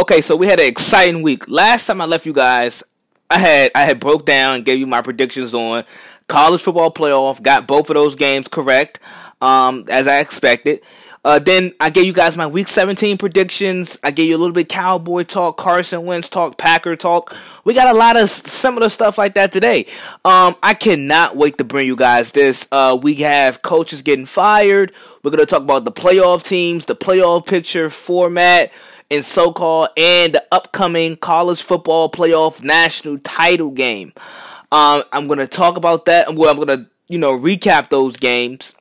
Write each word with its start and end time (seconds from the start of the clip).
Okay, 0.00 0.22
so 0.22 0.34
we 0.34 0.46
had 0.46 0.58
an 0.58 0.66
exciting 0.66 1.20
week. 1.20 1.46
Last 1.46 1.84
time 1.84 2.00
I 2.00 2.06
left 2.06 2.24
you 2.24 2.32
guys, 2.32 2.82
I 3.28 3.38
had 3.38 3.70
I 3.74 3.82
had 3.82 4.00
broke 4.00 4.24
down 4.24 4.54
and 4.54 4.64
gave 4.64 4.78
you 4.78 4.86
my 4.86 5.02
predictions 5.02 5.52
on 5.52 5.84
college 6.26 6.62
football 6.62 6.90
playoff. 6.90 7.42
Got 7.42 7.66
both 7.66 7.90
of 7.90 7.96
those 7.96 8.14
games 8.14 8.48
correct, 8.48 8.98
um, 9.42 9.84
as 9.90 10.06
I 10.06 10.20
expected. 10.20 10.80
Uh, 11.22 11.38
then 11.38 11.74
I 11.80 11.90
gave 11.90 12.06
you 12.06 12.14
guys 12.14 12.34
my 12.34 12.46
week 12.46 12.68
17 12.68 13.18
predictions. 13.18 13.98
I 14.02 14.10
gave 14.10 14.30
you 14.30 14.36
a 14.36 14.38
little 14.38 14.54
bit 14.54 14.70
Cowboy 14.70 15.24
talk, 15.24 15.58
Carson 15.58 16.06
Wentz 16.06 16.30
talk, 16.30 16.56
Packer 16.56 16.96
talk. 16.96 17.36
We 17.64 17.74
got 17.74 17.94
a 17.94 17.98
lot 17.98 18.16
of 18.16 18.30
similar 18.30 18.88
stuff 18.88 19.18
like 19.18 19.34
that 19.34 19.52
today. 19.52 19.84
Um, 20.24 20.56
I 20.62 20.72
cannot 20.72 21.36
wait 21.36 21.58
to 21.58 21.64
bring 21.64 21.86
you 21.86 21.94
guys 21.94 22.32
this. 22.32 22.66
Uh, 22.72 22.98
we 23.00 23.16
have 23.16 23.60
coaches 23.60 24.00
getting 24.00 24.24
fired. 24.24 24.92
We're 25.22 25.30
going 25.30 25.40
to 25.40 25.46
talk 25.46 25.60
about 25.60 25.84
the 25.84 25.92
playoff 25.92 26.42
teams, 26.42 26.86
the 26.86 26.96
playoff 26.96 27.44
picture 27.44 27.90
format, 27.90 28.72
and 29.10 29.24
so 29.24 29.52
called, 29.52 29.88
and 29.96 30.34
the 30.34 30.44
upcoming 30.52 31.16
college 31.16 31.62
football 31.62 32.10
playoff 32.10 32.62
national 32.62 33.18
title 33.18 33.70
game. 33.70 34.12
Um, 34.72 35.02
I'm 35.12 35.26
going 35.26 35.40
to 35.40 35.48
talk 35.48 35.76
about 35.76 36.04
that. 36.04 36.32
Well, 36.34 36.50
I'm 36.50 36.56
going 36.56 36.68
to, 36.68 36.90
you 37.08 37.18
know, 37.18 37.36
recap 37.36 37.88
those 37.88 38.16
games. 38.16 38.74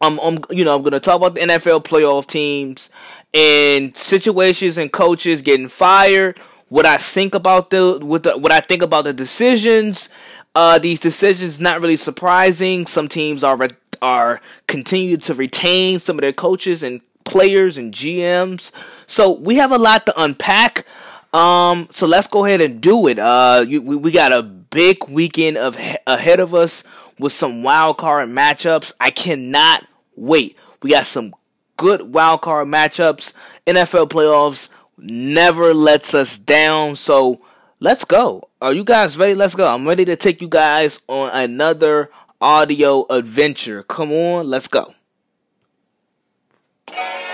I'm, 0.00 0.18
I'm 0.20 0.40
you 0.50 0.64
know, 0.64 0.76
I'm 0.76 0.82
going 0.82 0.92
to 0.92 1.00
talk 1.00 1.16
about 1.16 1.34
the 1.34 1.40
NFL 1.40 1.84
playoff 1.84 2.26
teams 2.26 2.90
and 3.32 3.96
situations 3.96 4.76
and 4.76 4.92
coaches 4.92 5.40
getting 5.40 5.68
fired. 5.68 6.38
What 6.68 6.84
I 6.84 6.98
think 6.98 7.34
about 7.34 7.70
the, 7.70 7.98
what 8.02 8.24
the, 8.24 8.36
what 8.36 8.52
I 8.52 8.60
think 8.60 8.82
about 8.82 9.04
the 9.04 9.14
decisions. 9.14 10.10
Uh, 10.54 10.78
these 10.78 11.00
decisions 11.00 11.60
not 11.60 11.80
really 11.80 11.96
surprising. 11.96 12.86
Some 12.86 13.08
teams 13.08 13.42
are 13.42 13.58
are 14.02 14.40
continue 14.66 15.16
to 15.16 15.34
retain 15.34 15.98
some 15.98 16.16
of 16.16 16.20
their 16.20 16.32
coaches 16.32 16.82
and 16.82 17.00
players 17.26 17.76
and 17.76 17.92
GMs. 17.92 18.70
So 19.06 19.32
we 19.32 19.56
have 19.56 19.72
a 19.72 19.78
lot 19.78 20.06
to 20.06 20.18
unpack. 20.20 20.86
Um, 21.34 21.88
so 21.90 22.06
let's 22.06 22.26
go 22.26 22.46
ahead 22.46 22.62
and 22.62 22.80
do 22.80 23.08
it. 23.08 23.18
Uh, 23.18 23.62
you, 23.68 23.82
we, 23.82 23.96
we 23.96 24.10
got 24.10 24.32
a 24.32 24.42
big 24.42 25.06
weekend 25.08 25.58
of 25.58 25.76
ahead 26.06 26.40
of 26.40 26.54
us 26.54 26.82
with 27.18 27.34
some 27.34 27.62
wild 27.62 27.98
card 27.98 28.30
matchups. 28.30 28.92
I 28.98 29.10
cannot 29.10 29.86
wait. 30.16 30.56
We 30.82 30.90
got 30.90 31.04
some 31.06 31.34
good 31.76 32.14
wild 32.14 32.40
card 32.40 32.68
matchups. 32.68 33.34
NFL 33.66 34.08
playoffs 34.08 34.70
never 34.96 35.74
lets 35.74 36.14
us 36.14 36.38
down. 36.38 36.96
So 36.96 37.40
let's 37.80 38.04
go. 38.04 38.48
Are 38.62 38.72
you 38.72 38.84
guys 38.84 39.18
ready? 39.18 39.34
Let's 39.34 39.54
go. 39.54 39.66
I'm 39.66 39.86
ready 39.86 40.04
to 40.06 40.16
take 40.16 40.40
you 40.40 40.48
guys 40.48 41.00
on 41.08 41.30
another 41.30 42.10
audio 42.40 43.06
adventure. 43.10 43.82
Come 43.82 44.12
on, 44.12 44.48
let's 44.48 44.68
go 44.68 44.95
you 46.92 47.25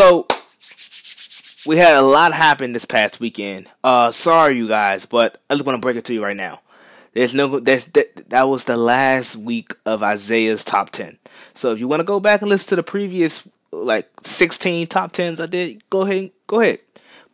So 0.00 0.26
we 1.66 1.76
had 1.76 1.94
a 1.94 2.00
lot 2.00 2.32
happen 2.32 2.72
this 2.72 2.86
past 2.86 3.20
weekend. 3.20 3.68
Uh, 3.84 4.10
sorry 4.12 4.56
you 4.56 4.66
guys, 4.66 5.04
but 5.04 5.42
I 5.50 5.54
just 5.54 5.66
want 5.66 5.76
to 5.76 5.80
break 5.82 5.98
it 5.98 6.06
to 6.06 6.14
you 6.14 6.24
right 6.24 6.34
now. 6.34 6.62
There's 7.12 7.34
no 7.34 7.60
there's 7.60 7.84
that, 7.84 8.30
that 8.30 8.48
was 8.48 8.64
the 8.64 8.78
last 8.78 9.36
week 9.36 9.74
of 9.84 10.02
Isaiah's 10.02 10.64
top 10.64 10.88
10. 10.88 11.18
So 11.52 11.72
if 11.72 11.80
you 11.80 11.86
want 11.86 12.00
to 12.00 12.04
go 12.04 12.18
back 12.18 12.40
and 12.40 12.48
listen 12.48 12.70
to 12.70 12.76
the 12.76 12.82
previous 12.82 13.46
like 13.72 14.08
16 14.22 14.86
top 14.86 15.12
10s 15.12 15.38
I 15.38 15.44
did, 15.44 15.82
go 15.90 16.00
ahead 16.00 16.30
go 16.46 16.60
ahead. 16.60 16.78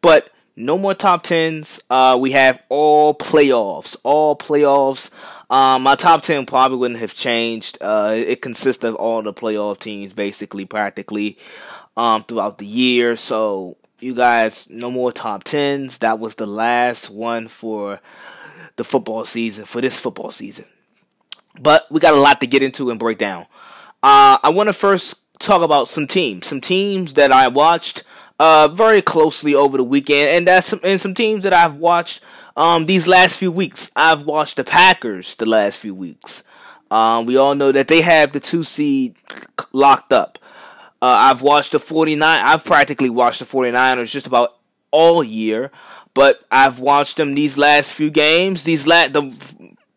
But 0.00 0.32
no 0.56 0.76
more 0.76 0.94
top 0.94 1.22
10s. 1.22 1.78
Uh, 1.88 2.18
we 2.18 2.32
have 2.32 2.60
all 2.68 3.14
playoffs. 3.14 3.94
All 4.02 4.34
playoffs. 4.34 5.10
Um, 5.50 5.82
my 5.82 5.94
top 5.94 6.22
10 6.22 6.46
probably 6.46 6.78
wouldn't 6.78 6.98
have 6.98 7.14
changed. 7.14 7.78
Uh, 7.80 8.14
it 8.16 8.40
consists 8.40 8.82
of 8.82 8.96
all 8.96 9.22
the 9.22 9.34
playoff 9.34 9.78
teams, 9.78 10.14
basically, 10.14 10.64
practically 10.64 11.38
um, 11.96 12.24
throughout 12.24 12.58
the 12.58 12.66
year. 12.66 13.16
So 13.16 13.76
you 14.00 14.14
guys, 14.14 14.66
no 14.68 14.90
more 14.90 15.12
top 15.12 15.44
tens. 15.44 15.98
That 15.98 16.18
was 16.18 16.34
the 16.34 16.46
last 16.46 17.10
one 17.10 17.48
for 17.48 18.00
the 18.76 18.84
football 18.84 19.24
season 19.24 19.64
for 19.64 19.80
this 19.80 19.98
football 19.98 20.30
season. 20.30 20.66
But 21.58 21.90
we 21.90 22.00
got 22.00 22.14
a 22.14 22.20
lot 22.20 22.40
to 22.40 22.46
get 22.46 22.62
into 22.62 22.90
and 22.90 22.98
break 22.98 23.18
down. 23.18 23.46
Uh, 24.02 24.38
I 24.42 24.50
want 24.50 24.68
to 24.68 24.74
first 24.74 25.16
talk 25.38 25.62
about 25.62 25.88
some 25.88 26.06
teams, 26.06 26.46
some 26.46 26.60
teams 26.60 27.14
that 27.14 27.32
I 27.32 27.48
watched 27.48 28.04
uh, 28.38 28.68
very 28.68 29.00
closely 29.00 29.54
over 29.54 29.78
the 29.78 29.84
weekend, 29.84 30.28
and 30.30 30.46
that's 30.46 30.66
some, 30.66 30.80
and 30.82 31.00
some 31.00 31.14
teams 31.14 31.44
that 31.44 31.54
I've 31.54 31.76
watched 31.76 32.20
um, 32.56 32.86
these 32.86 33.06
last 33.06 33.36
few 33.36 33.50
weeks. 33.50 33.90
I've 33.96 34.22
watched 34.22 34.56
the 34.56 34.64
Packers 34.64 35.34
the 35.36 35.46
last 35.46 35.78
few 35.78 35.94
weeks. 35.94 36.42
Um, 36.90 37.26
we 37.26 37.36
all 37.36 37.54
know 37.54 37.72
that 37.72 37.88
they 37.88 38.02
have 38.02 38.32
the 38.32 38.40
two 38.40 38.62
seed 38.62 39.16
locked 39.72 40.12
up. 40.12 40.38
Uh, 41.02 41.06
I've 41.06 41.42
watched 41.42 41.72
the 41.72 41.80
49. 41.80 42.42
I've 42.44 42.64
practically 42.64 43.10
watched 43.10 43.40
the 43.40 43.44
49ers 43.44 44.10
just 44.10 44.26
about 44.26 44.56
all 44.90 45.22
year, 45.22 45.70
but 46.14 46.42
I've 46.50 46.78
watched 46.78 47.18
them 47.18 47.34
these 47.34 47.58
last 47.58 47.92
few 47.92 48.10
games. 48.10 48.64
These 48.64 48.86
last 48.86 49.12
the 49.12 49.32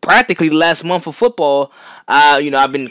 practically 0.00 0.48
the 0.48 0.56
last 0.56 0.84
month 0.84 1.06
of 1.06 1.16
football. 1.16 1.72
Uh, 2.06 2.40
you 2.42 2.50
know, 2.50 2.58
I've 2.58 2.72
been 2.72 2.90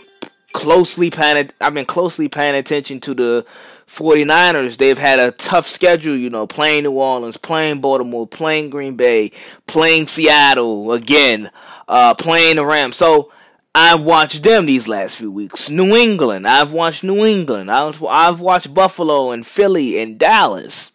closely 0.53 1.09
paying. 1.09 1.51
I've 1.61 1.73
been 1.73 1.85
closely 1.85 2.27
paying 2.27 2.55
attention 2.55 2.99
to 3.01 3.13
the 3.13 3.45
49ers. 3.87 4.77
They've 4.77 4.97
had 4.97 5.19
a 5.19 5.31
tough 5.31 5.67
schedule, 5.67 6.15
you 6.15 6.29
know, 6.29 6.47
playing 6.47 6.83
New 6.83 6.91
Orleans, 6.91 7.37
playing 7.37 7.81
Baltimore, 7.81 8.27
playing 8.27 8.69
Green 8.69 8.95
Bay, 8.95 9.31
playing 9.67 10.07
Seattle 10.07 10.93
again, 10.93 11.51
uh, 11.87 12.13
playing 12.13 12.57
the 12.57 12.65
Rams. 12.65 12.95
So 12.95 13.31
I've 13.75 14.01
watched 14.01 14.43
them 14.43 14.65
these 14.65 14.87
last 14.87 15.15
few 15.15 15.31
weeks. 15.31 15.69
New 15.69 15.95
England. 15.95 16.47
I've 16.47 16.73
watched 16.73 17.03
New 17.03 17.23
England. 17.25 17.71
I've, 17.71 18.01
watched 18.01 18.73
Buffalo 18.73 19.31
and 19.31 19.45
Philly 19.45 19.99
and 19.99 20.17
Dallas. 20.17 20.91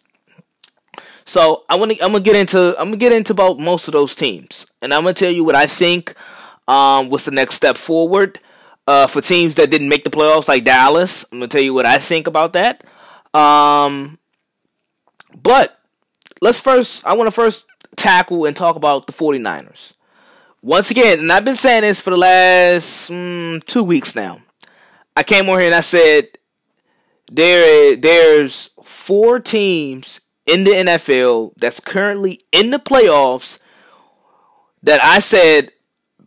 So 1.25 1.63
I 1.69 1.75
want 1.75 1.93
to. 1.93 2.03
I'm 2.03 2.11
gonna 2.11 2.23
get 2.23 2.35
into. 2.35 2.79
I'm 2.79 2.87
gonna 2.89 2.97
get 2.97 3.11
into 3.11 3.33
about 3.33 3.57
most 3.57 3.87
of 3.87 3.93
those 3.93 4.13
teams, 4.13 4.67
and 4.81 4.93
I'm 4.93 5.01
gonna 5.01 5.15
tell 5.15 5.31
you 5.31 5.43
what 5.43 5.55
I 5.55 5.65
think. 5.65 6.13
Um, 6.67 7.09
what's 7.09 7.25
the 7.25 7.31
next 7.31 7.55
step 7.55 7.77
forward? 7.77 8.39
Uh, 8.85 9.07
for 9.07 9.21
teams 9.21 9.55
that 9.55 9.71
didn't 9.71 9.89
make 9.89 10.03
the 10.03 10.11
playoffs, 10.11 10.47
like 10.47 10.63
Dallas, 10.65 11.25
I'm 11.31 11.39
gonna 11.39 11.47
tell 11.47 11.63
you 11.63 11.73
what 11.73 11.87
I 11.87 11.97
think 11.97 12.27
about 12.27 12.53
that. 12.53 12.83
Um, 13.33 14.19
but 15.41 15.79
let's 16.41 16.59
first. 16.59 17.03
I 17.07 17.13
want 17.13 17.25
to 17.27 17.31
first 17.31 17.65
tackle 17.95 18.45
and 18.45 18.55
talk 18.55 18.75
about 18.75 19.07
the 19.07 19.13
49ers 19.13 19.94
once 20.65 20.89
again, 20.89 21.19
and 21.19 21.31
I've 21.31 21.45
been 21.45 21.55
saying 21.55 21.83
this 21.83 22.01
for 22.01 22.09
the 22.09 22.17
last 22.17 23.11
mm, 23.11 23.63
two 23.65 23.83
weeks 23.83 24.15
now. 24.15 24.41
I 25.15 25.21
came 25.21 25.47
on 25.47 25.59
here 25.59 25.67
and 25.67 25.75
I 25.75 25.81
said 25.81 26.39
there 27.31 27.95
there's 27.95 28.71
four 28.83 29.39
teams 29.39 30.21
in 30.47 30.63
the 30.63 30.71
NFL 30.71 31.53
that's 31.57 31.79
currently 31.79 32.41
in 32.51 32.71
the 32.71 32.79
playoffs 32.79 33.59
that 34.81 35.03
I 35.03 35.19
said 35.19 35.71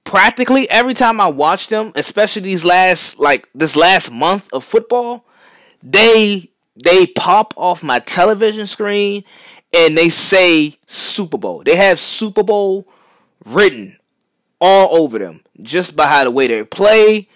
practically 0.05 0.71
every 0.71 0.95
time 0.95 1.21
I 1.21 1.27
watch 1.27 1.67
them, 1.67 1.91
especially 1.97 2.43
these 2.43 2.65
last 2.65 3.19
like 3.19 3.49
this 3.57 3.75
last 3.75 4.13
month 4.13 4.49
of 4.53 4.63
football, 4.63 5.25
they 5.83 6.53
they 6.81 7.07
pop 7.07 7.55
off 7.57 7.83
my 7.83 7.99
television 7.99 8.69
screen 8.69 9.25
and 9.75 9.99
they 9.99 10.09
say 10.09 10.79
Super 10.87 11.39
Bowl. 11.39 11.65
They 11.65 11.75
have 11.75 11.99
Super 11.99 12.45
Bowl 12.45 12.87
written 13.45 13.98
all 14.61 15.03
over 15.03 15.19
them 15.19 15.43
just 15.63 15.97
by 15.97 16.07
how 16.07 16.25
the 16.25 16.31
way 16.31 16.47
they 16.47 16.65
play, 16.65 17.29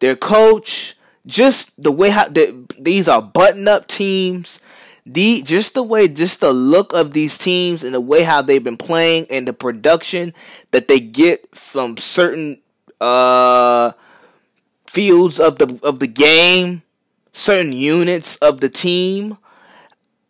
their 0.00 0.16
coach, 0.16 0.96
just 1.26 1.70
the 1.80 1.92
way 1.92 2.10
how 2.10 2.28
they, 2.28 2.54
these 2.78 3.08
are 3.08 3.22
button 3.22 3.68
up 3.68 3.86
teams. 3.86 4.58
The 5.04 5.42
just 5.42 5.74
the 5.74 5.82
way, 5.82 6.06
just 6.06 6.40
the 6.40 6.52
look 6.52 6.92
of 6.92 7.12
these 7.12 7.36
teams 7.36 7.82
and 7.82 7.92
the 7.92 8.00
way 8.00 8.22
how 8.22 8.40
they've 8.40 8.62
been 8.62 8.76
playing 8.76 9.26
and 9.30 9.48
the 9.48 9.52
production 9.52 10.32
that 10.70 10.86
they 10.86 11.00
get 11.00 11.56
from 11.56 11.96
certain 11.96 12.60
uh 13.00 13.92
fields 14.86 15.40
of 15.40 15.58
the 15.58 15.76
of 15.82 15.98
the 15.98 16.06
game, 16.06 16.82
certain 17.32 17.72
units 17.72 18.36
of 18.36 18.60
the 18.60 18.68
team. 18.68 19.38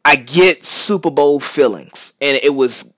I 0.06 0.16
get 0.16 0.64
Super 0.64 1.10
Bowl 1.10 1.38
feelings, 1.38 2.14
and 2.20 2.38
it 2.42 2.54
was 2.54 2.90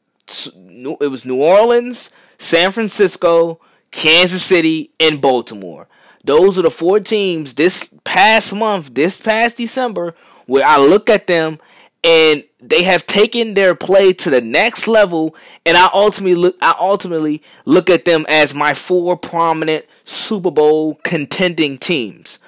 it 1.00 1.09
was 1.09 1.25
New 1.25 1.43
Orleans, 1.43 2.11
San 2.38 2.73
Francisco, 2.73 3.61
Kansas 3.91 4.43
City, 4.43 4.91
and 4.99 5.21
Baltimore. 5.21 5.87
Those 6.25 6.59
are 6.59 6.62
the 6.62 6.71
four 6.71 7.00
teams 7.00 7.55
this 7.55 7.88
past 8.03 8.55
month, 8.55 8.94
this 8.94 9.21
past 9.21 9.59
December, 9.59 10.15
where 10.47 10.65
I 10.65 10.79
look 10.79 11.11
at 11.11 11.26
them 11.26 11.59
and 12.03 12.44
they 12.61 12.82
have 12.82 13.06
taken 13.06 13.55
their 13.55 13.75
play 13.75 14.12
to 14.12 14.31
the 14.31 14.41
next 14.41 14.87
level 14.87 15.35
and 15.65 15.76
I 15.76 15.88
ultimately 15.93 16.35
look 16.35 16.56
I 16.61 16.75
ultimately 16.79 17.43
look 17.65 17.88
at 17.88 18.05
them 18.05 18.27
as 18.29 18.55
my 18.55 18.75
four 18.75 19.17
prominent 19.17 19.87
Super 20.05 20.50
Bowl 20.50 21.00
contending 21.03 21.79
teams. 21.79 22.38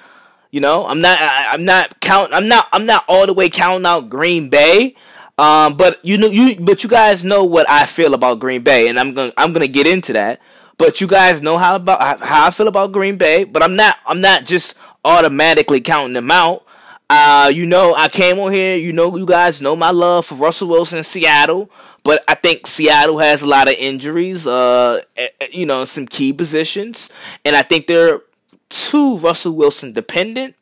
You 0.51 0.61
know, 0.61 0.85
I'm 0.85 1.01
not 1.01 1.19
I, 1.19 1.53
am 1.53 1.65
not 1.65 1.99
count 1.99 2.33
I'm 2.33 2.47
not 2.47 2.67
I'm 2.71 2.85
not 2.85 3.03
all 3.07 3.25
the 3.25 3.33
way 3.33 3.49
counting 3.49 3.85
out 3.85 4.09
Green 4.09 4.49
Bay. 4.49 4.95
Um, 5.37 5.77
but 5.77 6.03
you 6.03 6.17
know 6.17 6.27
you 6.27 6.55
but 6.59 6.83
you 6.83 6.89
guys 6.89 7.23
know 7.23 7.43
what 7.43 7.69
I 7.69 7.85
feel 7.85 8.15
about 8.15 8.39
Green 8.39 8.63
Bay 8.63 8.87
and 8.87 8.99
I'm 8.99 9.13
to 9.15 9.33
I'm 9.37 9.53
to 9.53 9.67
get 9.67 9.85
into 9.85 10.13
that. 10.13 10.41
But 10.77 11.01
you 11.01 11.07
guys 11.07 11.41
know 11.41 11.57
how 11.57 11.75
about 11.75 12.21
how 12.21 12.47
I 12.47 12.51
feel 12.51 12.67
about 12.67 12.91
Green 12.91 13.17
Bay, 13.17 13.43
but 13.43 13.63
I'm 13.63 13.75
not 13.75 13.97
I'm 14.05 14.21
not 14.21 14.45
just 14.45 14.75
automatically 15.05 15.81
counting 15.81 16.13
them 16.13 16.31
out. 16.31 16.63
Uh, 17.09 17.51
you 17.53 17.65
know, 17.65 17.95
I 17.95 18.09
came 18.09 18.37
on 18.39 18.51
here. 18.51 18.75
You 18.75 18.93
know, 18.93 19.15
you 19.15 19.25
guys 19.25 19.61
know 19.61 19.75
my 19.75 19.91
love 19.91 20.25
for 20.25 20.35
Russell 20.35 20.67
Wilson 20.67 20.97
in 20.97 21.03
Seattle, 21.03 21.69
but 22.03 22.23
I 22.27 22.35
think 22.35 22.67
Seattle 22.67 23.19
has 23.19 23.41
a 23.41 23.47
lot 23.47 23.69
of 23.69 23.75
injuries. 23.75 24.45
Uh, 24.45 25.01
eh, 25.15 25.29
eh, 25.39 25.47
you 25.51 25.65
know, 25.65 25.85
some 25.85 26.05
key 26.05 26.33
positions, 26.33 27.09
and 27.45 27.55
I 27.55 27.61
think 27.61 27.87
they're 27.87 28.21
too 28.69 29.17
Russell 29.17 29.53
Wilson 29.55 29.93
dependent. 29.93 30.55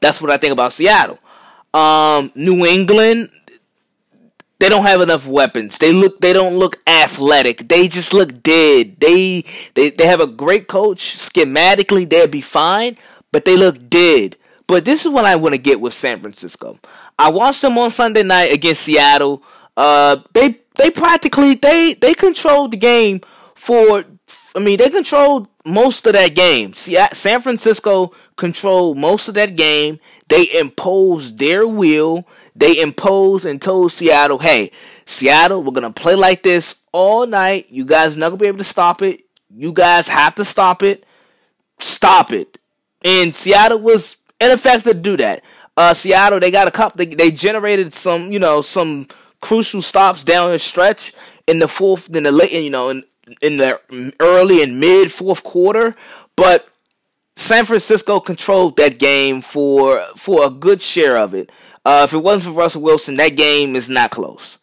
That's 0.00 0.20
what 0.22 0.30
I 0.30 0.38
think 0.38 0.52
about 0.52 0.72
Seattle. 0.72 1.18
Um, 1.74 2.32
New 2.34 2.64
England, 2.64 3.30
they 4.60 4.68
don't 4.68 4.84
have 4.84 5.00
enough 5.00 5.26
weapons. 5.26 5.78
They 5.78 5.92
look 5.92 6.20
they 6.20 6.32
don't 6.32 6.56
look 6.56 6.80
athletic. 6.86 7.66
They 7.68 7.88
just 7.88 8.12
look 8.12 8.42
dead. 8.42 9.00
They 9.00 9.44
they 9.74 9.90
they 9.90 10.06
have 10.06 10.20
a 10.20 10.26
great 10.26 10.68
coach. 10.68 11.16
Schematically 11.16 12.08
they'll 12.08 12.28
be 12.28 12.42
fine, 12.42 12.96
but 13.32 13.44
they 13.46 13.56
look 13.56 13.88
dead. 13.88 14.36
But 14.66 14.84
this 14.84 15.04
is 15.04 15.10
what 15.10 15.24
I 15.24 15.34
want 15.34 15.54
to 15.54 15.58
get 15.58 15.80
with 15.80 15.94
San 15.94 16.20
Francisco. 16.20 16.78
I 17.18 17.30
watched 17.30 17.62
them 17.62 17.76
on 17.78 17.90
Sunday 17.90 18.22
night 18.22 18.52
against 18.52 18.82
Seattle. 18.82 19.42
Uh 19.76 20.18
they 20.34 20.60
they 20.76 20.90
practically 20.90 21.54
they 21.54 21.94
they 21.94 22.12
controlled 22.12 22.72
the 22.72 22.76
game 22.76 23.22
for 23.54 24.04
I 24.54 24.58
mean 24.58 24.76
they 24.76 24.90
controlled 24.90 25.48
most 25.64 26.06
of 26.06 26.12
that 26.12 26.34
game. 26.34 26.74
See, 26.74 26.98
San 27.14 27.40
Francisco 27.40 28.12
controlled 28.36 28.98
most 28.98 29.26
of 29.26 29.34
that 29.34 29.56
game. 29.56 30.00
They 30.28 30.52
imposed 30.52 31.38
their 31.38 31.66
will 31.66 32.26
they 32.54 32.80
imposed 32.80 33.44
and 33.44 33.60
told 33.60 33.92
Seattle, 33.92 34.38
hey, 34.38 34.70
Seattle, 35.06 35.62
we're 35.62 35.72
going 35.72 35.92
to 35.92 36.00
play 36.00 36.14
like 36.14 36.42
this 36.42 36.76
all 36.92 37.26
night. 37.26 37.66
You 37.70 37.84
guys 37.84 38.16
not 38.16 38.28
going 38.28 38.38
to 38.38 38.42
be 38.42 38.48
able 38.48 38.58
to 38.58 38.64
stop 38.64 39.02
it. 39.02 39.24
You 39.48 39.72
guys 39.72 40.08
have 40.08 40.34
to 40.36 40.44
stop 40.44 40.82
it. 40.82 41.04
Stop 41.78 42.32
it. 42.32 42.58
And 43.02 43.34
Seattle 43.34 43.80
was 43.80 44.16
ineffective 44.40 44.94
to 44.94 44.98
do 44.98 45.16
that. 45.16 45.42
Uh, 45.76 45.94
Seattle, 45.94 46.40
they 46.40 46.50
got 46.50 46.68
a 46.68 46.70
couple, 46.70 46.98
they, 46.98 47.14
they 47.14 47.30
generated 47.30 47.94
some, 47.94 48.32
you 48.32 48.38
know, 48.38 48.62
some 48.62 49.08
crucial 49.40 49.82
stops 49.82 50.22
down 50.22 50.50
the 50.50 50.58
stretch 50.58 51.14
in 51.46 51.58
the 51.58 51.68
fourth, 51.68 52.14
in 52.14 52.24
the 52.24 52.32
late, 52.32 52.52
you 52.52 52.70
know, 52.70 52.90
in, 52.90 53.04
in 53.40 53.56
the 53.56 53.80
early 54.20 54.62
and 54.62 54.78
mid 54.78 55.10
fourth 55.12 55.42
quarter. 55.42 55.96
But 56.36 56.68
San 57.36 57.64
Francisco 57.64 58.20
controlled 58.20 58.76
that 58.76 58.98
game 58.98 59.40
for 59.40 60.04
for 60.16 60.44
a 60.44 60.50
good 60.50 60.82
share 60.82 61.16
of 61.16 61.34
it. 61.34 61.50
Uh, 61.84 62.02
if 62.04 62.12
it 62.12 62.18
wasn't 62.18 62.54
for 62.54 62.60
Russell 62.60 62.82
Wilson, 62.82 63.14
that 63.16 63.36
game 63.36 63.74
is 63.74 63.88
not 63.88 64.10
close. 64.10 64.58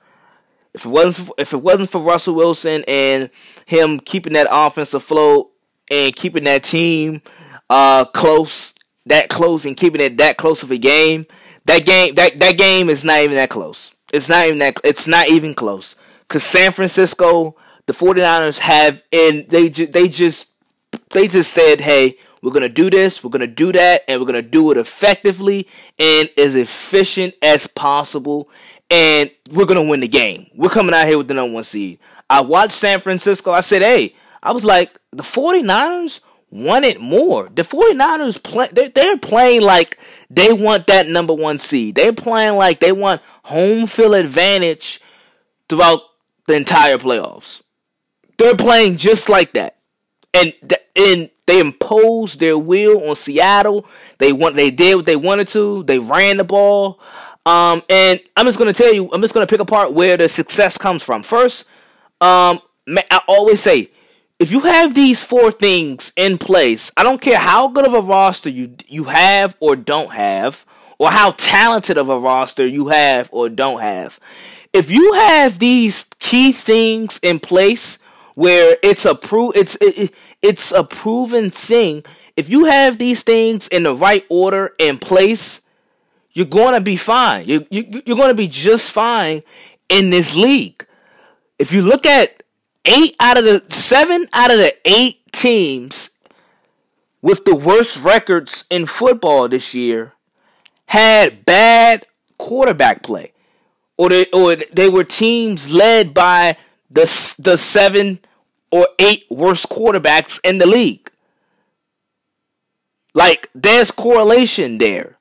If 0.73 0.85
it 0.85 0.89
wasn't 0.89 1.27
for, 1.27 1.33
if 1.37 1.53
it 1.53 1.61
wasn't 1.61 1.89
for 1.89 2.01
Russell 2.01 2.35
Wilson 2.35 2.83
and 2.87 3.29
him 3.65 3.99
keeping 3.99 4.33
that 4.33 4.47
offense 4.49 4.93
afloat 4.93 5.51
and 5.89 6.15
keeping 6.15 6.43
that 6.43 6.63
team 6.63 7.21
uh, 7.69 8.05
close, 8.05 8.75
that 9.07 9.29
close, 9.29 9.65
and 9.65 9.75
keeping 9.75 10.01
it 10.01 10.17
that 10.17 10.37
close 10.37 10.61
of 10.61 10.69
a 10.69 10.77
game, 10.77 11.25
that 11.65 11.85
game 11.85 12.15
that 12.15 12.39
that 12.39 12.57
game 12.57 12.89
is 12.89 13.03
not 13.03 13.19
even 13.19 13.35
that 13.35 13.49
close. 13.49 13.91
It's 14.13 14.29
not 14.29 14.45
even 14.45 14.59
that. 14.59 14.79
It's 14.83 15.07
not 15.07 15.29
even 15.29 15.55
close. 15.55 15.95
Cause 16.27 16.43
San 16.43 16.71
Francisco, 16.71 17.55
the 17.87 17.93
49ers 17.93 18.59
have, 18.59 19.01
and 19.11 19.47
they 19.49 19.69
ju- 19.69 19.87
they 19.87 20.07
just 20.07 20.47
they 21.11 21.27
just 21.27 21.53
said, 21.53 21.81
hey, 21.81 22.17
we're 22.41 22.51
going 22.51 22.61
to 22.61 22.69
do 22.69 22.89
this, 22.89 23.23
we're 23.23 23.29
going 23.29 23.41
to 23.41 23.47
do 23.47 23.71
that, 23.71 24.03
and 24.07 24.19
we're 24.19 24.27
going 24.27 24.43
to 24.43 24.49
do 24.49 24.71
it 24.71 24.77
effectively 24.77 25.67
and 25.99 26.29
as 26.37 26.55
efficient 26.55 27.35
as 27.41 27.67
possible. 27.67 28.49
And 28.89 29.31
we're 29.51 29.65
going 29.65 29.83
to 29.83 29.89
win 29.89 29.99
the 29.99 30.07
game. 30.07 30.47
We're 30.55 30.69
coming 30.69 30.93
out 30.93 31.07
here 31.07 31.17
with 31.17 31.27
the 31.27 31.33
number 31.33 31.53
one 31.53 31.63
seed. 31.63 31.99
I 32.29 32.41
watched 32.41 32.73
San 32.73 33.01
Francisco. 33.01 33.51
I 33.51 33.61
said, 33.61 33.81
hey, 33.81 34.15
I 34.41 34.53
was 34.53 34.63
like, 34.63 34.97
the 35.11 35.23
49ers 35.23 36.21
want 36.49 36.85
it 36.85 37.01
more. 37.01 37.49
The 37.53 37.63
49ers 37.63 38.41
play 38.41 38.69
they, 38.71 38.87
they're 38.87 39.17
playing 39.17 39.61
like 39.61 39.99
they 40.29 40.53
want 40.53 40.87
that 40.87 41.07
number 41.07 41.33
one 41.33 41.57
seed. 41.57 41.95
They're 41.95 42.13
playing 42.13 42.55
like 42.55 42.79
they 42.79 42.91
want 42.91 43.21
home 43.43 43.87
field 43.87 44.15
advantage 44.15 45.01
throughout 45.67 46.01
the 46.47 46.53
entire 46.53 46.97
playoffs. 46.97 47.61
They're 48.37 48.55
playing 48.55 48.97
just 48.97 49.29
like 49.29 49.53
that. 49.53 49.77
And 50.33 50.53
and 50.95 51.29
they 51.47 51.59
imposed 51.59 52.39
their 52.39 52.57
will 52.57 53.09
on 53.09 53.15
Seattle. 53.15 53.85
They 54.19 54.31
want 54.31 54.55
they 54.55 54.69
did 54.69 54.97
what 54.97 55.05
they 55.05 55.15
wanted 55.15 55.47
to. 55.49 55.81
They 55.83 55.97
ran 55.97 56.37
the 56.37 56.43
ball. 56.43 56.99
Um, 57.45 57.81
and 57.89 58.19
I'm 58.35 58.45
just 58.45 58.59
gonna 58.59 58.73
tell 58.73 58.93
you, 58.93 59.09
I'm 59.11 59.21
just 59.21 59.33
gonna 59.33 59.47
pick 59.47 59.61
apart 59.61 59.93
where 59.93 60.17
the 60.17 60.27
success 60.29 60.77
comes 60.77 61.01
from. 61.01 61.23
First, 61.23 61.63
um, 62.19 62.59
I 62.87 63.21
always 63.27 63.61
say, 63.61 63.89
if 64.39 64.51
you 64.51 64.59
have 64.59 64.93
these 64.93 65.23
four 65.23 65.51
things 65.51 66.11
in 66.17 66.37
place, 66.37 66.91
I 66.97 67.03
don't 67.03 67.21
care 67.21 67.39
how 67.39 67.69
good 67.69 67.87
of 67.87 67.93
a 67.93 68.01
roster 68.01 68.49
you 68.49 68.75
you 68.85 69.05
have 69.05 69.55
or 69.61 69.77
don't 69.77 70.11
have, 70.11 70.65
or 70.99 71.09
how 71.09 71.31
talented 71.31 71.97
of 71.97 72.09
a 72.09 72.19
roster 72.19 72.67
you 72.67 72.89
have 72.89 73.29
or 73.31 73.47
don't 73.47 73.79
have. 73.79 74.19
If 74.73 74.91
you 74.91 75.13
have 75.13 75.59
these 75.59 76.05
key 76.19 76.51
things 76.51 77.21
in 77.23 77.39
place, 77.39 77.97
where 78.37 78.77
it's 78.83 79.05
a 79.05 79.15
pro, 79.15 79.49
it's 79.51 79.75
it, 79.81 80.13
it's 80.41 80.71
a 80.71 80.83
proven 80.83 81.51
thing. 81.51 82.03
If 82.35 82.49
you 82.49 82.65
have 82.65 82.97
these 82.97 83.23
things 83.23 83.67
in 83.67 83.83
the 83.83 83.95
right 83.95 84.25
order 84.29 84.73
and 84.79 85.01
place, 85.01 85.61
you're 86.33 86.45
going 86.45 86.73
to 86.73 86.81
be 86.81 86.97
fine. 86.97 87.47
You, 87.47 87.65
you, 87.69 88.01
you're 88.05 88.17
going 88.17 88.29
to 88.29 88.35
be 88.35 88.47
just 88.47 88.91
fine 88.91 89.41
in 89.89 90.11
this 90.11 90.35
league. 90.35 90.85
If 91.57 91.71
you 91.71 91.81
look 91.81 92.05
at 92.05 92.43
eight 92.85 93.15
out 93.19 93.37
of 93.37 93.43
the 93.43 93.63
seven 93.73 94.27
out 94.33 94.51
of 94.51 94.57
the 94.57 94.75
eight 94.85 95.31
teams 95.31 96.09
with 97.21 97.43
the 97.45 97.55
worst 97.55 97.97
records 97.97 98.65
in 98.69 98.85
football 98.85 99.49
this 99.49 99.73
year 99.73 100.13
had 100.85 101.43
bad 101.43 102.05
quarterback 102.37 103.03
play, 103.03 103.33
or 103.97 104.09
they, 104.09 104.25
or 104.31 104.55
they 104.55 104.87
were 104.89 105.03
teams 105.03 105.69
led 105.69 106.13
by 106.13 106.55
the 106.89 107.35
the 107.39 107.57
seven 107.57 108.19
or 108.71 108.87
eight 108.99 109.25
worst 109.29 109.69
quarterbacks 109.69 110.39
in 110.43 110.57
the 110.57 110.65
league. 110.65 111.11
Like, 113.13 113.49
there's 113.55 113.91
correlation 113.91 114.77
there. 114.77 115.17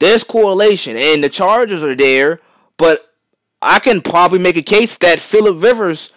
There's 0.00 0.24
correlation. 0.24 0.96
And 0.96 1.22
the 1.22 1.28
Chargers 1.28 1.82
are 1.82 1.94
there, 1.94 2.40
but 2.76 3.14
I 3.62 3.78
can 3.78 4.00
probably 4.00 4.38
make 4.38 4.56
a 4.56 4.62
case 4.62 4.96
that 4.98 5.20
Philip 5.20 5.62
Rivers 5.62 6.12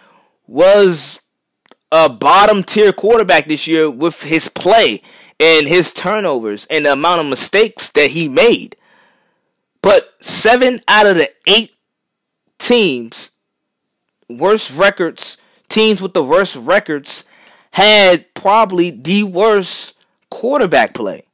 was 0.46 1.20
a 1.90 2.08
bottom 2.08 2.62
tier 2.62 2.92
quarterback 2.92 3.46
this 3.46 3.66
year 3.66 3.90
with 3.90 4.22
his 4.22 4.48
play 4.48 5.00
and 5.40 5.66
his 5.66 5.92
turnovers 5.92 6.66
and 6.68 6.84
the 6.84 6.92
amount 6.92 7.20
of 7.20 7.26
mistakes 7.26 7.88
that 7.90 8.10
he 8.10 8.28
made. 8.28 8.76
But 9.80 10.14
seven 10.20 10.80
out 10.88 11.06
of 11.06 11.16
the 11.16 11.30
eight 11.46 11.72
teams, 12.58 13.30
worst 14.28 14.70
records 14.72 15.37
teams 15.68 16.00
with 16.00 16.14
the 16.14 16.24
worst 16.24 16.56
records 16.56 17.24
had 17.72 18.32
probably 18.34 18.90
the 18.90 19.24
worst 19.24 19.94
quarterback 20.30 20.94
play. 20.94 21.24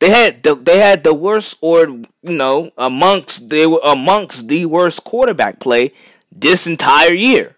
They 0.00 0.10
had 0.10 0.42
the, 0.42 0.54
they 0.54 0.78
had 0.80 1.04
the 1.04 1.14
worst, 1.14 1.56
or 1.60 1.86
you 1.86 2.08
know, 2.22 2.70
amongst 2.76 3.48
they 3.48 3.66
were 3.66 3.80
amongst 3.84 4.48
the 4.48 4.66
worst 4.66 5.04
quarterback 5.04 5.60
play 5.60 5.92
this 6.30 6.66
entire 6.66 7.12
year. 7.12 7.56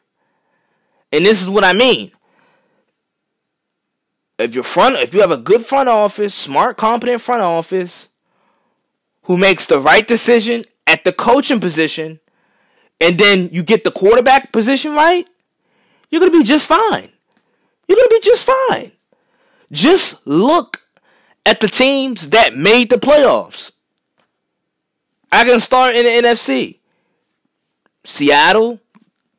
And 1.12 1.24
this 1.24 1.42
is 1.42 1.48
what 1.48 1.64
I 1.64 1.72
mean. 1.72 2.12
If 4.38 4.54
your 4.54 4.64
front, 4.64 4.96
if 4.96 5.14
you 5.14 5.20
have 5.22 5.30
a 5.30 5.38
good 5.38 5.64
front 5.64 5.88
office, 5.88 6.34
smart, 6.34 6.76
competent 6.76 7.22
front 7.22 7.42
office, 7.42 8.08
who 9.22 9.36
makes 9.36 9.66
the 9.66 9.80
right 9.80 10.06
decision 10.06 10.64
at 10.86 11.04
the 11.04 11.12
coaching 11.12 11.58
position, 11.58 12.20
and 13.00 13.18
then 13.18 13.48
you 13.50 13.62
get 13.62 13.82
the 13.82 13.90
quarterback 13.90 14.52
position 14.52 14.94
right, 14.94 15.26
you're 16.10 16.20
gonna 16.20 16.32
be 16.32 16.44
just 16.44 16.66
fine. 16.66 17.10
You're 17.88 17.96
gonna 17.96 18.08
be 18.08 18.20
just 18.20 18.44
fine. 18.44 18.92
Just 19.72 20.26
look 20.26 20.82
at 21.44 21.60
the 21.60 21.68
teams 21.68 22.30
that 22.30 22.56
made 22.56 22.90
the 22.90 22.96
playoffs. 22.96 23.72
I 25.30 25.44
can 25.44 25.60
start 25.60 25.96
in 25.96 26.04
the 26.04 26.28
NFC. 26.28 26.78
Seattle, 28.04 28.80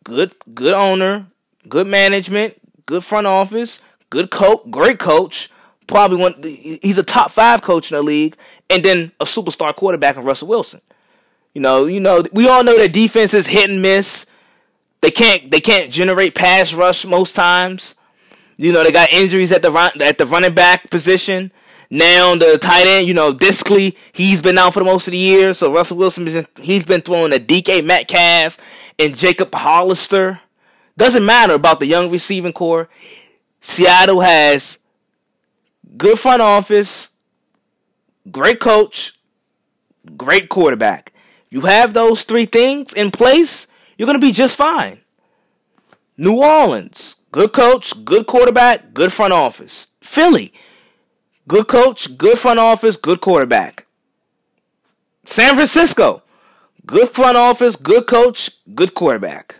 good 0.03 0.35
good 0.53 0.73
owner, 0.73 1.27
good 1.67 1.87
management, 1.87 2.55
good 2.85 3.03
front 3.03 3.27
office, 3.27 3.81
good 4.09 4.31
coach, 4.31 4.61
great 4.69 4.99
coach. 4.99 5.49
Probably 5.87 6.17
one. 6.17 6.43
He's 6.43 6.97
a 6.97 7.03
top 7.03 7.31
five 7.31 7.61
coach 7.61 7.91
in 7.91 7.97
the 7.97 8.03
league, 8.03 8.35
and 8.69 8.83
then 8.83 9.11
a 9.21 9.25
superstar 9.25 9.73
quarterback 9.73 10.17
in 10.17 10.23
Russell 10.23 10.49
Wilson. 10.49 10.81
You 11.53 11.61
know, 11.61 11.85
you 11.85 11.99
know, 11.99 12.23
we 12.33 12.47
all 12.47 12.63
know 12.63 12.77
that 12.77 12.91
defense 12.91 13.33
is 13.33 13.47
hit 13.47 13.69
and 13.69 13.81
miss. 13.81 14.25
They 15.01 15.11
can't 15.11 15.51
they 15.51 15.61
can't 15.61 15.91
generate 15.91 16.35
pass 16.35 16.73
rush 16.73 17.05
most 17.05 17.35
times. 17.35 17.95
You 18.57 18.73
know, 18.73 18.83
they 18.83 18.91
got 18.91 19.11
injuries 19.11 19.51
at 19.51 19.61
the 19.61 19.71
run, 19.71 19.91
at 20.01 20.17
the 20.17 20.25
running 20.25 20.55
back 20.55 20.89
position. 20.89 21.51
Now 21.89 22.35
the 22.35 22.57
tight 22.57 22.87
end, 22.87 23.07
you 23.07 23.13
know, 23.13 23.33
Dissly, 23.33 23.95
he's 24.11 24.41
been 24.41 24.57
out 24.57 24.73
for 24.73 24.79
the 24.79 24.85
most 24.85 25.07
of 25.07 25.11
the 25.11 25.17
year. 25.17 25.53
So 25.53 25.71
Russell 25.71 25.97
Wilson, 25.97 26.45
he's 26.59 26.85
been 26.85 27.01
throwing 27.01 27.33
a 27.33 27.37
DK 27.37 27.85
Metcalf 27.85 28.57
and 28.99 29.17
Jacob 29.17 29.53
Hollister. 29.53 30.41
Doesn't 30.97 31.25
matter 31.25 31.53
about 31.53 31.79
the 31.79 31.85
young 31.85 32.09
receiving 32.09 32.53
core. 32.53 32.89
Seattle 33.61 34.21
has 34.21 34.79
good 35.95 36.19
front 36.19 36.41
office, 36.41 37.09
great 38.31 38.59
coach, 38.59 39.13
great 40.17 40.49
quarterback. 40.49 41.13
You 41.49 41.61
have 41.61 41.93
those 41.93 42.23
three 42.23 42.45
things 42.45 42.93
in 42.93 43.11
place, 43.11 43.66
you're 43.97 44.05
going 44.05 44.19
to 44.19 44.25
be 44.25 44.31
just 44.31 44.55
fine. 44.55 44.99
New 46.17 46.41
Orleans, 46.41 47.15
good 47.31 47.53
coach, 47.53 47.93
good 48.05 48.27
quarterback, 48.27 48.93
good 48.93 49.13
front 49.13 49.33
office. 49.33 49.87
Philly, 50.01 50.53
good 51.47 51.67
coach, 51.67 52.17
good 52.17 52.39
front 52.39 52.59
office, 52.59 52.97
good 52.97 53.21
quarterback. 53.21 53.85
San 55.25 55.55
Francisco, 55.55 56.23
good 56.85 57.09
front 57.09 57.37
office, 57.37 57.75
good 57.75 58.07
coach, 58.07 58.51
good 58.73 58.93
quarterback. 58.93 59.57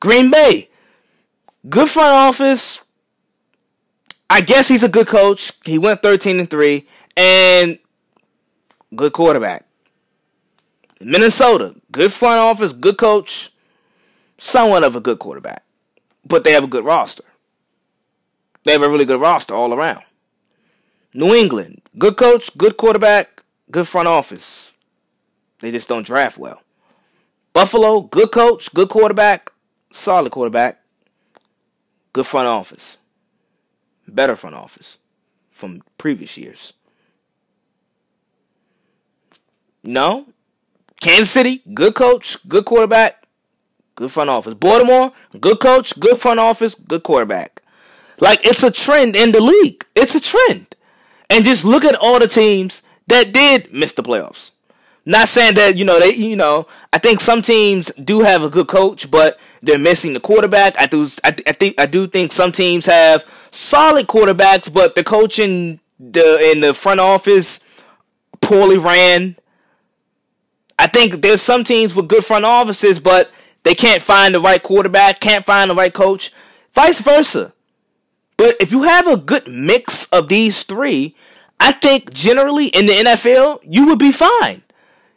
Green 0.00 0.30
Bay, 0.30 0.70
good 1.68 1.90
front 1.90 2.12
office. 2.12 2.80
I 4.30 4.42
guess 4.42 4.68
he's 4.68 4.82
a 4.82 4.88
good 4.88 5.08
coach. 5.08 5.52
He 5.64 5.78
went 5.78 6.02
13 6.02 6.38
and 6.38 6.50
3 6.50 6.86
and 7.16 7.78
good 8.94 9.12
quarterback. 9.12 9.67
Minnesota, 11.00 11.76
good 11.92 12.12
front 12.12 12.38
office, 12.38 12.72
good 12.72 12.98
coach, 12.98 13.52
somewhat 14.36 14.84
of 14.84 14.96
a 14.96 15.00
good 15.00 15.18
quarterback. 15.18 15.62
But 16.24 16.44
they 16.44 16.52
have 16.52 16.64
a 16.64 16.68
good 16.68 16.84
roster. 16.84 17.24
They 18.64 18.72
have 18.72 18.82
a 18.82 18.88
really 18.88 19.04
good 19.04 19.20
roster 19.20 19.54
all 19.54 19.72
around. 19.72 20.02
New 21.14 21.34
England, 21.34 21.82
good 21.96 22.16
coach, 22.16 22.56
good 22.58 22.76
quarterback, 22.76 23.42
good 23.70 23.88
front 23.88 24.08
office. 24.08 24.72
They 25.60 25.70
just 25.70 25.88
don't 25.88 26.06
draft 26.06 26.38
well. 26.38 26.62
Buffalo, 27.52 28.02
good 28.02 28.30
coach, 28.30 28.72
good 28.74 28.88
quarterback, 28.88 29.50
solid 29.92 30.30
quarterback, 30.30 30.80
good 32.12 32.26
front 32.26 32.48
office. 32.48 32.98
Better 34.06 34.36
front 34.36 34.56
office 34.56 34.98
from 35.50 35.82
previous 35.98 36.36
years. 36.36 36.72
No, 39.82 40.26
Kansas 41.00 41.30
City, 41.30 41.62
good 41.74 41.94
coach, 41.94 42.36
good 42.48 42.64
quarterback, 42.64 43.24
good 43.94 44.10
front 44.10 44.30
office. 44.30 44.54
Baltimore, 44.54 45.12
good 45.40 45.60
coach, 45.60 45.98
good 45.98 46.20
front 46.20 46.40
office, 46.40 46.74
good 46.74 47.02
quarterback. 47.02 47.62
Like 48.20 48.44
it's 48.44 48.62
a 48.62 48.70
trend 48.70 49.14
in 49.14 49.32
the 49.32 49.40
league. 49.40 49.84
It's 49.94 50.14
a 50.14 50.20
trend. 50.20 50.74
And 51.30 51.44
just 51.44 51.64
look 51.64 51.84
at 51.84 51.94
all 51.94 52.18
the 52.18 52.28
teams 52.28 52.82
that 53.06 53.32
did 53.32 53.72
miss 53.72 53.92
the 53.92 54.02
playoffs. 54.02 54.50
Not 55.04 55.28
saying 55.28 55.54
that, 55.54 55.76
you 55.76 55.84
know, 55.84 55.98
they 56.00 56.14
you 56.14 56.36
know, 56.36 56.66
I 56.92 56.98
think 56.98 57.20
some 57.20 57.42
teams 57.42 57.90
do 58.02 58.20
have 58.20 58.42
a 58.42 58.50
good 58.50 58.68
coach, 58.68 59.10
but 59.10 59.38
they're 59.62 59.78
missing 59.78 60.12
the 60.12 60.20
quarterback. 60.20 60.74
I 60.78 60.86
do 60.86 61.06
I, 61.24 61.34
I 61.46 61.52
think 61.52 61.80
I 61.80 61.86
do 61.86 62.06
think 62.08 62.32
some 62.32 62.52
teams 62.52 62.86
have 62.86 63.24
solid 63.50 64.08
quarterbacks, 64.08 64.72
but 64.72 64.94
the 64.94 65.04
coaching 65.04 65.80
the 65.98 66.50
in 66.50 66.60
the 66.60 66.74
front 66.74 67.00
office 67.00 67.60
poorly 68.40 68.78
ran 68.78 69.36
I 70.78 70.86
think 70.86 71.22
there's 71.22 71.42
some 71.42 71.64
teams 71.64 71.94
with 71.94 72.08
good 72.08 72.24
front 72.24 72.44
offices, 72.44 73.00
but 73.00 73.30
they 73.64 73.74
can't 73.74 74.02
find 74.02 74.34
the 74.34 74.40
right 74.40 74.62
quarterback, 74.62 75.20
can't 75.20 75.44
find 75.44 75.70
the 75.70 75.74
right 75.74 75.92
coach, 75.92 76.32
vice 76.74 77.00
versa. 77.00 77.52
But 78.36 78.56
if 78.60 78.70
you 78.70 78.84
have 78.84 79.08
a 79.08 79.16
good 79.16 79.48
mix 79.48 80.04
of 80.06 80.28
these 80.28 80.62
three, 80.62 81.16
I 81.58 81.72
think 81.72 82.12
generally 82.12 82.66
in 82.66 82.86
the 82.86 82.92
NFL, 82.92 83.60
you 83.64 83.86
would 83.86 83.98
be 83.98 84.12
fine. 84.12 84.62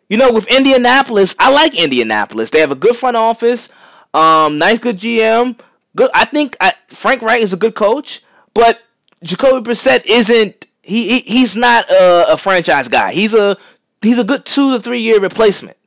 You 0.09 0.17
know, 0.17 0.31
with 0.31 0.47
Indianapolis, 0.47 1.35
I 1.39 1.51
like 1.51 1.75
Indianapolis. 1.75 2.49
They 2.49 2.59
have 2.59 2.71
a 2.71 2.75
good 2.75 2.95
front 2.95 3.15
office, 3.15 3.69
um, 4.13 4.57
nice, 4.57 4.79
good 4.79 4.97
GM. 4.97 5.57
Good. 5.95 6.09
I 6.13 6.25
think 6.25 6.57
I, 6.59 6.73
Frank 6.87 7.21
Reich 7.21 7.41
is 7.41 7.53
a 7.53 7.57
good 7.57 7.75
coach, 7.75 8.23
but 8.53 8.81
Jacoby 9.23 9.69
Brissett 9.69 10.05
isn't. 10.05 10.65
He, 10.81 11.07
he 11.07 11.19
he's 11.19 11.55
not 11.55 11.89
a, 11.89 12.33
a 12.33 12.37
franchise 12.37 12.87
guy. 12.87 13.13
He's 13.13 13.33
a 13.33 13.57
he's 14.01 14.17
a 14.19 14.23
good 14.23 14.45
two 14.45 14.71
to 14.71 14.79
three 14.81 15.01
year 15.01 15.19
replacement. 15.19 15.77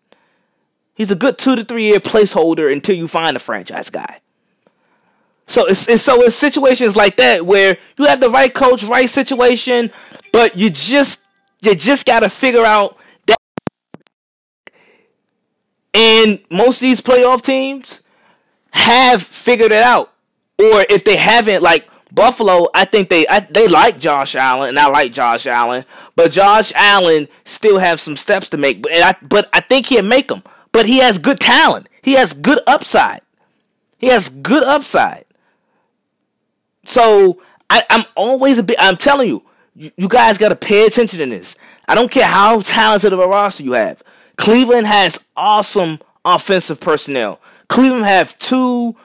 He's 0.94 1.11
a 1.11 1.16
good 1.16 1.38
two 1.38 1.56
to 1.56 1.64
three 1.64 1.85
year 1.85 2.00
placeholder 2.00 2.73
until 2.73 2.97
you 2.97 3.09
find 3.09 3.37
a 3.37 3.40
franchise 3.40 3.90
guy. 3.90 4.21
So 5.47 5.66
it's, 5.66 5.88
it's 5.88 6.02
so 6.02 6.23
it's 6.23 6.37
situations 6.37 6.97
like 6.97 7.16
that 7.16 7.44
where 7.44 7.76
you 7.99 8.06
have 8.06 8.21
the 8.21 8.30
right 8.30 8.52
coach, 8.52 8.83
right 8.85 9.11
situation, 9.11 9.92
but 10.33 10.56
you 10.56 10.71
just 10.71 11.23
you 11.61 11.75
just 11.75 12.06
got 12.06 12.21
to 12.21 12.28
figure 12.28 12.64
out 12.64 12.97
that. 13.26 13.38
And 15.92 16.40
most 16.50 16.76
of 16.76 16.80
these 16.80 17.00
playoff 17.00 17.42
teams 17.42 18.00
have 18.71 19.23
figured 19.23 19.73
it 19.73 19.83
out, 19.83 20.12
or 20.59 20.85
if 20.88 21.04
they 21.04 21.16
haven't, 21.16 21.62
like 21.62 21.88
Buffalo, 22.14 22.68
I 22.75 22.85
think 22.85 23.09
they 23.09 23.26
I, 23.26 23.40
they 23.40 23.68
like 23.68 23.99
Josh 23.99 24.35
Allen, 24.35 24.71
and 24.71 24.78
I 24.78 24.88
like 24.88 25.12
Josh 25.12 25.47
Allen, 25.47 25.85
but 26.16 26.30
Josh 26.30 26.73
Allen 26.76 27.28
still 27.44 27.78
have 27.78 28.00
some 28.00 28.16
steps 28.16 28.49
to 28.50 28.56
make. 28.56 28.83
But 28.83 28.92
I 28.92 29.14
but 29.23 29.49
I 29.52 29.61
think 29.61 29.87
he'll 29.87 30.02
make 30.02 30.28
them. 30.28 30.42
But 30.73 30.87
he 30.87 30.99
has 30.99 31.18
good 31.18 31.40
talent. 31.40 31.88
He 32.02 32.14
has 32.14 32.33
good 32.33 32.61
upside. 32.66 33.23
He 33.99 34.09
has 34.09 34.28
good 34.28 34.62
upside. 34.64 35.25
So 36.87 37.40
I, 37.71 37.85
am 37.90 38.04
always 38.16 38.59
a 38.59 38.62
bit. 38.62 38.76
I'm 38.78 38.97
telling 38.97 39.28
you, 39.28 39.42
you, 39.75 39.90
you 39.97 40.09
guys 40.09 40.37
got 40.37 40.50
to 40.50 40.56
pay 40.56 40.87
attention 40.87 41.18
to 41.21 41.26
this. 41.26 41.56
I 41.88 41.94
don't 41.94 42.11
care 42.11 42.26
how 42.26 42.61
talented 42.61 43.12
of 43.12 43.18
a 43.21 43.26
roster 43.26 43.62
you 43.62 43.73
have. 43.73 44.02
Cleveland 44.37 44.87
has 44.87 45.25
awesome 45.37 46.00
offensive 46.25 46.80
personnel. 46.80 47.40
Cleveland 47.68 48.04
have 48.04 48.38
two 48.38 48.97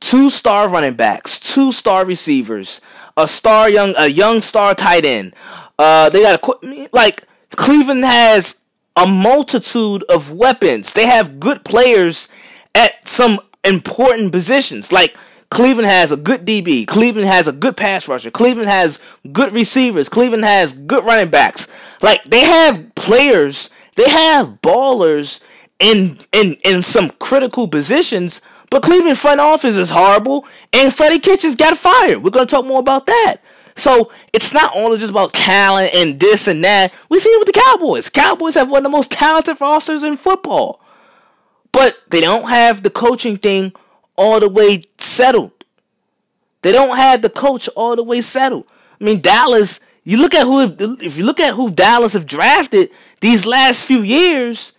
two 0.00 0.30
star 0.30 0.68
running 0.68 0.94
backs, 0.94 1.38
two 1.40 1.72
star 1.72 2.04
receivers, 2.04 2.80
a 3.16 3.26
star 3.26 3.68
young 3.70 3.94
a 3.96 4.06
young 4.08 4.42
star 4.42 4.74
tight 4.74 5.04
end. 5.04 5.34
Uh, 5.78 6.08
they 6.10 6.22
got 6.22 6.42
a 6.42 6.88
like 6.92 7.24
Cleveland 7.50 8.04
has 8.04 8.56
a 8.96 9.06
multitude 9.06 10.02
of 10.04 10.32
weapons. 10.32 10.92
They 10.92 11.06
have 11.06 11.38
good 11.38 11.64
players 11.64 12.28
at 12.74 13.06
some 13.06 13.40
important 13.64 14.32
positions. 14.32 14.90
Like 14.92 15.16
Cleveland 15.50 15.88
has 15.88 16.10
a 16.10 16.16
good 16.16 16.44
DB. 16.44 16.86
Cleveland 16.86 17.28
has 17.28 17.46
a 17.46 17.52
good 17.52 17.76
pass 17.76 18.08
rusher. 18.08 18.30
Cleveland 18.30 18.68
has 18.68 18.98
good 19.32 19.52
receivers. 19.52 20.08
Cleveland 20.08 20.44
has 20.44 20.72
good 20.72 21.04
running 21.04 21.30
backs. 21.30 21.68
Like 22.02 22.24
they 22.24 22.44
have 22.44 22.94
players. 22.94 23.70
They 23.96 24.08
have 24.08 24.60
ballers 24.62 25.40
in 25.78 26.18
in 26.32 26.54
in 26.64 26.82
some 26.82 27.10
critical 27.18 27.68
positions 27.68 28.40
but 28.70 28.82
Cleveland 28.82 29.18
front 29.18 29.40
office 29.40 29.76
is 29.76 29.90
horrible, 29.90 30.46
and 30.72 30.92
Freddie 30.94 31.18
Kitchens 31.18 31.56
got 31.56 31.76
fired. 31.78 32.22
We're 32.22 32.30
going 32.30 32.46
to 32.46 32.50
talk 32.50 32.66
more 32.66 32.80
about 32.80 33.06
that. 33.06 33.36
So 33.76 34.10
it's 34.32 34.52
not 34.52 34.72
only 34.74 34.98
just 34.98 35.10
about 35.10 35.34
talent 35.34 35.94
and 35.94 36.18
this 36.18 36.48
and 36.48 36.64
that. 36.64 36.92
We 37.10 37.20
see 37.20 37.28
it 37.28 37.38
with 37.38 37.54
the 37.54 37.60
Cowboys. 37.60 38.08
Cowboys 38.08 38.54
have 38.54 38.70
one 38.70 38.78
of 38.78 38.82
the 38.84 38.88
most 38.88 39.10
talented 39.10 39.60
rosters 39.60 40.02
in 40.02 40.16
football, 40.16 40.80
but 41.72 41.98
they 42.08 42.20
don't 42.22 42.48
have 42.48 42.82
the 42.82 42.90
coaching 42.90 43.36
thing 43.36 43.72
all 44.16 44.40
the 44.40 44.48
way 44.48 44.84
settled. 44.98 45.52
They 46.62 46.72
don't 46.72 46.96
have 46.96 47.20
the 47.20 47.30
coach 47.30 47.68
all 47.76 47.96
the 47.96 48.02
way 48.02 48.22
settled. 48.22 48.64
I 48.98 49.04
mean, 49.04 49.20
Dallas, 49.20 49.78
You 50.08 50.18
look 50.18 50.34
at 50.34 50.44
who 50.46 50.60
if 51.04 51.16
you 51.16 51.24
look 51.24 51.40
at 51.40 51.54
who 51.54 51.68
Dallas 51.68 52.12
have 52.12 52.26
drafted 52.26 52.90
these 53.20 53.44
last 53.44 53.84
few 53.84 54.02
years, 54.02 54.70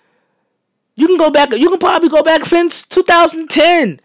you 0.98 1.08
can 1.08 1.18
go 1.18 1.30
back. 1.30 1.54
You 1.54 1.70
can 1.70 1.80
probably 1.80 2.10
go 2.10 2.24
back 2.24 2.44
since 2.44 2.84
2010 2.84 4.02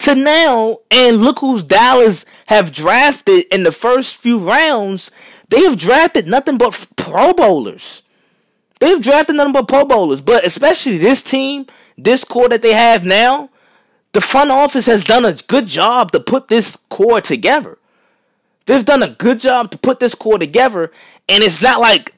to 0.00 0.14
now, 0.14 0.80
and 0.90 1.18
look 1.18 1.38
who's 1.38 1.64
Dallas 1.64 2.26
have 2.46 2.72
drafted 2.72 3.46
in 3.50 3.62
the 3.62 3.72
first 3.72 4.16
few 4.16 4.38
rounds. 4.38 5.10
They 5.48 5.62
have 5.62 5.78
drafted 5.78 6.26
nothing 6.26 6.58
but 6.58 6.88
Pro 6.96 7.32
Bowlers. 7.32 8.02
They've 8.80 9.00
drafted 9.00 9.36
nothing 9.36 9.52
but 9.52 9.68
Pro 9.68 9.84
Bowlers, 9.84 10.20
but 10.20 10.44
especially 10.44 10.98
this 10.98 11.22
team, 11.22 11.66
this 11.96 12.24
core 12.24 12.48
that 12.48 12.62
they 12.62 12.74
have 12.74 13.04
now, 13.04 13.50
the 14.12 14.20
front 14.20 14.50
office 14.50 14.86
has 14.86 15.04
done 15.04 15.24
a 15.24 15.34
good 15.34 15.68
job 15.68 16.10
to 16.12 16.20
put 16.20 16.48
this 16.48 16.76
core 16.88 17.20
together. 17.20 17.78
They've 18.66 18.84
done 18.84 19.02
a 19.02 19.10
good 19.10 19.38
job 19.38 19.70
to 19.70 19.78
put 19.78 20.00
this 20.00 20.14
core 20.16 20.38
together, 20.38 20.90
and 21.28 21.44
it's 21.44 21.60
not 21.60 21.80
like 21.80 22.13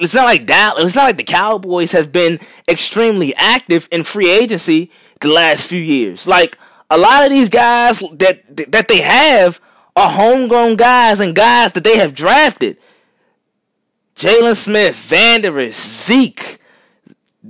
it's 0.00 0.14
not 0.14 0.24
like 0.24 0.46
Dallas. 0.46 0.84
It's 0.84 0.94
not 0.94 1.04
like 1.04 1.16
the 1.16 1.24
Cowboys 1.24 1.92
have 1.92 2.12
been 2.12 2.40
extremely 2.68 3.34
active 3.36 3.88
in 3.90 4.04
free 4.04 4.30
agency 4.30 4.90
the 5.20 5.28
last 5.28 5.66
few 5.66 5.80
years. 5.80 6.26
Like 6.26 6.58
a 6.90 6.98
lot 6.98 7.24
of 7.24 7.30
these 7.30 7.48
guys 7.48 8.02
that 8.12 8.70
that 8.70 8.88
they 8.88 9.00
have 9.00 9.60
are 9.94 10.10
homegrown 10.10 10.76
guys 10.76 11.20
and 11.20 11.34
guys 11.34 11.72
that 11.72 11.84
they 11.84 11.98
have 11.98 12.14
drafted. 12.14 12.76
Jaylon 14.14 14.56
Smith, 14.56 14.96
Vander 14.96 15.58
Esch, 15.60 15.76
Zeke, 15.76 16.58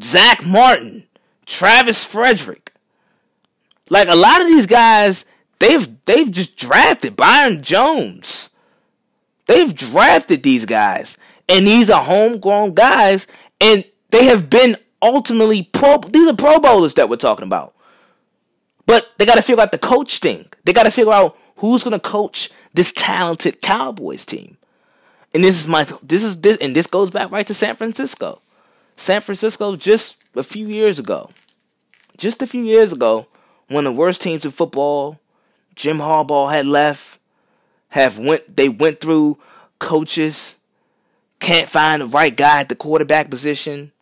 Zach 0.02 0.44
Martin, 0.44 1.04
Travis 1.44 2.04
Frederick. 2.04 2.73
Like 3.88 4.08
a 4.08 4.16
lot 4.16 4.40
of 4.40 4.49
these 4.49 4.66
guys, 4.66 5.25
they've 5.58 5.88
they've 6.06 6.30
just 6.30 6.56
drafted 6.56 7.16
Byron 7.16 7.62
Jones. 7.62 8.50
They've 9.46 9.73
drafted 9.73 10.42
these 10.42 10.64
guys, 10.64 11.16
and 11.49 11.67
these 11.67 11.91
are 11.91 12.03
homegrown 12.03 12.75
guys, 12.75 13.26
and 13.61 13.85
they 14.11 14.26
have 14.26 14.50
been 14.50 14.76
ultimately 15.03 15.65
pro. 15.65 15.99
These 15.99 16.29
are 16.29 16.37
Pro 16.37 16.59
Bowlers 16.59 16.95
that 16.95 17.09
we're 17.09 17.17
talking 17.17 17.45
about. 17.45 17.75
But 18.87 19.09
they 19.19 19.26
got 19.26 19.35
to 19.35 19.43
figure 19.43 19.62
out 19.62 19.73
the 19.73 19.79
coach 19.79 20.21
thing. 20.21 20.47
They 20.65 20.73
got 20.73 20.85
to 20.85 20.91
figure 20.91 21.12
out 21.12 21.37
who's 21.57 21.83
going 21.83 21.93
to 21.93 22.00
coach 22.00 22.50
this 22.73 22.93
talented 22.93 23.61
Cowboys 23.61 24.25
team. 24.25 24.57
And 25.35 25.43
this 25.43 25.59
is 25.59 25.67
my 25.67 25.85
this 26.03 26.23
is 26.23 26.41
this 26.41 26.57
and 26.61 26.75
this 26.75 26.87
goes 26.87 27.11
back 27.11 27.31
right 27.31 27.47
to 27.47 27.55
San 27.55 27.76
Francisco. 27.76 28.41
San 28.97 29.21
Francisco 29.21 29.76
just 29.76 30.17
a 30.35 30.43
few 30.43 30.69
years 30.69 30.99
ago. 30.99 31.31
Just 32.17 32.41
a 32.41 32.47
few 32.47 32.62
years 32.62 32.93
ago, 32.93 33.26
one 33.69 33.87
of 33.87 33.93
the 33.93 33.99
worst 33.99 34.23
teams 34.23 34.45
in 34.45 34.50
football, 34.50 35.21
Jim 35.75 35.99
Harbaugh 35.99 36.50
had 36.50 36.67
left, 36.67 37.19
have 37.88 38.19
went 38.19 38.57
they 38.57 38.69
went 38.69 39.00
through 39.00 39.38
coaches, 39.79 40.56
can't 41.40 41.69
find 41.69 42.02
the 42.02 42.07
right 42.07 42.37
guy 42.37 42.61
at 42.61 42.69
the 42.69 42.76
quarterback 42.76 43.31
position, 43.31 43.93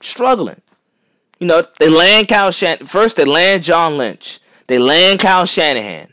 struggling. 0.00 0.60
You 1.38 1.46
know, 1.46 1.66
they 1.78 1.88
land 1.88 2.28
Kyle 2.28 2.50
Shan 2.50 2.78
first 2.86 3.16
they 3.16 3.24
land 3.24 3.62
John 3.62 3.98
Lynch. 3.98 4.40
They 4.66 4.78
land 4.78 5.20
Kyle 5.20 5.46
Shanahan. 5.46 6.08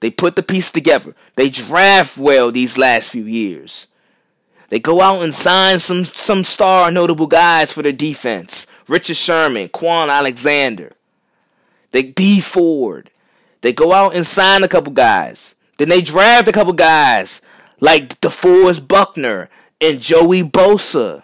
They 0.00 0.10
put 0.10 0.36
the 0.36 0.42
piece 0.42 0.70
together. 0.70 1.14
They 1.36 1.48
draft 1.50 2.18
well 2.18 2.52
these 2.52 2.78
last 2.78 3.10
few 3.10 3.24
years. 3.24 3.86
They 4.68 4.78
go 4.78 5.00
out 5.00 5.22
and 5.22 5.34
sign 5.34 5.80
some 5.80 6.04
some 6.04 6.44
star 6.44 6.90
notable 6.90 7.26
guys 7.26 7.72
for 7.72 7.82
their 7.82 7.92
defense. 7.92 8.66
Richard 8.86 9.16
Sherman, 9.16 9.68
Kwon 9.70 10.10
Alexander. 10.10 10.92
They 11.92 12.02
Dee 12.02 12.40
Ford. 12.40 13.10
They 13.62 13.72
go 13.72 13.92
out 13.92 14.14
and 14.14 14.26
sign 14.26 14.62
a 14.62 14.68
couple 14.68 14.92
guys. 14.92 15.54
Then 15.78 15.88
they 15.88 16.02
draft 16.02 16.48
a 16.48 16.52
couple 16.52 16.72
guys 16.74 17.40
like 17.80 18.20
DeForest 18.20 18.86
Buckner 18.88 19.48
and 19.80 20.00
Joey 20.00 20.42
Bosa. 20.42 21.22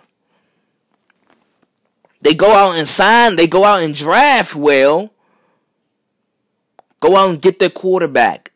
They 2.22 2.34
go 2.34 2.52
out 2.52 2.76
and 2.76 2.88
sign, 2.88 3.36
they 3.36 3.46
go 3.46 3.64
out 3.64 3.82
and 3.82 3.94
draft 3.94 4.54
well. 4.54 5.10
Go 7.00 7.16
out 7.16 7.30
and 7.30 7.40
get 7.40 7.58
their 7.58 7.70
quarterback. 7.70 8.52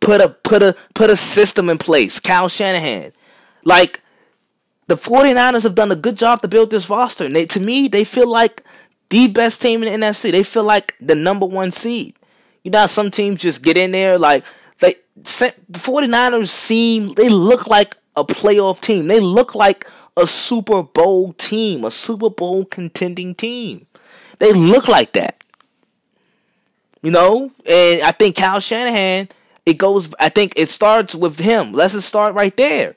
Put 0.00 0.20
a 0.20 0.30
put 0.30 0.62
a 0.62 0.74
put 0.94 1.10
a 1.10 1.16
system 1.16 1.68
in 1.68 1.76
place. 1.76 2.20
Kyle 2.20 2.48
Shanahan. 2.48 3.12
Like 3.64 4.00
the 4.86 4.96
49ers 4.96 5.62
have 5.64 5.74
done 5.74 5.92
a 5.92 5.96
good 5.96 6.16
job 6.16 6.40
to 6.40 6.48
build 6.48 6.70
this 6.70 6.88
roster. 6.88 7.24
And 7.24 7.36
they, 7.36 7.44
to 7.46 7.60
me, 7.60 7.88
they 7.88 8.04
feel 8.04 8.30
like 8.30 8.64
the 9.10 9.28
best 9.28 9.60
team 9.60 9.82
in 9.82 10.00
the 10.00 10.06
NFC. 10.06 10.32
They 10.32 10.42
feel 10.42 10.64
like 10.64 10.96
the 11.00 11.14
number 11.14 11.44
one 11.44 11.70
seed. 11.70 12.16
You 12.62 12.70
know 12.70 12.86
some 12.86 13.10
teams 13.10 13.40
just 13.40 13.62
get 13.62 13.76
in 13.76 13.92
there 13.92 14.18
like 14.18 14.44
they 14.80 14.96
the 15.16 15.78
49ers 15.78 16.48
seem 16.48 17.14
they 17.14 17.28
look 17.28 17.66
like 17.66 17.96
a 18.16 18.24
playoff 18.24 18.80
team. 18.80 19.06
They 19.06 19.20
look 19.20 19.54
like 19.54 19.86
a 20.16 20.26
Super 20.26 20.82
Bowl 20.82 21.32
team, 21.34 21.84
a 21.84 21.90
Super 21.90 22.30
Bowl 22.30 22.64
contending 22.64 23.34
team. 23.34 23.86
They 24.38 24.52
look 24.52 24.88
like 24.88 25.12
that. 25.12 25.42
You 27.02 27.12
know, 27.12 27.52
and 27.64 28.02
I 28.02 28.10
think 28.10 28.36
Kyle 28.36 28.58
Shanahan, 28.58 29.28
it 29.64 29.78
goes 29.78 30.12
I 30.18 30.28
think 30.28 30.52
it 30.56 30.68
starts 30.68 31.14
with 31.14 31.38
him. 31.38 31.72
Let's 31.72 31.94
just 31.94 32.08
start 32.08 32.34
right 32.34 32.56
there. 32.56 32.96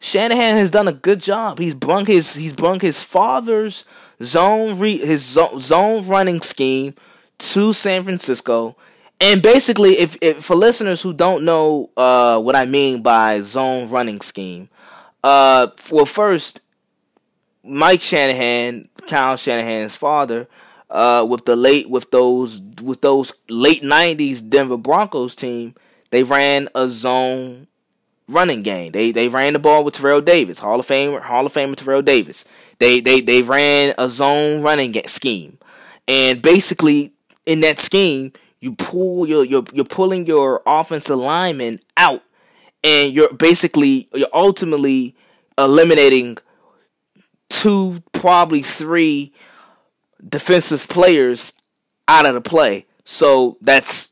Shanahan 0.00 0.56
has 0.56 0.70
done 0.70 0.88
a 0.88 0.92
good 0.92 1.20
job. 1.20 1.58
He's 1.58 1.74
brung 1.74 2.06
his 2.06 2.34
he's 2.34 2.54
brung 2.54 2.80
his 2.80 3.02
father's 3.02 3.84
zone 4.22 4.78
re, 4.78 4.98
his 4.98 5.22
zone 5.22 6.06
running 6.06 6.40
scheme 6.40 6.94
to 7.38 7.72
San 7.72 8.04
Francisco. 8.04 8.76
And 9.22 9.40
basically, 9.40 9.98
if, 10.00 10.18
if 10.20 10.44
for 10.44 10.56
listeners 10.56 11.00
who 11.00 11.12
don't 11.12 11.44
know 11.44 11.90
uh, 11.96 12.40
what 12.40 12.56
I 12.56 12.64
mean 12.64 13.02
by 13.02 13.40
zone 13.42 13.88
running 13.88 14.20
scheme, 14.20 14.68
uh, 15.22 15.68
well, 15.92 16.06
first, 16.06 16.60
Mike 17.62 18.00
Shanahan, 18.00 18.88
Kyle 19.06 19.36
Shanahan's 19.36 19.94
father, 19.94 20.48
uh, 20.90 21.24
with 21.28 21.44
the 21.44 21.54
late 21.54 21.88
with 21.88 22.10
those 22.10 22.60
with 22.82 23.00
those 23.00 23.32
late 23.48 23.84
'90s 23.84 24.46
Denver 24.46 24.76
Broncos 24.76 25.36
team, 25.36 25.76
they 26.10 26.24
ran 26.24 26.68
a 26.74 26.88
zone 26.88 27.68
running 28.26 28.62
game. 28.62 28.90
They 28.90 29.12
they 29.12 29.28
ran 29.28 29.52
the 29.52 29.60
ball 29.60 29.84
with 29.84 29.94
Terrell 29.94 30.20
Davis, 30.20 30.58
Hall 30.58 30.80
of 30.80 30.86
Fame 30.86 31.20
Hall 31.20 31.46
of 31.46 31.52
Famer 31.52 31.76
Terrell 31.76 32.02
Davis. 32.02 32.44
They 32.78 32.98
they 32.98 33.20
they 33.20 33.42
ran 33.42 33.94
a 33.98 34.10
zone 34.10 34.62
running 34.62 35.00
scheme, 35.06 35.58
and 36.08 36.42
basically 36.42 37.12
in 37.46 37.60
that 37.60 37.78
scheme, 37.78 38.32
you 38.62 38.76
pull 38.76 39.28
your 39.28 39.44
you're, 39.44 39.64
you're 39.72 39.84
pulling 39.84 40.24
your 40.24 40.62
offensive 40.64 41.18
lineman 41.18 41.80
out, 41.96 42.22
and 42.84 43.12
you're 43.12 43.32
basically 43.32 44.08
you're 44.14 44.28
ultimately 44.32 45.16
eliminating 45.58 46.38
two, 47.50 48.02
probably 48.12 48.62
three 48.62 49.34
defensive 50.26 50.86
players 50.88 51.52
out 52.06 52.24
of 52.24 52.34
the 52.34 52.40
play. 52.40 52.86
So 53.04 53.58
that's 53.60 54.10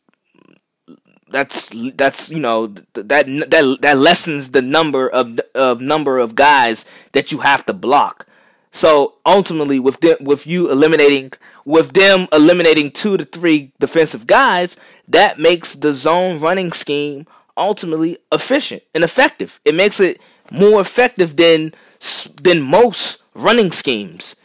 that's 1.31 1.69
that's 1.95 2.29
you 2.29 2.41
know 2.41 2.75
that 2.95 3.09
that 3.09 3.81
that 3.81 3.99
lessens 3.99 4.51
the 4.51 4.63
number 4.63 5.09
of 5.09 5.39
of 5.55 5.81
number 5.81 6.19
of 6.19 6.35
guys 6.35 6.85
that 7.13 7.31
you 7.31 7.39
have 7.39 7.65
to 7.67 7.73
block. 7.73 8.27
So 8.73 9.15
ultimately, 9.27 9.81
with 9.81 10.01
them, 10.01 10.17
with 10.21 10.47
you 10.47 10.71
eliminating 10.71 11.33
with 11.65 11.93
them 11.93 12.29
eliminating 12.33 12.93
two 12.93 13.17
to 13.17 13.25
three 13.25 13.73
defensive 13.81 14.27
guys, 14.27 14.77
that 15.09 15.39
makes 15.39 15.75
the 15.75 15.93
zone 15.93 16.41
running 16.41 16.73
scheme 16.73 17.27
ultimately 17.57 18.19
efficient 18.33 18.83
and 18.95 19.05
effective. 19.05 19.61
It 19.65 19.75
makes 19.75 20.01
it 20.01 20.21
more 20.51 20.81
effective 20.81 21.37
than 21.37 21.75
than 22.43 22.63
most 22.63 23.19
running 23.35 23.73
schemes. 23.73 24.37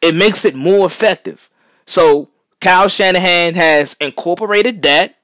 It 0.00 0.14
makes 0.14 0.44
it 0.44 0.54
more 0.54 0.86
effective. 0.86 1.50
So 1.86 2.30
Kyle 2.60 2.88
Shanahan 2.88 3.54
has 3.54 3.96
incorporated 4.00 4.82
that. 4.82 5.16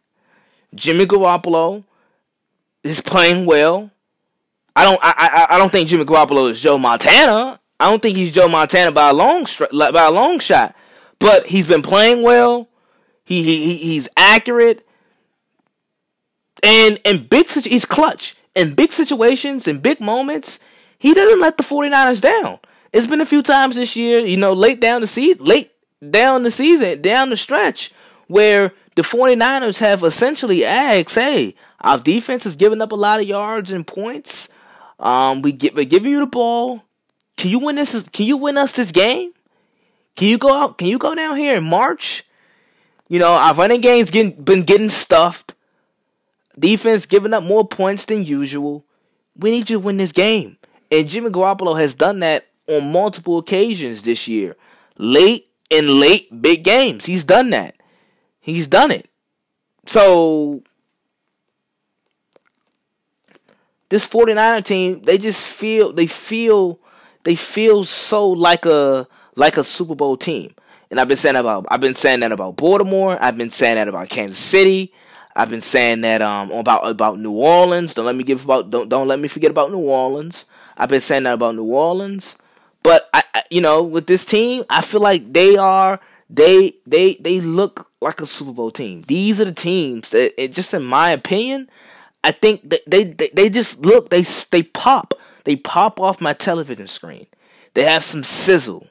Jimmy 0.75 1.07
Garoppolo 1.07 1.85
is 2.83 3.01
playing 3.01 3.47
well. 3.47 3.91
I 4.77 4.85
don't 4.85 5.01
I, 5.03 5.47
I 5.49 5.55
I 5.55 5.59
don't 5.59 5.71
think 5.71 5.89
Jimmy 5.89 6.05
Garoppolo 6.05 6.51
is 6.51 6.61
Joe 6.61 6.79
Montana. 6.79 7.61
I 7.81 7.91
don't 7.91 8.03
think 8.03 8.17
he's 8.17 8.33
Joe 8.33 8.49
Montana 8.49 8.93
by 8.93 9.11
a 9.11 9.12
long 9.12 9.47
by 9.71 10.07
a 10.07 10.11
long 10.11 10.38
shot. 10.41 10.75
But 11.19 11.47
he's 11.47 11.67
been 11.67 11.83
playing 11.83 12.23
well. 12.23 12.69
He 13.25 13.43
he 13.43 13.77
he's 13.77 14.09
accurate. 14.17 14.87
And 16.62 17.01
in 17.05 17.27
big 17.27 17.49
he's 17.49 17.85
clutch. 17.85 18.37
In 18.55 18.75
big 18.75 18.91
situations, 18.91 19.69
in 19.69 19.79
big 19.79 20.01
moments, 20.01 20.59
he 20.99 21.14
doesn't 21.14 21.41
let 21.41 21.57
the 21.57 21.62
49ers 21.62 22.21
down. 22.21 22.59
It's 22.93 23.07
been 23.07 23.21
a 23.21 23.27
few 23.27 23.43
times 23.43 23.77
this 23.77 23.95
year, 23.95 24.21
you 24.21 24.37
know, 24.37 24.53
late 24.53 24.81
down 24.81 25.01
the 25.01 25.07
season, 25.07 25.45
late 25.45 25.71
down 26.11 26.43
the 26.43 26.51
season, 26.51 27.01
down 27.01 27.31
the 27.31 27.37
stretch, 27.37 27.93
where 28.27 28.73
the 28.97 29.03
49ers 29.03 29.79
have 29.79 30.03
essentially 30.03 30.64
asked, 30.64 31.14
hey, 31.14 31.55
our 31.81 31.99
defense 31.99 32.45
has 32.45 32.57
given 32.57 32.81
up 32.81 32.91
a 32.91 32.97
lot 32.97 33.21
of 33.21 33.27
yards 33.27 33.71
and 33.71 33.87
points. 33.87 34.49
Um, 34.99 35.43
we 35.43 35.53
get, 35.53 35.77
we're 35.77 35.85
giving 35.85 36.11
you 36.11 36.19
the 36.19 36.27
ball. 36.27 36.83
Can 37.38 37.51
you 37.51 37.61
win 37.61 37.77
this? 37.77 38.07
Can 38.09 38.27
you 38.27 38.37
win 38.37 38.59
us 38.59 38.72
this 38.72 38.90
game? 38.90 39.33
Can 40.16 40.29
you 40.29 40.38
go 40.38 40.53
out? 40.53 40.77
Can 40.77 40.88
you 40.88 40.98
go 40.98 41.14
down 41.14 41.37
here 41.37 41.57
in 41.57 41.64
March? 41.64 42.24
You 43.09 43.20
know, 43.20 43.33
our 43.33 43.55
running 43.55 43.81
game's 43.81 44.11
getting 44.11 44.33
been 44.33 44.64
getting 44.64 44.90
stuffed. 44.90 45.55
defense 46.59 47.07
giving 47.07 47.33
up 47.33 47.44
more 47.44 47.66
points 47.66 48.05
than 48.05 48.24
usual. 48.24 48.85
We 49.37 49.53
need 49.53 49.70
you 49.70 49.77
to 49.77 49.81
win 49.81 49.98
this 49.98 50.11
game. 50.11 50.57
And 50.90 51.07
Jimmy 51.07 51.31
Garoppolo 51.31 51.79
has 51.79 51.94
done 51.94 52.18
that 52.20 52.48
on 52.66 52.90
multiple 52.90 53.38
occasions 53.38 54.03
this 54.03 54.27
year. 54.27 54.57
Late 54.98 55.48
in 55.70 56.01
late 56.01 56.42
big 56.42 56.64
games. 56.64 57.05
He's 57.05 57.22
done 57.22 57.51
that. 57.51 57.77
He's 58.40 58.66
done 58.66 58.90
it. 58.90 59.09
So 59.87 60.62
this 63.90 64.05
49er 64.05 64.64
team, 64.64 65.03
they 65.03 65.18
just 65.18 65.42
feel 65.42 65.92
they 65.92 66.09
feel 66.09 66.81
they 67.25 67.35
feel 67.35 67.85
so 67.85 68.29
like 68.29 68.67
a 68.67 69.07
like 69.37 69.57
a 69.57 69.65
Super 69.65 69.95
Bowl 69.95 70.17
team. 70.17 70.55
And 70.91 70.99
I've 70.99 71.09
been 71.09 71.17
saying 71.17 71.37
about 71.37 71.67
I've 71.71 71.81
been 71.81 71.95
saying 71.95 72.21
that 72.21 72.33
about 72.33 72.57
Baltimore. 72.57 73.19
I've 73.21 73.37
been 73.37 73.51
saying 73.51 73.77
that 73.77 73.89
about 73.89 74.09
Kansas 74.09 74.39
City. 74.39 74.93
I've 75.37 75.51
been 75.51 75.61
saying 75.61 76.01
that 76.03 76.23
um 76.23 76.51
about 76.51 76.89
about 76.89 77.19
New 77.19 77.33
Orleans. 77.33 77.95
Don't 77.95 78.07
let 78.07 78.17
me 78.17 78.25
give 78.25 78.45
about 78.45 78.71
don't 78.71 78.89
don't 78.89 79.09
let 79.09 79.21
me 79.21 79.29
forget 79.29 79.51
about 79.51 79.71
New 79.71 79.79
Orleans. 79.79 80.45
I've 80.77 80.89
been 80.89 81.01
saying 81.01 81.25
that 81.25 81.35
about 81.35 81.55
New 81.55 81.65
Orleans. 81.65 82.37
But 82.83 83.09
I, 83.13 83.23
I 83.35 83.43
you 83.51 83.61
know 83.61 83.83
with 83.83 84.07
this 84.07 84.25
team, 84.25 84.65
I 84.71 84.81
feel 84.81 85.01
like 85.01 85.33
they 85.33 85.57
are 85.57 86.01
they 86.31 86.77
they 86.87 87.15
they 87.17 87.41
look 87.41 87.91
like 88.01 88.21
a 88.21 88.27
Super 88.27 88.53
Bowl 88.53 88.71
team. 88.71 89.05
These 89.09 89.41
are 89.41 89.45
the 89.45 89.53
teams 89.53 90.11
that, 90.11 90.37
just 90.53 90.75
in 90.75 90.85
my 90.85 91.11
opinion, 91.11 91.69
I 92.23 92.33
think 92.33 92.69
they, 92.69 92.81
they 92.87 93.05
they 93.05 93.49
just 93.49 93.81
look 93.81 94.11
they 94.11 94.23
they 94.51 94.63
pop 94.63 95.15
they 95.49 95.57
pop 95.57 95.99
off 95.99 96.21
my 96.21 96.35
television 96.35 96.87
screen. 96.87 97.27
They 97.73 97.85
have 97.85 98.05
some 98.05 98.23
sizzle. 98.23 98.87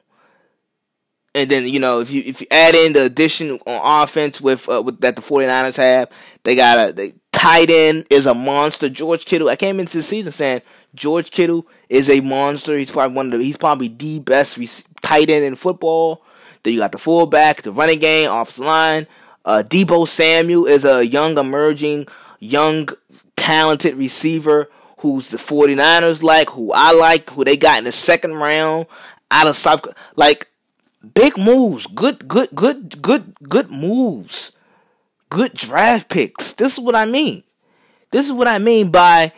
And 1.32 1.48
then 1.48 1.68
you 1.68 1.78
know 1.78 2.00
if 2.00 2.10
you 2.10 2.24
if 2.26 2.40
you 2.40 2.48
add 2.50 2.74
in 2.74 2.94
the 2.94 3.04
addition 3.04 3.60
on 3.64 4.02
offense 4.02 4.40
with 4.40 4.68
uh, 4.68 4.82
with 4.82 5.00
that 5.02 5.14
the 5.14 5.22
49ers 5.22 5.76
have, 5.76 6.10
they 6.42 6.56
got 6.56 6.88
a 6.88 6.92
they, 6.92 7.14
tight 7.30 7.70
end 7.70 8.06
is 8.10 8.26
a 8.26 8.34
monster. 8.34 8.88
George 8.88 9.24
Kittle. 9.24 9.48
I 9.48 9.54
came 9.54 9.78
into 9.78 9.98
the 9.98 10.02
season 10.02 10.32
saying 10.32 10.62
George 10.96 11.30
Kittle 11.30 11.64
is 11.88 12.10
a 12.10 12.18
monster. 12.18 12.76
He's 12.76 12.90
probably 12.90 13.14
one 13.14 13.26
of 13.26 13.38
the 13.38 13.44
he's 13.44 13.56
probably 13.56 13.86
the 13.86 14.18
best 14.18 14.58
tight 15.00 15.30
end 15.30 15.44
in 15.44 15.54
football. 15.54 16.24
Then 16.64 16.72
you 16.72 16.80
got 16.80 16.90
the 16.90 16.98
fullback, 16.98 17.62
the 17.62 17.70
running 17.70 18.00
game, 18.00 18.32
offensive 18.32 18.64
line. 18.64 19.06
Uh, 19.44 19.62
Deebo 19.64 20.08
Samuel 20.08 20.66
is 20.66 20.84
a 20.84 21.06
young 21.06 21.38
emerging, 21.38 22.08
young 22.40 22.88
talented 23.36 23.94
receiver 23.94 24.68
who's 24.98 25.30
the 25.30 25.36
49ers 25.38 26.22
like, 26.22 26.50
who 26.50 26.72
I 26.72 26.92
like, 26.92 27.30
who 27.30 27.44
they 27.44 27.56
got 27.56 27.78
in 27.78 27.84
the 27.84 27.92
second 27.92 28.34
round 28.34 28.86
out 29.30 29.46
of 29.46 29.56
South 29.56 29.86
like 30.16 30.48
big 31.14 31.36
moves, 31.36 31.86
good 31.86 32.28
good 32.28 32.54
good 32.54 33.00
good 33.02 33.34
good 33.48 33.70
moves. 33.70 34.52
Good 35.30 35.52
draft 35.52 36.08
picks. 36.08 36.54
This 36.54 36.74
is 36.74 36.80
what 36.80 36.94
I 36.94 37.04
mean. 37.04 37.42
This 38.10 38.26
is 38.26 38.32
what 38.32 38.48
I 38.48 38.58
mean 38.58 38.90
by 38.90 39.32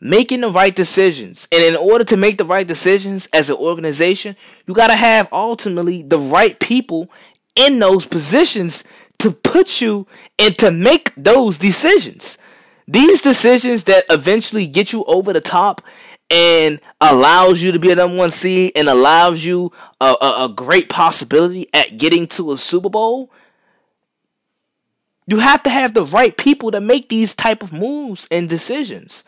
making 0.00 0.40
the 0.40 0.50
right 0.50 0.74
decisions. 0.74 1.46
And 1.52 1.62
in 1.62 1.76
order 1.76 2.04
to 2.04 2.16
make 2.16 2.38
the 2.38 2.44
right 2.44 2.66
decisions 2.66 3.28
as 3.32 3.50
an 3.50 3.56
organization, 3.56 4.36
you 4.66 4.74
got 4.74 4.86
to 4.86 4.96
have 4.96 5.28
ultimately 5.32 6.02
the 6.02 6.18
right 6.18 6.58
people 6.60 7.10
in 7.56 7.78
those 7.78 8.06
positions 8.06 8.84
to 9.18 9.30
put 9.30 9.80
you 9.80 10.06
and 10.38 10.56
to 10.58 10.70
make 10.70 11.12
those 11.16 11.58
decisions. 11.58 12.38
These 12.86 13.22
decisions 13.22 13.84
that 13.84 14.04
eventually 14.10 14.66
get 14.66 14.92
you 14.92 15.04
over 15.04 15.32
the 15.32 15.40
top 15.40 15.82
and 16.30 16.80
allows 17.00 17.62
you 17.62 17.72
to 17.72 17.78
be 17.78 17.90
a 17.90 17.94
number 17.94 18.16
one 18.16 18.30
seed 18.30 18.72
and 18.74 18.88
allows 18.88 19.44
you 19.44 19.72
a, 20.00 20.16
a, 20.20 20.44
a 20.44 20.48
great 20.54 20.88
possibility 20.88 21.68
at 21.72 21.96
getting 21.96 22.26
to 22.28 22.52
a 22.52 22.58
Super 22.58 22.90
Bowl. 22.90 23.30
You 25.26 25.38
have 25.38 25.62
to 25.62 25.70
have 25.70 25.94
the 25.94 26.04
right 26.04 26.36
people 26.36 26.70
to 26.70 26.80
make 26.80 27.08
these 27.08 27.34
type 27.34 27.62
of 27.62 27.72
moves 27.72 28.28
and 28.30 28.48
decisions. 28.48 29.24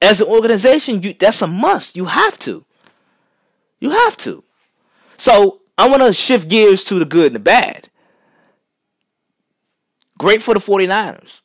As 0.00 0.20
an 0.20 0.28
organization, 0.28 1.02
you 1.02 1.12
that's 1.12 1.42
a 1.42 1.46
must. 1.46 1.96
You 1.96 2.06
have 2.06 2.38
to. 2.40 2.64
You 3.80 3.90
have 3.90 4.16
to. 4.18 4.42
So 5.18 5.60
I 5.76 5.88
want 5.88 6.02
to 6.02 6.14
shift 6.14 6.48
gears 6.48 6.84
to 6.84 6.98
the 6.98 7.04
good 7.04 7.26
and 7.26 7.36
the 7.36 7.40
bad. 7.40 7.90
Great 10.18 10.42
for 10.42 10.54
the 10.54 10.60
49ers. 10.60 11.40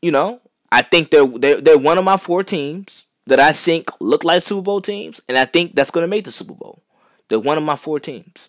You 0.00 0.12
know, 0.12 0.40
I 0.70 0.82
think 0.82 1.10
they're, 1.10 1.26
they're, 1.26 1.60
they're 1.60 1.78
one 1.78 1.98
of 1.98 2.04
my 2.04 2.16
four 2.16 2.42
teams 2.42 3.06
that 3.26 3.40
I 3.40 3.52
think 3.52 3.90
look 4.00 4.24
like 4.24 4.42
Super 4.42 4.62
Bowl 4.62 4.80
teams, 4.80 5.20
and 5.28 5.36
I 5.36 5.44
think 5.44 5.74
that's 5.74 5.90
going 5.90 6.02
to 6.02 6.08
make 6.08 6.24
the 6.24 6.32
Super 6.32 6.54
Bowl. 6.54 6.82
They're 7.28 7.38
one 7.38 7.58
of 7.58 7.64
my 7.64 7.76
four 7.76 8.00
teams. 8.00 8.48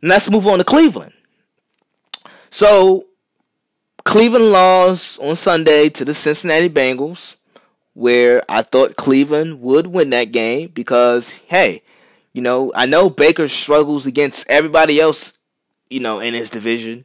Now 0.00 0.14
let's 0.14 0.30
move 0.30 0.46
on 0.46 0.58
to 0.58 0.64
Cleveland. 0.64 1.12
So, 2.50 3.06
Cleveland 4.04 4.52
lost 4.52 5.18
on 5.18 5.34
Sunday 5.34 5.88
to 5.90 6.04
the 6.04 6.14
Cincinnati 6.14 6.68
Bengals, 6.68 7.34
where 7.94 8.42
I 8.48 8.62
thought 8.62 8.96
Cleveland 8.96 9.60
would 9.60 9.88
win 9.88 10.10
that 10.10 10.32
game 10.32 10.70
because, 10.72 11.30
hey, 11.46 11.82
you 12.32 12.42
know, 12.42 12.72
I 12.74 12.86
know 12.86 13.08
Baker 13.08 13.48
struggles 13.48 14.06
against 14.06 14.48
everybody 14.48 15.00
else, 15.00 15.38
you 15.88 16.00
know, 16.00 16.20
in 16.20 16.34
his 16.34 16.50
division. 16.50 17.04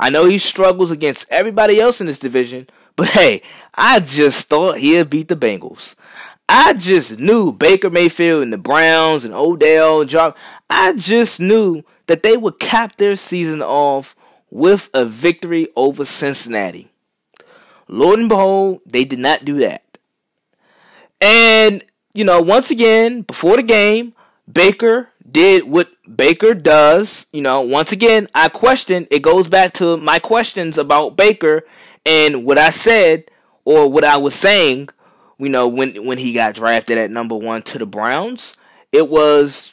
I 0.00 0.08
know 0.08 0.24
he 0.24 0.38
struggles 0.38 0.90
against 0.90 1.26
everybody 1.28 1.78
else 1.78 2.00
in 2.00 2.06
this 2.06 2.18
division, 2.18 2.68
but 2.96 3.08
hey, 3.08 3.42
I 3.74 4.00
just 4.00 4.48
thought 4.48 4.78
he'd 4.78 5.10
beat 5.10 5.28
the 5.28 5.36
Bengals. 5.36 5.94
I 6.48 6.72
just 6.72 7.18
knew 7.18 7.52
Baker 7.52 7.90
Mayfield 7.90 8.42
and 8.42 8.52
the 8.52 8.58
Browns 8.58 9.26
and 9.26 9.34
Odell 9.34 10.00
and 10.00 10.08
Job. 10.08 10.36
I 10.70 10.94
just 10.94 11.38
knew 11.38 11.84
that 12.06 12.22
they 12.22 12.38
would 12.38 12.58
cap 12.58 12.96
their 12.96 13.14
season 13.14 13.60
off 13.60 14.16
with 14.50 14.88
a 14.94 15.04
victory 15.04 15.68
over 15.76 16.06
Cincinnati. 16.06 16.90
Lord 17.86 18.20
and 18.20 18.28
behold, 18.30 18.80
they 18.86 19.04
did 19.04 19.18
not 19.18 19.44
do 19.44 19.58
that. 19.58 19.84
And, 21.20 21.84
you 22.14 22.24
know, 22.24 22.40
once 22.40 22.70
again, 22.70 23.20
before 23.20 23.56
the 23.56 23.62
game, 23.62 24.14
Baker 24.50 25.09
did 25.32 25.64
what 25.64 25.88
Baker 26.16 26.54
does. 26.54 27.26
You 27.32 27.42
know, 27.42 27.60
once 27.62 27.92
again, 27.92 28.28
I 28.34 28.48
question. 28.48 29.06
It 29.10 29.22
goes 29.22 29.48
back 29.48 29.74
to 29.74 29.96
my 29.96 30.18
questions 30.18 30.78
about 30.78 31.16
Baker 31.16 31.62
and 32.06 32.44
what 32.44 32.58
I 32.58 32.70
said 32.70 33.30
or 33.64 33.90
what 33.90 34.04
I 34.04 34.16
was 34.16 34.34
saying. 34.34 34.88
You 35.38 35.48
know, 35.48 35.68
when 35.68 36.04
when 36.04 36.18
he 36.18 36.32
got 36.32 36.54
drafted 36.54 36.98
at 36.98 37.10
number 37.10 37.36
one 37.36 37.62
to 37.62 37.78
the 37.78 37.86
Browns, 37.86 38.56
it 38.92 39.08
was. 39.08 39.72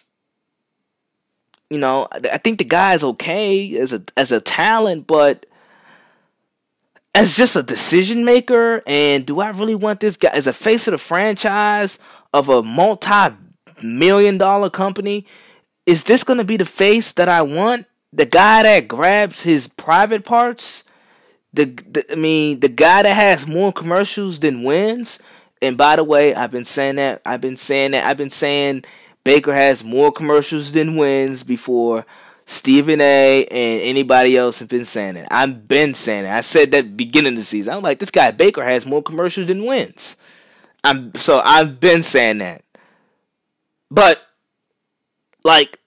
You 1.70 1.78
know, 1.78 2.08
I 2.12 2.38
think 2.38 2.60
the 2.60 2.64
guy's 2.64 3.04
okay 3.04 3.78
as 3.78 3.92
a 3.92 4.02
as 4.16 4.32
a 4.32 4.40
talent, 4.40 5.06
but 5.06 5.46
as 7.18 7.36
just 7.36 7.56
a 7.56 7.64
decision 7.64 8.24
maker, 8.24 8.84
and 8.86 9.26
do 9.26 9.40
I 9.40 9.50
really 9.50 9.76
want 9.76 10.00
this 10.00 10.16
guy 10.16 10.30
as 10.30 10.46
a 10.46 10.54
face 10.54 10.88
of 10.88 10.92
the 10.92 10.98
franchise 11.00 11.98
of 12.32 12.48
a 12.48 12.62
multi 12.64 13.36
million 13.82 14.38
dollar 14.38 14.70
company? 14.70 15.26
Is 15.88 16.04
this 16.04 16.26
going 16.26 16.38
to 16.38 16.44
be 16.44 16.58
the 16.58 16.66
face 16.66 17.14
that 17.14 17.30
I 17.30 17.42
want? 17.42 17.88
The 18.12 18.26
guy 18.26 18.64
that 18.64 18.90
grabs 18.90 19.44
his 19.44 19.68
private 19.68 20.26
parts? 20.26 20.84
The, 21.54 21.66
the 21.66 22.06
I 22.12 22.16
mean, 22.16 22.60
the 22.60 22.70
guy 22.70 23.04
that 23.04 23.16
has 23.16 23.48
more 23.48 23.72
commercials 23.72 24.40
than 24.40 24.64
wins? 24.64 25.18
And 25.62 25.78
by 25.78 25.96
the 25.96 26.04
way, 26.04 26.36
I've 26.36 26.52
been 26.52 26.66
saying 26.66 26.98
that. 26.98 27.22
I've 27.26 27.42
been 27.42 27.58
saying 27.58 27.92
that. 27.92 28.04
I've 28.04 28.18
been 28.18 28.30
saying 28.30 28.84
Baker 29.24 29.54
has 29.54 29.84
more 29.84 30.12
commercials 30.12 30.74
than 30.74 30.98
wins 30.98 31.42
before. 31.42 32.06
Stephen 32.46 33.02
A. 33.02 33.46
and 33.46 33.82
anybody 33.82 34.38
else 34.38 34.60
have 34.60 34.70
been 34.70 34.86
saying 34.86 35.16
it. 35.16 35.28
I've 35.32 35.68
been 35.68 35.94
saying 35.94 36.26
it. 36.26 36.30
I 36.30 36.42
said 36.42 36.72
that 36.72 36.96
beginning 36.96 37.34
of 37.34 37.40
the 37.40 37.46
season. 37.46 37.74
I'm 37.74 37.82
like, 37.82 38.00
this 38.00 38.12
guy 38.12 38.32
Baker 38.32 38.64
has 38.64 38.86
more 38.86 39.04
commercials 39.04 39.48
than 39.48 39.66
wins. 39.66 40.18
I'm 40.84 41.14
so 41.16 41.42
I've 41.44 41.80
been 41.80 42.04
saying 42.04 42.38
that. 42.40 42.64
But 43.90 44.22
like, 45.44 45.80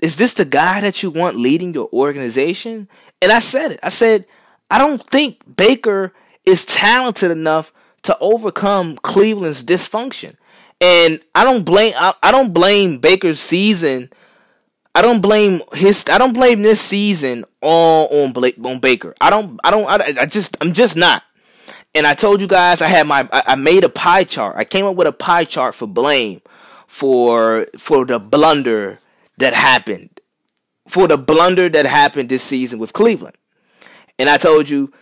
is 0.00 0.16
this 0.16 0.34
the 0.34 0.44
guy 0.44 0.80
that 0.80 1.02
you 1.02 1.10
want 1.10 1.36
leading 1.36 1.74
your 1.74 1.88
organization? 1.92 2.88
And 3.20 3.30
I 3.30 3.38
said 3.38 3.72
it. 3.72 3.80
I 3.82 3.90
said, 3.90 4.26
I 4.70 4.78
don't 4.78 5.04
think 5.08 5.56
Baker 5.56 6.12
is 6.44 6.64
talented 6.64 7.30
enough 7.30 7.72
to 8.02 8.16
overcome 8.18 8.96
Cleveland's 8.96 9.62
dysfunction. 9.62 10.36
And 10.80 11.20
I 11.34 11.44
don't 11.44 11.64
blame 11.64 11.92
I, 11.96 12.14
I 12.22 12.32
don't 12.32 12.54
blame 12.54 12.98
Baker's 12.98 13.40
season. 13.40 14.10
I 14.94 15.02
don't 15.02 15.20
blame 15.20 15.60
his 15.74 16.04
I 16.10 16.16
don't 16.16 16.32
blame 16.32 16.62
this 16.62 16.80
season 16.80 17.44
all 17.60 18.08
on 18.22 18.32
Blake, 18.32 18.56
on 18.64 18.80
Baker. 18.80 19.14
I 19.20 19.28
don't 19.28 19.60
I 19.62 19.70
don't 19.70 19.86
I, 19.86 20.22
I 20.22 20.26
just 20.26 20.56
I'm 20.60 20.72
just 20.72 20.96
not. 20.96 21.22
And 21.94 22.06
I 22.06 22.14
told 22.14 22.40
you 22.40 22.46
guys 22.46 22.80
I 22.80 22.86
had 22.86 23.06
my 23.06 23.28
I, 23.30 23.42
I 23.48 23.54
made 23.56 23.84
a 23.84 23.90
pie 23.90 24.24
chart. 24.24 24.56
I 24.56 24.64
came 24.64 24.86
up 24.86 24.96
with 24.96 25.06
a 25.06 25.12
pie 25.12 25.44
chart 25.44 25.74
for 25.74 25.86
blame 25.86 26.40
for 26.90 27.68
for 27.78 28.04
the 28.04 28.18
blunder 28.18 28.98
that 29.38 29.54
happened, 29.54 30.20
for 30.88 31.06
the 31.06 31.16
blunder 31.16 31.68
that 31.68 31.86
happened 31.86 32.28
this 32.28 32.42
season 32.42 32.80
with 32.80 32.92
Cleveland. 32.92 33.36
And 34.18 34.28
I 34.28 34.36
told 34.36 34.68
you, 34.68 34.92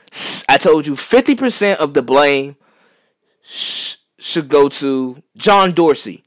I 0.50 0.58
told 0.58 0.86
you, 0.86 0.94
fifty 0.96 1.34
percent 1.34 1.80
of 1.80 1.94
the 1.94 2.02
blame 2.02 2.56
sh- 3.42 3.96
should 4.18 4.50
go 4.50 4.68
to 4.68 5.22
John 5.34 5.72
Dorsey. 5.72 6.24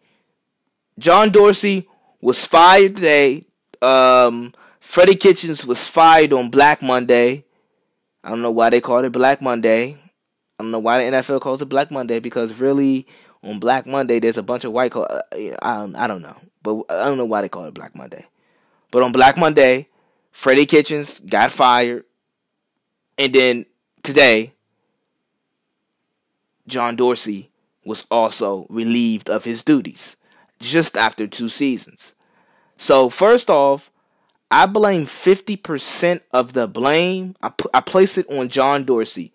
John 0.97 1.31
Dorsey 1.31 1.87
was 2.19 2.43
fired 2.43 2.95
today. 2.95 3.45
Um, 3.83 4.53
Freddie 4.79 5.15
Kitchens 5.15 5.63
was 5.63 5.85
fired 5.85 6.33
on 6.33 6.49
Black 6.49 6.81
Monday. 6.81 7.45
I 8.23 8.29
don't 8.29 8.41
know 8.41 8.51
why 8.51 8.71
they 8.71 8.81
called 8.81 9.05
it 9.05 9.11
Black 9.11 9.43
Monday. 9.43 9.99
I 10.57 10.63
don't 10.63 10.71
know 10.71 10.79
why 10.79 10.97
the 10.97 11.17
NFL 11.17 11.39
calls 11.39 11.61
it 11.61 11.69
Black 11.69 11.91
Monday 11.91 12.19
because 12.19 12.53
really 12.53 13.05
on 13.43 13.59
Black 13.59 13.85
Monday 13.85 14.19
there's 14.19 14.37
a 14.37 14.43
bunch 14.43 14.63
of 14.63 14.71
white. 14.71 14.91
Co- 14.91 15.03
uh, 15.03 15.21
I 15.33 15.75
um, 15.75 15.95
I 15.97 16.07
don't 16.07 16.21
know, 16.21 16.35
but 16.63 16.83
I 16.89 17.05
don't 17.05 17.17
know 17.17 17.25
why 17.25 17.41
they 17.41 17.49
call 17.49 17.65
it 17.65 17.73
Black 17.73 17.95
Monday. 17.95 18.25
But 18.91 19.03
on 19.03 19.11
Black 19.11 19.37
Monday, 19.37 19.87
Freddie 20.31 20.65
Kitchens 20.65 21.19
got 21.19 21.51
fired, 21.51 22.05
and 23.17 23.33
then 23.33 23.65
today, 24.03 24.53
John 26.67 26.95
Dorsey 26.95 27.49
was 27.83 28.05
also 28.11 28.67
relieved 28.69 29.29
of 29.29 29.45
his 29.45 29.63
duties 29.63 30.15
just 30.59 30.95
after 30.95 31.27
two 31.27 31.49
seasons. 31.49 32.13
So 32.77 33.09
first 33.09 33.49
off, 33.49 33.91
I 34.49 34.65
blame 34.65 35.05
50% 35.05 36.21
of 36.31 36.53
the 36.53 36.67
blame. 36.67 37.35
I, 37.41 37.51
I 37.73 37.79
place 37.79 38.17
it 38.17 38.29
on 38.29 38.49
John 38.49 38.85
Dorsey. 38.85 39.33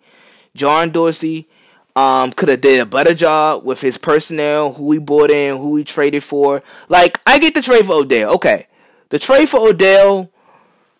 John 0.55 0.91
Dorsey 0.91 1.49
um, 1.97 2.31
could 2.31 2.49
have 2.49 2.61
did 2.61 2.79
a 2.79 2.85
better 2.85 3.15
job 3.15 3.65
with 3.65 3.81
his 3.81 3.97
personnel, 3.97 4.71
who 4.73 4.91
he 4.91 4.99
bought 4.99 5.31
in, 5.31 5.57
who 5.57 5.75
he 5.77 5.83
traded 5.83 6.23
for. 6.23 6.61
Like, 6.89 7.19
I 7.25 7.39
get 7.39 7.55
the 7.55 7.61
trade 7.63 7.87
for 7.87 7.93
Odell. 7.93 8.35
Okay. 8.35 8.67
The 9.09 9.17
trade 9.17 9.49
for 9.49 9.67
Odell, 9.67 10.29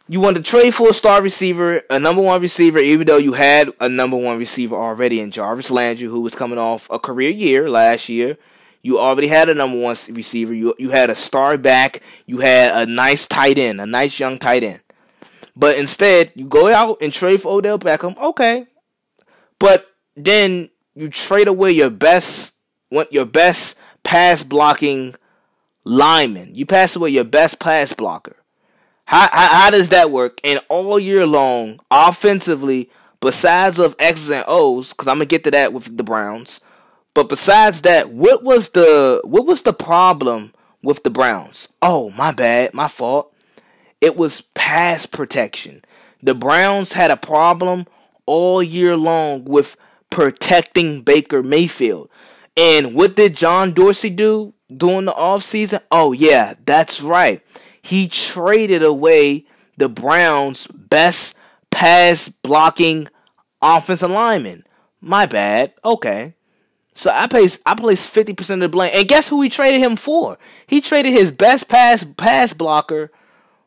you 0.07 0.19
want 0.19 0.37
to 0.37 0.41
trade 0.41 0.73
for 0.73 0.89
a 0.89 0.93
star 0.95 1.21
receiver, 1.21 1.83
a 1.91 1.99
number 1.99 2.23
one 2.23 2.41
receiver, 2.41 2.79
even 2.79 3.05
though 3.05 3.17
you 3.17 3.33
had 3.33 3.71
a 3.79 3.87
number 3.87 4.17
one 4.17 4.39
receiver 4.39 4.75
already 4.75 5.19
in 5.19 5.29
Jarvis 5.29 5.69
Landry, 5.69 6.07
who 6.07 6.21
was 6.21 6.33
coming 6.33 6.57
off 6.57 6.89
a 6.89 6.97
career 6.97 7.29
year 7.29 7.69
last 7.69 8.09
year. 8.09 8.39
You 8.81 8.97
already 8.97 9.27
had 9.27 9.49
a 9.49 9.53
number 9.53 9.77
one 9.77 9.95
receiver. 10.09 10.53
You 10.53 10.73
you 10.79 10.89
had 10.89 11.11
a 11.11 11.15
star 11.15 11.59
back. 11.59 12.01
You 12.25 12.39
had 12.39 12.71
a 12.71 12.89
nice 12.89 13.27
tight 13.27 13.59
end, 13.59 13.81
a 13.81 13.85
nice 13.85 14.19
young 14.19 14.39
tight 14.39 14.63
end. 14.63 14.79
But 15.55 15.77
instead, 15.77 16.31
you 16.33 16.45
go 16.45 16.73
out 16.73 16.97
and 17.01 17.13
trade 17.13 17.41
for 17.41 17.57
Odell 17.57 17.77
Beckham. 17.77 18.17
Okay, 18.17 18.65
but 19.59 19.85
then 20.15 20.69
you 20.97 21.09
trade 21.09 21.47
away 21.47 21.71
your 21.71 21.91
best, 21.91 22.53
your 23.11 23.25
best 23.25 23.75
pass 24.03 24.41
blocking 24.41 25.13
lineman. 25.83 26.55
You 26.55 26.65
pass 26.65 26.95
away 26.95 27.11
your 27.11 27.23
best 27.23 27.59
pass 27.59 27.93
blocker. 27.93 28.35
How, 29.05 29.29
how, 29.31 29.47
how 29.47 29.69
does 29.69 29.89
that 29.89 30.11
work? 30.11 30.41
And 30.43 30.59
all 30.69 30.99
year 30.99 31.25
long, 31.25 31.79
offensively, 31.91 32.89
besides 33.21 33.77
of 33.77 33.95
X's 33.99 34.31
and 34.31 34.43
O's, 34.47 34.89
because 34.89 35.07
I'm 35.07 35.17
gonna 35.17 35.25
get 35.25 35.43
to 35.43 35.51
that 35.51 35.71
with 35.71 35.95
the 35.95 36.03
Browns. 36.03 36.59
But 37.13 37.29
besides 37.29 37.83
that, 37.83 38.09
what 38.11 38.43
was 38.43 38.69
the 38.69 39.21
what 39.23 39.45
was 39.45 39.61
the 39.61 39.73
problem 39.73 40.53
with 40.81 41.03
the 41.03 41.09
Browns? 41.09 41.67
Oh, 41.81 42.09
my 42.11 42.31
bad, 42.31 42.73
my 42.73 42.87
fault. 42.87 43.33
It 44.01 44.17
was 44.17 44.41
pass 44.55 45.05
protection. 45.05 45.85
The 46.21 46.35
Browns 46.35 46.93
had 46.93 47.11
a 47.11 47.17
problem 47.17 47.85
all 48.25 48.61
year 48.61 48.97
long 48.97 49.45
with 49.45 49.77
protecting 50.09 51.01
Baker 51.01 51.43
Mayfield. 51.43 52.09
And 52.55 52.95
what 52.95 53.15
did 53.15 53.35
John 53.35 53.73
Dorsey 53.73 54.09
do 54.09 54.53
during 54.75 55.05
the 55.05 55.13
offseason? 55.13 55.81
Oh, 55.91 56.11
yeah, 56.11 56.55
that's 56.65 57.01
right. 57.01 57.41
He 57.81 58.07
traded 58.07 58.83
away 58.83 59.45
the 59.77 59.89
Browns' 59.89 60.67
best 60.67 61.35
pass 61.69 62.29
blocking 62.29 63.07
offensive 63.61 64.09
lineman. 64.09 64.65
My 64.99 65.25
bad. 65.25 65.73
Okay. 65.85 66.33
So 66.95 67.11
I 67.11 67.27
place 67.27 67.59
I 67.63 67.75
place 67.75 68.07
fifty 68.07 68.33
percent 68.33 68.63
of 68.63 68.71
the 68.71 68.75
blame. 68.75 68.91
And 68.95 69.07
guess 69.07 69.27
who 69.27 69.39
he 69.41 69.49
traded 69.49 69.81
him 69.81 69.95
for? 69.95 70.39
He 70.65 70.81
traded 70.81 71.13
his 71.13 71.31
best 71.31 71.67
pass 71.67 72.03
pass 72.03 72.53
blocker 72.53 73.11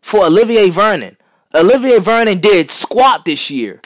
for 0.03 0.25
Olivier 0.25 0.69
Vernon. 0.71 1.17
Olivier 1.55 2.01
Vernon 2.01 2.41
did 2.41 2.73
squat 2.73 3.25
this 3.25 3.49
year. 3.49 3.81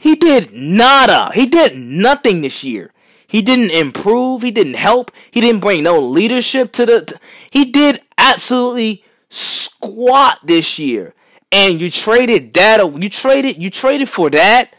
He 0.00 0.16
did 0.16 0.54
nada. 0.54 1.30
He 1.34 1.44
did 1.44 1.76
nothing 1.76 2.40
this 2.40 2.64
year. 2.64 2.90
He 3.26 3.42
didn't 3.42 3.70
improve. 3.70 4.40
He 4.40 4.50
didn't 4.50 4.74
help. 4.74 5.12
He 5.30 5.42
didn't 5.42 5.60
bring 5.60 5.82
no 5.82 6.00
leadership 6.00 6.72
to 6.72 6.86
the. 6.86 7.20
he 7.50 7.66
did 7.66 8.00
absolutely 8.16 9.04
squat 9.28 10.38
this 10.42 10.78
year. 10.78 11.14
And 11.52 11.82
you 11.82 11.90
traded 11.90 12.54
that. 12.54 12.80
You 12.80 13.10
traded. 13.10 13.62
You 13.62 13.68
traded 13.68 14.08
for 14.08 14.30
that. 14.30 14.74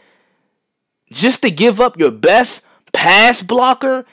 Just 1.12 1.42
to 1.42 1.52
give 1.52 1.80
up 1.80 1.96
your 1.96 2.10
best 2.10 2.62
pass 2.92 3.42
blocker, 3.42 4.04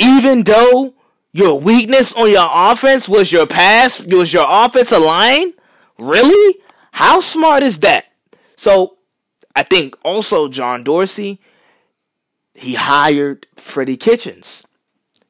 even 0.00 0.42
though 0.42 0.94
your 1.30 1.60
weakness 1.60 2.12
on 2.14 2.32
your 2.32 2.48
offense 2.50 3.08
was 3.08 3.30
your 3.30 3.46
pass, 3.46 4.04
was 4.04 4.32
your 4.32 4.46
offensive 4.48 5.02
line? 5.02 5.52
Really? 6.00 6.56
How 6.90 7.20
smart 7.20 7.62
is 7.62 7.78
that? 7.78 8.06
So 8.56 8.97
I 9.58 9.64
think 9.64 9.96
also 10.04 10.46
John 10.46 10.84
Dorsey, 10.84 11.40
he 12.54 12.74
hired 12.74 13.48
Freddie 13.56 13.96
Kitchens. 13.96 14.62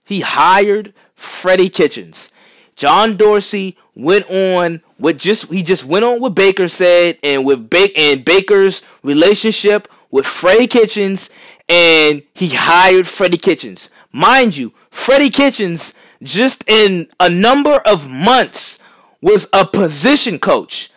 He 0.05 0.21
hired 0.21 0.93
Freddie 1.15 1.71
Kitchens. 1.71 2.31
John 2.77 3.17
Dorsey 3.17 3.79
went 3.95 4.29
on 4.29 4.83
with 4.99 5.17
just 5.17 5.47
he 5.47 5.63
just 5.63 5.87
went 5.87 6.05
on 6.05 6.21
with 6.21 6.35
Baker 6.35 6.69
said 6.69 7.17
and 7.23 7.47
with 7.47 7.71
Baker 7.71 7.95
and 7.97 8.23
Baker's 8.23 8.83
relationship 9.03 9.89
with 10.11 10.27
Freddie 10.27 10.67
Kitchens 10.67 11.31
and 11.67 12.23
he 12.35 12.49
hired 12.49 13.09
Freddie 13.09 13.39
Kitchens. 13.39 13.89
Mind 14.13 14.59
you, 14.59 14.75
Freddie 14.91 15.31
Kitchens 15.31 15.95
just 16.23 16.65
in 16.69 17.09
a 17.19 17.31
number 17.31 17.81
of 17.87 18.11
months 18.11 18.79
was 19.23 19.47
a 19.55 19.67
position 19.67 20.39
coach. 20.39 20.91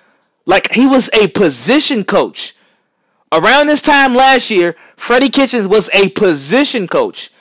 Like 0.46 0.74
he 0.74 0.86
was 0.86 1.10
a 1.14 1.30
position 1.30 2.04
coach. 2.04 2.58
Around 3.34 3.68
this 3.68 3.82
time 3.82 4.14
last 4.14 4.50
year, 4.50 4.76
Freddie 4.98 5.30
Kitchens 5.30 5.66
was 5.66 5.90
a 5.94 6.10
position 6.10 6.88
coach. 6.88 7.32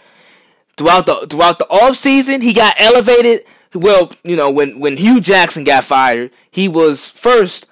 Throughout 0.76 1.06
the 1.06 1.26
throughout 1.28 1.58
the 1.58 1.68
off 1.68 1.96
season, 1.96 2.40
he 2.40 2.52
got 2.52 2.76
elevated. 2.78 3.44
Well, 3.74 4.12
you 4.22 4.36
know, 4.36 4.50
when 4.50 4.78
when 4.78 4.96
Hue 4.96 5.20
Jackson 5.20 5.64
got 5.64 5.84
fired, 5.84 6.30
he 6.50 6.68
was 6.68 7.08
first 7.08 7.66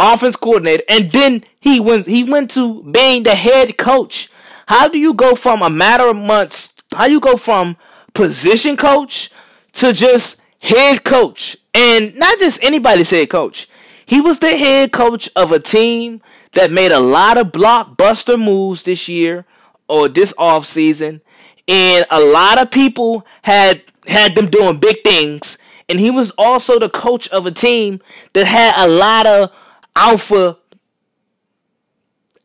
offense 0.00 0.34
coordinator, 0.34 0.82
and 0.88 1.12
then 1.12 1.44
he 1.60 1.78
went 1.78 2.06
he 2.06 2.24
went 2.24 2.50
to 2.52 2.82
being 2.82 3.22
the 3.22 3.36
head 3.36 3.78
coach. 3.78 4.30
How 4.66 4.88
do 4.88 4.98
you 4.98 5.14
go 5.14 5.36
from 5.36 5.62
a 5.62 5.70
matter 5.70 6.08
of 6.08 6.16
months? 6.16 6.74
How 6.92 7.06
do 7.06 7.12
you 7.12 7.20
go 7.20 7.36
from 7.36 7.76
position 8.14 8.76
coach 8.76 9.30
to 9.74 9.92
just 9.92 10.36
head 10.58 11.04
coach? 11.04 11.56
And 11.72 12.16
not 12.16 12.38
just 12.40 12.62
anybody's 12.64 13.10
head 13.10 13.30
coach. 13.30 13.68
He 14.04 14.20
was 14.20 14.40
the 14.40 14.56
head 14.56 14.90
coach 14.90 15.30
of 15.36 15.52
a 15.52 15.60
team 15.60 16.20
that 16.52 16.72
made 16.72 16.92
a 16.92 17.00
lot 17.00 17.38
of 17.38 17.48
blockbuster 17.48 18.42
moves 18.42 18.82
this 18.82 19.08
year 19.08 19.44
or 19.88 20.08
this 20.08 20.32
off 20.38 20.66
season, 20.66 21.20
and 21.68 22.06
a 22.10 22.20
lot 22.20 22.58
of 22.60 22.70
people 22.70 23.26
had 23.42 23.82
had 24.06 24.34
them 24.34 24.50
doing 24.50 24.78
big 24.78 25.02
things. 25.02 25.58
And 25.88 25.98
he 25.98 26.10
was 26.10 26.30
also 26.38 26.78
the 26.78 26.88
coach 26.88 27.28
of 27.28 27.46
a 27.46 27.50
team 27.50 28.00
that 28.32 28.46
had 28.46 28.74
a 28.76 28.88
lot 28.88 29.26
of 29.26 29.52
alpha 29.96 30.56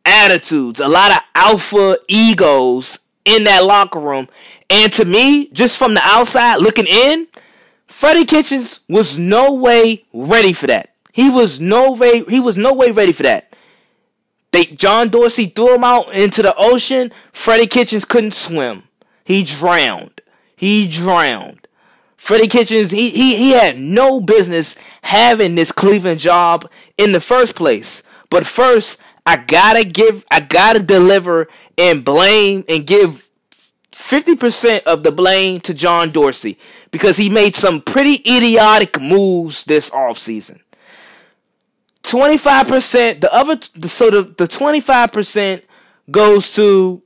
attitudes, 0.04 0.80
a 0.80 0.88
lot 0.88 1.12
of 1.12 1.18
alpha 1.34 1.98
egos 2.08 2.98
in 3.24 3.44
that 3.44 3.64
locker 3.64 4.00
room. 4.00 4.28
And 4.68 4.92
to 4.94 5.04
me, 5.04 5.48
just 5.50 5.76
from 5.76 5.94
the 5.94 6.00
outside 6.02 6.56
looking 6.56 6.86
in, 6.86 7.28
Freddie 7.86 8.24
Kitchens 8.24 8.80
was 8.88 9.18
no 9.18 9.54
way 9.54 10.04
ready 10.12 10.52
for 10.52 10.66
that. 10.66 10.94
He 11.12 11.30
was 11.30 11.60
no 11.60 11.92
way 11.92 12.24
he 12.24 12.40
was 12.40 12.56
no 12.56 12.72
way 12.74 12.90
ready 12.90 13.12
for 13.12 13.22
that. 13.22 13.45
They 14.56 14.64
John 14.64 15.10
Dorsey 15.10 15.48
threw 15.48 15.74
him 15.74 15.84
out 15.84 16.14
into 16.14 16.40
the 16.40 16.54
ocean. 16.56 17.12
Freddie 17.30 17.66
Kitchens 17.66 18.06
couldn't 18.06 18.32
swim. 18.32 18.84
He 19.22 19.44
drowned. 19.44 20.22
He 20.56 20.88
drowned. 20.88 21.68
Freddie 22.16 22.48
Kitchens, 22.48 22.90
he, 22.90 23.10
he, 23.10 23.36
he 23.36 23.50
had 23.50 23.78
no 23.78 24.18
business 24.18 24.74
having 25.02 25.56
this 25.56 25.72
Cleveland 25.72 26.20
job 26.20 26.70
in 26.96 27.12
the 27.12 27.20
first 27.20 27.54
place. 27.54 28.02
But 28.30 28.46
first, 28.46 28.96
I 29.26 29.36
gotta 29.36 29.84
give, 29.84 30.24
I 30.30 30.40
gotta 30.40 30.82
deliver 30.82 31.48
and 31.76 32.02
blame 32.02 32.64
and 32.66 32.86
give 32.86 33.28
50% 33.92 34.84
of 34.84 35.02
the 35.02 35.12
blame 35.12 35.60
to 35.60 35.74
John 35.74 36.12
Dorsey 36.12 36.58
because 36.90 37.18
he 37.18 37.28
made 37.28 37.54
some 37.54 37.82
pretty 37.82 38.22
idiotic 38.26 38.98
moves 38.98 39.64
this 39.64 39.90
offseason. 39.90 40.60
25%, 42.06 43.20
the 43.20 43.32
other, 43.32 43.58
so 43.88 44.10
the, 44.10 44.22
the 44.22 44.48
25% 44.48 45.62
goes 46.10 46.52
to 46.52 47.02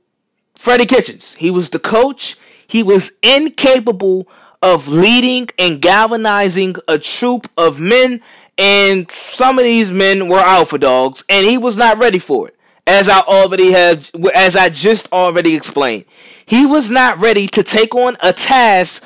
Freddie 0.55 0.85
Kitchens. 0.85 1.33
He 1.33 1.49
was 1.49 1.69
the 1.69 1.79
coach. 1.79 2.37
He 2.67 2.83
was 2.83 3.11
incapable 3.23 4.27
of 4.61 4.87
leading 4.87 5.49
and 5.57 5.81
galvanizing 5.81 6.75
a 6.87 6.99
troop 6.99 7.49
of 7.57 7.79
men 7.79 8.21
and 8.61 9.09
some 9.11 9.57
of 9.57 9.65
these 9.65 9.91
men 9.91 10.27
were 10.27 10.37
alpha 10.37 10.77
dogs, 10.77 11.23
and 11.27 11.45
he 11.45 11.57
was 11.57 11.77
not 11.77 11.97
ready 11.97 12.19
for 12.19 12.47
it. 12.47 12.55
As 12.85 13.09
I 13.09 13.19
already 13.21 13.71
have, 13.71 14.11
as 14.35 14.55
I 14.55 14.69
just 14.69 15.11
already 15.11 15.55
explained, 15.55 16.05
he 16.45 16.65
was 16.67 16.91
not 16.91 17.17
ready 17.19 17.47
to 17.47 17.63
take 17.63 17.95
on 17.95 18.17
a 18.21 18.33
task 18.33 19.03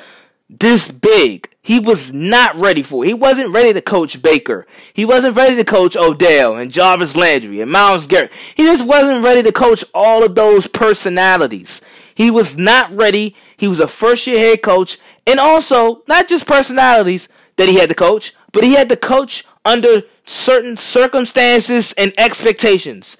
this 0.50 0.88
big. 0.88 1.48
He 1.66 1.80
was 1.80 2.12
not 2.12 2.54
ready 2.54 2.84
for. 2.84 3.02
He 3.02 3.12
wasn't 3.12 3.52
ready 3.52 3.72
to 3.72 3.80
coach 3.80 4.22
Baker. 4.22 4.68
He 4.94 5.04
wasn't 5.04 5.34
ready 5.34 5.56
to 5.56 5.64
coach 5.64 5.96
Odell 5.96 6.54
and 6.54 6.70
Jarvis 6.70 7.16
Landry 7.16 7.60
and 7.60 7.72
Myles 7.72 8.06
Garrett. 8.06 8.30
He 8.54 8.62
just 8.62 8.86
wasn't 8.86 9.24
ready 9.24 9.42
to 9.42 9.50
coach 9.50 9.84
all 9.92 10.22
of 10.22 10.36
those 10.36 10.68
personalities. 10.68 11.80
He 12.14 12.30
was 12.30 12.56
not 12.56 12.96
ready. 12.96 13.34
He 13.56 13.66
was 13.66 13.80
a 13.80 13.88
first 13.88 14.28
year 14.28 14.38
head 14.38 14.62
coach. 14.62 15.00
And 15.26 15.40
also, 15.40 16.04
not 16.06 16.28
just 16.28 16.46
personalities 16.46 17.28
that 17.56 17.68
he 17.68 17.80
had 17.80 17.88
to 17.88 17.96
coach, 17.96 18.32
but 18.52 18.62
he 18.62 18.74
had 18.74 18.88
to 18.90 18.96
coach 18.96 19.44
under 19.64 20.04
certain 20.24 20.76
circumstances 20.76 21.92
and 21.94 22.12
expectations. 22.16 23.16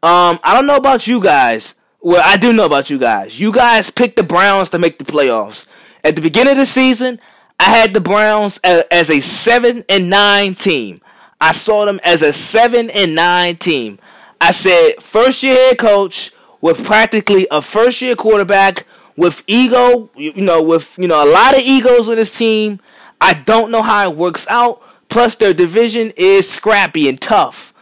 Um, 0.00 0.38
I 0.44 0.54
don't 0.54 0.68
know 0.68 0.76
about 0.76 1.08
you 1.08 1.20
guys. 1.20 1.74
Well, 2.00 2.22
I 2.24 2.36
do 2.36 2.52
know 2.52 2.66
about 2.66 2.88
you 2.88 2.98
guys. 2.98 3.40
You 3.40 3.50
guys 3.50 3.90
picked 3.90 4.14
the 4.14 4.22
Browns 4.22 4.68
to 4.68 4.78
make 4.78 4.98
the 4.98 5.04
playoffs. 5.04 5.66
At 6.04 6.14
the 6.14 6.22
beginning 6.22 6.52
of 6.52 6.58
the 6.58 6.66
season, 6.66 7.20
I 7.60 7.64
had 7.64 7.92
the 7.92 8.00
Browns 8.00 8.58
as 8.64 9.10
a 9.10 9.20
7 9.20 9.84
and 9.86 10.08
9 10.08 10.54
team. 10.54 11.02
I 11.42 11.52
saw 11.52 11.84
them 11.84 12.00
as 12.02 12.22
a 12.22 12.32
7 12.32 12.88
and 12.88 13.14
9 13.14 13.56
team. 13.58 13.98
I 14.40 14.50
said 14.50 14.94
first 15.02 15.42
year 15.42 15.54
head 15.54 15.76
coach 15.76 16.32
with 16.62 16.82
practically 16.82 17.46
a 17.50 17.60
first 17.60 18.00
year 18.00 18.16
quarterback 18.16 18.86
with 19.14 19.42
ego, 19.46 20.08
you 20.16 20.40
know, 20.40 20.62
with 20.62 20.98
you 20.98 21.06
know 21.06 21.22
a 21.22 21.28
lot 21.30 21.52
of 21.52 21.60
egos 21.60 22.08
on 22.08 22.16
this 22.16 22.34
team. 22.36 22.80
I 23.20 23.34
don't 23.34 23.70
know 23.70 23.82
how 23.82 24.10
it 24.10 24.16
works 24.16 24.46
out. 24.48 24.82
Plus 25.10 25.34
their 25.34 25.52
division 25.52 26.14
is 26.16 26.48
scrappy 26.48 27.10
and 27.10 27.20
tough. 27.20 27.74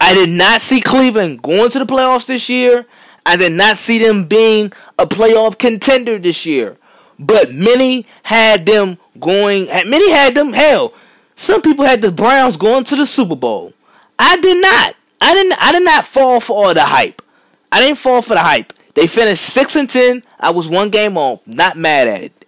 I 0.00 0.14
did 0.14 0.30
not 0.30 0.62
see 0.62 0.80
Cleveland 0.80 1.42
going 1.42 1.70
to 1.72 1.78
the 1.78 1.84
playoffs 1.84 2.24
this 2.24 2.48
year. 2.48 2.86
I 3.26 3.36
did 3.36 3.52
not 3.52 3.76
see 3.76 3.98
them 3.98 4.24
being 4.24 4.72
a 4.98 5.06
playoff 5.06 5.58
contender 5.58 6.18
this 6.18 6.46
year. 6.46 6.78
But 7.18 7.52
many 7.52 8.06
had 8.22 8.66
them 8.66 8.98
going 9.18 9.66
many 9.66 10.10
had 10.10 10.34
them 10.34 10.52
hell. 10.52 10.94
Some 11.36 11.62
people 11.62 11.84
had 11.84 12.02
the 12.02 12.12
Browns 12.12 12.56
going 12.56 12.84
to 12.84 12.96
the 12.96 13.06
Super 13.06 13.36
Bowl. 13.36 13.72
I 14.18 14.36
did 14.38 14.60
not. 14.60 14.96
I 15.20 15.34
didn't 15.34 15.54
I 15.60 15.72
did 15.72 15.84
not 15.84 16.04
fall 16.04 16.40
for 16.40 16.52
all 16.52 16.74
the 16.74 16.84
hype. 16.84 17.22
I 17.70 17.80
didn't 17.80 17.98
fall 17.98 18.22
for 18.22 18.34
the 18.34 18.40
hype. 18.40 18.72
They 18.94 19.06
finished 19.06 19.44
six 19.44 19.76
and 19.76 19.88
ten. 19.88 20.22
I 20.40 20.50
was 20.50 20.68
one 20.68 20.90
game 20.90 21.16
off. 21.16 21.46
Not 21.46 21.76
mad 21.76 22.08
at 22.08 22.22
it. 22.22 22.44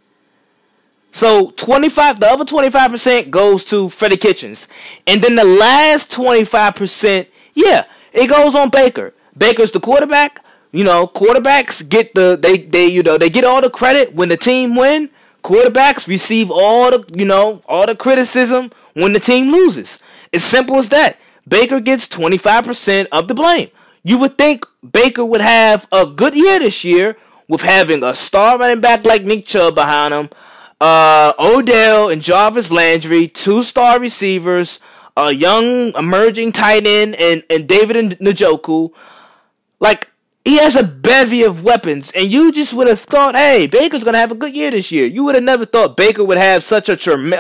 So 1.12 1.50
twenty 1.50 1.88
five, 1.88 2.20
the 2.20 2.30
other 2.30 2.44
twenty 2.44 2.70
five 2.70 2.90
percent 2.90 3.30
goes 3.30 3.64
to 3.66 3.88
Freddie 3.90 4.16
Kitchens, 4.16 4.68
and 5.06 5.22
then 5.22 5.34
the 5.34 5.44
last 5.44 6.10
twenty 6.10 6.44
five 6.44 6.76
percent, 6.76 7.28
yeah, 7.54 7.84
it 8.12 8.28
goes 8.28 8.54
on 8.54 8.70
Baker. 8.70 9.14
Baker's 9.36 9.72
the 9.72 9.80
quarterback. 9.80 10.44
You 10.72 10.84
know, 10.84 11.06
quarterbacks 11.06 11.86
get 11.86 12.14
the 12.14 12.38
they 12.40 12.58
they 12.58 12.86
you 12.86 13.02
know 13.02 13.18
they 13.18 13.30
get 13.30 13.44
all 13.44 13.60
the 13.60 13.70
credit 13.70 14.14
when 14.14 14.28
the 14.28 14.36
team 14.36 14.76
win. 14.76 15.10
Quarterbacks 15.42 16.06
receive 16.06 16.50
all 16.50 16.90
the 16.90 17.04
you 17.14 17.24
know 17.24 17.62
all 17.66 17.86
the 17.86 17.96
criticism 17.96 18.70
when 18.94 19.12
the 19.12 19.20
team 19.20 19.50
loses. 19.50 19.98
It's 20.32 20.44
simple 20.44 20.76
as 20.76 20.88
that. 20.90 21.18
Baker 21.48 21.80
gets 21.80 22.06
25% 22.06 23.08
of 23.10 23.26
the 23.26 23.34
blame. 23.34 23.70
You 24.04 24.18
would 24.18 24.38
think 24.38 24.64
Baker 24.92 25.24
would 25.24 25.40
have 25.40 25.88
a 25.90 26.06
good 26.06 26.34
year 26.34 26.58
this 26.60 26.84
year 26.84 27.16
with 27.48 27.62
having 27.62 28.04
a 28.04 28.14
star 28.14 28.56
running 28.56 28.80
back 28.80 29.04
like 29.04 29.24
Nick 29.24 29.44
Chubb 29.44 29.74
behind 29.74 30.14
him, 30.14 30.30
uh, 30.80 31.32
Odell 31.38 32.08
and 32.08 32.22
Jarvis 32.22 32.70
Landry, 32.70 33.26
two 33.26 33.64
star 33.64 33.98
receivers, 33.98 34.78
a 35.16 35.32
young 35.32 35.92
emerging 35.94 36.52
tight 36.52 36.86
end, 36.86 37.16
and, 37.16 37.42
and 37.50 37.68
David 37.68 37.96
and 37.96 38.12
Njoku. 38.18 38.92
Like, 39.80 40.10
he 40.44 40.58
has 40.58 40.76
a 40.76 40.82
bevy 40.82 41.42
of 41.42 41.62
weapons, 41.62 42.10
and 42.12 42.32
you 42.32 42.52
just 42.52 42.72
would 42.72 42.88
have 42.88 43.00
thought, 43.00 43.34
hey, 43.34 43.66
Baker's 43.66 44.04
gonna 44.04 44.18
have 44.18 44.32
a 44.32 44.36
good 44.36 44.56
year 44.56 44.70
this 44.70 44.90
year. 44.90 45.06
You 45.06 45.24
would 45.24 45.34
have 45.34 45.44
never 45.44 45.66
thought 45.66 45.96
Baker 45.96 46.24
would 46.24 46.38
have 46.38 46.64
such 46.64 46.88
a 46.88 46.96
trem- 46.96 47.34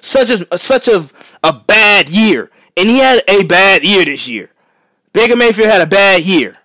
such 0.00 0.30
a 0.30 0.58
such 0.58 0.88
a 0.88 1.08
a 1.42 1.52
bad 1.52 2.08
year 2.08 2.50
and 2.76 2.88
he 2.88 2.98
had 2.98 3.22
a 3.28 3.44
bad 3.44 3.84
year 3.84 4.04
this 4.04 4.26
year. 4.28 4.50
Baker 5.12 5.36
Mayfield 5.36 5.68
had 5.68 5.80
a 5.80 5.86
bad 5.86 6.24
year. 6.24 6.56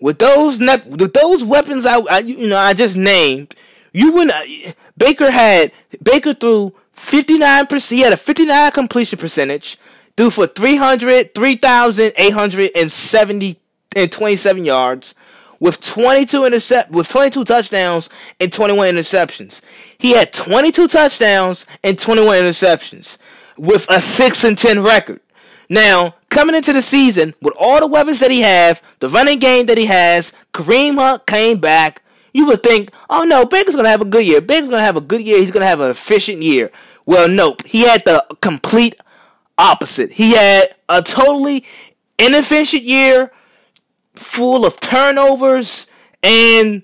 With 0.00 0.18
those 0.18 0.58
ne- 0.58 0.82
with 0.88 1.12
those 1.12 1.44
weapons 1.44 1.84
I, 1.86 1.98
I, 1.98 2.18
you 2.20 2.48
know 2.48 2.58
I 2.58 2.72
just 2.72 2.96
named, 2.96 3.54
you 3.92 4.10
wouldn't. 4.12 4.32
Uh, 4.32 4.72
Baker 4.96 5.30
had 5.30 5.70
Baker 6.02 6.34
threw 6.34 6.74
fifty 6.92 7.38
nine 7.38 7.66
percent. 7.66 7.98
He 7.98 8.02
had 8.02 8.12
a 8.12 8.16
fifty 8.16 8.44
nine 8.44 8.72
completion 8.72 9.18
percentage. 9.18 9.78
Threw 10.14 10.28
for 10.28 10.46
300, 10.46 11.34
3,870 11.34 13.58
and 13.96 14.10
27 14.10 14.64
yards 14.64 15.14
with 15.60 15.80
22 15.80 16.44
intercept 16.44 16.90
with 16.90 17.08
22 17.08 17.44
touchdowns 17.44 18.08
and 18.40 18.52
21 18.52 18.94
interceptions. 18.94 19.60
He 19.96 20.12
had 20.12 20.32
22 20.32 20.88
touchdowns 20.88 21.66
and 21.84 21.98
21 21.98 22.38
interceptions 22.38 23.16
with 23.56 23.86
a 23.88 24.00
6 24.00 24.44
and 24.44 24.58
10 24.58 24.82
record. 24.82 25.20
Now, 25.68 26.16
coming 26.28 26.54
into 26.54 26.72
the 26.72 26.82
season, 26.82 27.34
with 27.40 27.54
all 27.58 27.80
the 27.80 27.86
weapons 27.86 28.20
that 28.20 28.30
he 28.30 28.40
have, 28.40 28.82
the 28.98 29.08
running 29.08 29.38
game 29.38 29.66
that 29.66 29.78
he 29.78 29.86
has, 29.86 30.32
Kareem 30.52 30.96
Hunt 30.96 31.26
came 31.26 31.60
back, 31.60 32.02
you 32.34 32.46
would 32.46 32.62
think, 32.62 32.90
oh 33.08 33.22
no, 33.22 33.44
Baker's 33.44 33.74
going 33.74 33.84
to 33.84 33.90
have 33.90 34.00
a 34.00 34.06
good 34.06 34.26
year. 34.26 34.40
Baker's 34.40 34.68
going 34.68 34.80
to 34.80 34.84
have 34.84 34.96
a 34.96 35.00
good 35.00 35.22
year. 35.22 35.38
He's 35.38 35.50
going 35.50 35.60
to 35.62 35.66
have 35.66 35.80
an 35.80 35.90
efficient 35.90 36.42
year. 36.42 36.70
Well, 37.06 37.28
nope. 37.28 37.64
He 37.64 37.82
had 37.82 38.04
the 38.04 38.24
complete 38.40 38.96
opposite. 39.58 40.12
He 40.12 40.32
had 40.34 40.74
a 40.88 41.02
totally 41.02 41.64
inefficient 42.18 42.82
year, 42.82 43.30
full 44.14 44.64
of 44.66 44.80
turnovers, 44.80 45.86
and 46.22 46.82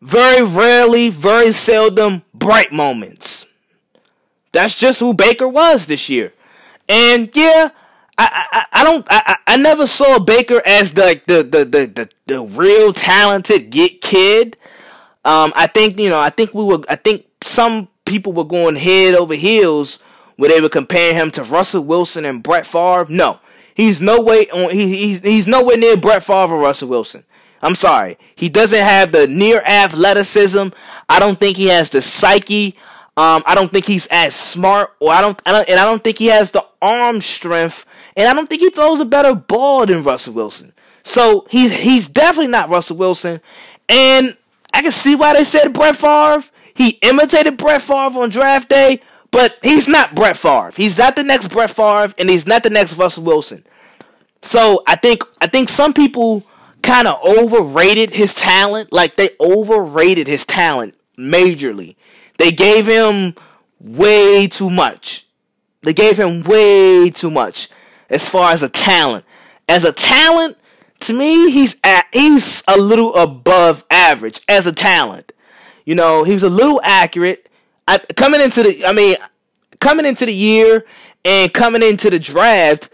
very 0.00 0.42
rarely, 0.42 1.08
very 1.08 1.52
seldom 1.52 2.22
bright 2.34 2.72
moments. 2.72 3.46
That's 4.52 4.74
just 4.74 5.00
who 5.00 5.14
Baker 5.14 5.48
was 5.48 5.86
this 5.86 6.08
year. 6.08 6.32
And 6.88 7.30
yeah, 7.34 7.70
I 8.18 8.46
I, 8.52 8.80
I 8.80 8.84
don't 8.84 9.06
I, 9.08 9.36
I 9.46 9.56
never 9.56 9.86
saw 9.86 10.18
Baker 10.18 10.60
as 10.66 10.92
the 10.92 11.20
the 11.26 11.42
the 11.42 11.64
the, 11.64 11.86
the, 11.86 12.08
the 12.26 12.42
real 12.42 12.92
talented 12.92 13.70
get 13.70 14.00
kid. 14.00 14.56
Um, 15.24 15.52
I 15.54 15.66
think 15.68 15.98
you 15.98 16.10
know 16.10 16.20
I 16.20 16.30
think 16.30 16.52
we 16.52 16.64
were 16.64 16.82
I 16.88 16.96
think 16.96 17.26
some 17.42 17.88
people 18.04 18.32
were 18.32 18.44
going 18.44 18.76
head 18.76 19.14
over 19.14 19.34
heels 19.34 19.98
where 20.36 20.50
they 20.50 20.60
were 20.60 20.68
comparing 20.68 21.14
him 21.14 21.30
to 21.30 21.44
Russell 21.44 21.84
Wilson 21.84 22.24
and 22.24 22.42
Brett 22.42 22.66
Favre. 22.66 23.06
No, 23.08 23.38
he's 23.74 24.00
no 24.00 24.20
way 24.20 24.48
on 24.50 24.70
he, 24.70 24.96
he's 24.96 25.20
he's 25.20 25.46
nowhere 25.46 25.76
near 25.76 25.96
Brett 25.96 26.22
Favre 26.22 26.54
or 26.54 26.58
Russell 26.60 26.88
Wilson. 26.88 27.24
I'm 27.62 27.74
sorry, 27.74 28.18
he 28.34 28.48
doesn't 28.48 28.78
have 28.78 29.12
the 29.12 29.28
near 29.28 29.60
athleticism. 29.60 30.68
I 31.08 31.18
don't 31.20 31.38
think 31.38 31.56
he 31.56 31.66
has 31.66 31.90
the 31.90 32.02
psyche 32.02 32.74
um, 33.16 33.42
I 33.44 33.54
don't 33.54 33.70
think 33.70 33.84
he's 33.84 34.06
as 34.10 34.34
smart, 34.34 34.94
or 34.98 35.12
I 35.12 35.20
don't, 35.20 35.40
I 35.44 35.52
don't, 35.52 35.68
and 35.68 35.78
I 35.78 35.84
don't 35.84 36.02
think 36.02 36.16
he 36.16 36.26
has 36.26 36.50
the 36.50 36.64
arm 36.80 37.20
strength, 37.20 37.84
and 38.16 38.26
I 38.26 38.32
don't 38.32 38.48
think 38.48 38.62
he 38.62 38.70
throws 38.70 39.00
a 39.00 39.04
better 39.04 39.34
ball 39.34 39.84
than 39.84 40.02
Russell 40.02 40.32
Wilson. 40.32 40.72
So 41.04 41.46
he's 41.50 41.72
he's 41.72 42.08
definitely 42.08 42.50
not 42.50 42.70
Russell 42.70 42.96
Wilson, 42.96 43.42
and 43.88 44.34
I 44.72 44.80
can 44.80 44.92
see 44.92 45.14
why 45.14 45.34
they 45.34 45.44
said 45.44 45.74
Brett 45.74 45.96
Favre. 45.96 46.44
He 46.72 46.98
imitated 47.02 47.58
Brett 47.58 47.82
Favre 47.82 48.22
on 48.22 48.30
draft 48.30 48.70
day, 48.70 49.02
but 49.32 49.58
he's 49.62 49.88
not 49.88 50.14
Brett 50.14 50.36
Favre. 50.36 50.70
He's 50.76 50.96
not 50.96 51.16
the 51.16 51.24
next 51.24 51.48
Brett 51.48 51.70
Favre, 51.70 52.14
and 52.18 52.30
he's 52.30 52.46
not 52.46 52.62
the 52.62 52.70
next 52.70 52.94
Russell 52.94 53.24
Wilson. 53.24 53.64
So 54.42 54.84
I 54.86 54.94
think 54.94 55.24
I 55.40 55.48
think 55.48 55.68
some 55.68 55.92
people 55.92 56.44
kind 56.82 57.08
of 57.08 57.20
overrated 57.24 58.10
his 58.10 58.34
talent. 58.34 58.92
Like 58.92 59.16
they 59.16 59.30
overrated 59.40 60.28
his 60.28 60.46
talent 60.46 60.94
majorly. 61.18 61.96
They 62.38 62.52
gave 62.52 62.86
him 62.86 63.34
way 63.80 64.46
too 64.46 64.70
much. 64.70 65.26
They 65.82 65.92
gave 65.92 66.18
him 66.18 66.42
way 66.42 67.10
too 67.10 67.30
much 67.30 67.68
as 68.08 68.28
far 68.28 68.52
as 68.52 68.62
a 68.62 68.68
talent. 68.68 69.24
As 69.68 69.84
a 69.84 69.92
talent, 69.92 70.56
to 71.00 71.12
me, 71.12 71.50
he's 71.50 71.76
at, 71.82 72.06
he's 72.12 72.62
a 72.68 72.78
little 72.78 73.14
above 73.14 73.84
average 73.90 74.40
as 74.48 74.66
a 74.66 74.72
talent. 74.72 75.32
You 75.84 75.94
know, 75.94 76.22
he 76.22 76.34
was 76.34 76.42
a 76.42 76.50
little 76.50 76.80
accurate. 76.84 77.48
I, 77.86 77.98
coming 77.98 78.40
into 78.40 78.62
the, 78.62 78.86
I 78.86 78.92
mean, 78.92 79.16
coming 79.80 80.06
into 80.06 80.26
the 80.26 80.34
year 80.34 80.84
and 81.24 81.52
coming 81.52 81.82
into 81.82 82.10
the 82.10 82.18
draft, 82.18 82.88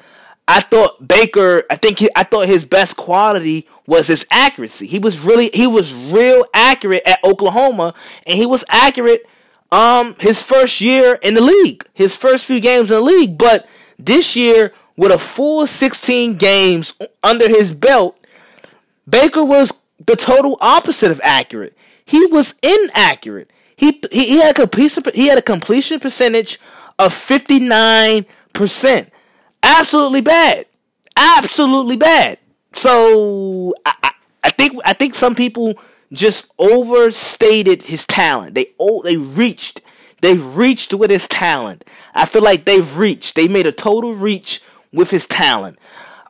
I 0.47 0.61
thought 0.61 1.07
Baker. 1.07 1.65
I 1.71 1.77
think 1.77 1.99
he, 1.99 2.09
I 2.17 2.25
thought 2.25 2.49
his 2.49 2.65
best 2.65 2.97
quality 2.97 3.69
was 3.87 4.07
his 4.07 4.27
accuracy. 4.31 4.87
He 4.87 4.99
was 4.99 5.21
really, 5.21 5.51
he 5.53 5.67
was 5.67 5.95
real 5.95 6.45
accurate 6.55 7.03
at 7.07 7.23
Oklahoma, 7.23 7.95
and 8.27 8.39
he 8.39 8.47
was 8.47 8.65
accurate 8.69 9.27
um 9.71 10.17
his 10.19 10.41
first 10.41 10.81
year 10.81 11.19
in 11.23 11.35
the 11.35 11.43
league, 11.43 11.85
his 11.93 12.17
first 12.17 12.47
few 12.47 12.59
games 12.59 12.91
in 12.91 12.97
the 12.97 13.03
league, 13.03 13.37
but 13.37 13.69
this 13.99 14.35
year 14.35 14.73
with 14.97 15.13
a 15.13 15.19
full 15.19 15.67
16 15.67 16.35
games 16.37 16.95
under 17.23 17.49
his 17.49 17.73
belt, 17.73 18.19
Baker 19.09 19.45
was 19.45 19.73
the 20.05 20.17
total 20.17 20.57
opposite 20.61 21.11
of 21.11 21.21
accurate. 21.23 21.77
He 22.05 22.27
was 22.27 22.55
inaccurate. 22.63 23.51
He 23.79 24.03
he, 24.11 24.41
had 24.41 24.51
a 24.51 24.55
completion 24.55 25.05
he 25.15 25.29
had 25.29 25.39
a 25.39 25.43
completion 25.43 26.01
percentage 26.01 26.59
of 26.99 27.15
59%. 27.15 29.07
Absolutely 29.63 30.21
bad. 30.21 30.67
Absolutely 31.17 31.97
bad. 31.97 32.39
So 32.73 33.73
I, 33.87 33.95
I, 34.03 34.11
I 34.43 34.51
think 34.51 34.81
I 34.85 34.95
think 34.95 35.15
some 35.15 35.37
people 35.37 35.79
just 36.13 36.51
overstated 36.59 37.85
his 37.85 38.05
talent. 38.05 38.57
They 38.57 38.73
oh, 38.81 39.01
they 39.03 39.17
reached. 39.17 39.81
They 40.23 40.37
reached 40.37 40.93
with 40.93 41.11
his 41.11 41.29
talent. 41.29 41.85
I 42.17 42.27
feel 42.27 42.43
like 42.43 42.65
they've 42.65 42.97
reached. 42.97 43.37
They 43.37 43.47
made 43.47 43.67
a 43.67 43.73
total 43.73 44.13
reach 44.13 44.61
with 44.93 45.11
his 45.11 45.29
talent. 45.29 45.79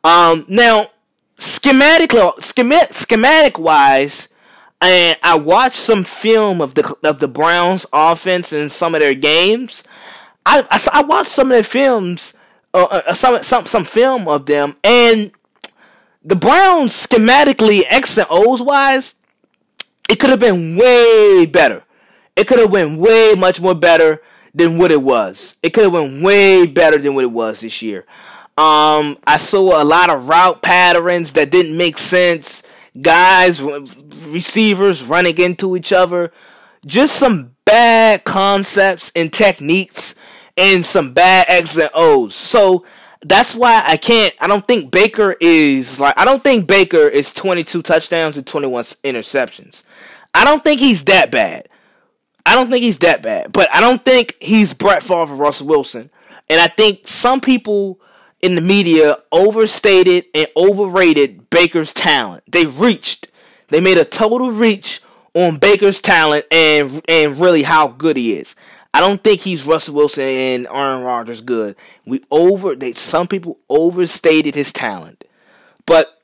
Um, 0.04 0.44
now, 0.48 0.90
schematic 1.38 2.12
schematic 2.40 2.92
schematic 2.92 3.58
wise, 3.58 4.28
and 4.80 5.18
I 5.22 5.36
watched 5.36 5.78
some 5.78 6.04
film 6.04 6.60
of 6.60 6.74
the 6.74 6.96
of 7.04 7.18
the 7.18 7.28
Browns 7.28 7.86
offense 7.92 8.52
and 8.52 8.70
some 8.70 8.94
of 8.94 9.00
their 9.00 9.14
games. 9.14 9.82
I 10.46 10.66
I, 10.70 11.00
I 11.00 11.02
watched 11.02 11.30
some 11.30 11.48
of 11.48 11.56
their 11.56 11.62
films, 11.62 12.34
uh, 12.74 12.84
uh, 12.84 13.14
some 13.14 13.42
some 13.42 13.66
some 13.66 13.84
film 13.84 14.28
of 14.28 14.46
them, 14.46 14.76
and 14.84 15.32
the 16.24 16.36
Browns 16.36 16.92
schematically 16.94 17.82
X 17.88 18.18
and 18.18 18.26
O's 18.30 18.62
wise, 18.62 19.14
it 20.08 20.16
could 20.16 20.30
have 20.30 20.40
been 20.40 20.76
way 20.76 21.46
better. 21.46 21.82
It 22.36 22.46
could 22.46 22.60
have 22.60 22.70
been 22.70 22.98
way 22.98 23.34
much 23.36 23.60
more 23.60 23.74
better 23.74 24.22
than 24.54 24.78
what 24.78 24.92
it 24.92 25.02
was. 25.02 25.56
It 25.62 25.70
could 25.70 25.84
have 25.84 25.92
been 25.92 26.22
way 26.22 26.66
better 26.66 26.98
than 26.98 27.14
what 27.14 27.24
it 27.24 27.32
was 27.32 27.60
this 27.60 27.82
year. 27.82 28.04
Um, 28.56 29.18
I 29.26 29.36
saw 29.38 29.80
a 29.80 29.84
lot 29.84 30.10
of 30.10 30.28
route 30.28 30.62
patterns 30.62 31.32
that 31.34 31.50
didn't 31.50 31.76
make 31.76 31.96
sense. 31.98 32.62
Guys, 33.00 33.60
receivers 33.60 35.02
running 35.02 35.38
into 35.38 35.76
each 35.76 35.92
other. 35.92 36.32
Just 36.86 37.16
some 37.16 37.56
bad 37.64 38.24
concepts 38.24 39.12
and 39.14 39.32
techniques 39.32 40.14
and 40.56 40.84
some 40.84 41.12
bad 41.12 41.46
X 41.48 41.76
and 41.76 41.90
O's. 41.94 42.34
So 42.34 42.84
that's 43.22 43.54
why 43.54 43.82
I 43.86 43.96
can't. 43.96 44.34
I 44.40 44.46
don't 44.46 44.66
think 44.66 44.90
Baker 44.90 45.36
is 45.40 45.98
like. 45.98 46.14
I 46.16 46.24
don't 46.24 46.42
think 46.42 46.66
Baker 46.66 47.08
is 47.08 47.32
22 47.32 47.82
touchdowns 47.82 48.36
and 48.36 48.46
21 48.46 48.84
interceptions. 49.04 49.82
I 50.34 50.44
don't 50.44 50.62
think 50.62 50.80
he's 50.80 51.04
that 51.04 51.30
bad. 51.30 51.68
I 52.46 52.54
don't 52.54 52.70
think 52.70 52.82
he's 52.82 52.98
that 52.98 53.22
bad. 53.22 53.52
But 53.52 53.68
I 53.74 53.80
don't 53.80 54.04
think 54.04 54.36
he's 54.40 54.72
Brett 54.72 55.02
Favre 55.02 55.34
Russell 55.34 55.66
Wilson. 55.66 56.10
And 56.48 56.60
I 56.60 56.68
think 56.68 57.06
some 57.06 57.40
people 57.40 58.00
in 58.40 58.54
the 58.54 58.60
media 58.60 59.18
overstated 59.32 60.26
and 60.34 60.46
overrated 60.56 61.50
Baker's 61.50 61.92
talent. 61.92 62.44
They 62.50 62.66
reached. 62.66 63.28
They 63.68 63.80
made 63.80 63.98
a 63.98 64.04
total 64.04 64.50
reach 64.50 65.00
on 65.34 65.58
Baker's 65.58 66.00
talent 66.00 66.46
and 66.50 67.02
and 67.08 67.38
really 67.38 67.62
how 67.64 67.88
good 67.88 68.16
he 68.16 68.34
is. 68.38 68.54
I 68.94 69.00
don't 69.00 69.22
think 69.22 69.42
he's 69.42 69.64
Russell 69.64 69.94
Wilson 69.94 70.24
and 70.24 70.66
Aaron 70.66 71.02
Rodgers 71.02 71.40
good. 71.40 71.76
We 72.06 72.24
over 72.30 72.74
they 72.74 72.92
some 72.92 73.28
people 73.28 73.58
overstated 73.68 74.54
his 74.54 74.72
talent. 74.72 75.24
But 75.84 76.20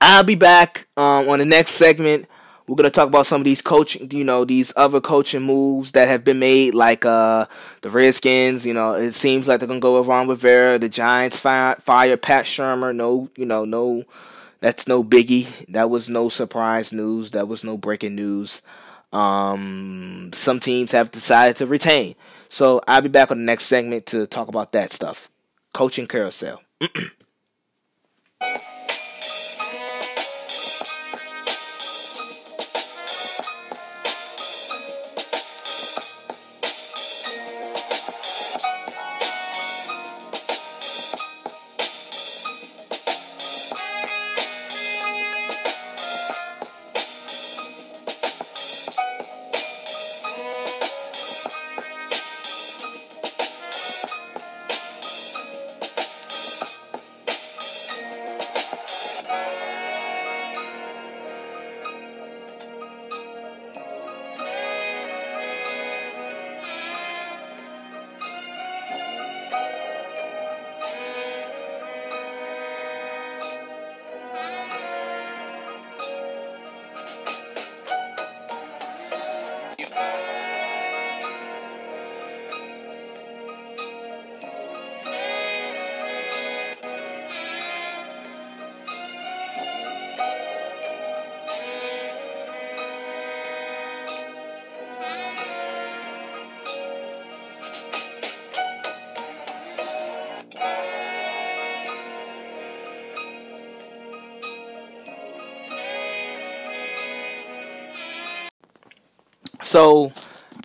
I'll 0.00 0.24
be 0.24 0.34
back 0.34 0.88
um, 0.96 1.28
on 1.28 1.38
the 1.38 1.44
next 1.44 1.72
segment 1.72 2.26
we're 2.66 2.76
gonna 2.76 2.90
talk 2.90 3.08
about 3.08 3.26
some 3.26 3.40
of 3.40 3.44
these 3.44 3.60
coaching, 3.60 4.10
you 4.10 4.24
know, 4.24 4.44
these 4.44 4.72
other 4.76 5.00
coaching 5.00 5.42
moves 5.42 5.92
that 5.92 6.08
have 6.08 6.24
been 6.24 6.38
made, 6.38 6.74
like 6.74 7.04
uh, 7.04 7.46
the 7.82 7.90
Redskins. 7.90 8.64
You 8.64 8.74
know, 8.74 8.94
it 8.94 9.14
seems 9.14 9.48
like 9.48 9.60
they're 9.60 9.66
gonna 9.68 9.80
go 9.80 9.98
with 9.98 10.08
Ron 10.08 10.28
Rivera. 10.28 10.78
The 10.78 10.88
Giants 10.88 11.38
fire, 11.38 11.76
fire 11.80 12.16
Pat 12.16 12.44
Shurmur. 12.44 12.94
No, 12.94 13.28
you 13.36 13.46
know, 13.46 13.64
no, 13.64 14.04
that's 14.60 14.86
no 14.86 15.02
biggie. 15.02 15.48
That 15.68 15.90
was 15.90 16.08
no 16.08 16.28
surprise 16.28 16.92
news. 16.92 17.32
That 17.32 17.48
was 17.48 17.64
no 17.64 17.76
breaking 17.76 18.14
news. 18.14 18.62
Um, 19.12 20.30
some 20.34 20.60
teams 20.60 20.92
have 20.92 21.10
decided 21.10 21.56
to 21.56 21.66
retain. 21.66 22.14
So 22.48 22.82
I'll 22.86 23.02
be 23.02 23.08
back 23.08 23.30
on 23.30 23.38
the 23.38 23.44
next 23.44 23.64
segment 23.64 24.06
to 24.06 24.26
talk 24.26 24.48
about 24.48 24.72
that 24.72 24.92
stuff. 24.92 25.28
Coaching 25.74 26.06
carousel. 26.06 26.62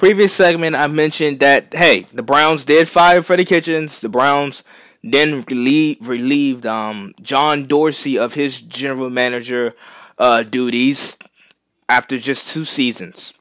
previous 0.08 0.32
segment, 0.32 0.74
I 0.74 0.88
mentioned 0.88 1.42
that 1.42 1.74
hey, 1.74 2.08
the 2.14 2.24
Browns 2.24 2.64
did 2.64 2.88
fire 2.88 3.22
Freddie 3.22 3.44
Kitchens. 3.44 4.00
The 4.00 4.08
Browns 4.08 4.64
then 5.04 5.44
relieved, 5.50 6.08
relieved 6.08 6.66
um, 6.66 7.14
John 7.22 7.68
Dorsey 7.68 8.18
of 8.18 8.34
his 8.34 8.62
general 8.62 9.10
manager 9.10 9.76
uh, 10.18 10.44
duties 10.44 11.18
after 11.90 12.18
just 12.18 12.48
two 12.48 12.64
seasons. 12.64 13.34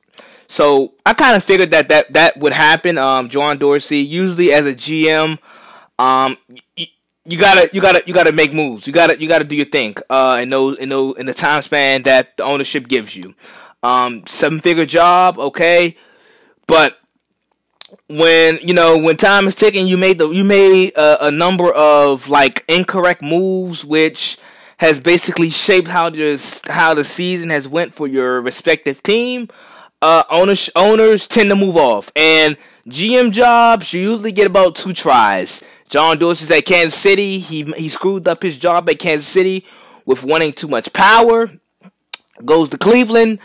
So 0.49 0.95
I 1.07 1.15
kind 1.15 1.37
of 1.37 1.45
figured 1.45 1.71
that 1.71 1.89
that 1.89 2.13
that 2.15 2.37
would 2.37 2.53
happen. 2.53 2.99
Um, 2.99 3.29
John 3.29 3.59
Dorsey, 3.59 3.99
usually 3.99 4.53
as 4.53 4.67
a 4.67 4.75
GM, 4.75 5.39
um, 6.01 6.37
you 6.77 7.39
gotta 7.39 7.71
you 7.73 7.81
gotta 7.81 8.03
you 8.09 8.13
gotta 8.13 8.33
make 8.33 8.53
moves. 8.53 8.89
You 8.89 8.93
gotta 8.93 9.21
you 9.21 9.29
gotta 9.29 9.45
do 9.45 9.55
your 9.55 9.67
thing. 9.67 9.95
Uh, 10.11 10.39
in 10.43 10.51
those 10.51 10.79
in 10.79 10.89
those 10.89 11.17
in 11.17 11.27
the 11.27 11.35
time 11.35 11.63
span 11.63 12.03
that 12.03 12.37
the 12.37 12.43
ownership 12.43 12.89
gives 12.89 13.15
you. 13.15 13.37
Um, 13.85 14.25
seven 14.27 14.61
figure 14.61 14.85
job, 14.85 15.39
okay, 15.39 15.97
but 16.67 16.99
when 18.09 18.59
you 18.63 18.75
know 18.75 18.97
when 18.99 19.17
time 19.17 19.47
is 19.47 19.55
ticking, 19.55 19.87
you 19.87 19.97
made 19.97 20.19
the 20.19 20.29
you 20.31 20.45
made 20.45 20.95
a, 20.97 21.27
a 21.27 21.31
number 21.31 21.73
of 21.73 22.29
like 22.29 22.65
incorrect 22.69 23.23
moves, 23.23 23.85
which 23.85 24.39
has 24.79 25.01
basically 25.01 25.51
shaped 25.51 25.89
how 25.89 26.11
this 26.11 26.61
how 26.67 26.95
the 26.95 27.05
season 27.05 27.51
has 27.51 27.67
went 27.67 27.95
for 27.95 28.07
your 28.07 28.41
respective 28.41 29.03
team. 29.03 29.49
Uh, 30.03 30.23
owners 30.31 30.69
owners 30.77 31.27
tend 31.27 31.51
to 31.51 31.57
move 31.57 31.77
off, 31.77 32.13
and 32.15 32.57
GM 32.89 33.33
jobs 33.33 33.93
you 33.93 34.01
usually 34.01 34.33
get 34.33 34.47
about 34.47 34.77
two 34.77 34.93
tries. 34.93 35.63
John 35.89 36.19
Dorsey's 36.19 36.51
at 36.51 36.67
Kansas 36.67 36.99
City. 36.99 37.39
He 37.39 37.63
he 37.63 37.89
screwed 37.89 38.27
up 38.29 38.43
his 38.43 38.57
job 38.57 38.89
at 38.91 38.99
Kansas 38.99 39.29
City 39.29 39.65
with 40.05 40.25
wanting 40.25 40.53
too 40.53 40.69
much 40.69 40.93
power. 40.93 41.51
Goes 42.45 42.69
to 42.69 42.79
Cleveland 42.79 43.39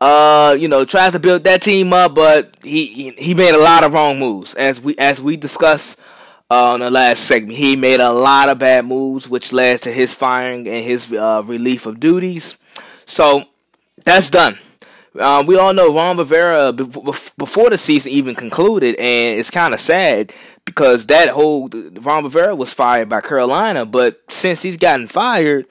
uh, 0.00 0.56
you 0.58 0.68
know, 0.68 0.84
tries 0.84 1.12
to 1.12 1.18
build 1.18 1.44
that 1.44 1.62
team 1.62 1.92
up, 1.92 2.14
but 2.14 2.56
he 2.62 3.10
he 3.18 3.34
made 3.34 3.54
a 3.54 3.58
lot 3.58 3.84
of 3.84 3.92
wrong 3.92 4.18
moves 4.18 4.54
as 4.54 4.80
we 4.80 4.96
as 4.96 5.20
we 5.20 5.36
discussed 5.36 5.98
uh, 6.50 6.72
on 6.72 6.80
the 6.80 6.90
last 6.90 7.24
segment. 7.24 7.58
He 7.58 7.76
made 7.76 8.00
a 8.00 8.12
lot 8.12 8.48
of 8.48 8.58
bad 8.58 8.86
moves, 8.86 9.28
which 9.28 9.52
led 9.52 9.82
to 9.82 9.92
his 9.92 10.14
firing 10.14 10.68
and 10.68 10.84
his 10.84 11.12
uh, 11.12 11.42
relief 11.44 11.86
of 11.86 11.98
duties. 11.98 12.56
So 13.06 13.44
that's 14.04 14.30
done. 14.30 14.58
Um, 15.18 15.46
we 15.46 15.56
all 15.56 15.74
know 15.74 15.92
Ron 15.92 16.16
Rivera 16.16 16.72
before 16.72 17.70
the 17.70 17.78
season 17.78 18.12
even 18.12 18.36
concluded, 18.36 18.94
and 18.96 19.40
it's 19.40 19.50
kind 19.50 19.74
of 19.74 19.80
sad 19.80 20.32
because 20.64 21.06
that 21.06 21.30
whole 21.30 21.68
Ron 21.68 22.24
Rivera 22.24 22.54
was 22.54 22.72
fired 22.72 23.08
by 23.08 23.20
Carolina, 23.20 23.84
but 23.84 24.20
since 24.28 24.62
he's 24.62 24.76
gotten 24.76 25.08
fired 25.08 25.66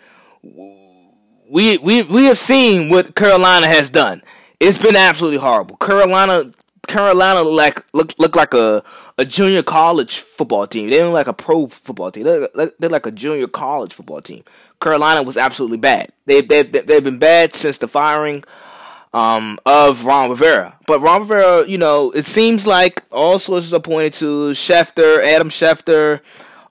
we 1.50 1.78
we 1.78 2.02
we 2.04 2.26
have 2.26 2.40
seen 2.40 2.90
what 2.90 3.16
Carolina 3.16 3.68
has 3.68 3.90
done. 3.90 4.22
It's 4.60 4.78
been 4.78 4.96
absolutely 4.96 5.40
horrible. 5.40 5.78
Carolina 5.78 6.52
Carolina 6.88 7.44
like 7.44 7.84
look 7.94 8.14
look 8.18 8.36
like 8.36 8.54
a 8.54 8.84
a 9.18 9.26
junior 9.26 9.64
college 9.64 10.20
football 10.20 10.68
team. 10.68 10.90
They 10.90 10.98
don't 10.98 11.14
like 11.14 11.28
a 11.28 11.34
pro 11.34 11.68
football 11.68 12.12
team. 12.12 12.24
They're, 12.24 12.72
they're 12.80 12.90
like 12.90 13.06
a 13.06 13.12
junior 13.12 13.48
college 13.48 13.94
football 13.94 14.22
team. 14.22 14.44
Carolina 14.80 15.24
was 15.24 15.38
absolutely 15.38 15.78
bad. 15.78 16.12
They 16.26 16.42
they 16.42 16.64
they've 16.64 17.04
been 17.04 17.20
bad 17.20 17.56
since 17.56 17.78
the 17.78 17.88
firing 17.88 18.44
um, 19.14 19.60
of 19.66 20.06
Ron 20.06 20.30
Rivera. 20.30 20.78
But 20.86 21.02
Ron 21.02 21.22
Rivera, 21.22 21.68
you 21.68 21.78
know, 21.78 22.12
it 22.12 22.26
seems 22.26 22.68
like 22.68 23.04
all 23.12 23.40
sources 23.40 23.74
are 23.74 23.80
pointing 23.80 24.12
to 24.20 24.52
Schefter, 24.52 25.24
Adam 25.24 25.50
Schefter, 25.50 26.22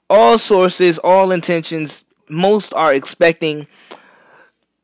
all 0.09 0.39
sources, 0.39 0.99
all 0.99 1.33
intentions 1.33 2.05
most 2.29 2.72
are 2.74 2.93
expecting 2.93 3.66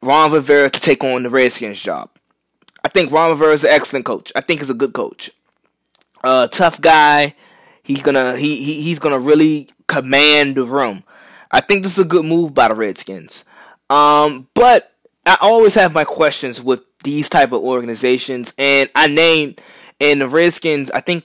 Ron 0.02 0.32
Rivera 0.32 0.68
to 0.68 0.80
take 0.80 1.04
on 1.04 1.22
the 1.22 1.30
Redskins 1.30 1.80
job. 1.80 2.10
I 2.84 2.88
think 2.88 3.12
Ron 3.12 3.30
Rivera 3.30 3.54
is 3.54 3.64
an 3.64 3.70
excellent 3.70 4.04
coach. 4.04 4.32
I 4.34 4.40
think 4.40 4.60
he's 4.60 4.70
a 4.70 4.74
good 4.74 4.92
coach. 4.92 5.30
Uh, 6.24 6.48
tough 6.48 6.80
guy. 6.80 7.34
He's 7.82 8.02
gonna 8.02 8.36
he, 8.36 8.62
he 8.62 8.82
he's 8.82 8.98
gonna 8.98 9.18
really 9.18 9.70
command 9.86 10.56
the 10.56 10.64
room. 10.64 11.04
I 11.50 11.60
think 11.60 11.82
this 11.82 11.92
is 11.92 11.98
a 11.98 12.04
good 12.04 12.24
move 12.24 12.54
by 12.54 12.68
the 12.68 12.74
Redskins. 12.74 13.44
Um, 13.90 14.48
but 14.54 14.92
I 15.26 15.36
always 15.40 15.74
have 15.74 15.92
my 15.92 16.04
questions 16.04 16.60
with 16.60 16.82
these 17.04 17.28
type 17.28 17.52
of 17.52 17.62
organizations, 17.62 18.52
and 18.58 18.90
I 18.94 19.06
named 19.06 19.60
and 20.00 20.20
the 20.20 20.28
Redskins. 20.28 20.90
I 20.90 21.00
think 21.00 21.24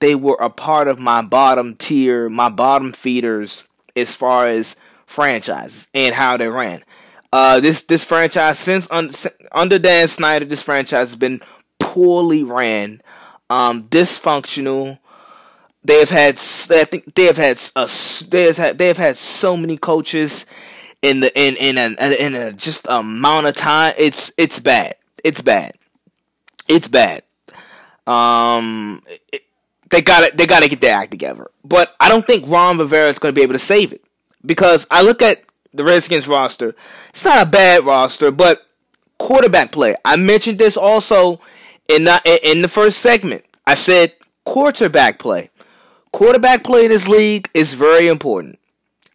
they 0.00 0.14
were 0.14 0.38
a 0.40 0.50
part 0.50 0.88
of 0.88 0.98
my 0.98 1.22
bottom 1.22 1.76
tier, 1.76 2.28
my 2.28 2.48
bottom 2.48 2.92
feeders 2.92 3.66
as 3.96 4.14
far 4.14 4.48
as 4.48 4.76
franchises 5.06 5.88
and 5.94 6.14
how 6.14 6.36
they 6.36 6.48
ran. 6.48 6.82
Uh, 7.34 7.58
this 7.58 7.82
this 7.82 8.04
franchise 8.04 8.60
since 8.60 8.86
un, 8.92 9.10
under 9.50 9.76
Dan 9.76 10.06
Snyder, 10.06 10.44
this 10.44 10.62
franchise 10.62 11.08
has 11.08 11.16
been 11.16 11.40
poorly 11.80 12.44
ran, 12.44 13.02
um, 13.50 13.88
dysfunctional. 13.88 15.00
They 15.82 15.98
have 15.98 16.10
had, 16.10 16.36
I 16.70 16.84
think 16.84 17.12
they 17.16 17.24
have 17.24 17.36
had, 17.36 17.60
a, 17.74 17.90
they 18.28 18.44
have 18.44 18.56
had, 18.56 18.78
they 18.78 18.86
have 18.86 18.98
had 18.98 19.16
so 19.16 19.56
many 19.56 19.76
coaches 19.76 20.46
in 21.02 21.18
the 21.18 21.36
in 21.36 21.56
in 21.56 21.76
a, 21.76 22.24
in 22.24 22.36
a 22.36 22.52
just 22.52 22.86
amount 22.88 23.48
of 23.48 23.56
time. 23.56 23.94
It's 23.98 24.32
it's 24.36 24.60
bad. 24.60 24.94
It's 25.24 25.40
bad. 25.40 25.72
It's 26.68 26.86
bad. 26.86 27.24
Um, 28.06 29.02
it, 29.32 29.42
they 29.90 30.02
got 30.02 30.30
to 30.30 30.36
they 30.36 30.46
got 30.46 30.62
to 30.62 30.68
get 30.68 30.80
their 30.80 30.96
act 30.96 31.10
together. 31.10 31.50
But 31.64 31.96
I 31.98 32.08
don't 32.08 32.24
think 32.24 32.46
Ron 32.46 32.78
Rivera 32.78 33.10
is 33.10 33.18
going 33.18 33.34
to 33.34 33.36
be 33.36 33.42
able 33.42 33.54
to 33.54 33.58
save 33.58 33.92
it 33.92 34.04
because 34.46 34.86
I 34.88 35.02
look 35.02 35.20
at 35.20 35.43
the 35.74 35.84
Redskins 35.84 36.28
roster. 36.28 36.74
It's 37.10 37.24
not 37.24 37.42
a 37.46 37.50
bad 37.50 37.84
roster, 37.84 38.30
but 38.30 38.66
quarterback 39.18 39.72
play. 39.72 39.96
I 40.04 40.16
mentioned 40.16 40.58
this 40.58 40.76
also 40.76 41.40
in 41.88 42.04
the, 42.04 42.20
in 42.42 42.62
the 42.62 42.68
first 42.68 42.98
segment. 42.98 43.44
I 43.66 43.74
said 43.74 44.14
quarterback 44.44 45.18
play. 45.18 45.50
Quarterback 46.12 46.64
play 46.64 46.84
in 46.84 46.90
this 46.90 47.08
league 47.08 47.50
is 47.54 47.74
very 47.74 48.08
important. 48.08 48.58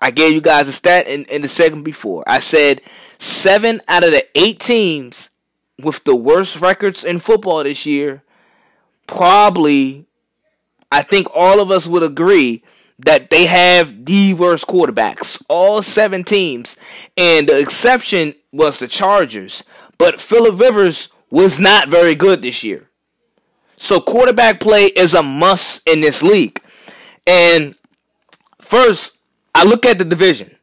I 0.02 0.12
gave 0.12 0.34
you 0.34 0.42
guys 0.42 0.68
a 0.68 0.74
stat 0.74 1.08
in, 1.08 1.26
in 1.26 1.42
the 1.42 1.48
segment 1.48 1.86
before. 1.86 2.24
I 2.28 2.40
said 2.40 2.82
seven 3.18 3.82
out 3.88 4.04
of 4.04 4.12
the 4.12 4.26
eight 4.36 4.60
teams 4.60 5.30
with 5.82 6.04
the 6.04 6.16
worst 6.16 6.60
records 6.62 7.04
in 7.04 7.20
football 7.20 7.64
this 7.64 7.86
year 7.86 8.22
probably 9.10 10.06
I 10.92 11.02
think 11.02 11.28
all 11.34 11.60
of 11.60 11.72
us 11.72 11.88
would 11.88 12.04
agree 12.04 12.64
that 13.00 13.30
they 13.30 13.46
have 13.46 14.06
the 14.06 14.34
worst 14.34 14.68
quarterbacks, 14.68 15.42
all 15.48 15.82
seven 15.82 16.24
teams, 16.24 16.76
and 17.16 17.48
the 17.48 17.58
exception 17.58 18.36
was 18.52 18.78
the 18.78 18.88
Chargers. 18.88 19.64
But 19.98 20.20
Philip 20.20 20.60
Rivers 20.60 21.10
was 21.30 21.60
not 21.60 21.88
very 21.88 22.16
good 22.16 22.42
this 22.42 22.64
year. 22.64 22.90
So 23.78 24.02
quarterback 24.02 24.60
play 24.60 24.86
is 24.86 25.14
a 25.14 25.24
must 25.24 25.88
in 25.88 26.02
this 26.02 26.22
league. 26.22 26.62
And 27.26 27.76
first, 28.62 29.18
I 29.56 29.64
look 29.64 29.86
at 29.86 29.98
the 29.98 30.06
division. 30.06 30.56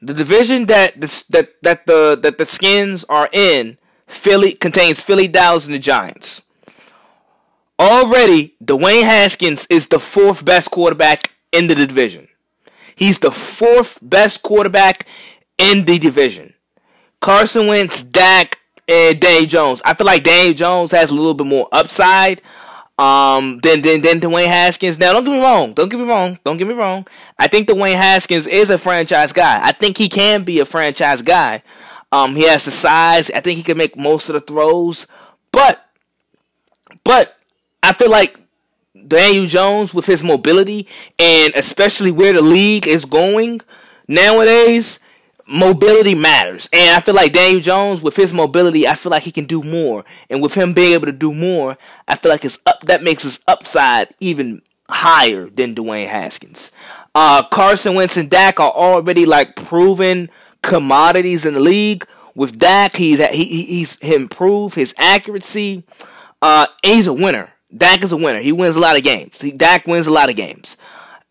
The 0.00 0.14
division 0.14 0.64
that 0.66 0.98
the, 0.98 1.24
that 1.28 1.62
that 1.62 1.86
the 1.86 2.18
that 2.22 2.38
the 2.38 2.46
Skins 2.46 3.04
are 3.10 3.28
in, 3.32 3.76
Philly 4.06 4.52
contains 4.54 5.00
Philly, 5.00 5.28
Dallas, 5.28 5.66
and 5.66 5.74
the 5.74 5.78
Giants. 5.78 6.40
Already, 7.78 8.56
Dwayne 8.64 9.04
Haskins 9.04 9.66
is 9.68 9.88
the 9.88 10.00
fourth 10.00 10.42
best 10.42 10.70
quarterback 10.70 11.30
in 11.52 11.66
the 11.66 11.74
division. 11.74 12.28
He's 12.96 13.18
the 13.18 13.30
fourth 13.30 13.98
best 14.02 14.42
quarterback 14.42 15.06
in 15.58 15.84
the 15.84 15.98
division. 15.98 16.54
Carson 17.20 17.66
Wentz, 17.66 18.02
Dak, 18.02 18.58
and 18.88 19.20
Daniel 19.20 19.46
Jones. 19.46 19.82
I 19.84 19.94
feel 19.94 20.06
like 20.06 20.24
Daniel 20.24 20.54
Jones 20.54 20.90
has 20.90 21.10
a 21.10 21.14
little 21.14 21.34
bit 21.34 21.46
more 21.46 21.68
upside 21.70 22.42
um, 22.98 23.60
than, 23.62 23.82
than, 23.82 24.02
than 24.02 24.20
Dwayne 24.20 24.46
Haskins. 24.46 24.98
Now, 24.98 25.12
don't 25.12 25.24
get 25.24 25.30
me 25.32 25.40
wrong. 25.40 25.72
Don't 25.72 25.88
get 25.88 25.98
me 25.98 26.06
wrong. 26.06 26.38
Don't 26.44 26.56
get 26.56 26.66
me 26.66 26.74
wrong. 26.74 27.06
I 27.38 27.46
think 27.48 27.68
Dwayne 27.68 27.94
Haskins 27.94 28.46
is 28.46 28.68
a 28.70 28.78
franchise 28.78 29.32
guy. 29.32 29.64
I 29.64 29.72
think 29.72 29.96
he 29.96 30.08
can 30.08 30.44
be 30.44 30.60
a 30.60 30.64
franchise 30.64 31.22
guy. 31.22 31.62
Um, 32.12 32.34
he 32.34 32.42
has 32.48 32.64
the 32.64 32.70
size. 32.70 33.30
I 33.30 33.40
think 33.40 33.56
he 33.56 33.62
can 33.62 33.78
make 33.78 33.96
most 33.96 34.28
of 34.28 34.34
the 34.34 34.40
throws. 34.40 35.06
But, 35.52 35.84
but 37.04 37.36
I 37.82 37.92
feel 37.92 38.10
like 38.10 38.39
Daniel 39.06 39.46
Jones 39.46 39.92
with 39.94 40.06
his 40.06 40.22
mobility 40.22 40.86
and 41.18 41.54
especially 41.54 42.10
where 42.10 42.32
the 42.32 42.42
league 42.42 42.86
is 42.86 43.04
going 43.04 43.60
nowadays, 44.08 44.98
mobility 45.46 46.14
matters. 46.14 46.68
And 46.72 46.96
I 46.96 47.00
feel 47.00 47.14
like 47.14 47.32
Daniel 47.32 47.60
Jones 47.60 48.02
with 48.02 48.16
his 48.16 48.32
mobility, 48.32 48.86
I 48.86 48.94
feel 48.94 49.10
like 49.10 49.24
he 49.24 49.32
can 49.32 49.46
do 49.46 49.62
more. 49.62 50.04
And 50.30 50.40
with 50.40 50.54
him 50.54 50.72
being 50.72 50.92
able 50.92 51.06
to 51.06 51.12
do 51.12 51.34
more, 51.34 51.76
I 52.06 52.16
feel 52.16 52.30
like 52.30 52.42
his 52.42 52.58
up 52.66 52.82
that 52.82 53.02
makes 53.02 53.24
his 53.24 53.40
upside 53.48 54.14
even 54.20 54.62
higher 54.88 55.48
than 55.48 55.74
Dwayne 55.74 56.08
Haskins. 56.08 56.70
Uh, 57.14 57.42
Carson 57.44 57.94
Wentz 57.94 58.16
and 58.16 58.30
Dak 58.30 58.60
are 58.60 58.70
already 58.70 59.26
like 59.26 59.56
proven 59.56 60.30
commodities 60.62 61.44
in 61.44 61.54
the 61.54 61.60
league. 61.60 62.06
With 62.34 62.58
Dak, 62.58 62.96
he's 62.96 63.24
he, 63.28 63.64
he's 63.64 63.96
improved 63.96 64.76
his 64.76 64.94
accuracy. 64.98 65.84
Uh, 66.40 66.66
he's 66.82 67.06
a 67.06 67.12
winner. 67.12 67.52
Dak 67.76 68.02
is 68.02 68.12
a 68.12 68.16
winner. 68.16 68.40
He 68.40 68.52
wins 68.52 68.76
a 68.76 68.80
lot 68.80 68.96
of 68.96 69.02
games. 69.02 69.40
He, 69.40 69.52
Dak 69.52 69.86
wins 69.86 70.06
a 70.06 70.12
lot 70.12 70.28
of 70.28 70.36
games. 70.36 70.76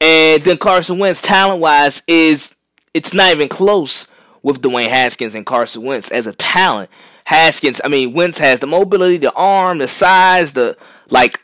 And 0.02 0.42
then 0.44 0.58
Carson 0.58 0.98
Wentz, 0.98 1.22
talent 1.22 1.60
wise, 1.60 2.02
is 2.08 2.56
it's 2.94 3.14
not 3.14 3.34
even 3.34 3.50
close 3.50 4.08
with 4.42 4.62
Dwayne 4.62 4.88
Haskins 4.88 5.36
and 5.36 5.46
Carson 5.46 5.84
Wentz 5.84 6.10
as 6.10 6.28
a 6.28 6.34
talent. 6.34 6.90
Haskins, 7.26 7.82
I 7.84 7.90
mean, 7.90 8.14
Wentz 8.14 8.40
has 8.40 8.60
the 8.60 8.68
mobility, 8.68 9.18
the 9.18 9.34
arm, 9.34 9.80
the 9.80 9.88
size, 9.88 10.54
the 10.54 10.78
like. 11.10 11.40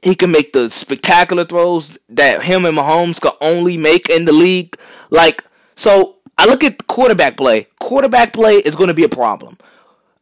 He 0.00 0.14
can 0.14 0.30
make 0.30 0.52
the 0.52 0.70
spectacular 0.70 1.44
throws 1.44 1.98
that 2.08 2.44
him 2.44 2.64
and 2.64 2.78
Mahomes 2.78 3.20
could 3.20 3.32
only 3.40 3.76
make 3.76 4.08
in 4.08 4.26
the 4.26 4.32
league. 4.32 4.76
Like, 5.10 5.42
so 5.74 6.18
I 6.38 6.46
look 6.46 6.62
at 6.62 6.86
quarterback 6.86 7.36
play. 7.36 7.66
Quarterback 7.80 8.32
play 8.32 8.54
is 8.58 8.76
going 8.76 8.88
to 8.88 8.94
be 8.94 9.02
a 9.02 9.08
problem. 9.08 9.58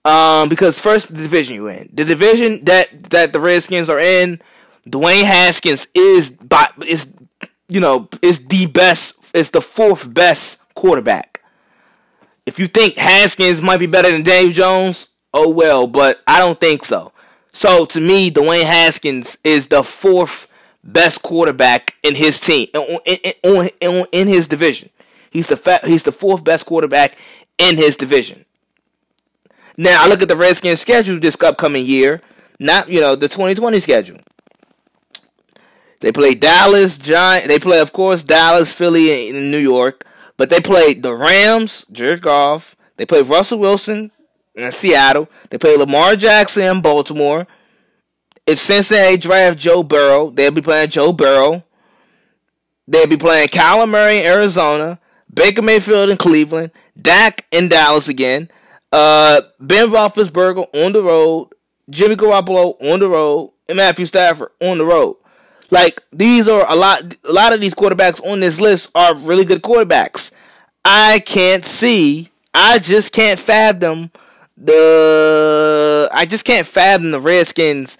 Um, 0.07 0.49
because 0.49 0.79
first 0.79 1.09
the 1.09 1.21
division 1.21 1.57
you're 1.57 1.71
in, 1.71 1.91
the 1.93 2.05
division 2.05 2.65
that 2.67 3.11
that 3.11 3.33
the 3.33 3.41
Redskins 3.41 3.89
are 3.89 3.99
in, 3.99 4.41
Dwayne 4.89 5.25
Haskins 5.25 5.89
is 5.95 6.31
by 6.31 6.69
is 6.87 7.09
you 7.69 7.81
know 7.81 8.09
is 8.23 8.47
the 8.47 8.67
best, 8.67 9.15
is 9.35 9.51
the 9.51 9.61
fourth 9.61 10.15
best 10.15 10.59
quarterback. 10.77 11.43
If 12.47 12.61
you 12.61 12.69
think 12.69 12.97
Haskins 12.97 13.61
might 13.61 13.79
be 13.79 13.87
better 13.87 14.13
than 14.13 14.23
Dave 14.23 14.53
Jones, 14.53 15.09
oh 15.35 15.49
well, 15.49 15.89
but 15.89 16.21
I 16.25 16.39
don't 16.39 16.61
think 16.61 16.85
so. 16.85 17.11
So 17.53 17.85
to 17.87 18.01
me, 18.01 18.31
Dwayne 18.31 18.63
Haskins 18.63 19.39
is 19.43 19.67
the 19.67 19.83
fourth 19.83 20.47
best 20.85 21.21
quarterback 21.23 21.95
in 22.05 22.15
his 22.15 22.39
team 22.39 22.69
in, 22.73 23.01
in, 23.43 23.71
in, 23.81 24.07
in 24.13 24.29
his 24.29 24.47
division. 24.47 24.91
He's 25.31 25.49
the 25.49 25.57
fa- 25.57 25.81
he's 25.85 26.05
the 26.05 26.13
fourth 26.13 26.45
best 26.45 26.65
quarterback 26.65 27.17
in 27.59 27.77
his 27.77 27.97
division. 27.97 28.45
Now 29.77 30.03
I 30.03 30.09
look 30.09 30.23
at 30.23 30.29
the 30.29 30.37
Redskins 30.37 30.81
schedule 30.81 31.21
this 31.21 31.41
upcoming 31.41 31.85
year, 31.85 32.21
not 32.59 32.89
you 32.89 33.01
know 33.01 33.17
the 33.17 33.29
2020 33.29 33.81
schedule. 33.81 34.19
They 36.01 36.13
play 36.13 36.35
Dallas, 36.35 36.99
Giant. 36.99 37.49
They 37.49 37.59
play, 37.59 37.81
of 37.81 37.93
course, 37.93 38.23
Dallas, 38.23 38.71
Philly, 38.71 39.31
and 39.31 39.51
New 39.51 39.59
York. 39.59 40.05
But 40.37 40.51
they 40.51 40.61
play 40.61 40.95
the 40.95 41.15
Rams, 41.15 41.87
Jared 41.91 42.23
Goff. 42.23 42.77
They 42.97 43.07
play 43.07 43.23
Russell 43.23 43.59
Wilson 43.59 44.11
in 44.55 44.71
Seattle. 44.73 45.29
They 45.51 45.59
play 45.59 45.77
Lamar 45.77 46.17
Jackson 46.17 46.65
in 46.65 46.83
Baltimore. 46.83 47.47
If 48.47 48.61
Cincinnati 48.61 49.17
draft 49.17 49.59
Joe 49.59 49.83
Burrow, 49.83 50.31
they'll 50.31 50.51
be 50.51 50.63
playing 50.63 50.91
Joe 50.91 51.13
Burrow. 51.13 51.65
They'll 52.87 53.09
be 53.09 53.17
playing 53.17 53.49
Kyler 53.49 53.89
Murray 53.89 54.19
in 54.19 54.27
Arizona, 54.27 55.01
Baker 55.33 55.63
Mayfield 55.63 56.11
in 56.11 56.17
Cleveland, 56.17 56.71
Dak 57.01 57.45
in 57.51 57.69
Dallas 57.69 58.07
again, 58.07 58.49
uh, 58.97 59.43
Ben 59.61 59.91
Roethlisberger 59.91 60.67
on 60.75 60.93
the 60.93 61.03
road, 61.03 61.51
Jimmy 61.91 62.17
Garoppolo 62.17 62.77
on 62.81 63.01
the 63.01 63.09
road, 63.09 63.53
and 63.69 63.77
Matthew 63.77 64.07
Stafford 64.07 64.53
on 64.61 64.79
the 64.79 64.87
road. 64.87 65.17
Like 65.71 66.03
these 66.13 66.49
are 66.49 66.65
a 66.71 66.75
lot. 66.75 67.15
A 67.25 67.33
lot 67.33 67.53
of 67.53 67.61
these 67.61 67.75
quarterbacks 67.75 68.25
on 68.25 68.41
this 68.41 68.61
list 68.61 68.91
are 68.95 69.15
really 69.15 69.45
good 69.45 69.63
quarterbacks. 69.63 70.31
I 70.85 71.19
can't 71.19 71.65
see. 71.65 72.31
I 72.55 72.79
just 72.79 73.13
can't 73.13 73.39
fathom 73.39 74.13
the. 74.57 76.09
I 76.13 76.25
just 76.25 76.45
can't 76.45 76.67
fathom 76.67 77.11
the 77.11 77.21
Redskins 77.21 77.99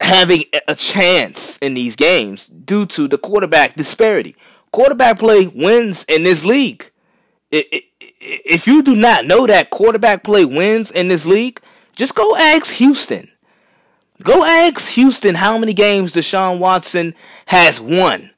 having 0.00 0.44
a 0.68 0.74
chance 0.74 1.56
in 1.58 1.72
these 1.72 1.96
games 1.96 2.48
due 2.48 2.84
to 2.84 3.08
the 3.08 3.16
quarterback 3.16 3.76
disparity. 3.76 4.36
Quarterback 4.72 5.18
play 5.18 5.46
wins 5.46 6.04
in 6.06 6.24
this 6.24 6.44
league. 6.44 6.90
It, 7.50 7.66
it, 7.72 7.84
if 8.26 8.66
you 8.66 8.82
do 8.82 8.94
not 8.94 9.26
know 9.26 9.46
that 9.46 9.70
quarterback 9.70 10.24
play 10.24 10.44
wins 10.44 10.90
in 10.90 11.08
this 11.08 11.26
league, 11.26 11.60
just 11.94 12.14
go 12.14 12.36
ask 12.36 12.72
Houston. 12.74 13.30
Go 14.22 14.44
ask 14.44 14.88
Houston 14.90 15.34
how 15.34 15.58
many 15.58 15.74
games 15.74 16.12
Deshaun 16.12 16.58
Watson 16.58 17.14
has 17.46 17.80
won. 17.80 18.30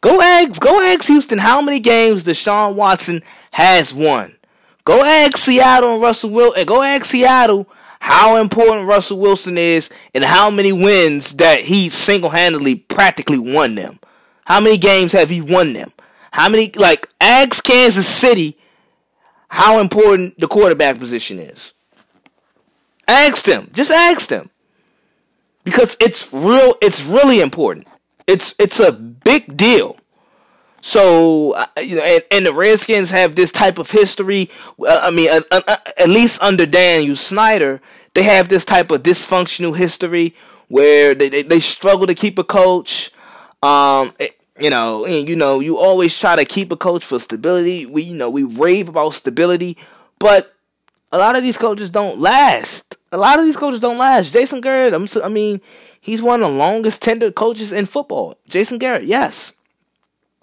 Go 0.00 0.20
ask, 0.20 0.60
go 0.60 0.80
ask 0.80 1.06
Houston 1.06 1.38
how 1.38 1.60
many 1.60 1.80
games 1.80 2.24
Deshaun 2.24 2.74
Watson 2.74 3.22
has 3.52 3.92
won. 3.92 4.36
Go 4.84 5.02
ask 5.02 5.38
Seattle 5.38 5.94
and 5.94 6.02
Russell 6.02 6.30
Wilson, 6.30 6.60
and 6.60 6.68
go 6.68 6.82
ask 6.82 7.06
Seattle 7.06 7.66
how 8.00 8.36
important 8.36 8.86
Russell 8.86 9.18
Wilson 9.18 9.56
is 9.56 9.88
and 10.14 10.22
how 10.22 10.50
many 10.50 10.72
wins 10.72 11.32
that 11.36 11.60
he 11.60 11.88
single-handedly 11.88 12.74
practically 12.74 13.38
won 13.38 13.74
them. 13.74 13.98
How 14.44 14.60
many 14.60 14.76
games 14.76 15.12
have 15.12 15.30
he 15.30 15.40
won 15.40 15.72
them? 15.72 15.90
How 16.30 16.48
many 16.48 16.70
like 16.72 17.08
ask 17.20 17.64
Kansas 17.64 18.06
City 18.06 18.58
how 19.48 19.78
important 19.78 20.38
the 20.38 20.48
quarterback 20.48 20.98
position 20.98 21.38
is. 21.38 21.72
Ask 23.06 23.44
them. 23.44 23.70
Just 23.72 23.90
ask 23.90 24.28
them. 24.28 24.50
Because 25.62 25.96
it's 26.00 26.32
real 26.32 26.76
it's 26.82 27.02
really 27.02 27.40
important. 27.40 27.86
It's 28.26 28.54
it's 28.58 28.80
a 28.80 28.92
big 28.92 29.56
deal. 29.56 29.96
So 30.82 31.52
uh, 31.52 31.66
you 31.80 31.96
know, 31.96 32.02
and, 32.02 32.22
and, 32.30 32.46
the 32.46 32.52
Redskins 32.52 33.10
have 33.10 33.36
this 33.36 33.50
type 33.50 33.78
of 33.78 33.90
history. 33.90 34.50
Uh, 34.78 35.00
I 35.02 35.10
mean, 35.10 35.30
uh, 35.30 35.40
uh, 35.50 35.62
uh, 35.66 35.76
at 35.96 36.10
least 36.10 36.42
under 36.42 36.66
Daniel 36.66 37.16
Snyder, 37.16 37.80
they 38.12 38.24
have 38.24 38.50
this 38.50 38.66
type 38.66 38.90
of 38.90 39.02
dysfunctional 39.02 39.74
history 39.78 40.34
where 40.68 41.14
they, 41.14 41.30
they, 41.30 41.42
they 41.42 41.60
struggle 41.60 42.06
to 42.06 42.14
keep 42.14 42.38
a 42.38 42.44
coach. 42.44 43.10
Um, 43.62 44.12
you 44.58 44.70
know, 44.70 45.04
and 45.04 45.28
you 45.28 45.36
know, 45.36 45.60
you 45.60 45.78
always 45.78 46.16
try 46.16 46.36
to 46.36 46.44
keep 46.44 46.70
a 46.70 46.76
coach 46.76 47.04
for 47.04 47.18
stability. 47.18 47.86
We, 47.86 48.02
you 48.02 48.14
know, 48.14 48.30
we 48.30 48.44
rave 48.44 48.88
about 48.88 49.14
stability, 49.14 49.76
but 50.18 50.54
a 51.10 51.18
lot 51.18 51.36
of 51.36 51.42
these 51.42 51.58
coaches 51.58 51.90
don't 51.90 52.20
last. 52.20 52.96
A 53.12 53.16
lot 53.16 53.38
of 53.38 53.44
these 53.44 53.56
coaches 53.56 53.80
don't 53.80 53.98
last. 53.98 54.32
Jason 54.32 54.60
Garrett, 54.60 54.94
I'm, 54.94 55.06
I 55.22 55.28
mean, 55.28 55.60
he's 56.00 56.22
one 56.22 56.42
of 56.42 56.50
the 56.50 56.56
longest 56.56 57.02
tenured 57.02 57.34
coaches 57.34 57.72
in 57.72 57.86
football. 57.86 58.36
Jason 58.48 58.78
Garrett, 58.78 59.04
yes, 59.04 59.52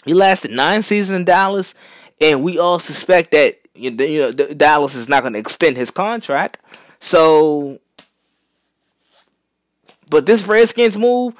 he 0.06 0.14
lasted 0.14 0.52
nine 0.52 0.84
seasons 0.84 1.16
in 1.16 1.26
Dallas, 1.26 1.74
and 2.20 2.44
we 2.44 2.58
all 2.58 2.80
suspect 2.80 3.32
that 3.32 3.60
you 3.76 3.92
know 3.92 4.32
Dallas 4.32 4.96
is 4.96 5.08
not 5.08 5.22
going 5.22 5.34
to 5.34 5.40
extend 5.40 5.78
his 5.78 5.92
contract. 5.92 6.60
So, 7.00 7.80
but 10.10 10.26
this 10.26 10.46
Redskins 10.46 10.98
move, 10.98 11.34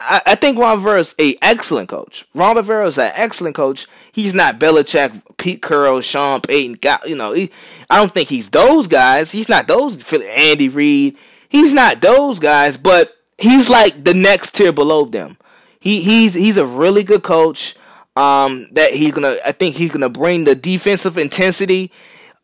I, 0.00 0.22
I, 0.26 0.34
think 0.34 0.58
Ron 0.58 0.78
Rivera 0.78 1.00
is 1.00 1.14
a 1.18 1.36
excellent 1.42 1.88
coach. 1.88 2.26
Ron 2.34 2.56
Rivera 2.56 2.86
is 2.86 2.98
an 2.98 3.12
excellent 3.14 3.56
coach. 3.56 3.86
He's 4.12 4.34
not 4.34 4.60
Belichick, 4.60 5.20
Pete 5.36 5.62
Carroll, 5.62 6.00
Sean 6.00 6.40
Payton. 6.40 6.78
You 7.06 7.16
know, 7.16 7.32
he, 7.32 7.50
I 7.90 7.96
don't 7.96 8.12
think 8.12 8.28
he's 8.28 8.50
those 8.50 8.86
guys. 8.86 9.30
He's 9.30 9.48
not 9.48 9.66
those 9.66 10.12
Andy 10.12 10.68
Reid. 10.68 11.16
He's 11.48 11.72
not 11.72 12.00
those 12.00 12.38
guys, 12.38 12.76
but 12.76 13.16
he's 13.38 13.68
like 13.68 14.04
the 14.04 14.14
next 14.14 14.54
tier 14.54 14.72
below 14.72 15.04
them. 15.04 15.36
He 15.80 16.00
he's 16.00 16.34
he's 16.34 16.56
a 16.56 16.66
really 16.66 17.02
good 17.02 17.22
coach. 17.22 17.76
Um, 18.16 18.68
that 18.72 18.92
he's 18.92 19.12
gonna. 19.12 19.38
I 19.44 19.52
think 19.52 19.76
he's 19.76 19.90
gonna 19.90 20.08
bring 20.08 20.44
the 20.44 20.54
defensive 20.54 21.18
intensity 21.18 21.90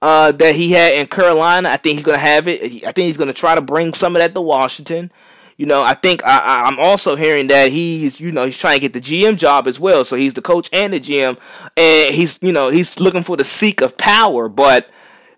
uh, 0.03 0.33
that 0.33 0.55
he 0.55 0.73
had 0.73 0.95
in 0.95 1.07
Carolina. 1.07 1.69
I 1.69 1.77
think 1.77 1.97
he's 1.99 2.05
gonna 2.05 2.19
have 2.19 2.49
it. 2.49 2.63
I 2.85 2.93
think 2.93 3.07
he's 3.07 3.17
gonna 3.17 3.33
try 3.33 3.55
to 3.55 3.61
bring 3.61 3.95
some 3.95 4.17
of 4.17 4.21
that 4.21 4.35
to 4.35 4.41
Washington. 4.41 5.13
You 5.61 5.67
know, 5.67 5.83
I 5.83 5.93
think 5.93 6.25
I, 6.25 6.67
am 6.67 6.79
also 6.79 7.17
hearing 7.17 7.49
that 7.49 7.71
he's, 7.71 8.19
you 8.19 8.33
know, 8.33 8.47
he's 8.47 8.57
trying 8.57 8.81
to 8.81 8.89
get 8.89 8.95
the 8.95 9.01
GM 9.01 9.37
job 9.37 9.69
as 9.69 9.79
well. 9.79 10.07
So 10.07 10.17
he's 10.17 10.33
the 10.33 10.41
coach 10.41 10.71
and 10.73 10.95
the 10.95 10.99
GM, 10.99 11.37
and 11.77 12.15
he's, 12.15 12.39
you 12.41 12.51
know, 12.51 12.71
he's 12.71 12.99
looking 12.99 13.23
for 13.23 13.37
the 13.37 13.45
seek 13.45 13.83
of 13.83 13.95
power. 13.99 14.49
But 14.49 14.89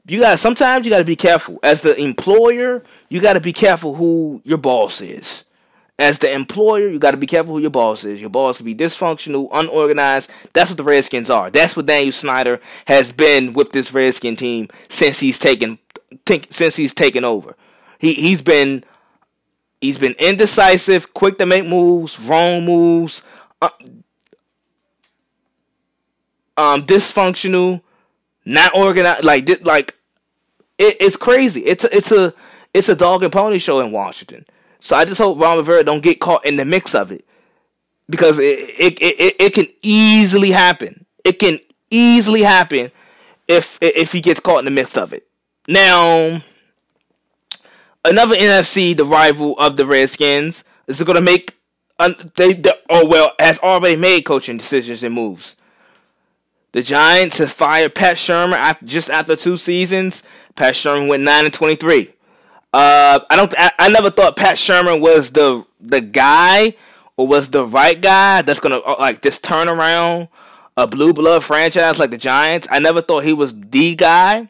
you 0.07 0.21
got 0.21 0.39
sometimes 0.39 0.87
you 0.87 0.91
got 0.91 0.99
to 0.99 1.05
be 1.05 1.17
careful 1.17 1.59
as 1.65 1.81
the 1.81 2.01
employer. 2.01 2.85
You 3.09 3.21
got 3.21 3.33
to 3.33 3.41
be 3.41 3.53
careful 3.53 3.97
who 3.97 4.41
your 4.45 4.59
boss 4.59 5.01
is. 5.01 5.43
As 5.99 6.21
the 6.21 6.31
employer, 6.31 6.89
you 6.89 7.01
got 7.01 7.11
to 7.11 7.17
be 7.17 7.27
careful 7.27 7.55
who 7.55 7.61
your 7.61 7.71
boss 7.71 8.05
is. 8.05 8.21
Your 8.21 8.31
boss 8.31 8.59
can 8.59 8.67
be 8.67 8.77
dysfunctional, 8.77 9.49
unorganized. 9.51 10.31
That's 10.53 10.71
what 10.71 10.77
the 10.77 10.85
Redskins 10.85 11.31
are. 11.31 11.51
That's 11.51 11.75
what 11.75 11.87
Daniel 11.87 12.13
Snyder 12.13 12.61
has 12.85 13.11
been 13.11 13.55
with 13.55 13.73
this 13.73 13.93
Redskin 13.93 14.37
team 14.37 14.69
since 14.89 15.19
he's 15.19 15.41
taken 15.41 15.81
since 16.49 16.77
he's 16.77 16.95
taken 16.95 17.25
over. 17.25 17.57
He 17.99 18.15
he's 18.15 18.41
been 18.41 18.85
He's 19.83 19.99
been 19.99 20.15
indecisive, 20.21 21.13
quick 21.13 21.39
to 21.39 21.45
make 21.45 21.67
moves, 21.67 22.19
wrong 22.21 22.65
moves, 22.65 23.25
uh, 23.61 23.69
um, 26.57 26.87
dysfunctional, 26.87 27.83
not 28.45 28.77
organized. 28.77 29.25
Like, 29.25 29.49
like 29.67 29.97
it, 30.79 30.99
it's 31.01 31.17
crazy. 31.17 31.63
It's 31.63 31.83
a, 31.83 31.97
it's 31.97 32.13
a 32.13 32.33
it's 32.73 32.89
a 32.89 32.95
dog 32.95 33.25
and 33.25 33.33
pony 33.33 33.59
show 33.59 33.81
in 33.81 33.91
Washington. 33.91 34.47
So 34.79 34.95
I 34.95 35.05
just 35.05 35.19
hope 35.19 35.41
Ron 35.41 35.57
Rivera 35.57 35.83
don't 35.83 36.01
get 36.01 36.21
caught 36.21 36.47
in 36.47 36.55
the 36.55 36.65
mix 36.65 36.95
of 36.95 37.11
it 37.11 37.27
because 38.09 38.39
it 38.39 38.61
it, 38.79 39.03
it, 39.03 39.37
it 39.41 39.55
can 39.55 39.67
easily 39.83 40.53
happen. 40.53 41.07
It 41.25 41.41
can 41.41 41.59
easily 41.91 42.43
happen 42.43 42.93
if 43.49 43.79
if 43.81 44.13
he 44.13 44.21
gets 44.21 44.39
caught 44.39 44.61
in 44.61 44.65
the 44.65 44.71
midst 44.71 44.97
of 44.97 45.13
it. 45.13 45.27
Now, 45.67 46.41
another 48.05 48.35
NFC, 48.37 48.97
the 48.97 49.05
rival 49.05 49.59
of 49.59 49.77
the 49.77 49.87
Redskins, 49.87 50.65
is 50.87 51.03
going 51.03 51.17
to 51.17 51.21
make 51.21 51.57
they, 52.37 52.53
they 52.55 52.73
oh 52.91 53.07
well 53.07 53.33
has 53.39 53.59
already 53.61 53.97
made 53.97 54.23
coaching 54.23 54.57
decisions 54.57 55.03
and 55.03 55.15
moves. 55.15 55.57
The 56.73 56.83
Giants 56.83 57.39
have 57.39 57.53
fired 57.53 57.95
Pat 57.95 58.17
Shurmur 58.17 58.55
after, 58.55 58.87
just 58.87 59.11
after 59.11 59.37
two 59.37 59.57
seasons. 59.57 60.23
Pat 60.57 60.75
Shurmur 60.75 61.09
went 61.09 61.23
nine 61.23 61.45
and 61.45 61.55
twenty 61.55 61.77
three. 61.77 62.13
Uh, 62.73 63.21
I 63.29 63.37
don't. 63.37 63.55
I, 63.59 63.73
I, 63.79 63.89
never 63.91 64.11
thought 64.11 64.37
Pat 64.37 64.57
Shurmur 64.57 64.99
was 64.99 65.31
the 65.31 65.65
the 65.81 66.01
guy 66.01 66.75
or 67.17 67.27
was 67.27 67.51
the 67.51 67.67
right 67.67 68.01
guy 68.01 68.43
that's 68.43 68.61
gonna 68.61 68.79
uh, 68.79 68.97
like 68.99 69.23
just 69.23 69.45
turn 69.45 69.69
around 69.69 70.29
a 70.77 70.87
blue 70.87 71.13
blood 71.13 71.45
franchise 71.45 71.99
like 71.99 72.11
the 72.11 72.19
Giants. 72.19 72.67
I 72.71 72.79
never 72.79 73.03
thought 73.03 73.25
he 73.25 73.35
was 73.35 73.55
the 73.55 73.95
guy. 73.95 74.49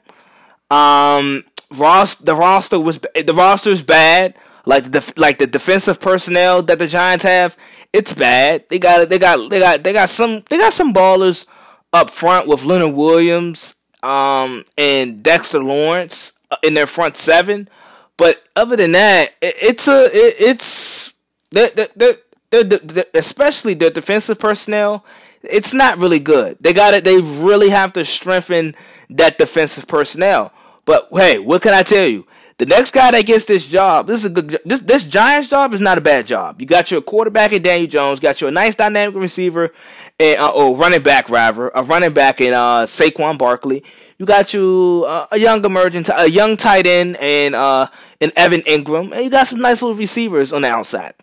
Um, 0.70 1.44
Ross, 1.78 2.14
the 2.16 2.34
roster 2.34 2.78
was 2.80 2.98
the 2.98 3.34
roster's 3.34 3.82
bad. 3.82 4.34
Like 4.64 4.92
the 4.92 5.12
like 5.16 5.38
the 5.38 5.46
defensive 5.46 6.00
personnel 6.00 6.62
that 6.62 6.78
the 6.78 6.86
Giants 6.86 7.24
have, 7.24 7.56
it's 7.92 8.12
bad. 8.12 8.68
They 8.68 8.78
got 8.78 9.08
they 9.08 9.18
got 9.18 9.50
they 9.50 9.58
got 9.58 9.82
they 9.82 9.92
got 9.92 10.08
some 10.08 10.44
they 10.48 10.56
got 10.56 10.72
some 10.72 10.94
ballers 10.94 11.46
up 11.92 12.10
front 12.10 12.46
with 12.46 12.62
Leonard 12.62 12.94
Williams, 12.94 13.74
um, 14.02 14.64
and 14.78 15.22
Dexter 15.22 15.62
Lawrence 15.62 16.32
uh, 16.50 16.56
in 16.62 16.74
their 16.74 16.86
front 16.86 17.16
seven. 17.16 17.68
But 18.16 18.42
other 18.54 18.76
than 18.76 18.92
that, 18.92 19.32
it, 19.40 19.56
it's 19.60 19.88
a 19.88 20.04
it, 20.04 20.36
it's 20.38 21.12
they're, 21.50 21.70
they're, 21.96 22.18
they're, 22.64 23.06
especially 23.14 23.74
the 23.74 23.90
defensive 23.90 24.38
personnel. 24.38 25.04
It's 25.42 25.74
not 25.74 25.98
really 25.98 26.20
good. 26.20 26.56
They 26.60 26.72
got 26.72 26.94
it. 26.94 27.02
They 27.04 27.20
really 27.20 27.70
have 27.70 27.92
to 27.94 28.04
strengthen 28.04 28.76
that 29.10 29.38
defensive 29.38 29.86
personnel. 29.88 30.52
But 30.84 31.08
hey, 31.12 31.38
what 31.38 31.62
can 31.62 31.74
I 31.74 31.82
tell 31.82 32.06
you? 32.06 32.26
The 32.58 32.66
next 32.66 32.92
guy 32.92 33.10
that 33.10 33.26
gets 33.26 33.44
this 33.44 33.66
job, 33.66 34.06
this 34.06 34.20
is 34.20 34.26
a 34.26 34.30
good. 34.30 34.60
This 34.64 34.80
this 34.80 35.04
Giants 35.04 35.48
job 35.48 35.74
is 35.74 35.80
not 35.80 35.98
a 35.98 36.00
bad 36.00 36.26
job. 36.26 36.60
You 36.60 36.66
got 36.66 36.90
your 36.90 37.00
quarterback 37.00 37.52
in 37.52 37.62
Daniel 37.62 37.90
Jones, 37.90 38.20
got 38.20 38.40
your 38.40 38.50
nice 38.50 38.74
dynamic 38.74 39.16
receiver, 39.16 39.72
and 40.20 40.38
uh, 40.38 40.52
oh 40.54 40.76
running 40.76 41.02
back 41.02 41.28
rather, 41.28 41.70
a 41.70 41.82
running 41.82 42.12
back 42.12 42.40
in 42.40 42.52
uh, 42.52 42.82
Saquon 42.82 43.38
Barkley. 43.38 43.82
You 44.18 44.26
got 44.26 44.54
you 44.54 45.04
uh, 45.08 45.26
a 45.32 45.38
young 45.38 45.64
emerging, 45.64 46.06
a 46.14 46.28
young 46.28 46.56
tight 46.56 46.86
end, 46.86 47.16
and 47.16 47.56
uh, 47.56 47.88
and 48.20 48.32
Evan 48.36 48.60
Engram, 48.60 49.12
and 49.12 49.24
you 49.24 49.30
got 49.30 49.48
some 49.48 49.60
nice 49.60 49.82
little 49.82 49.96
receivers 49.96 50.52
on 50.52 50.62
the 50.62 50.68
outside. 50.68 51.14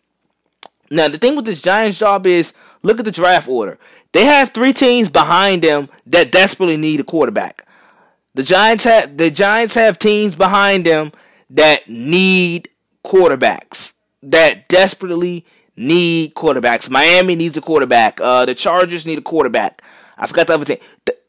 Now 0.92 1.08
the 1.08 1.18
thing 1.18 1.36
with 1.36 1.46
this 1.46 1.62
Giants 1.62 2.00
job 2.00 2.28
is, 2.28 2.52
look 2.82 3.00
at 3.00 3.06
the 3.06 3.12
draft 3.12 3.48
order. 3.48 3.78
They 4.12 4.26
have 4.26 4.52
three 4.52 4.74
teams 4.74 5.10
behind 5.10 5.62
them 5.62 5.88
that 6.08 6.32
desperately 6.32 6.76
need 6.76 7.00
a 7.00 7.04
quarterback. 7.04 7.66
The 8.36 8.44
Giants 8.44 8.84
have 8.84 9.18
the 9.18 9.32
Giants 9.32 9.74
have 9.74 10.00
teams 10.00 10.36
behind 10.36 10.86
them 10.86 11.12
that 11.50 11.90
need 11.90 12.70
quarterbacks. 13.04 13.94
That 14.22 14.68
desperately 14.68 15.46
need 15.76 16.36
quarterbacks. 16.36 16.90
Miami 16.90 17.36
needs 17.36 17.58
a 17.58 17.62
quarterback. 17.62 18.20
Uh, 18.22 18.46
the 18.46 18.54
Chargers 18.54 19.06
need 19.06 19.18
a 19.18 19.22
quarterback. 19.22 19.82
I 20.18 20.28
forgot 20.28 20.48
the 20.48 20.54
other 20.54 20.66
team, 20.66 20.78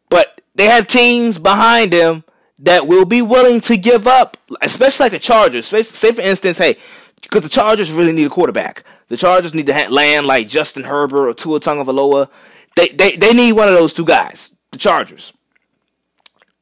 but 0.09 0.41
they 0.55 0.67
have 0.67 0.87
teams 0.87 1.39
behind 1.39 1.93
them 1.93 2.25
that 2.59 2.87
will 2.87 3.05
be 3.05 3.23
willing 3.23 3.61
to 3.63 3.77
give 3.77 4.07
up, 4.07 4.37
especially 4.61 5.05
like 5.05 5.13
the 5.13 5.19
Chargers. 5.19 5.67
Say 5.67 6.13
for 6.13 6.21
instance, 6.21 6.59
hey, 6.59 6.77
because 7.23 7.43
the 7.43 7.49
Chargers 7.49 7.93
really 7.93 8.13
need 8.13 8.27
a 8.27 8.31
quarterback. 8.31 8.85
The 9.09 9.17
Chargers 9.17 9.55
need 9.55 9.67
to 9.67 9.89
land 9.89 10.27
like 10.27 10.49
Justin 10.49 10.85
Herbert 10.85 11.29
or 11.29 11.35
Tua 11.35 11.61
Tagovailoa. 11.61 12.29
They 12.77 12.89
they 12.89 13.17
they 13.17 13.33
need 13.33 13.53
one 13.53 13.69
of 13.69 13.75
those 13.75 13.95
two 13.95 14.05
guys. 14.05 14.51
The 14.73 14.79
Chargers 14.79 15.33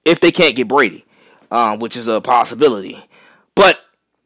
if 0.05 0.21
they 0.21 0.33
can't 0.33 0.57
get 0.57 0.69
Brady, 0.69 1.05
um, 1.51 1.79
which 1.79 1.97
is 1.97 2.09
a 2.09 2.21
possibility. 2.21 2.99
But 3.55 3.81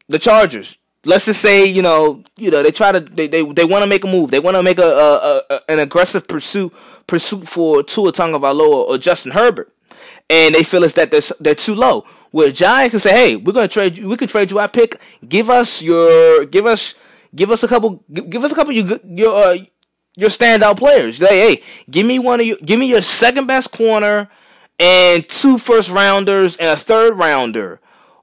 the 0.09 0.19
Chargers, 0.19 0.79
let's 1.05 1.25
just 1.25 1.41
say 1.41 1.65
you 1.65 1.83
know 1.83 2.23
you 2.37 2.51
know 2.51 2.63
they 2.63 2.71
try 2.71 2.93
to 2.93 3.01
they 3.01 3.29
they, 3.29 3.43
they 3.43 3.65
want 3.65 3.83
to 3.83 3.89
make 3.89 4.05
a 4.05 4.09
move. 4.09 4.31
They 4.31 4.41
want 4.41 4.57
to 4.57 4.63
make 4.63 4.79
a, 4.79 4.83
a, 4.83 5.43
a, 5.51 5.61
an 5.69 5.79
aggressive 5.79 6.27
pursuit 6.29 6.73
pursuit 7.07 7.49
for 7.49 7.83
Tua 7.83 8.13
Tagovailoa 8.13 8.89
or 8.89 8.99
Justin 8.99 9.33
Herbert, 9.33 9.73
and 10.31 10.55
they 10.55 10.63
feel 10.63 10.85
it's 10.85 10.95
that 10.95 11.11
they're 11.11 11.23
they're 11.41 11.55
too 11.55 11.75
low. 11.75 12.05
Where 12.31 12.51
Giants 12.51 12.93
can 12.93 13.01
say, 13.01 13.13
hey, 13.13 13.37
we're 13.37 13.53
gonna 13.53 13.69
trade 13.69 13.99
you. 13.99 14.09
We 14.09 14.17
can 14.17 14.29
trade 14.29 14.51
you 14.51 14.59
our 14.59 14.69
pick. 14.69 14.99
Give 15.29 15.51
us 15.51 15.83
your 15.83 16.47
give 16.47 16.67
us 16.67 16.95
give 17.35 17.51
us 17.51 17.63
a 17.63 17.69
couple 17.69 18.03
give 18.11 18.45
us 18.45 18.53
a 18.53 18.55
couple 18.55 18.73
you 18.73 18.99
your 19.05 19.35
uh, 19.35 19.59
your 20.17 20.31
standout 20.31 20.79
players. 20.79 21.21
Like, 21.21 21.31
hey, 21.31 21.63
give 21.91 22.07
me 22.07 22.19
one 22.19 22.41
of 22.41 22.47
you. 22.47 22.57
Give 22.59 22.79
me 22.81 22.87
your 22.87 23.03
second 23.03 23.47
best 23.47 23.71
corner 23.73 24.31
and 24.79 25.29
two 25.29 25.59
first 25.59 25.89
rounders 25.91 26.57
and 26.57 26.69
a 26.69 26.77
third 26.77 27.17
rounder, 27.17 27.81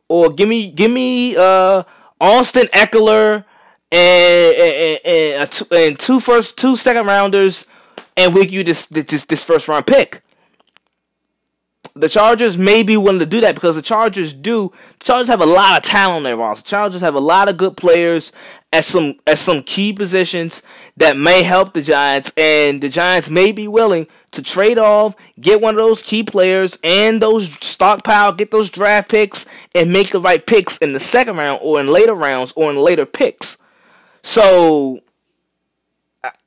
or 0.08 0.30
give 0.32 0.50
me 0.50 0.72
give 0.72 0.92
me 0.92 1.36
uh 1.38 1.84
Austin 2.20 2.68
Ekeler 2.68 3.46
and 3.92 4.56
and, 4.56 5.00
and, 5.06 5.52
two, 5.52 5.66
and 5.72 6.00
two 6.00 6.20
first 6.20 6.58
two 6.58 6.76
second 6.76 7.06
rounders, 7.06 7.66
and 8.18 8.34
we 8.34 8.44
give 8.44 8.54
you 8.54 8.64
this 8.64 8.86
this 8.86 9.24
this 9.26 9.44
first 9.44 9.68
round 9.68 9.88
pick. 9.88 10.22
The 12.00 12.08
Chargers 12.08 12.58
may 12.58 12.84
be 12.84 12.96
willing 12.96 13.20
to 13.20 13.26
do 13.26 13.42
that 13.42 13.56
because 13.56 13.76
the 13.76 13.82
Chargers 13.82 14.32
do. 14.32 14.72
The 15.00 15.06
Chargers 15.06 15.28
have 15.28 15.42
a 15.42 15.46
lot 15.46 15.78
of 15.78 15.84
talent 15.84 16.18
on 16.18 16.24
their 16.24 16.38
roster. 16.38 16.64
The 16.64 16.70
Chargers 16.70 17.02
have 17.02 17.16
a 17.16 17.20
lot 17.20 17.50
of 17.50 17.58
good 17.58 17.76
players 17.76 18.32
at 18.72 18.86
some 18.86 19.16
at 19.28 19.38
some 19.38 19.64
key 19.64 19.92
positions 19.92 20.62
that 20.96 21.18
may 21.18 21.44
help 21.44 21.74
the 21.74 21.82
Giants, 21.82 22.32
and 22.38 22.82
the 22.82 22.88
Giants 22.88 23.30
may 23.30 23.52
be 23.52 23.68
willing 23.68 24.08
to 24.32 24.42
trade 24.42 24.78
off, 24.78 25.16
get 25.42 25.60
one 25.60 25.76
of 25.76 25.80
those 25.80 26.02
key 26.02 26.24
players 26.24 26.78
and 26.84 27.22
those 27.22 27.50
stockpile, 27.62 28.32
get 28.32 28.52
those 28.52 28.70
draft 28.70 29.10
picks, 29.10 29.46
and 29.76 29.92
make 29.92 30.12
the 30.12 30.22
right 30.22 30.46
picks 30.46 30.78
in 30.78 30.94
the 30.94 31.00
second 31.00 31.36
round 31.36 31.60
or 31.62 31.80
in 31.80 31.88
later 31.88 32.14
rounds 32.14 32.54
or 32.56 32.70
in 32.70 32.78
later 32.78 33.06
picks. 33.06 33.58
So, 34.24 35.00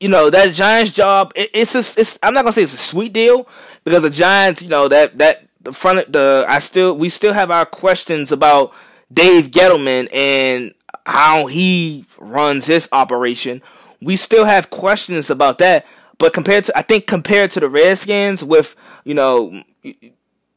you 0.00 0.08
know 0.08 0.30
that 0.30 0.52
Giants 0.52 0.92
job. 0.92 1.32
It, 1.34 1.50
it's 1.54 1.74
a, 1.74 2.00
it's. 2.00 2.18
I'm 2.22 2.34
not 2.34 2.42
gonna 2.42 2.52
say 2.52 2.62
it's 2.62 2.74
a 2.74 2.78
sweet 2.78 3.12
deal 3.12 3.48
because 3.84 4.02
the 4.02 4.10
Giants, 4.10 4.62
you 4.62 4.68
know 4.68 4.88
that 4.88 5.18
that 5.18 5.46
the 5.60 5.72
front 5.72 6.12
the 6.12 6.44
I 6.48 6.58
still 6.58 6.96
we 6.96 7.08
still 7.08 7.32
have 7.32 7.50
our 7.50 7.66
questions 7.66 8.32
about 8.32 8.72
Dave 9.12 9.50
Gettleman 9.50 10.12
and 10.12 10.74
how 11.06 11.46
he 11.46 12.06
runs 12.18 12.66
his 12.66 12.88
operation. 12.92 13.62
We 14.00 14.16
still 14.16 14.44
have 14.44 14.70
questions 14.70 15.30
about 15.30 15.58
that. 15.58 15.86
But 16.18 16.32
compared 16.32 16.64
to, 16.64 16.78
I 16.78 16.82
think 16.82 17.06
compared 17.06 17.50
to 17.52 17.60
the 17.60 17.68
Redskins, 17.68 18.44
with 18.44 18.76
you 19.04 19.14
know, 19.14 19.62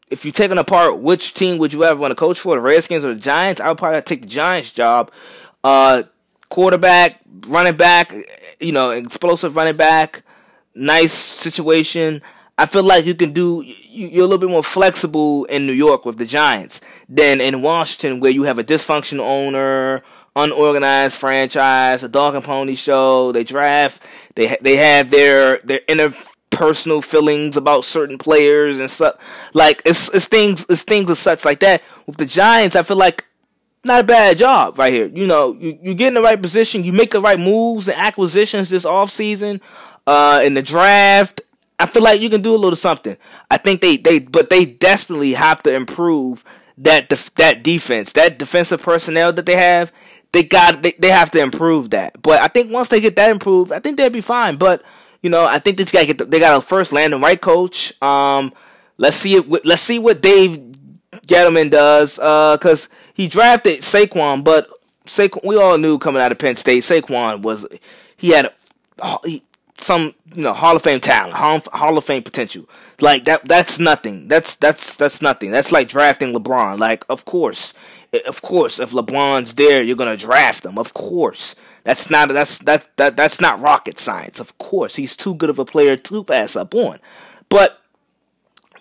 if 0.10 0.26
you're 0.26 0.32
taking 0.32 0.58
apart 0.58 1.00
which 1.00 1.34
team 1.34 1.58
would 1.58 1.74
you 1.74 1.84
ever 1.84 2.00
want 2.00 2.12
to 2.12 2.16
coach 2.16 2.40
for, 2.40 2.56
the 2.56 2.62
Redskins 2.62 3.04
or 3.04 3.14
the 3.14 3.20
Giants, 3.20 3.62
I 3.62 3.70
would 3.70 3.78
probably 3.78 4.02
take 4.02 4.24
the 4.24 4.28
Giants 4.28 4.72
job. 4.72 5.12
Uh, 5.64 6.04
quarterback, 6.50 7.22
running 7.48 7.76
back, 7.76 8.14
you 8.60 8.72
know, 8.72 8.92
explosive 8.92 9.56
running 9.56 9.78
back, 9.78 10.24
nice 10.74 11.14
situation. 11.14 12.22
I 12.58 12.66
feel 12.66 12.84
like 12.84 13.06
you 13.06 13.16
can 13.16 13.34
do. 13.34 13.64
You're 13.66 14.24
a 14.24 14.28
little 14.28 14.38
bit 14.38 14.50
more 14.50 14.64
flexible 14.64 15.46
in 15.46 15.68
New 15.68 15.74
York 15.74 16.06
with 16.06 16.18
the 16.18 16.26
Giants 16.26 16.80
than 17.10 17.42
in 17.42 17.62
Washington, 17.62 18.22
where 18.22 18.32
you 18.32 18.44
have 18.44 18.60
a 18.60 18.64
dysfunctional 18.64 19.22
owner 19.22 20.04
unorganized 20.36 21.18
franchise, 21.18 22.04
a 22.04 22.10
dog 22.10 22.36
and 22.36 22.44
pony 22.44 22.76
show. 22.76 23.32
They 23.32 23.44
draft. 23.44 24.02
They 24.36 24.58
they 24.62 24.76
have 24.76 25.10
their 25.10 25.60
their 25.64 25.80
interpersonal 25.88 27.04
feelings 27.04 27.58
about 27.58 27.86
certain 27.86 28.18
players 28.18 28.80
and 28.80 28.92
stuff. 28.92 29.18
Like 29.54 29.82
it's 29.86 30.10
it's 30.14 30.28
things 30.28 30.66
it's 30.70 30.84
things 30.84 31.10
of 31.10 31.18
such 31.18 31.46
like 31.46 31.60
that. 31.62 31.82
With 32.06 32.18
the 32.18 32.26
Giants, 32.26 32.76
I 32.76 32.84
feel 32.84 32.98
like 32.98 33.26
not 33.86 34.02
a 34.02 34.04
bad 34.04 34.38
job 34.38 34.78
right 34.78 34.92
here. 34.94 35.08
You 35.08 35.28
know, 35.28 35.54
you 35.54 35.78
you 35.82 35.94
get 35.94 36.10
in 36.10 36.14
the 36.16 36.22
right 36.22 36.42
position, 36.42 36.84
you 36.84 36.94
make 36.94 37.12
the 37.12 37.22
right 37.22 37.40
moves 37.40 37.88
and 37.88 37.98
acquisitions 37.98 38.70
this 38.70 38.86
off 38.86 39.12
season, 39.12 39.62
uh, 40.08 40.42
in 40.44 40.54
the 40.54 40.62
draft. 40.62 41.42
I 41.78 41.86
feel 41.86 42.04
like 42.04 42.22
you 42.22 42.30
can 42.30 42.42
do 42.42 42.56
a 42.56 42.58
little 42.58 42.78
something. 42.78 43.18
I 43.52 43.58
think 43.58 43.82
they 43.82 43.98
they 43.98 44.20
but 44.20 44.50
they 44.50 44.66
desperately 44.66 45.34
have 45.34 45.62
to 45.64 45.74
improve 45.74 46.44
that 46.78 47.10
def- 47.10 47.34
that 47.36 47.64
defense, 47.64 48.14
that 48.14 48.38
defensive 48.38 48.82
personnel 48.82 49.34
that 49.34 49.46
they 49.46 49.58
have 49.58 49.92
they 50.36 50.44
got 50.44 50.82
they, 50.82 50.92
they 51.00 51.10
have 51.10 51.32
to 51.32 51.40
improve 51.40 51.92
that. 51.92 52.22
But 52.22 52.42
I 52.42 52.48
think 52.48 52.72
once 52.72 52.90
they 52.90 53.00
get 53.00 53.16
that 53.16 53.32
improved, 53.32 53.72
I 53.72 53.80
think 53.80 53.98
they'll 53.98 54.10
be 54.10 54.22
fine. 54.22 54.58
But 54.58 54.84
you 55.22 55.30
know, 55.30 55.46
I 55.46 55.60
think 55.60 55.78
this 55.78 55.92
guy 55.92 56.04
get 56.06 56.18
the, 56.18 56.26
they 56.26 56.40
got 56.40 56.56
to 56.56 56.62
first 56.62 56.92
land 56.92 57.14
the 57.14 57.18
right 57.18 57.40
coach. 57.40 57.94
Um, 58.02 58.54
let's 58.98 59.18
see 59.18 59.36
it. 59.36 59.66
Let's 59.66 59.82
see 59.82 59.98
what 59.98 60.22
Dave 60.22 60.58
Gettleman 61.26 61.72
does. 61.72 62.20
Uh, 62.20 62.58
because 62.58 62.90
he 63.16 63.28
drafted 63.28 63.80
Saquon, 63.82 64.44
but 64.44 64.70
Saquon, 65.08 65.44
we 65.44 65.58
all 65.58 65.80
knew 65.80 65.98
coming 65.98 66.22
out 66.22 66.32
of 66.32 66.38
Penn 66.38 66.56
State, 66.56 66.84
Saquon 66.84 67.42
was 67.42 67.66
he 68.16 68.30
had 68.30 68.54
he, 69.24 69.42
some 69.80 70.14
you 70.36 70.44
know 70.44 70.54
Hall 70.54 70.76
of 70.76 70.84
Fame 70.84 71.00
talent, 71.00 71.34
Hall, 71.34 71.62
Hall 71.74 71.98
of 71.98 72.06
Fame 72.06 72.22
potential. 72.22 72.70
Like 73.02 73.26
that. 73.26 73.46
That's 73.46 73.80
nothing. 73.80 74.28
That's 74.30 74.56
that's 74.56 74.96
that's 74.96 75.22
nothing. 75.22 75.52
That's 75.52 75.72
like 75.72 75.90
drafting 75.90 76.34
LeBron. 76.34 76.80
Like 76.80 77.04
of 77.10 77.26
course 77.26 77.74
of 78.26 78.42
course, 78.42 78.80
if 78.80 78.92
LeBron's 78.92 79.56
there, 79.56 79.84
you're 79.84 79.96
gonna 79.96 80.18
draft 80.18 80.66
him. 80.66 80.78
Of 80.78 80.94
course, 80.94 81.56
that's 81.84 82.10
not 82.10 82.30
that's 82.30 82.60
that 82.60 82.88
that 82.98 83.18
that's 83.18 83.42
not 83.42 83.60
rocket 83.60 84.00
science. 84.00 84.40
Of 84.40 84.58
course, 84.58 84.96
he's 84.96 85.16
too 85.16 85.36
good 85.36 85.50
of 85.50 85.60
a 85.60 85.66
player 85.66 85.98
to 85.98 86.24
pass 86.24 86.56
up 86.56 86.74
on. 86.74 87.00
But 87.50 87.82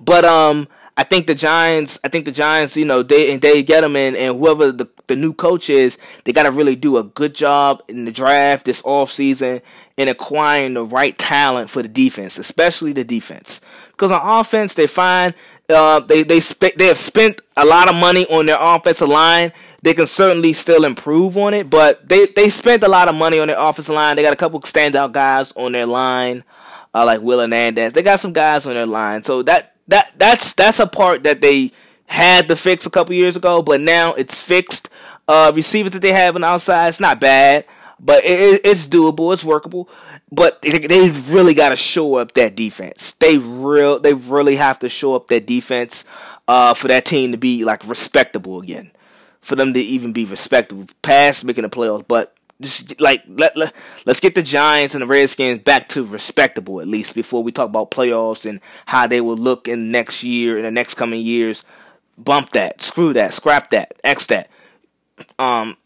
but 0.00 0.24
um, 0.24 0.68
I 0.96 1.02
think 1.02 1.26
the 1.26 1.34
Giants. 1.34 1.98
I 2.04 2.08
think 2.08 2.24
the 2.24 2.32
Giants. 2.32 2.76
You 2.76 2.84
know, 2.84 3.02
they 3.02 3.32
and 3.32 3.42
they 3.42 3.62
get 3.62 3.82
him 3.82 3.96
in, 3.96 4.14
and 4.14 4.38
whoever 4.38 4.70
the 4.70 4.88
the 5.06 5.16
new 5.16 5.32
coach 5.32 5.68
is, 5.68 5.98
they 6.24 6.32
got 6.32 6.44
to 6.44 6.50
really 6.50 6.76
do 6.76 6.96
a 6.96 7.04
good 7.04 7.34
job 7.34 7.82
in 7.88 8.04
the 8.04 8.12
draft 8.12 8.66
this 8.66 8.80
off 8.84 9.10
season 9.10 9.60
in 9.96 10.08
acquiring 10.08 10.74
the 10.74 10.84
right 10.84 11.18
talent 11.18 11.68
for 11.68 11.82
the 11.82 11.88
defense, 11.88 12.38
especially 12.38 12.92
the 12.92 13.04
defense. 13.04 13.60
Because 13.90 14.10
on 14.10 14.20
offense, 14.22 14.74
they 14.74 14.86
find 14.86 15.34
uh, 15.68 16.00
they 16.00 16.22
they 16.22 16.40
they 16.76 16.86
have 16.86 16.98
spent 16.98 17.40
a 17.56 17.64
lot 17.64 17.88
of 17.88 17.96
money 17.96 18.26
on 18.26 18.46
their 18.46 18.58
offensive 18.60 19.08
line. 19.08 19.52
They 19.82 19.94
can 19.94 20.06
certainly 20.06 20.52
still 20.52 20.84
improve 20.84 21.36
on 21.36 21.54
it, 21.54 21.68
but 21.68 22.08
they 22.08 22.26
they 22.26 22.48
spent 22.48 22.82
a 22.84 22.88
lot 22.88 23.08
of 23.08 23.14
money 23.14 23.38
on 23.38 23.48
their 23.48 23.58
offensive 23.58 23.94
line. 23.94 24.16
They 24.16 24.22
got 24.22 24.32
a 24.32 24.36
couple 24.36 24.60
standout 24.60 25.12
guys 25.12 25.52
on 25.56 25.72
their 25.72 25.86
line, 25.86 26.44
uh, 26.94 27.04
like 27.04 27.20
Will 27.20 27.40
Hernandez. 27.40 27.92
They 27.92 28.02
got 28.02 28.20
some 28.20 28.32
guys 28.32 28.64
on 28.66 28.74
their 28.74 28.86
line, 28.86 29.24
so 29.24 29.42
that 29.42 29.73
that 29.88 30.12
that's 30.16 30.52
that's 30.54 30.80
a 30.80 30.86
part 30.86 31.22
that 31.24 31.40
they 31.40 31.72
had 32.06 32.48
to 32.48 32.56
fix 32.56 32.86
a 32.86 32.90
couple 32.90 33.14
years 33.14 33.36
ago, 33.36 33.62
but 33.62 33.80
now 33.80 34.14
it's 34.14 34.40
fixed. 34.40 34.88
Uh, 35.26 35.50
receivers 35.54 35.92
that 35.92 36.02
they 36.02 36.12
have 36.12 36.34
on 36.34 36.42
the 36.42 36.46
outside, 36.46 36.88
it's 36.88 37.00
not 37.00 37.18
bad, 37.18 37.64
but 37.98 38.22
it, 38.26 38.60
it's 38.62 38.86
doable, 38.86 39.32
it's 39.32 39.42
workable 39.42 39.88
but 40.34 40.60
they 40.62 41.10
really 41.10 41.54
got 41.54 41.68
to 41.70 41.76
show 41.76 42.16
up 42.16 42.32
that 42.32 42.56
defense. 42.56 43.12
They 43.12 43.38
real 43.38 43.98
they 44.00 44.14
really 44.14 44.56
have 44.56 44.78
to 44.80 44.88
show 44.88 45.14
up 45.14 45.28
that 45.28 45.46
defense 45.46 46.04
uh, 46.48 46.74
for 46.74 46.88
that 46.88 47.04
team 47.04 47.32
to 47.32 47.38
be 47.38 47.64
like 47.64 47.86
respectable 47.86 48.60
again, 48.60 48.90
for 49.40 49.56
them 49.56 49.74
to 49.74 49.80
even 49.80 50.12
be 50.12 50.24
respectable 50.24 50.86
past 51.02 51.44
making 51.44 51.62
the 51.62 51.70
playoffs. 51.70 52.06
But 52.06 52.34
just 52.60 53.00
like 53.00 53.22
let, 53.26 53.56
let 53.56 53.72
let's 54.06 54.20
get 54.20 54.34
the 54.34 54.42
Giants 54.42 54.94
and 54.94 55.02
the 55.02 55.06
Redskins 55.06 55.62
back 55.62 55.88
to 55.90 56.04
respectable 56.04 56.80
at 56.80 56.88
least 56.88 57.14
before 57.14 57.42
we 57.42 57.52
talk 57.52 57.68
about 57.68 57.90
playoffs 57.90 58.48
and 58.48 58.60
how 58.86 59.06
they 59.06 59.20
will 59.20 59.36
look 59.36 59.68
in 59.68 59.90
next 59.90 60.22
year 60.22 60.56
in 60.56 60.64
the 60.64 60.70
next 60.70 60.94
coming 60.94 61.22
years. 61.22 61.64
Bump 62.16 62.50
that, 62.50 62.80
screw 62.80 63.12
that, 63.14 63.34
scrap 63.34 63.70
that, 63.70 63.94
x 64.04 64.26
that. 64.26 64.48
Um, 65.38 65.76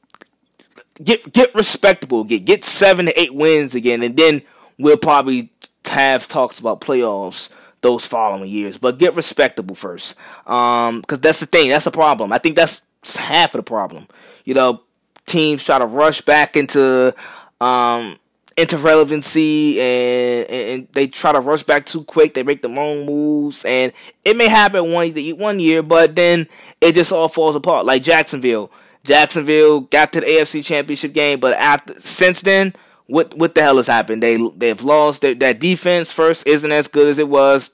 get 1.03 1.33
get 1.33 1.55
respectable, 1.55 2.25
get 2.25 2.45
get 2.45 2.65
seven 2.65 3.07
to 3.07 3.21
eight 3.21 3.35
wins 3.35 3.75
again, 3.75 4.03
and 4.03 4.17
then 4.17 4.43
we'll 4.79 4.99
probably 4.99 5.51
have 5.87 6.29
talks 6.29 6.59
about 6.59 6.83
playoffs 6.83 7.49
those 7.81 8.05
following 8.05 8.51
years. 8.51 8.77
But 8.77 8.99
get 8.99 9.15
respectable 9.15 9.75
first, 9.75 10.15
um, 10.47 11.01
because 11.01 11.21
that's 11.21 11.41
the 11.41 11.47
thing. 11.47 11.71
That's 11.71 11.87
the 11.87 11.91
problem. 11.91 12.33
I 12.33 12.39
think 12.39 12.57
that's 12.57 12.83
half 13.17 13.55
of 13.55 13.59
the 13.61 13.63
problem. 13.63 14.07
You 14.45 14.55
know, 14.55 14.83
teams 15.29 15.65
try 15.65 15.79
to 15.79 15.87
rush 15.87 16.21
back 16.23 16.57
into 16.57 17.15
um 17.61 18.19
into 18.57 18.77
relevancy 18.77 19.81
and, 19.81 20.51
and 20.51 20.89
they 20.93 21.07
try 21.07 21.31
to 21.31 21.41
rush 21.41 21.63
back 21.63 21.87
too 21.87 22.03
quick. 22.03 22.35
They 22.35 22.43
make 22.43 22.61
the 22.61 22.69
wrong 22.69 23.07
moves, 23.07 23.65
and 23.65 23.93
it 24.25 24.37
may 24.37 24.49
happen 24.49 24.91
one 24.93 25.13
one 25.37 25.61
year, 25.61 25.83
but 25.83 26.17
then 26.17 26.49
it 26.81 26.95
just 26.95 27.13
all 27.13 27.29
falls 27.29 27.55
apart. 27.55 27.87
Like 27.87 28.03
Jacksonville 28.03 28.71
Jacksonville 29.05 29.81
got 29.81 30.13
to 30.13 30.21
the 30.21 30.27
AFC 30.27 30.65
Championship 30.65 31.13
game, 31.13 31.41
but 31.41 31.55
after 31.57 32.01
since 32.01 32.43
then, 32.43 32.75
what 33.07 33.35
what 33.35 33.55
the 33.55 33.63
hell 33.63 33.77
has 33.77 33.87
happened? 33.87 34.23
They 34.23 34.37
they've 34.57 34.83
lost 34.83 35.23
that 35.23 35.59
defense. 35.61 36.13
First 36.13 36.47
isn't 36.47 36.73
as 36.73 36.89
good 36.89 37.09
as 37.09 37.19
it 37.19 37.29
was 37.29 37.71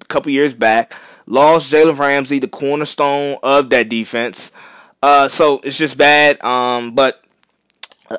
a 0.00 0.04
couple 0.06 0.30
years 0.30 0.52
back. 0.52 0.94
Lost 1.26 1.70
Jalen 1.70 1.98
Ramsey, 1.98 2.38
the 2.38 2.48
cornerstone 2.48 3.38
of 3.42 3.70
that 3.70 3.88
defense. 3.88 4.50
Uh, 5.02 5.28
so 5.28 5.60
it's 5.62 5.76
just 5.76 5.96
bad. 5.96 6.42
Um, 6.42 6.94
but 6.94 7.22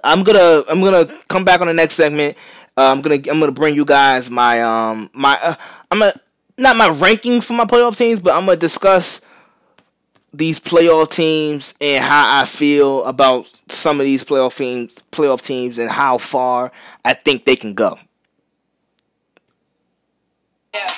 I'm 0.04 0.24
gonna 0.24 0.64
I'm 0.68 0.82
gonna 0.82 1.06
come 1.28 1.44
back 1.44 1.62
on 1.62 1.68
the 1.68 1.74
next 1.74 1.96
segment. 1.96 2.38
Uh, 2.78 2.92
I'm 2.92 3.02
gonna 3.02 3.16
I'm 3.16 3.40
gonna 3.40 3.52
bring 3.52 3.76
you 3.76 3.86
guys 3.86 4.30
my 4.30 4.62
um 4.62 5.10
my 5.14 5.40
uh, 5.42 5.56
I'm 5.92 6.00
gonna 6.00 6.20
not 6.58 6.76
my 6.78 6.90
rankings 6.90 7.44
for 7.44 7.54
my 7.54 7.66
playoff 7.66 7.98
teams, 7.98 8.22
but 8.22 8.34
I'm 8.34 8.46
gonna 8.46 8.58
discuss 8.58 9.22
these 10.34 10.60
playoff 10.60 11.10
teams 11.10 11.74
and 11.82 12.04
how 12.04 12.42
I 12.42 12.46
feel 12.46 13.04
about 13.06 13.50
some 13.70 14.00
of 14.00 14.06
these 14.06 14.24
playoff 14.24 14.56
teams, 14.56 14.98
playoff 15.12 15.42
teams, 15.42 15.78
and 15.78 15.90
how 15.90 16.18
far 16.18 16.72
I 17.04 17.14
think 17.14 17.46
they 17.46 17.56
can 17.56 17.74
go. 17.74 17.98
Yeah. 20.74 20.94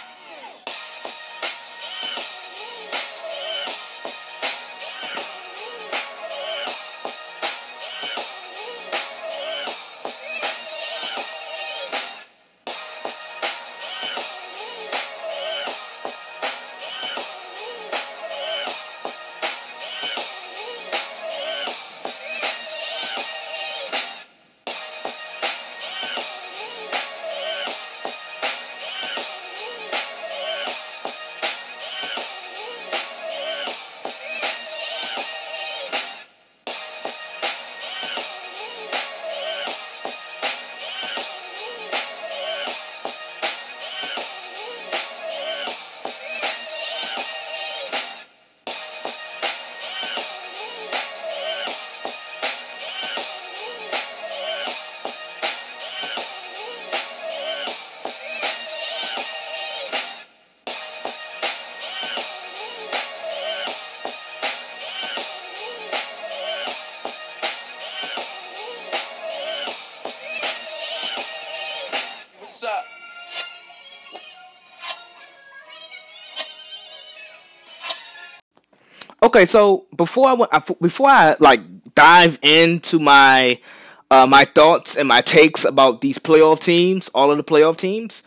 Okay, 79.32 79.46
so 79.46 79.86
before 79.96 80.28
I 80.28 80.34
went, 80.34 80.52
before 80.82 81.08
I 81.08 81.38
like 81.40 81.62
dive 81.96 82.38
into 82.42 83.00
my 83.00 83.62
uh, 84.10 84.28
my 84.28 84.44
thoughts 84.44 84.98
and 84.98 85.08
my 85.08 85.22
takes 85.22 85.64
about 85.64 86.02
these 86.02 86.20
playoff 86.20 86.60
teams, 86.60 87.08
all 87.16 87.32
of 87.32 87.38
the 87.38 87.44
playoff 87.46 87.78
teams, 87.78 88.24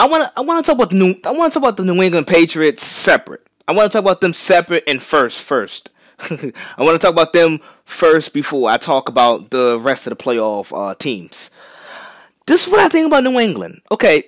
I 0.00 0.08
want 0.08 0.24
to 0.24 0.32
I 0.36 0.40
want 0.40 0.66
to 0.66 0.68
talk 0.68 0.76
about 0.76 0.90
the 0.90 0.96
new 0.96 1.14
I 1.22 1.30
want 1.30 1.52
to 1.52 1.60
talk 1.60 1.68
about 1.68 1.76
the 1.76 1.84
New 1.84 2.02
England 2.02 2.26
Patriots 2.26 2.84
separate. 2.84 3.46
I 3.68 3.72
want 3.72 3.92
to 3.92 3.96
talk 3.96 4.04
about 4.04 4.20
them 4.20 4.32
separate 4.32 4.82
and 4.88 5.00
first 5.00 5.40
first. 5.40 5.90
I 6.18 6.52
want 6.78 7.00
to 7.00 7.06
talk 7.06 7.12
about 7.12 7.32
them 7.32 7.60
first 7.84 8.34
before 8.34 8.68
I 8.68 8.78
talk 8.78 9.08
about 9.08 9.50
the 9.50 9.78
rest 9.78 10.08
of 10.08 10.10
the 10.10 10.16
playoff 10.20 10.76
uh, 10.76 10.96
teams. 10.96 11.50
This 12.48 12.66
is 12.66 12.72
what 12.72 12.80
I 12.80 12.88
think 12.88 13.06
about 13.06 13.22
New 13.22 13.38
England. 13.38 13.82
Okay, 13.92 14.24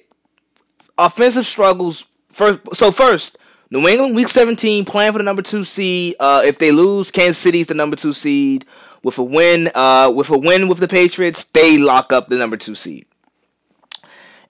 offensive 0.96 1.44
struggles. 1.44 2.04
First, 2.30 2.60
so 2.74 2.92
first, 2.92 3.36
New 3.72 3.86
England 3.86 4.16
week 4.16 4.26
17 4.26 4.84
playing 4.84 5.12
for 5.12 5.18
the 5.18 5.24
number 5.24 5.42
two 5.42 5.64
seed. 5.64 6.16
Uh, 6.18 6.42
if 6.44 6.58
they 6.58 6.72
lose, 6.72 7.10
Kansas 7.12 7.38
City's 7.38 7.68
the 7.68 7.74
number 7.74 7.96
two 7.96 8.12
seed. 8.12 8.64
With 9.02 9.16
a 9.16 9.22
win, 9.22 9.70
uh, 9.74 10.12
with 10.14 10.28
a 10.28 10.36
win 10.36 10.68
with 10.68 10.78
the 10.78 10.88
Patriots, 10.88 11.44
they 11.44 11.78
lock 11.78 12.12
up 12.12 12.28
the 12.28 12.36
number 12.36 12.56
two 12.56 12.74
seed. 12.74 13.06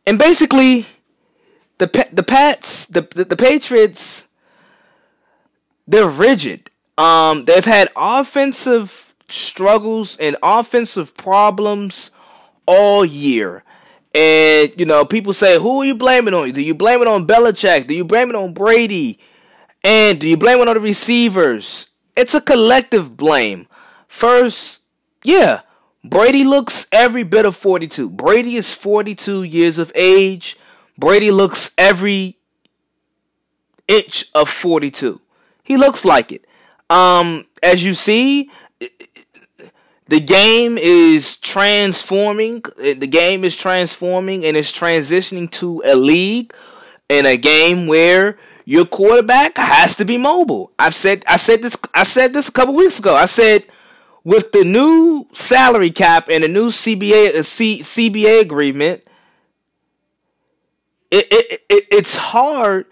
And 0.06 0.18
basically, 0.18 0.86
the 1.78 2.08
the 2.10 2.22
Pats, 2.22 2.86
the, 2.86 3.02
the 3.14 3.24
the 3.24 3.36
Patriots, 3.36 4.24
they're 5.86 6.08
rigid. 6.08 6.70
Um, 6.98 7.44
they've 7.44 7.64
had 7.64 7.90
offensive 7.94 9.14
struggles 9.28 10.16
and 10.16 10.36
offensive 10.42 11.16
problems 11.16 12.10
all 12.66 13.04
year. 13.04 13.62
And, 14.14 14.72
you 14.76 14.86
know, 14.86 15.04
people 15.04 15.32
say, 15.32 15.58
who 15.58 15.82
are 15.82 15.84
you 15.84 15.94
blaming 15.94 16.34
on? 16.34 16.50
Do 16.50 16.60
you 16.60 16.74
blame 16.74 17.00
it 17.00 17.08
on 17.08 17.26
Belichick? 17.26 17.86
Do 17.86 17.94
you 17.94 18.04
blame 18.04 18.30
it 18.30 18.34
on 18.34 18.52
Brady? 18.52 19.20
And 19.84 20.20
do 20.20 20.28
you 20.28 20.36
blame 20.36 20.60
it 20.60 20.68
on 20.68 20.74
the 20.74 20.80
receivers? 20.80 21.86
It's 22.16 22.34
a 22.34 22.40
collective 22.40 23.16
blame. 23.16 23.66
First, 24.08 24.80
yeah, 25.22 25.60
Brady 26.04 26.44
looks 26.44 26.86
every 26.90 27.22
bit 27.22 27.46
of 27.46 27.56
42. 27.56 28.10
Brady 28.10 28.56
is 28.56 28.74
42 28.74 29.44
years 29.44 29.78
of 29.78 29.92
age. 29.94 30.58
Brady 30.98 31.30
looks 31.30 31.70
every 31.78 32.36
inch 33.86 34.26
of 34.34 34.48
42. 34.48 35.20
He 35.62 35.76
looks 35.76 36.04
like 36.04 36.32
it. 36.32 36.46
Um, 36.90 37.46
as 37.62 37.84
you 37.84 37.94
see, 37.94 38.50
the 40.10 40.18
game 40.18 40.76
is 40.76 41.36
transforming. 41.36 42.62
The 42.76 43.06
game 43.06 43.44
is 43.44 43.54
transforming 43.54 44.44
and 44.44 44.56
it's 44.56 44.72
transitioning 44.72 45.48
to 45.52 45.82
a 45.84 45.94
league 45.94 46.52
and 47.08 47.28
a 47.28 47.36
game 47.36 47.86
where 47.86 48.36
your 48.64 48.86
quarterback 48.86 49.56
has 49.56 49.94
to 49.96 50.04
be 50.04 50.18
mobile. 50.18 50.72
I've 50.80 50.96
said 50.96 51.24
I 51.28 51.36
said 51.36 51.62
this 51.62 51.76
I 51.94 52.02
said 52.02 52.32
this 52.32 52.48
a 52.48 52.52
couple 52.52 52.74
weeks 52.74 52.98
ago. 52.98 53.14
I 53.14 53.26
said 53.26 53.66
with 54.24 54.50
the 54.50 54.64
new 54.64 55.28
salary 55.32 55.92
cap 55.92 56.28
and 56.28 56.42
the 56.42 56.48
new 56.48 56.70
CBA 56.70 57.36
uh, 57.36 57.42
C, 57.44 57.78
CBA 57.78 58.40
agreement, 58.40 59.04
it, 61.12 61.28
it, 61.30 61.62
it 61.68 61.86
it's 61.92 62.16
hard 62.16 62.86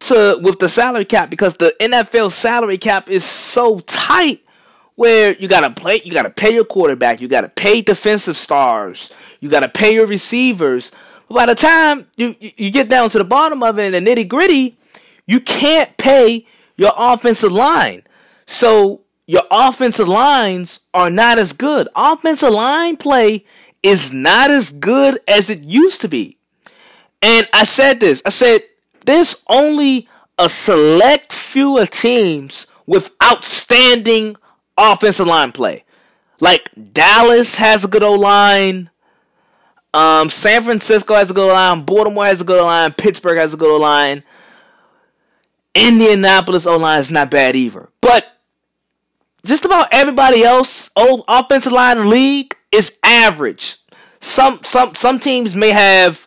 to 0.00 0.38
with 0.40 0.60
the 0.60 0.68
salary 0.68 1.04
cap 1.04 1.30
because 1.30 1.54
the 1.54 1.74
NFL 1.80 2.30
salary 2.30 2.78
cap 2.78 3.10
is 3.10 3.24
so 3.24 3.80
tight 3.80 4.41
where 4.94 5.34
you 5.34 5.48
gotta 5.48 5.70
play, 5.70 6.02
you 6.04 6.12
gotta 6.12 6.30
pay 6.30 6.52
your 6.52 6.64
quarterback, 6.64 7.20
you 7.20 7.28
gotta 7.28 7.48
pay 7.48 7.82
defensive 7.82 8.36
stars, 8.36 9.10
you 9.40 9.48
gotta 9.48 9.68
pay 9.68 9.94
your 9.94 10.06
receivers. 10.06 10.92
But 11.28 11.34
by 11.34 11.46
the 11.46 11.54
time 11.54 12.06
you 12.16 12.36
you 12.40 12.70
get 12.70 12.88
down 12.88 13.10
to 13.10 13.18
the 13.18 13.24
bottom 13.24 13.62
of 13.62 13.78
it 13.78 13.94
in 13.94 14.04
the 14.04 14.10
nitty 14.10 14.28
gritty, 14.28 14.76
you 15.26 15.40
can't 15.40 15.96
pay 15.96 16.46
your 16.76 16.92
offensive 16.96 17.52
line. 17.52 18.02
So 18.46 19.02
your 19.26 19.44
offensive 19.50 20.08
lines 20.08 20.80
are 20.92 21.10
not 21.10 21.38
as 21.38 21.52
good. 21.52 21.88
Offensive 21.94 22.50
line 22.50 22.96
play 22.96 23.44
is 23.82 24.12
not 24.12 24.50
as 24.50 24.70
good 24.70 25.18
as 25.26 25.48
it 25.50 25.60
used 25.60 26.00
to 26.02 26.08
be. 26.08 26.36
And 27.20 27.48
I 27.52 27.64
said 27.64 28.00
this. 28.00 28.20
I 28.24 28.30
said 28.30 28.62
there's 29.06 29.36
only 29.48 30.08
a 30.38 30.48
select 30.48 31.32
few 31.32 31.78
of 31.78 31.90
teams 31.90 32.66
with 32.86 33.10
outstanding 33.22 34.36
offensive 34.90 35.26
line 35.26 35.52
play. 35.52 35.84
Like 36.40 36.70
Dallas 36.92 37.56
has 37.56 37.84
a 37.84 37.88
good 37.88 38.02
old 38.02 38.20
line. 38.20 38.90
Um, 39.94 40.30
San 40.30 40.62
Francisco 40.64 41.14
has 41.14 41.30
a 41.30 41.34
good 41.34 41.52
line. 41.52 41.84
Baltimore 41.84 42.24
has 42.24 42.40
a 42.40 42.44
good 42.44 42.62
line. 42.62 42.92
Pittsburgh 42.92 43.38
has 43.38 43.54
a 43.54 43.58
good 43.58 43.78
line. 43.78 44.24
Indianapolis 45.74 46.66
O 46.66 46.76
line 46.76 47.00
is 47.00 47.10
not 47.10 47.30
bad 47.30 47.56
either. 47.56 47.88
But 48.00 48.26
just 49.44 49.64
about 49.64 49.88
everybody 49.92 50.44
else, 50.44 50.90
old 50.96 51.24
offensive 51.28 51.72
line 51.72 52.08
league 52.08 52.56
is 52.70 52.92
average. 53.02 53.78
Some 54.20 54.60
some 54.64 54.94
some 54.94 55.18
teams 55.18 55.54
may 55.54 55.70
have 55.70 56.26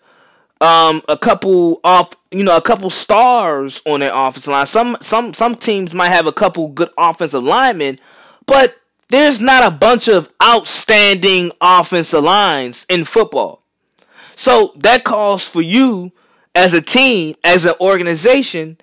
um, 0.62 1.01
a 1.08 1.18
couple 1.18 1.80
off 1.84 2.14
you 2.32 2.43
know 2.43 2.58
a 2.58 2.62
couple 2.62 2.89
stars 2.89 3.82
on 3.86 4.01
their 4.01 4.14
offensive 4.14 4.51
line. 4.51 4.66
Some 4.66 4.97
some 5.01 5.34
some 5.34 5.56
teams 5.56 5.93
might 5.93 6.10
have 6.10 6.28
a 6.28 6.34
couple 6.34 6.68
good 6.70 6.89
offensive 6.97 7.43
linemen, 7.43 7.99
but 8.45 8.77
there's 9.09 9.39
not 9.39 9.63
a 9.63 9.75
bunch 9.75 10.07
of 10.07 10.29
outstanding 10.43 11.51
offensive 11.61 12.23
lines 12.23 12.85
in 12.89 13.05
football. 13.05 13.61
So 14.35 14.73
that 14.77 15.03
calls 15.03 15.43
for 15.43 15.61
you 15.61 16.11
as 16.53 16.73
a 16.73 16.81
team, 16.81 17.35
as 17.43 17.65
an 17.65 17.75
organization, 17.79 18.77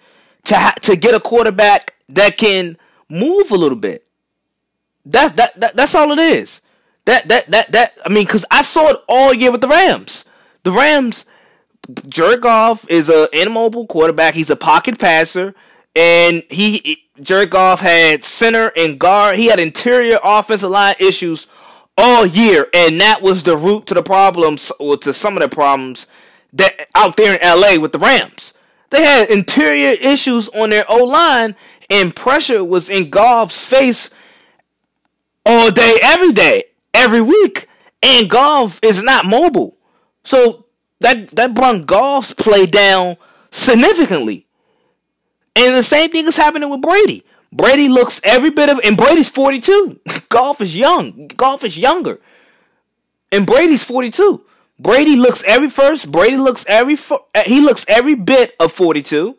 to 0.44 0.56
ha- 0.56 0.74
to 0.82 0.96
get 0.96 1.14
a 1.14 1.20
quarterback 1.20 1.94
that 2.08 2.36
can 2.36 2.76
move 3.08 3.50
a 3.50 3.56
little 3.56 3.76
bit. 3.78 4.06
That, 5.04 5.36
that 5.36 5.58
that 5.60 5.76
that's 5.76 5.94
all 5.94 6.12
it 6.12 6.18
is. 6.18 6.60
That 7.04 7.28
that 7.28 7.50
that 7.50 7.72
that 7.72 7.98
I 8.04 8.08
mean, 8.08 8.24
because 8.24 8.44
I 8.50 8.62
saw 8.62 8.88
it 8.90 8.96
all 9.08 9.34
year 9.34 9.50
with 9.50 9.60
the 9.60 9.68
Rams. 9.68 10.24
The 10.62 10.70
Rams, 10.72 11.26
Jared 12.08 12.40
Goff 12.40 12.88
is 12.88 13.08
an 13.08 13.26
immobile 13.32 13.86
quarterback. 13.86 14.34
He's 14.34 14.50
a 14.50 14.56
pocket 14.56 14.98
passer, 14.98 15.54
and 15.94 16.42
he 16.48 17.04
Jared 17.20 17.50
Goff 17.50 17.80
had 17.80 18.24
center 18.24 18.72
and 18.76 18.98
guard. 18.98 19.36
He 19.36 19.46
had 19.46 19.60
interior 19.60 20.18
offensive 20.22 20.70
line 20.70 20.94
issues 20.98 21.46
all 21.98 22.24
year, 22.26 22.68
and 22.72 23.00
that 23.00 23.22
was 23.22 23.42
the 23.42 23.56
root 23.56 23.86
to 23.86 23.94
the 23.94 24.02
problems, 24.02 24.72
or 24.78 24.96
to 24.98 25.12
some 25.12 25.36
of 25.36 25.42
the 25.42 25.48
problems 25.48 26.06
that 26.52 26.88
out 26.94 27.16
there 27.16 27.34
in 27.34 27.60
LA 27.60 27.80
with 27.80 27.92
the 27.92 27.98
Rams. 27.98 28.54
They 28.90 29.04
had 29.04 29.30
interior 29.30 29.92
issues 29.92 30.48
on 30.48 30.70
their 30.70 30.84
O 30.88 31.04
line, 31.04 31.54
and 31.88 32.14
pressure 32.14 32.64
was 32.64 32.88
in 32.88 33.10
Goff's 33.10 33.64
face 33.64 34.10
all 35.44 35.70
day, 35.70 35.98
every 36.02 36.32
day, 36.32 36.64
every 36.94 37.20
week. 37.20 37.68
And 38.02 38.28
Goff 38.28 38.80
is 38.82 39.02
not 39.02 39.26
mobile, 39.26 39.76
so 40.24 40.66
that 41.00 41.30
that 41.30 41.54
brought 41.54 41.86
Goff's 41.86 42.34
play 42.34 42.66
down 42.66 43.16
significantly. 43.50 44.46
And 45.54 45.74
the 45.74 45.82
same 45.82 46.10
thing 46.10 46.26
is 46.26 46.36
happening 46.36 46.70
with 46.70 46.80
Brady. 46.80 47.24
Brady 47.52 47.88
looks 47.88 48.20
every 48.24 48.50
bit 48.50 48.70
of, 48.70 48.80
and 48.82 48.96
Brady's 48.96 49.28
42. 49.28 50.00
Goff 50.28 50.60
is 50.60 50.74
young. 50.74 51.28
Goff 51.28 51.64
is 51.64 51.76
younger. 51.76 52.20
And 53.30 53.46
Brady's 53.46 53.84
42. 53.84 54.44
Brady 54.78 55.16
looks 55.16 55.44
every 55.44 55.68
first. 55.68 56.10
Brady 56.10 56.38
looks 56.38 56.64
every, 56.66 56.98
eh, 57.34 57.44
he 57.46 57.60
looks 57.60 57.84
every 57.88 58.14
bit 58.14 58.54
of 58.58 58.72
42. 58.72 59.36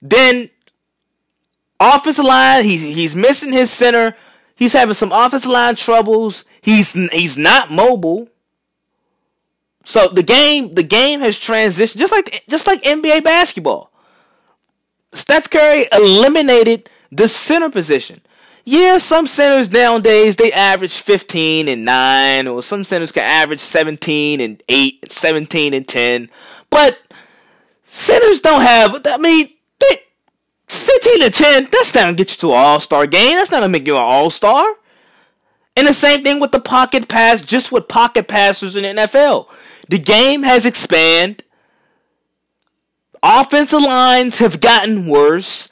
Then 0.00 0.50
offensive 1.80 2.24
line, 2.24 2.64
he's, 2.64 2.82
he's 2.82 3.16
missing 3.16 3.52
his 3.52 3.70
center. 3.70 4.16
He's 4.54 4.72
having 4.72 4.94
some 4.94 5.12
offensive 5.12 5.50
line 5.50 5.74
troubles. 5.74 6.44
He's, 6.62 6.92
he's 6.92 7.36
not 7.36 7.70
mobile. 7.70 8.28
So 9.84 10.08
the 10.08 10.22
game, 10.22 10.74
the 10.74 10.82
game 10.82 11.20
has 11.20 11.36
transitioned 11.36 11.98
just 11.98 12.12
like, 12.12 12.44
just 12.48 12.66
like 12.66 12.82
NBA 12.82 13.22
basketball. 13.22 13.92
Steph 15.12 15.50
Curry 15.50 15.86
eliminated 15.92 16.90
the 17.10 17.28
center 17.28 17.70
position. 17.70 18.20
Yeah, 18.64 18.98
some 18.98 19.28
centers 19.28 19.70
nowadays 19.70 20.34
they 20.34 20.52
average 20.52 20.98
15 20.98 21.68
and 21.68 21.84
9, 21.84 22.48
or 22.48 22.62
some 22.62 22.82
centers 22.82 23.12
can 23.12 23.22
average 23.22 23.60
17 23.60 24.40
and 24.40 24.60
8, 24.68 25.12
17 25.12 25.72
and 25.72 25.86
10. 25.86 26.28
But 26.68 26.98
centers 27.86 28.40
don't 28.40 28.62
have, 28.62 29.00
I 29.06 29.18
mean, 29.18 29.50
they, 29.78 29.96
15 30.66 31.22
and 31.22 31.32
10, 31.32 31.68
that's 31.70 31.94
not 31.94 32.00
gonna 32.02 32.14
get 32.14 32.32
you 32.32 32.38
to 32.38 32.52
an 32.52 32.58
all 32.58 32.80
star 32.80 33.06
game. 33.06 33.36
That's 33.36 33.52
not 33.52 33.60
gonna 33.60 33.68
make 33.68 33.86
you 33.86 33.94
an 33.96 34.02
all 34.02 34.30
star. 34.30 34.66
And 35.76 35.86
the 35.86 35.94
same 35.94 36.24
thing 36.24 36.40
with 36.40 36.50
the 36.50 36.60
pocket 36.60 37.06
pass, 37.06 37.42
just 37.42 37.70
with 37.70 37.86
pocket 37.86 38.26
passers 38.26 38.74
in 38.74 38.82
the 38.82 39.02
NFL. 39.02 39.46
The 39.88 39.98
game 39.98 40.42
has 40.42 40.66
expanded 40.66 41.44
Offensive 43.22 43.80
lines 43.80 44.38
have 44.38 44.60
gotten 44.60 45.06
worse. 45.06 45.68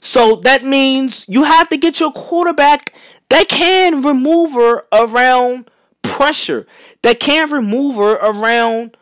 So 0.00 0.36
that 0.36 0.64
means 0.64 1.26
you 1.28 1.44
have 1.44 1.68
to 1.68 1.76
get 1.76 2.00
your 2.00 2.12
quarterback 2.12 2.94
that 3.28 3.48
can 3.48 4.02
remove 4.02 4.52
her 4.52 4.84
around 4.92 5.70
pressure. 6.02 6.66
That 7.02 7.20
can 7.20 7.50
remove 7.50 7.96
her 7.96 8.12
around 8.12 8.96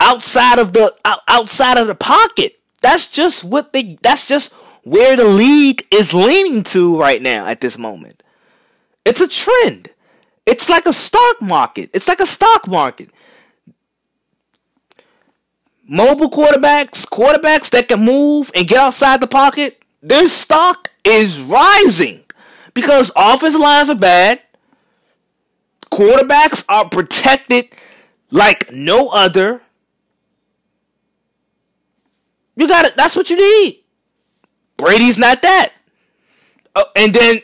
outside 0.00 0.58
of 0.58 0.72
the 0.72 0.94
outside 1.28 1.78
of 1.78 1.86
the 1.86 1.94
pocket. 1.94 2.58
That's 2.80 3.06
just 3.06 3.44
what 3.44 3.72
they 3.72 3.98
that's 4.02 4.26
just 4.26 4.52
where 4.82 5.16
the 5.16 5.24
league 5.24 5.86
is 5.90 6.12
leaning 6.12 6.64
to 6.64 6.98
right 6.98 7.22
now 7.22 7.46
at 7.46 7.60
this 7.60 7.78
moment. 7.78 8.22
It's 9.04 9.20
a 9.20 9.28
trend. 9.28 9.90
It's 10.44 10.68
like 10.68 10.86
a 10.86 10.92
stock 10.92 11.40
market. 11.40 11.90
It's 11.92 12.08
like 12.08 12.20
a 12.20 12.26
stock 12.26 12.66
market. 12.66 13.10
Mobile 15.92 16.30
quarterbacks, 16.30 17.04
quarterbacks 17.04 17.68
that 17.68 17.86
can 17.86 18.02
move 18.02 18.50
and 18.54 18.66
get 18.66 18.78
outside 18.78 19.20
the 19.20 19.26
pocket, 19.26 19.82
their 20.00 20.26
stock 20.26 20.90
is 21.04 21.38
rising 21.38 22.24
because 22.72 23.10
offensive 23.14 23.60
lines 23.60 23.90
are 23.90 23.94
bad. 23.94 24.40
Quarterbacks 25.92 26.64
are 26.66 26.88
protected 26.88 27.74
like 28.30 28.72
no 28.72 29.10
other. 29.10 29.60
You 32.56 32.66
got 32.66 32.86
it. 32.86 32.96
That's 32.96 33.14
what 33.14 33.28
you 33.28 33.36
need. 33.36 33.84
Brady's 34.78 35.18
not 35.18 35.42
that. 35.42 35.74
Uh, 36.74 36.84
and 36.96 37.14
then 37.14 37.42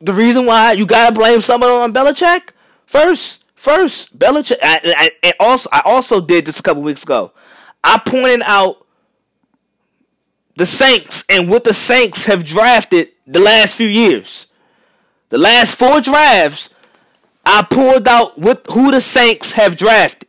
the 0.00 0.12
reason 0.12 0.46
why 0.46 0.72
you 0.72 0.84
gotta 0.84 1.14
blame 1.14 1.40
someone 1.40 1.70
on 1.70 1.92
Belichick 1.94 2.48
first, 2.86 3.44
first 3.54 4.18
Belichick. 4.18 4.56
I, 4.60 4.80
I, 4.84 5.10
and 5.22 5.34
also, 5.38 5.68
I 5.70 5.82
also 5.84 6.20
did 6.20 6.44
this 6.46 6.58
a 6.58 6.62
couple 6.64 6.82
weeks 6.82 7.04
ago. 7.04 7.30
I 7.84 7.98
pointed 7.98 8.42
out 8.44 8.86
the 10.56 10.66
Saints 10.66 11.24
and 11.28 11.48
what 11.48 11.64
the 11.64 11.74
Saints 11.74 12.24
have 12.26 12.44
drafted 12.44 13.10
the 13.26 13.40
last 13.40 13.74
few 13.74 13.88
years. 13.88 14.46
The 15.30 15.38
last 15.38 15.76
four 15.76 16.00
drafts, 16.00 16.68
I 17.44 17.62
pulled 17.62 18.06
out 18.06 18.38
what 18.38 18.66
who 18.70 18.90
the 18.90 19.00
Saints 19.00 19.52
have 19.52 19.76
drafted. 19.76 20.28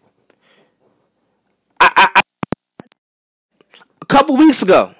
I, 1.80 1.92
I, 1.96 2.10
I 2.16 2.22
a 4.02 4.06
couple 4.06 4.38
weeks 4.38 4.62
ago, 4.62 4.96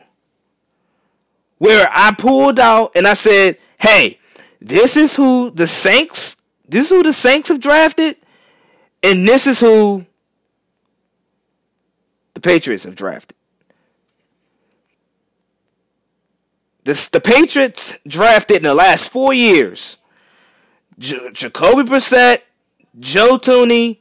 where 1.58 1.90
I 1.92 2.14
pulled 2.14 2.60
out 2.60 2.92
and 2.96 3.08
I 3.08 3.14
said, 3.14 3.58
"Hey, 3.78 4.20
this 4.60 4.98
is 4.98 5.14
who 5.16 5.52
the 5.52 5.68
Saints. 5.68 6.36
This 6.68 6.86
is 6.86 6.90
who 6.90 7.04
the 7.04 7.14
Saints 7.14 7.50
have 7.50 7.62
drafted, 7.62 8.18
and 9.02 9.28
this 9.28 9.48
is 9.48 9.60
who 9.60 10.06
Patriots 12.44 12.84
have 12.84 12.96
drafted." 12.96 13.36
This, 16.84 17.08
the 17.08 17.22
Patriots 17.22 17.94
drafted 18.08 18.58
in 18.58 18.64
the 18.64 18.74
last 18.74 19.10
four 19.10 19.34
years 19.34 19.98
J- 21.00 21.32
Jacoby 21.32 21.90
Brissett, 21.90 22.42
Joe 23.00 23.38
Thuney, 23.38 24.00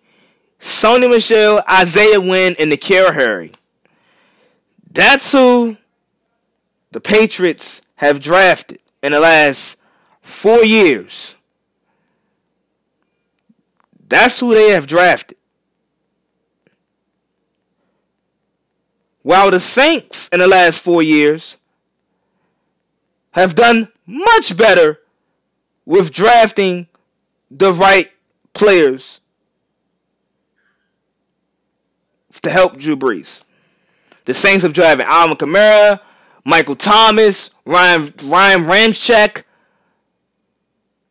Sony 0.61 1.09
Michel, 1.09 1.62
Isaiah 1.70 2.20
Wynn, 2.20 2.57
and 2.59 2.70
N'Keal 2.70 3.14
Harry. 3.14 3.53
That's 4.90 5.32
who 5.32 5.76
the 6.90 7.01
Patriots 7.01 7.82
have 7.97 8.20
drafted 8.20 8.80
in 9.03 9.12
the 9.12 9.20
last 9.20 9.78
four 10.20 10.64
years. 10.64 11.34
That's 14.09 14.38
who 14.40 14.55
they 14.55 14.70
have 14.70 14.86
drafted. 14.86 15.38
While 19.22 19.50
the 19.50 19.60
Saints 19.60 20.28
in 20.28 20.40
the 20.40 20.48
last 20.48 20.80
four 20.80 21.02
years 21.02 21.56
have 23.32 23.54
done 23.54 23.88
much 24.06 24.56
better 24.56 25.00
with 25.84 26.12
drafting 26.12 26.86
the 27.50 27.72
right 27.72 28.10
players 28.52 29.20
to 32.42 32.50
help 32.50 32.76
Drew 32.76 32.96
Brees. 32.96 33.40
The 34.24 34.34
Saints 34.34 34.62
have 34.62 34.72
drafted 34.72 35.06
Alvin 35.06 35.36
Kamara, 35.36 36.00
Michael 36.44 36.76
Thomas, 36.76 37.50
Ryan 37.64 38.12
Ryan 38.24 38.64
Ramczyk. 38.64 39.44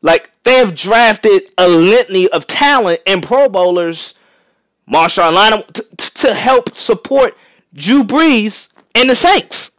Like 0.01 0.31
they 0.43 0.55
have 0.57 0.75
drafted 0.75 1.51
a 1.57 1.67
litany 1.67 2.27
of 2.29 2.47
talent 2.47 3.01
and 3.05 3.23
Pro 3.23 3.47
Bowlers, 3.47 4.13
Marshawn 4.91 5.73
to, 5.73 5.83
to 5.97 6.33
help 6.33 6.75
support 6.75 7.37
Drew 7.73 8.03
Brees 8.03 8.69
and 8.95 9.09
the 9.09 9.15
Saints. 9.15 9.71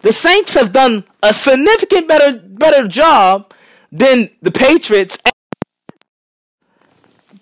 The 0.00 0.12
Saints 0.12 0.54
have 0.54 0.72
done 0.72 1.04
a 1.22 1.32
significant 1.32 2.08
better 2.08 2.38
better 2.38 2.88
job 2.88 3.52
than 3.90 4.30
the 4.40 4.50
Patriots. 4.50 5.18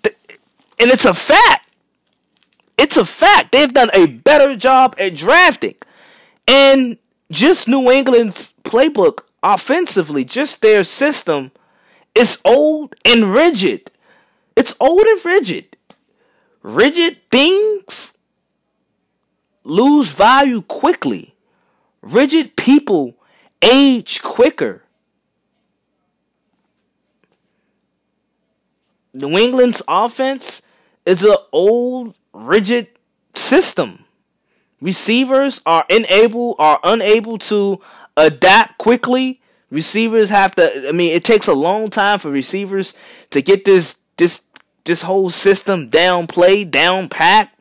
And 0.03 0.89
it's 0.89 1.05
a 1.05 1.13
fact. 1.13 1.69
It's 2.77 2.97
a 2.97 3.05
fact. 3.05 3.51
They've 3.51 3.73
done 3.73 3.91
a 3.93 4.07
better 4.07 4.55
job 4.55 4.95
at 4.97 5.15
drafting. 5.15 5.75
And 6.47 6.97
just 7.29 7.67
New 7.67 7.91
England's 7.91 8.53
playbook 8.63 9.19
offensively, 9.43 10.25
just 10.25 10.61
their 10.61 10.83
system 10.83 11.51
is 12.15 12.39
old 12.43 12.95
and 13.05 13.33
rigid. 13.33 13.91
It's 14.55 14.75
old 14.79 15.03
and 15.03 15.23
rigid. 15.23 15.77
Rigid 16.63 17.17
things 17.31 17.70
lose 19.71 20.11
value 20.11 20.61
quickly. 20.61 21.33
Rigid 22.01 22.55
people 22.57 23.15
age 23.61 24.21
quicker. 24.21 24.83
New 29.13 29.37
England's 29.37 29.81
offense 29.87 30.61
is 31.05 31.23
an 31.23 31.35
old, 31.51 32.15
rigid 32.33 32.87
system. 33.35 34.05
Receivers 34.81 35.61
are 35.65 35.85
unable 35.89 36.55
are 36.59 36.79
unable 36.83 37.37
to 37.37 37.79
adapt 38.17 38.77
quickly. 38.77 39.41
Receivers 39.69 40.29
have 40.29 40.55
to 40.55 40.89
I 40.89 40.91
mean 40.91 41.13
it 41.15 41.23
takes 41.23 41.47
a 41.47 41.53
long 41.53 41.89
time 41.89 42.19
for 42.19 42.29
receivers 42.29 42.93
to 43.29 43.41
get 43.41 43.63
this 43.63 43.97
this 44.17 44.41
this 44.85 45.03
whole 45.03 45.29
system 45.29 45.89
down 45.89 46.27
played, 46.27 46.71
down 46.71 47.09
packed. 47.09 47.60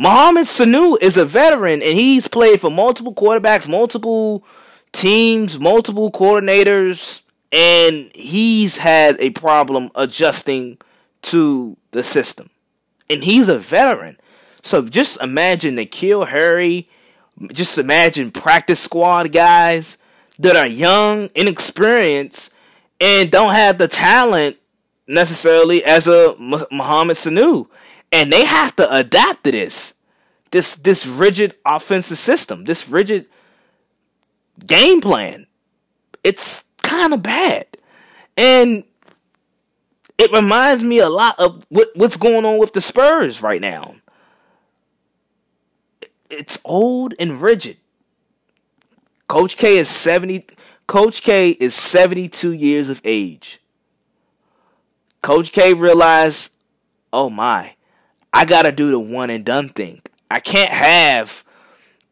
Mohamed 0.00 0.46
Sanu 0.46 0.96
is 1.00 1.16
a 1.16 1.24
veteran 1.24 1.82
and 1.82 1.98
he's 1.98 2.28
played 2.28 2.60
for 2.60 2.70
multiple 2.70 3.12
quarterbacks, 3.12 3.66
multiple 3.66 4.44
teams, 4.92 5.58
multiple 5.58 6.12
coordinators 6.12 7.22
and 7.50 8.08
he's 8.14 8.76
had 8.76 9.20
a 9.20 9.30
problem 9.30 9.90
adjusting 9.96 10.78
to 11.22 11.76
the 11.90 12.04
system. 12.04 12.48
And 13.10 13.24
he's 13.24 13.48
a 13.48 13.58
veteran. 13.58 14.18
So 14.62 14.82
just 14.82 15.20
imagine 15.20 15.74
N'Keal 15.74 16.28
Harry, 16.28 16.88
just 17.52 17.76
imagine 17.76 18.30
practice 18.30 18.78
squad 18.78 19.32
guys 19.32 19.98
that 20.38 20.54
are 20.54 20.68
young, 20.68 21.28
inexperienced, 21.34 22.50
and 23.00 23.32
don't 23.32 23.54
have 23.54 23.78
the 23.78 23.88
talent 23.88 24.58
necessarily 25.08 25.84
as 25.84 26.06
a 26.06 26.36
Mohamed 26.38 27.16
Sanu. 27.16 27.66
And 28.10 28.32
they 28.32 28.44
have 28.44 28.74
to 28.76 28.92
adapt 28.92 29.44
to 29.44 29.52
this. 29.52 29.94
This 30.50 30.76
this 30.76 31.04
rigid 31.04 31.56
offensive 31.66 32.18
system, 32.18 32.64
this 32.64 32.88
rigid 32.88 33.26
game 34.66 35.00
plan. 35.00 35.46
It's 36.24 36.64
kind 36.82 37.12
of 37.12 37.22
bad. 37.22 37.66
And 38.36 38.84
it 40.16 40.32
reminds 40.32 40.82
me 40.82 40.98
a 40.98 41.08
lot 41.08 41.38
of 41.38 41.64
what, 41.68 41.88
what's 41.94 42.16
going 42.16 42.44
on 42.44 42.58
with 42.58 42.72
the 42.72 42.80
Spurs 42.80 43.42
right 43.42 43.60
now. 43.60 43.96
It's 46.30 46.58
old 46.64 47.14
and 47.18 47.40
rigid. 47.40 47.76
Coach 49.28 49.56
K 49.56 49.78
is 49.78 49.88
70 49.88 50.46
Coach 50.86 51.22
K 51.22 51.50
is 51.50 51.74
72 51.74 52.52
years 52.52 52.88
of 52.88 53.00
age. 53.04 53.60
Coach 55.20 55.52
K 55.52 55.74
realized, 55.74 56.50
"Oh 57.12 57.28
my, 57.28 57.74
I 58.32 58.44
got 58.44 58.62
to 58.62 58.72
do 58.72 58.90
the 58.90 59.00
one 59.00 59.30
and 59.30 59.44
done 59.44 59.70
thing. 59.70 60.02
I 60.30 60.40
can't 60.40 60.70
have 60.70 61.44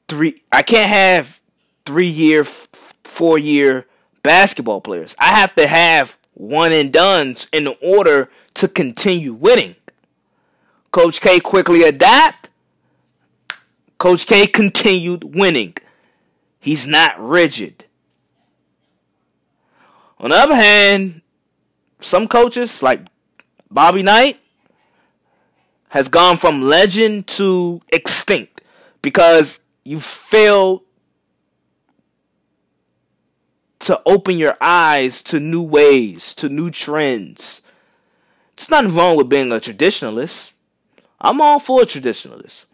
three 0.09 0.43
I 0.51 0.63
can't 0.63 0.91
have 0.91 1.41
3 1.85 2.07
year 2.07 2.45
4 2.45 3.39
year 3.39 3.87
basketball 4.23 4.81
players. 4.81 5.15
I 5.19 5.29
have 5.37 5.55
to 5.55 5.67
have 5.67 6.19
one 6.35 6.73
and 6.73 6.93
dones 6.93 7.49
in 7.53 7.69
order 7.83 8.29
to 8.55 8.69
continue 8.69 9.33
winning. 9.33 9.77
Coach 10.91 11.21
K 11.21 11.41
quickly 11.41 11.83
adapt. 11.83 12.51
Coach 13.99 14.27
K 14.27 14.47
continued 14.47 15.35
winning. 15.35 15.75
He's 16.59 16.87
not 16.87 17.19
rigid. 17.19 17.85
On 20.19 20.31
the 20.31 20.37
other 20.37 20.57
hand, 20.57 21.21
some 22.01 22.27
coaches 22.27 22.83
like 22.83 23.01
Bobby 23.71 24.03
Knight 24.03 24.39
has 25.91 26.09
gone 26.09 26.37
from 26.37 26.63
legend 26.63 27.27
to 27.27 27.81
extinct 27.89 28.61
because 29.03 29.61
you 29.85 30.01
failed 30.01 30.83
to 33.81 34.01
open 34.05 34.37
your 34.37 34.57
eyes 34.61 35.23
to 35.23 35.39
new 35.39 35.63
ways, 35.63 36.35
to 36.35 36.49
new 36.49 36.71
trends. 36.71 37.63
It's 38.55 38.69
nothing 38.69 38.95
wrong 38.95 39.17
with 39.17 39.29
being 39.29 39.53
a 39.53 39.61
traditionalist. 39.61 40.51
I'm 41.21 41.41
all 41.41 41.59
for 41.59 41.83
a 41.83 41.87
traditionalist. 41.87 42.65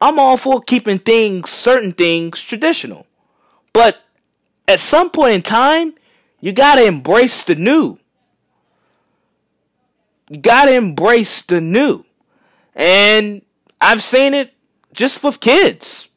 I'm 0.00 0.18
all 0.18 0.36
for 0.36 0.60
keeping 0.60 0.98
things, 0.98 1.50
certain 1.50 1.92
things, 1.92 2.40
traditional. 2.40 3.06
But 3.72 3.98
at 4.66 4.80
some 4.80 5.10
point 5.10 5.34
in 5.34 5.42
time, 5.42 5.94
you 6.40 6.52
gotta 6.52 6.84
embrace 6.84 7.44
the 7.44 7.54
new. 7.54 7.98
You 10.28 10.38
gotta 10.38 10.74
embrace 10.74 11.42
the 11.42 11.60
new. 11.60 12.04
And 12.78 13.42
I've 13.80 14.04
seen 14.04 14.34
it 14.34 14.54
just 14.92 15.22
with 15.22 15.40
kids. 15.40 16.08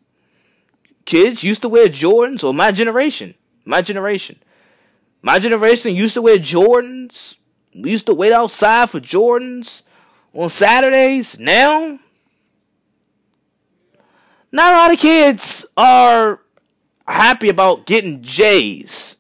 Kids 1.06 1.44
used 1.44 1.64
to 1.64 1.70
wear 1.70 1.88
Jordans, 1.88 2.44
or 2.44 2.54
my 2.54 2.72
generation. 2.72 3.34
My 3.66 3.82
generation. 3.82 4.40
My 5.24 5.40
generation 5.40 5.96
used 5.96 6.14
to 6.14 6.22
wear 6.22 6.38
Jordans. 6.38 7.36
We 7.76 7.90
used 7.92 8.06
to 8.06 8.14
wait 8.14 8.32
outside 8.32 8.92
for 8.92 9.00
Jordans 9.00 9.82
on 10.34 10.50
Saturdays. 10.50 11.40
Now, 11.40 12.00
not 14.52 14.74
a 14.74 14.78
lot 14.78 14.94
of 14.94 15.00
kids 15.00 15.66
are 15.76 16.42
happy 17.08 17.50
about 17.50 17.88
getting 17.88 18.22
J's. 18.22 19.16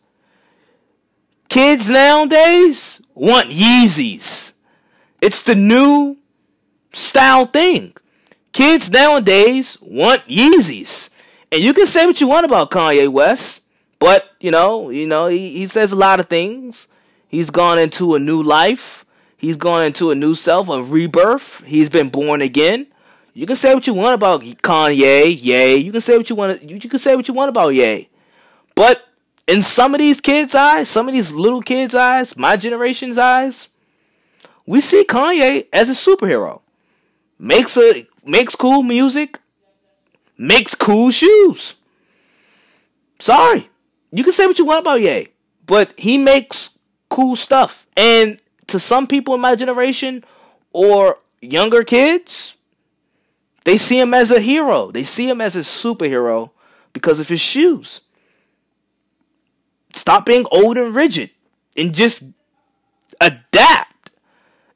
Kids 1.49 1.89
nowadays 1.89 3.01
want 3.15 3.49
Yeezys. 3.49 4.51
It's 5.21 5.43
the 5.43 5.55
new 5.55 6.17
style 6.93 7.45
thing. 7.45 7.93
Kids 8.53 8.89
nowadays 8.91 9.77
want 9.81 10.27
Yeezys. 10.27 11.09
And 11.51 11.61
you 11.61 11.73
can 11.73 11.85
say 11.85 12.05
what 12.05 12.21
you 12.21 12.27
want 12.27 12.45
about 12.45 12.71
Kanye 12.71 13.07
West, 13.09 13.61
but 13.99 14.25
you 14.39 14.51
know, 14.51 14.89
you 14.89 15.07
know, 15.07 15.27
he, 15.27 15.57
he 15.57 15.67
says 15.67 15.91
a 15.91 15.95
lot 15.95 16.19
of 16.19 16.27
things. 16.27 16.87
He's 17.27 17.49
gone 17.49 17.79
into 17.79 18.15
a 18.15 18.19
new 18.19 18.41
life. 18.41 19.05
He's 19.37 19.57
gone 19.57 19.83
into 19.83 20.11
a 20.11 20.15
new 20.15 20.35
self, 20.35 20.69
a 20.69 20.83
rebirth. 20.83 21.63
He's 21.65 21.89
been 21.89 22.09
born 22.09 22.41
again. 22.41 22.87
You 23.33 23.45
can 23.45 23.55
say 23.55 23.73
what 23.73 23.87
you 23.87 23.93
want 23.93 24.13
about 24.13 24.41
Kanye, 24.41 25.41
Ye. 25.41 25.77
You 25.77 25.91
can 25.91 26.01
say 26.01 26.17
what 26.17 26.29
you 26.29 26.35
want. 26.35 26.61
You 26.63 26.79
can 26.79 26.99
say 26.99 27.15
what 27.15 27.27
you 27.27 27.33
want 27.33 27.49
about 27.49 27.69
Ye. 27.69 28.09
But 28.75 29.01
in 29.47 29.61
some 29.61 29.93
of 29.93 29.99
these 29.99 30.21
kids' 30.21 30.55
eyes, 30.55 30.89
some 30.89 31.07
of 31.07 31.13
these 31.13 31.31
little 31.31 31.61
kids' 31.61 31.95
eyes, 31.95 32.35
my 32.37 32.57
generation's 32.57 33.17
eyes, 33.17 33.67
we 34.65 34.81
see 34.81 35.03
Kanye 35.03 35.67
as 35.73 35.89
a 35.89 35.93
superhero. 35.93 36.61
Makes 37.43 37.75
a 37.75 38.07
makes 38.23 38.55
cool 38.55 38.83
music, 38.83 39.39
makes 40.37 40.75
cool 40.75 41.09
shoes. 41.09 41.73
Sorry, 43.17 43.67
you 44.11 44.23
can 44.23 44.31
say 44.31 44.45
what 44.45 44.59
you 44.59 44.65
want 44.65 44.81
about 44.81 45.01
Ye, 45.01 45.29
but 45.65 45.91
he 45.97 46.19
makes 46.19 46.77
cool 47.09 47.35
stuff. 47.35 47.87
And 47.97 48.39
to 48.67 48.79
some 48.79 49.07
people 49.07 49.33
in 49.33 49.41
my 49.41 49.55
generation 49.55 50.23
or 50.71 51.17
younger 51.41 51.83
kids, 51.83 52.57
they 53.63 53.75
see 53.75 53.99
him 53.99 54.13
as 54.13 54.29
a 54.29 54.39
hero. 54.39 54.91
They 54.91 55.03
see 55.03 55.27
him 55.27 55.41
as 55.41 55.55
a 55.55 55.61
superhero 55.61 56.51
because 56.93 57.19
of 57.19 57.27
his 57.27 57.41
shoes. 57.41 58.01
Stop 59.95 60.27
being 60.27 60.45
old 60.51 60.77
and 60.77 60.93
rigid 60.93 61.31
and 61.75 61.91
just 61.91 62.21
adapt. 63.19 63.90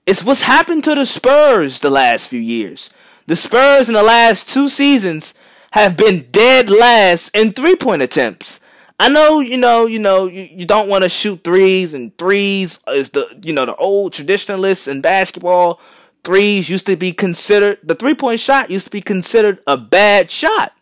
It's 0.06 0.24
what's 0.24 0.44
happened 0.44 0.84
to 0.84 0.96
the 0.96 1.06
Spurs 1.06 1.80
the 1.80 1.90
last 1.90 2.28
few 2.28 2.40
years. 2.40 2.90
The 3.28 3.36
Spurs 3.36 3.88
in 3.88 3.96
the 3.96 4.04
last 4.04 4.48
two 4.48 4.70
seasons 4.70 5.34
have 5.72 5.98
been 5.98 6.28
dead 6.32 6.70
last 6.70 7.36
in 7.36 7.54
three 7.54 7.76
point 7.76 8.02
attempts. 8.02 8.60
I 9.00 9.10
know, 9.10 9.40
you 9.40 9.58
know, 9.58 9.88
you 9.88 10.00
know, 10.00 10.28
you, 10.28 10.44
you 10.44 10.66
don't 10.66 10.88
want 10.88 11.04
to 11.04 11.10
shoot 11.10 11.44
threes, 11.44 11.94
and 11.94 12.18
threes 12.18 12.80
is 12.88 13.10
the, 13.10 13.28
you 13.42 13.52
know, 13.52 13.66
the 13.66 13.76
old 13.76 14.14
traditionalists 14.14 14.88
in 14.88 15.02
basketball 15.02 15.82
threes 16.24 16.70
used 16.70 16.86
to 16.86 16.96
be 16.96 17.12
considered 17.12 17.78
the 17.84 17.96
three 17.96 18.16
point 18.16 18.40
shot 18.40 18.70
used 18.70 18.86
to 18.86 18.92
be 18.92 19.02
considered 19.02 19.60
a 19.68 19.78
bad 19.78 20.32
shot. 20.32 20.74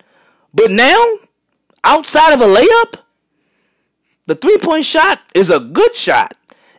But 0.53 0.69
now, 0.71 1.01
outside 1.84 2.34
of 2.34 2.41
a 2.41 2.45
layup, 2.45 2.99
the 4.28 4.36
three 4.36 4.57
point 4.57 4.86
shot 4.86 5.19
is 5.34 5.49
a 5.49 5.59
good 5.59 5.95
shot. 5.95 6.36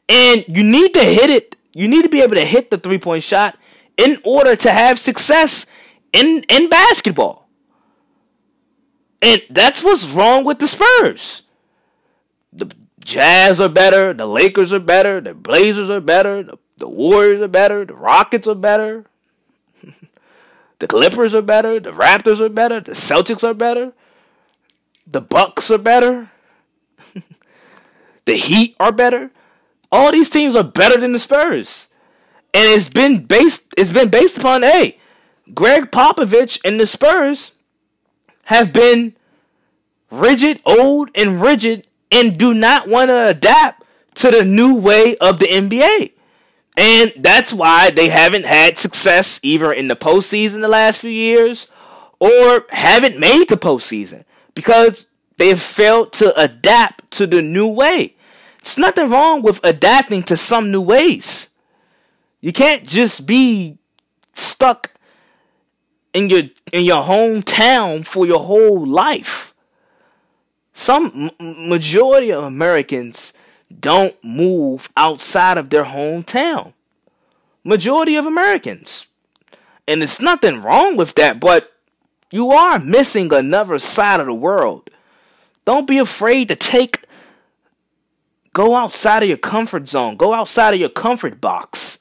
And 0.08 0.44
you 0.46 0.62
need 0.62 0.92
to 0.94 1.02
hit 1.02 1.30
it. 1.30 1.56
You 1.74 1.88
need 1.88 2.02
to 2.02 2.08
be 2.08 2.22
able 2.22 2.36
to 2.36 2.44
hit 2.44 2.70
the 2.70 2.78
three 2.78 2.98
point 2.98 3.22
shot 3.22 3.58
in 3.96 4.18
order 4.24 4.56
to 4.56 4.70
have 4.70 4.98
success 4.98 5.66
in, 6.12 6.44
in 6.48 6.68
basketball. 6.68 7.48
And 9.20 9.42
that's 9.50 9.82
what's 9.82 10.06
wrong 10.06 10.44
with 10.44 10.58
the 10.58 10.68
Spurs. 10.68 11.42
The 12.52 12.74
Jazz 13.00 13.60
are 13.60 13.68
better, 13.68 14.14
the 14.14 14.26
Lakers 14.26 14.72
are 14.72 14.78
better, 14.78 15.20
the 15.20 15.34
Blazers 15.34 15.90
are 15.90 16.00
better, 16.00 16.42
the 16.42 16.58
the 16.76 16.88
Warriors 16.88 17.40
are 17.40 17.48
better. 17.48 17.84
The 17.84 17.94
Rockets 17.94 18.46
are 18.46 18.54
better. 18.54 19.04
the 20.78 20.86
Clippers 20.86 21.34
are 21.34 21.42
better. 21.42 21.78
The 21.78 21.92
Raptors 21.92 22.40
are 22.40 22.48
better. 22.48 22.80
The 22.80 22.92
Celtics 22.92 23.44
are 23.44 23.54
better. 23.54 23.92
The 25.06 25.20
Bucks 25.20 25.70
are 25.70 25.78
better. 25.78 26.30
the 28.24 28.36
Heat 28.36 28.76
are 28.80 28.92
better. 28.92 29.30
All 29.94 30.10
these 30.10 30.28
teams 30.28 30.56
are 30.56 30.64
better 30.64 31.00
than 31.00 31.12
the 31.12 31.20
Spurs. 31.20 31.86
And 32.52 32.68
it's 32.68 32.88
been 32.88 33.26
based 33.26 33.72
it's 33.78 33.92
been 33.92 34.10
based 34.10 34.36
upon 34.36 34.64
hey, 34.64 34.98
Gregg 35.54 35.92
Popovich 35.92 36.60
and 36.64 36.80
the 36.80 36.86
Spurs 36.86 37.52
have 38.46 38.72
been 38.72 39.14
rigid, 40.10 40.60
old 40.66 41.10
and 41.14 41.40
rigid 41.40 41.86
and 42.10 42.36
do 42.36 42.52
not 42.52 42.88
want 42.88 43.10
to 43.10 43.28
adapt 43.28 43.84
to 44.16 44.32
the 44.32 44.44
new 44.44 44.74
way 44.74 45.16
of 45.18 45.38
the 45.38 45.46
NBA. 45.46 46.10
And 46.76 47.12
that's 47.16 47.52
why 47.52 47.90
they 47.90 48.08
haven't 48.08 48.46
had 48.46 48.76
success 48.76 49.38
either 49.44 49.72
in 49.72 49.86
the 49.86 49.94
postseason 49.94 50.60
the 50.60 50.66
last 50.66 50.98
few 50.98 51.10
years 51.10 51.68
or 52.18 52.66
haven't 52.70 53.20
made 53.20 53.48
the 53.48 53.56
postseason 53.56 54.24
because 54.56 55.06
they've 55.36 55.60
failed 55.60 56.12
to 56.14 56.36
adapt 56.36 57.08
to 57.12 57.28
the 57.28 57.42
new 57.42 57.68
way. 57.68 58.16
It's 58.64 58.78
nothing 58.78 59.10
wrong 59.10 59.42
with 59.42 59.60
adapting 59.62 60.22
to 60.22 60.38
some 60.38 60.70
new 60.70 60.80
ways. 60.80 61.48
You 62.40 62.50
can't 62.50 62.86
just 62.86 63.26
be 63.26 63.76
stuck 64.32 64.90
in 66.14 66.30
your 66.30 66.44
in 66.72 66.86
your 66.86 67.04
hometown 67.04 68.06
for 68.06 68.24
your 68.24 68.38
whole 68.38 68.86
life. 68.86 69.52
Some 70.72 71.30
majority 71.38 72.32
of 72.32 72.42
Americans 72.42 73.34
don't 73.80 74.16
move 74.24 74.88
outside 74.96 75.58
of 75.58 75.68
their 75.68 75.84
hometown. 75.84 76.72
Majority 77.64 78.16
of 78.16 78.24
Americans. 78.24 79.08
And 79.86 80.02
it's 80.02 80.20
nothing 80.20 80.62
wrong 80.62 80.96
with 80.96 81.14
that, 81.16 81.38
but 81.38 81.70
you 82.30 82.50
are 82.50 82.78
missing 82.78 83.30
another 83.30 83.78
side 83.78 84.20
of 84.20 84.26
the 84.26 84.32
world. 84.32 84.88
Don't 85.66 85.86
be 85.86 85.98
afraid 85.98 86.48
to 86.48 86.56
take 86.56 87.03
go 88.54 88.74
outside 88.74 89.22
of 89.22 89.28
your 89.28 89.38
comfort 89.38 89.88
zone. 89.88 90.16
Go 90.16 90.32
outside 90.32 90.72
of 90.72 90.80
your 90.80 90.88
comfort 90.88 91.42
box. 91.42 91.98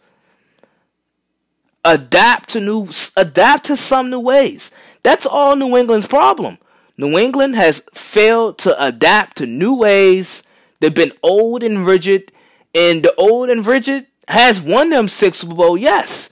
Adapt 1.84 2.51
to 2.51 2.61
new 2.61 2.88
adapt 3.17 3.65
to 3.65 3.75
some 3.75 4.09
new 4.09 4.21
ways. 4.21 4.71
That's 5.03 5.25
all 5.25 5.57
New 5.57 5.75
England's 5.75 6.07
problem. 6.07 6.57
New 6.97 7.17
England 7.17 7.57
has 7.57 7.84
failed 7.93 8.57
to 8.59 8.81
adapt 8.81 9.35
to 9.38 9.45
new 9.45 9.75
ways 9.75 10.43
They've 10.84 10.93
been 10.93 11.13
old 11.23 11.63
and 11.63 11.85
rigid, 11.85 12.34
and 12.75 13.03
the 13.03 13.15
old 13.15 13.49
and 13.49 13.65
rigid 13.65 14.05
has 14.27 14.59
won 14.59 14.89
them 14.89 15.07
six 15.07 15.38
Super 15.38 15.55
Bowl. 15.55 15.77
Yes, 15.77 16.30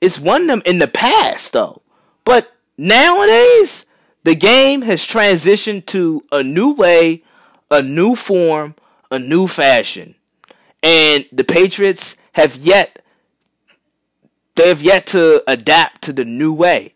it's 0.00 0.18
won 0.18 0.48
them 0.48 0.60
in 0.66 0.80
the 0.80 0.88
past 0.88 1.52
though. 1.52 1.82
But 2.24 2.52
nowadays, 2.76 3.86
the 4.24 4.34
game 4.34 4.82
has 4.82 5.06
transitioned 5.06 5.86
to 5.86 6.24
a 6.32 6.42
new 6.42 6.72
way, 6.72 7.22
a 7.70 7.80
new 7.80 8.16
form, 8.16 8.74
a 9.12 9.18
new 9.18 9.46
fashion, 9.46 10.16
and 10.82 11.26
the 11.30 11.44
Patriots 11.44 12.16
have 12.32 12.56
yet 12.56 13.04
they 14.54 14.68
have 14.68 14.82
yet 14.82 15.06
to 15.08 15.42
adapt 15.50 16.02
to 16.02 16.12
the 16.12 16.24
new 16.24 16.52
way. 16.52 16.94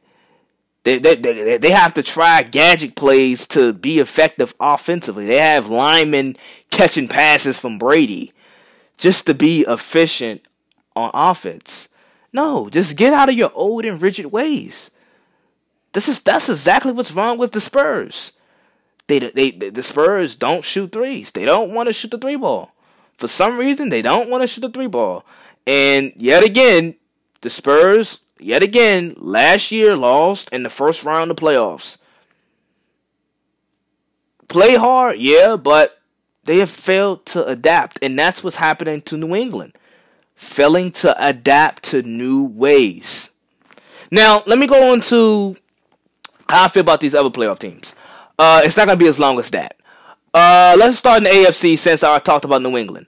They, 0.85 0.99
they, 0.99 1.17
they, 1.17 1.59
they 1.59 1.71
have 1.71 1.95
to 1.95 2.03
try 2.03 2.43
gadget 2.43 2.95
plays 2.95 3.47
to 3.49 3.73
be 3.73 3.99
effective 3.99 4.55
offensively. 4.61 5.27
They 5.27 5.39
have 5.39 5.67
linemen 5.67 6.37
catching 6.71 7.09
passes 7.09 7.59
from 7.59 7.79
Brady 7.79 8.33
just 8.99 9.27
to 9.27 9.35
be 9.35 9.63
efficient 9.63 10.43
on 10.95 11.11
offense. 11.13 11.89
No, 12.33 12.69
just 12.69 12.97
get 12.97 13.13
out 13.13 13.29
of 13.29 13.35
your 13.35 13.51
old 13.55 13.85
and 13.85 14.01
rigid 14.01 14.27
ways. 14.27 14.91
This 15.93 16.09
is 16.09 16.21
that's 16.21 16.49
exactly 16.49 16.93
what's 16.93 17.13
wrong 17.13 17.39
with 17.39 17.53
the 17.53 17.61
Spurs. 17.61 18.33
They, 19.09 19.19
they, 19.19 19.51
the 19.51 19.83
Spurs 19.83 20.37
don't 20.37 20.65
shoot 20.65 20.93
threes. 20.93 21.31
They 21.31 21.45
don't 21.45 21.73
want 21.73 21.89
to 21.89 21.93
shoot 21.93 22.11
the 22.11 22.19
three 22.19 22.37
ball. 22.37 22.73
For 23.19 23.29
some 23.29 23.57
reason, 23.57 23.89
they 23.89 24.03
don't 24.03 24.29
want 24.29 24.43
to 24.43 24.47
shoot 24.47 24.63
the 24.63 24.71
three 24.71 24.89
ball. 24.89 25.25
And 25.67 26.13
yet 26.17 26.45
again, 26.45 26.97
the 27.41 27.51
Spurs 27.51 28.21
yet 28.39 28.63
again, 28.63 29.15
last 29.17 29.71
year 29.71 29.97
lost 29.97 30.49
in 30.51 30.63
the 30.63 30.71
first 30.71 31.05
round 31.05 31.31
of 31.31 31.37
playoffs. 31.37 31.97
Play 34.49 34.77
hard, 34.77 35.19
yeah, 35.19 35.57
but 35.57 36.01
they 36.45 36.59
have 36.59 36.71
failed 36.71 37.27
to 37.27 37.45
adapt, 37.47 37.99
and 38.03 38.19
that's 38.19 38.45
what's 38.45 38.57
happening 38.57 39.03
to 39.03 39.17
New 39.17 39.35
England. 39.35 39.77
Failing 40.37 40.93
to 40.93 41.27
adapt 41.27 41.83
to 41.85 42.03
new 42.03 42.45
ways. 42.45 43.31
Now, 44.11 44.45
let 44.47 44.59
me 44.59 44.67
go 44.67 44.93
into 44.93 45.57
how 46.49 46.65
I 46.65 46.69
feel 46.69 46.83
about 46.83 47.01
these 47.01 47.15
other 47.15 47.31
playoff 47.31 47.59
teams. 47.59 47.93
Uh, 48.39 48.63
it's 48.65 48.77
not 48.77 48.87
going 48.87 48.99
to 48.99 49.05
be 49.05 49.09
as 49.09 49.19
long 49.19 49.39
as 49.39 49.51
that. 49.51 49.77
Uh, 50.35 50.77
let's 50.79 50.99
start 50.99 51.19
in 51.19 51.25
the 51.25 51.31
AFC 51.31 51.79
since 51.79 52.03
I 52.03 52.19
talked 52.19 52.45
about 52.45 52.63
New 52.63 52.77
England. 52.77 53.07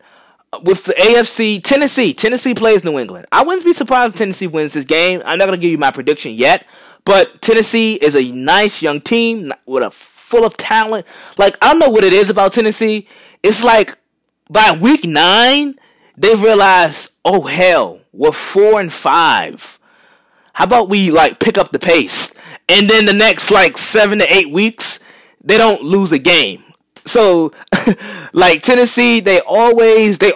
With 0.62 0.84
the 0.84 0.94
AFC, 0.94 1.62
Tennessee, 1.62 2.14
Tennessee 2.14 2.54
plays 2.54 2.82
New 2.82 2.98
England. 2.98 3.26
I 3.30 3.42
wouldn't 3.42 3.66
be 3.66 3.74
surprised 3.74 4.14
if 4.14 4.18
Tennessee 4.18 4.46
wins 4.46 4.72
this 4.72 4.86
game. 4.86 5.20
I'm 5.26 5.38
not 5.38 5.44
gonna 5.44 5.58
give 5.58 5.70
you 5.70 5.76
my 5.76 5.90
prediction 5.90 6.32
yet, 6.32 6.64
but 7.04 7.42
Tennessee 7.42 7.94
is 7.96 8.16
a 8.16 8.32
nice 8.32 8.80
young 8.80 9.02
team 9.02 9.52
with 9.66 9.82
a 9.82 9.90
full 9.90 10.46
of 10.46 10.56
talent. 10.56 11.06
Like 11.36 11.58
I 11.60 11.68
don't 11.68 11.78
know 11.78 11.90
what 11.90 12.02
it 12.02 12.14
is 12.14 12.30
about 12.30 12.54
Tennessee. 12.54 13.06
It's 13.42 13.62
like 13.62 13.98
by 14.48 14.72
week 14.72 15.04
nine, 15.04 15.78
they 16.16 16.34
realize, 16.34 17.10
oh 17.26 17.42
hell, 17.42 18.00
we're 18.12 18.32
four 18.32 18.80
and 18.80 18.92
five. 18.92 19.78
How 20.54 20.64
about 20.64 20.88
we 20.88 21.10
like 21.10 21.40
pick 21.40 21.58
up 21.58 21.72
the 21.72 21.78
pace? 21.78 22.32
And 22.68 22.88
then 22.88 23.06
the 23.06 23.12
next 23.12 23.50
like 23.50 23.76
seven 23.78 24.18
to 24.18 24.34
eight 24.34 24.50
weeks, 24.50 24.98
they 25.42 25.56
don't 25.56 25.82
lose 25.82 26.12
a 26.12 26.18
game. 26.18 26.62
So, 27.06 27.52
like 28.32 28.62
Tennessee, 28.62 29.20
they 29.20 29.40
always 29.40 30.18
they 30.18 30.32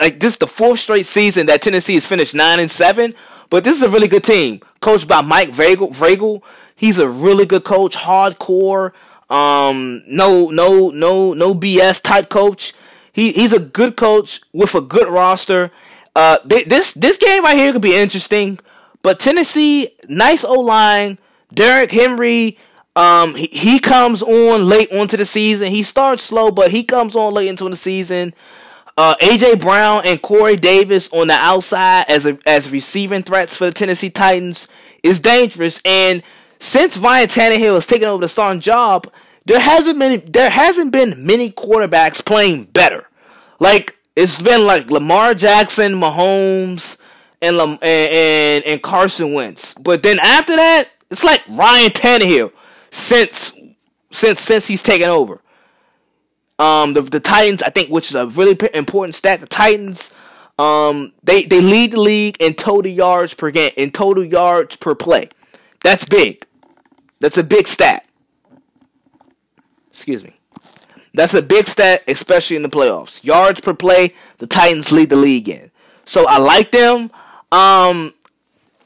like 0.00 0.20
this 0.20 0.34
is 0.34 0.38
the 0.38 0.46
fourth 0.46 0.80
straight 0.80 1.06
season 1.06 1.46
that 1.46 1.62
Tennessee 1.62 1.94
has 1.94 2.06
finished 2.06 2.34
nine 2.34 2.60
and 2.60 2.70
seven. 2.70 3.14
But 3.48 3.64
this 3.64 3.76
is 3.76 3.82
a 3.82 3.90
really 3.90 4.06
good 4.08 4.24
team, 4.24 4.60
coached 4.80 5.08
by 5.08 5.22
Mike 5.22 5.50
Vrabel. 5.50 5.92
Vrabel. 5.92 6.42
He's 6.76 6.98
a 6.98 7.08
really 7.08 7.44
good 7.44 7.64
coach, 7.64 7.94
hardcore, 7.94 8.92
um, 9.30 10.02
no, 10.06 10.50
no, 10.50 10.90
no, 10.90 11.34
no 11.34 11.54
BS 11.54 12.02
type 12.02 12.28
coach. 12.28 12.74
He 13.12 13.32
he's 13.32 13.52
a 13.52 13.58
good 13.58 13.96
coach 13.96 14.40
with 14.52 14.74
a 14.74 14.80
good 14.80 15.08
roster. 15.08 15.70
Uh, 16.16 16.38
this 16.44 16.92
this 16.92 17.16
game 17.16 17.44
right 17.44 17.56
here 17.56 17.72
could 17.72 17.82
be 17.82 17.96
interesting. 17.96 18.58
But 19.02 19.20
Tennessee, 19.20 19.96
nice 20.08 20.44
O 20.44 20.54
line, 20.54 21.18
Derrick 21.54 21.92
Henry 21.92 22.58
um, 22.96 23.34
he, 23.34 23.46
he 23.46 23.78
comes 23.78 24.22
on 24.22 24.66
late 24.66 24.92
onto 24.92 25.16
the 25.16 25.26
season. 25.26 25.70
He 25.70 25.82
starts 25.82 26.24
slow, 26.24 26.50
but 26.50 26.70
he 26.70 26.84
comes 26.84 27.14
on 27.14 27.34
late 27.34 27.48
into 27.48 27.68
the 27.68 27.76
season. 27.76 28.34
Uh, 28.96 29.14
AJ 29.16 29.60
Brown 29.60 30.02
and 30.04 30.20
Corey 30.20 30.56
Davis 30.56 31.08
on 31.12 31.28
the 31.28 31.34
outside 31.34 32.04
as 32.08 32.26
a, 32.26 32.38
as 32.46 32.70
receiving 32.70 33.22
threats 33.22 33.54
for 33.54 33.66
the 33.66 33.72
Tennessee 33.72 34.10
Titans 34.10 34.66
is 35.02 35.20
dangerous. 35.20 35.80
And 35.84 36.22
since 36.58 36.96
Ryan 36.96 37.28
Tannehill 37.28 37.74
has 37.74 37.86
taken 37.86 38.08
over 38.08 38.20
the 38.20 38.28
starting 38.28 38.60
job, 38.60 39.10
there 39.46 39.60
hasn't 39.60 39.98
been 39.98 40.30
there 40.30 40.50
hasn't 40.50 40.92
been 40.92 41.24
many 41.24 41.50
quarterbacks 41.50 42.22
playing 42.24 42.64
better. 42.64 43.06
Like 43.58 43.96
it's 44.16 44.40
been 44.42 44.66
like 44.66 44.90
Lamar 44.90 45.34
Jackson, 45.34 45.92
Mahomes, 45.94 46.98
and 47.40 47.56
and 47.56 48.64
and, 48.64 48.82
Carson 48.82 49.32
Wentz. 49.32 49.72
But 49.74 50.02
then 50.02 50.18
after 50.18 50.56
that, 50.56 50.88
it's 51.10 51.24
like 51.24 51.42
Ryan 51.48 51.90
Tannehill 51.90 52.52
since 52.90 53.52
since 54.10 54.40
since 54.40 54.66
he's 54.66 54.82
taken 54.82 55.08
over. 55.08 55.40
Um, 56.58 56.92
the 56.92 57.02
the 57.02 57.20
Titans, 57.20 57.62
I 57.62 57.70
think, 57.70 57.90
which 57.90 58.10
is 58.10 58.14
a 58.14 58.26
really 58.26 58.58
important 58.74 59.14
stat. 59.14 59.40
The 59.40 59.46
Titans, 59.46 60.10
um, 60.58 61.12
they 61.22 61.44
they 61.44 61.60
lead 61.60 61.92
the 61.92 62.00
league 62.00 62.36
in 62.40 62.54
total 62.54 62.92
yards 62.92 63.34
per 63.34 63.50
game, 63.50 63.72
in 63.76 63.90
total 63.90 64.24
yards 64.24 64.76
per 64.76 64.94
play. 64.94 65.30
That's 65.82 66.04
big. 66.04 66.46
That's 67.20 67.38
a 67.38 67.42
big 67.42 67.66
stat. 67.66 68.06
Excuse 69.90 70.24
me. 70.24 70.34
That's 71.12 71.34
a 71.34 71.42
big 71.42 71.66
stat, 71.66 72.02
especially 72.06 72.56
in 72.56 72.62
the 72.62 72.68
playoffs. 72.68 73.24
Yards 73.24 73.60
per 73.60 73.74
play, 73.74 74.14
the 74.38 74.46
Titans 74.46 74.92
lead 74.92 75.10
the 75.10 75.16
league 75.16 75.48
in. 75.48 75.70
So 76.04 76.26
I 76.26 76.38
like 76.38 76.70
them. 76.70 77.10
Um, 77.52 78.14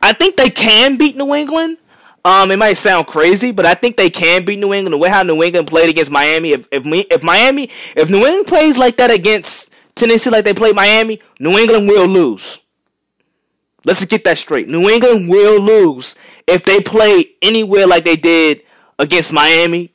I 0.01 0.12
think 0.12 0.36
they 0.36 0.51
can 0.51 0.97
beat 0.97 1.16
New 1.16 1.35
England. 1.35 1.78
Um, 2.24 2.51
it 2.51 2.59
might 2.59 2.74
sound 2.74 3.06
crazy, 3.06 3.52
but 3.52 3.66
I 3.66 3.74
think 3.74 3.96
they 3.96 4.09
can 4.09 4.46
beat 4.46 4.59
New 4.59 4.72
England. 4.72 4.94
The 4.94 4.98
way 4.98 5.10
how 5.10 5.22
New 5.22 5.42
England 5.42 5.68
played 5.68 5.90
against 5.90 6.10
Miami, 6.10 6.52
if 6.52 6.66
if, 6.72 6.84
me, 6.84 7.01
if 7.10 7.22
Miami, 7.22 7.70
if 7.94 8.09
New 8.09 8.24
England 8.24 8.46
plays 8.46 8.78
like 8.78 8.96
that 8.96 9.10
against 9.10 9.70
Tennessee, 9.94 10.30
like 10.30 10.44
they 10.44 10.55
played 10.55 10.74
Miami, 10.74 11.20
New 11.38 11.59
England 11.59 11.86
will 11.86 12.06
lose. 12.06 12.59
Let's 13.84 14.02
get 14.06 14.24
that 14.24 14.38
straight. 14.38 14.68
New 14.68 14.88
England 14.88 15.28
will 15.28 15.60
lose 15.60 16.14
if 16.46 16.64
they 16.64 16.80
play 16.80 17.34
anywhere 17.42 17.86
like 17.86 18.06
they 18.06 18.16
did 18.16 18.62
against 18.98 19.30
Miami. 19.30 19.92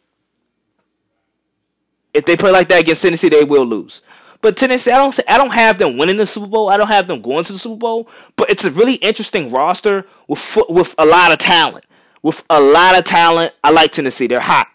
If 2.13 2.25
they 2.25 2.37
play 2.37 2.51
like 2.51 2.69
that 2.69 2.81
against 2.81 3.01
Tennessee, 3.01 3.29
they 3.29 3.43
will 3.43 3.65
lose. 3.65 4.01
But 4.41 4.55
Tennessee, 4.55 4.91
I 4.91 4.97
don't, 4.97 5.19
I 5.27 5.37
don't 5.37 5.51
have 5.51 5.79
them 5.79 5.97
winning 5.97 6.17
the 6.17 6.27
Super 6.27 6.47
Bowl. 6.47 6.69
I 6.69 6.77
don't 6.77 6.87
have 6.87 7.07
them 7.07 7.21
going 7.21 7.43
to 7.45 7.53
the 7.53 7.59
Super 7.59 7.77
Bowl. 7.77 8.07
But 8.35 8.51
it's 8.51 8.65
a 8.65 8.71
really 8.71 8.95
interesting 8.95 9.51
roster 9.51 10.05
with 10.27 10.57
with 10.69 10.93
a 10.99 11.05
lot 11.05 11.31
of 11.31 11.39
talent 11.39 11.85
with 12.21 12.43
a 12.49 12.59
lot 12.59 12.97
of 12.97 13.05
talent. 13.05 13.53
I 13.63 13.71
like 13.71 13.91
Tennessee. 13.91 14.27
They're 14.27 14.39
hot. 14.39 14.67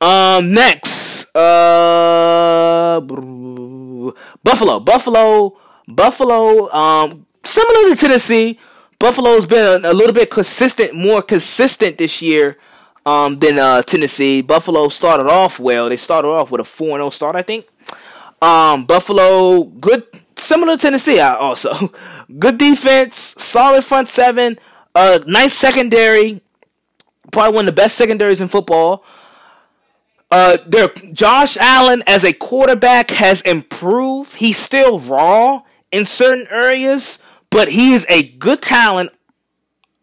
Um, 0.00 0.52
next, 0.52 1.34
uh, 1.34 3.00
Buffalo, 3.00 4.80
Buffalo, 4.80 5.56
Buffalo. 5.88 6.70
Um, 6.72 7.26
similar 7.44 7.90
to 7.90 7.96
Tennessee, 7.96 8.58
Buffalo's 8.98 9.46
been 9.46 9.84
a, 9.84 9.92
little 9.92 10.12
bit 10.12 10.30
consistent, 10.30 10.94
more 10.94 11.22
consistent 11.22 11.98
this 11.98 12.20
year. 12.20 12.58
Um, 13.06 13.38
than 13.38 13.58
uh, 13.58 13.82
Tennessee. 13.82 14.40
Buffalo 14.40 14.88
started 14.88 15.26
off 15.26 15.60
well. 15.60 15.90
They 15.90 15.98
started 15.98 16.28
off 16.28 16.50
with 16.50 16.62
a 16.62 16.64
four 16.64 16.96
0 16.96 17.10
start, 17.10 17.36
I 17.36 17.42
think. 17.42 17.66
Um, 18.40 18.86
Buffalo, 18.86 19.64
good, 19.64 20.04
similar 20.36 20.76
to 20.76 20.80
Tennessee. 20.80 21.20
Also, 21.20 21.92
good 22.38 22.56
defense, 22.56 23.34
solid 23.36 23.84
front 23.84 24.08
seven. 24.08 24.58
A 24.94 25.22
nice 25.26 25.54
secondary, 25.54 26.40
probably 27.32 27.54
one 27.54 27.68
of 27.68 27.74
the 27.74 27.80
best 27.80 27.96
secondaries 27.96 28.40
in 28.40 28.48
football. 28.48 29.04
Uh, 30.30 30.58
there, 30.66 30.88
Josh 31.12 31.56
Allen 31.56 32.02
as 32.06 32.24
a 32.24 32.32
quarterback 32.32 33.10
has 33.10 33.40
improved. 33.42 34.34
He's 34.34 34.58
still 34.58 34.98
raw 35.00 35.62
in 35.90 36.04
certain 36.04 36.46
areas, 36.50 37.18
but 37.50 37.68
he 37.68 37.92
is 37.92 38.06
a 38.08 38.22
good 38.22 38.62
talent. 38.62 39.10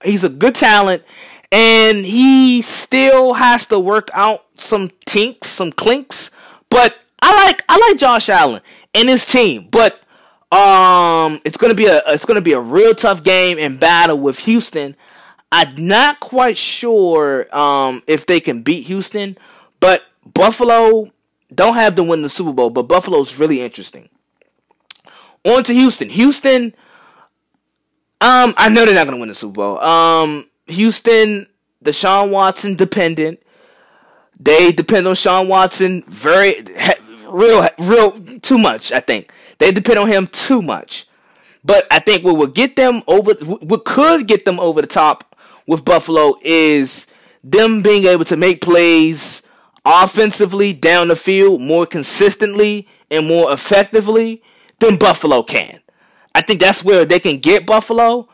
He's 0.03 0.23
a 0.23 0.30
good 0.30 0.55
talent, 0.55 1.03
and 1.51 2.05
he 2.05 2.61
still 2.61 3.34
has 3.34 3.65
to 3.68 3.80
work 3.80 4.09
out 4.13 4.45
some 4.57 4.91
tinks, 5.05 5.49
some 5.49 5.72
clinks. 5.72 6.31
But 6.69 6.95
I 7.22 7.45
like 7.45 7.63
I 7.69 7.77
like 7.77 7.97
Josh 7.97 8.30
Allen 8.30 8.61
and 8.93 9.09
his 9.09 9.26
team, 9.26 9.68
but 9.69 10.00
um, 10.51 11.39
it's 11.45 11.55
gonna 11.57 11.73
be 11.73 11.85
a 11.85 12.01
it's 12.07 12.25
gonna 12.25 12.41
be 12.41 12.53
a 12.53 12.59
real 12.59 12.93
tough 12.93 13.23
game 13.23 13.57
and 13.57 13.79
battle 13.79 14.19
with 14.19 14.39
Houston. 14.39 14.95
I'm 15.51 15.75
not 15.75 16.19
quite 16.19 16.57
sure 16.57 17.53
um, 17.55 18.03
if 18.07 18.25
they 18.25 18.39
can 18.39 18.61
beat 18.61 18.87
Houston, 18.87 19.37
but 19.79 20.03
Buffalo 20.33 21.11
don't 21.53 21.75
have 21.75 21.95
to 21.95 22.03
win 22.03 22.21
the 22.21 22.29
Super 22.29 22.53
Bowl, 22.53 22.69
but 22.69 22.83
Buffalo's 22.83 23.37
really 23.37 23.61
interesting. 23.61 24.09
On 25.43 25.63
to 25.63 25.73
Houston. 25.73 26.09
Houston, 26.09 26.75
um, 28.21 28.53
I 28.57 28.69
know 28.69 28.85
they're 28.85 28.95
not 28.95 29.05
gonna 29.05 29.17
win 29.17 29.29
the 29.29 29.35
Super 29.35 29.53
Bowl. 29.53 29.79
Um, 29.79 30.49
Houston, 30.67 31.47
Deshaun 31.83 32.29
Watson 32.29 32.75
dependent. 32.75 33.41
They 34.39 34.71
depend 34.71 35.07
on 35.07 35.15
Sean 35.15 35.47
Watson 35.47 36.03
very 36.07 36.63
real 37.27 37.67
real 37.79 38.19
too 38.41 38.57
much, 38.57 38.91
I 38.91 38.99
think. 38.99 39.31
They 39.61 39.71
depend 39.71 39.99
on 39.99 40.07
him 40.07 40.25
too 40.25 40.63
much. 40.63 41.07
But 41.63 41.85
I 41.91 41.99
think 41.99 42.23
what 42.23 42.35
will 42.35 42.47
get 42.47 42.75
them 42.75 43.03
over, 43.05 43.33
what 43.35 43.85
could 43.85 44.27
get 44.27 44.43
them 44.43 44.59
over 44.59 44.81
the 44.81 44.88
top 44.88 45.35
with 45.67 45.85
Buffalo 45.85 46.33
is 46.41 47.05
them 47.43 47.83
being 47.83 48.05
able 48.05 48.25
to 48.25 48.35
make 48.35 48.61
plays 48.61 49.43
offensively 49.85 50.73
down 50.73 51.09
the 51.09 51.15
field 51.15 51.61
more 51.61 51.85
consistently 51.85 52.88
and 53.11 53.27
more 53.27 53.53
effectively 53.53 54.41
than 54.79 54.97
Buffalo 54.97 55.43
can. 55.43 55.79
I 56.33 56.41
think 56.41 56.59
that's 56.59 56.83
where 56.83 57.05
they 57.05 57.19
can 57.19 57.38
get 57.38 57.67
Buffalo. 57.67 58.27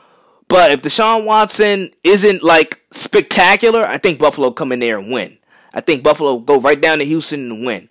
But 0.48 0.72
if 0.72 0.82
Deshaun 0.82 1.26
Watson 1.26 1.92
isn't 2.06 2.42
like 2.42 2.80
spectacular, 2.92 3.86
I 3.86 3.98
think 3.98 4.18
Buffalo 4.18 4.52
come 4.52 4.72
in 4.72 4.80
there 4.80 4.98
and 4.98 5.12
win. 5.12 5.40
I 5.74 5.82
think 5.82 6.04
Buffalo 6.04 6.40
go 6.40 6.62
right 6.62 6.80
down 6.80 7.00
to 7.00 7.06
Houston 7.06 7.52
and 7.52 7.66
win. 7.66 7.90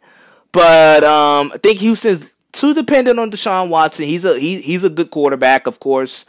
But 0.53 1.05
um, 1.05 1.53
I 1.53 1.59
think 1.59 1.81
Houston's 1.81 2.31
too 2.57 2.75
dependent 2.75 3.19
on 3.19 3.31
Deshaun 3.31 3.69
Watson. 3.69 4.07
He's 4.07 4.25
a 4.25 4.39
he, 4.39 4.61
he's 4.61 4.85
a 4.85 4.91
good 4.91 5.11
quarterback, 5.11 5.67
of 5.67 5.79
course. 5.81 6.25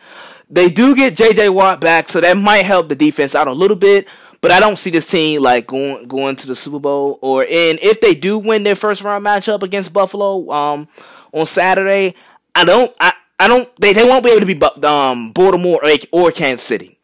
They 0.49 0.69
do 0.69 0.95
get 0.95 1.15
J.J. 1.15 1.49
Watt 1.49 1.81
back, 1.81 2.07
so 2.07 2.21
that 2.21 2.37
might 2.37 2.65
help 2.65 2.87
the 2.87 2.95
defense 2.95 3.35
out 3.35 3.47
a 3.47 3.53
little 3.53 3.75
bit. 3.75 4.07
But 4.39 4.51
I 4.51 4.59
don't 4.59 4.77
see 4.77 4.91
this 4.91 5.07
team 5.07 5.41
like 5.41 5.67
going 5.67 6.07
going 6.07 6.35
to 6.37 6.47
the 6.47 6.55
Super 6.55 6.79
Bowl 6.79 7.17
or 7.21 7.41
and 7.41 7.79
if 7.81 7.99
they 8.01 8.13
do 8.13 8.37
win 8.37 8.63
their 8.63 8.75
first 8.75 9.01
round 9.01 9.25
matchup 9.25 9.63
against 9.63 9.91
Buffalo 9.91 10.49
um, 10.51 10.87
on 11.31 11.47
Saturday, 11.47 12.13
I 12.53 12.63
don't 12.63 12.93
I, 12.99 13.13
I 13.39 13.47
don't 13.47 13.75
they, 13.77 13.93
they 13.93 14.05
won't 14.05 14.23
be 14.23 14.31
able 14.31 14.45
to 14.45 14.55
be 14.55 14.85
um, 14.85 15.31
Baltimore 15.31 15.81
or, 15.83 15.91
or 16.11 16.31
Kansas 16.31 16.65
City. 16.65 16.99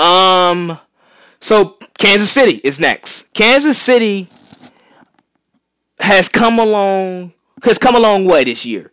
Um, 0.00 0.78
so 1.40 1.78
Kansas 1.96 2.30
City 2.30 2.60
is 2.64 2.80
next. 2.80 3.32
Kansas 3.32 3.78
City 3.78 4.28
has 6.00 6.28
come 6.28 6.58
along 6.58 7.32
has 7.64 7.78
come 7.78 7.94
a 7.94 8.00
long 8.00 8.24
way 8.26 8.44
this 8.44 8.64
year. 8.64 8.90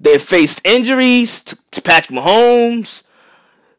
They've 0.00 0.22
faced 0.22 0.60
injuries 0.64 1.40
to, 1.42 1.82
Patrick 1.82 2.18
Mahomes. 2.18 3.02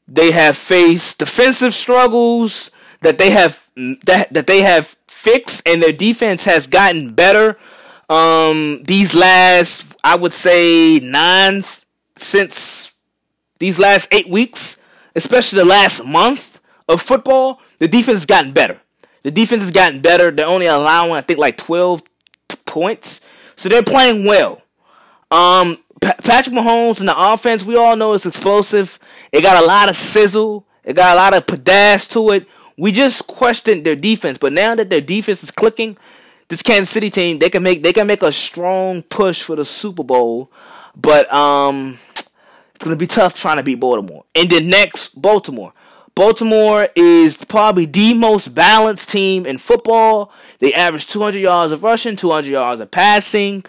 They 0.07 0.31
have 0.31 0.57
faced 0.57 1.19
defensive 1.19 1.73
struggles 1.73 2.71
that 3.01 3.17
they 3.17 3.29
have 3.29 3.69
that, 4.03 4.33
that 4.33 4.47
they 4.47 4.61
have 4.61 4.97
fixed, 5.07 5.67
and 5.67 5.81
their 5.81 5.91
defense 5.91 6.43
has 6.45 6.67
gotten 6.67 7.13
better. 7.13 7.57
Um, 8.09 8.83
these 8.83 9.13
last, 9.13 9.85
I 10.03 10.15
would 10.15 10.33
say, 10.33 10.99
nine 10.99 11.61
since 12.17 12.91
these 13.59 13.77
last 13.77 14.07
eight 14.11 14.29
weeks, 14.29 14.77
especially 15.15 15.59
the 15.59 15.65
last 15.65 16.03
month 16.03 16.59
of 16.87 17.01
football, 17.01 17.61
the 17.77 17.87
defense 17.87 18.19
has 18.19 18.25
gotten 18.25 18.51
better. 18.51 18.79
The 19.23 19.31
defense 19.31 19.61
has 19.61 19.71
gotten 19.71 20.01
better. 20.01 20.31
They're 20.31 20.47
only 20.47 20.65
allowing, 20.65 21.11
I 21.11 21.21
think, 21.21 21.39
like 21.39 21.57
12 21.57 22.01
points. 22.65 23.21
So 23.59 23.67
they're 23.67 23.83
playing 23.83 24.23
well. 24.23 24.61
Um, 25.29 25.79
P- 25.99 26.13
Patrick 26.23 26.55
Mahomes 26.55 27.01
and 27.01 27.09
the 27.09 27.17
offense, 27.17 27.61
we 27.61 27.75
all 27.75 27.97
know 27.97 28.13
it's 28.13 28.25
explosive. 28.25 28.97
It 29.33 29.41
got 29.41 29.61
a 29.61 29.67
lot 29.67 29.89
of 29.89 29.97
sizzle. 29.97 30.65
It 30.85 30.93
got 30.93 31.13
a 31.13 31.19
lot 31.19 31.33
of 31.33 31.45
panache 31.45 32.07
to 32.11 32.29
it. 32.29 32.47
We 32.77 32.93
just 32.93 33.27
questioned 33.27 33.85
their 33.85 33.97
defense, 33.97 34.37
but 34.37 34.53
now 34.53 34.75
that 34.75 34.89
their 34.89 35.01
defense 35.01 35.43
is 35.43 35.51
clicking, 35.51 35.97
this 36.47 36.61
Kansas 36.61 36.89
City 36.89 37.09
team 37.09 37.39
they 37.39 37.49
can 37.49 37.61
make 37.61 37.83
they 37.83 37.91
can 37.91 38.07
make 38.07 38.23
a 38.23 38.31
strong 38.31 39.03
push 39.03 39.43
for 39.43 39.57
the 39.57 39.65
Super 39.65 40.03
Bowl. 40.03 40.49
But 40.95 41.31
um, 41.33 41.99
it's 42.13 42.29
gonna 42.79 42.95
be 42.95 43.07
tough 43.07 43.35
trying 43.35 43.57
to 43.57 43.63
beat 43.63 43.81
Baltimore. 43.81 44.23
And 44.35 44.49
then 44.49 44.69
next, 44.69 45.21
Baltimore. 45.21 45.73
Baltimore 46.19 46.89
is 46.97 47.37
probably 47.37 47.85
the 47.85 48.13
most 48.13 48.53
balanced 48.53 49.09
team 49.09 49.45
in 49.45 49.57
football. 49.57 50.33
They 50.57 50.73
average 50.73 51.07
200 51.07 51.39
yards 51.39 51.71
of 51.71 51.81
rushing, 51.81 52.17
200 52.17 52.49
yards 52.49 52.81
of 52.81 52.91
passing. 52.91 53.63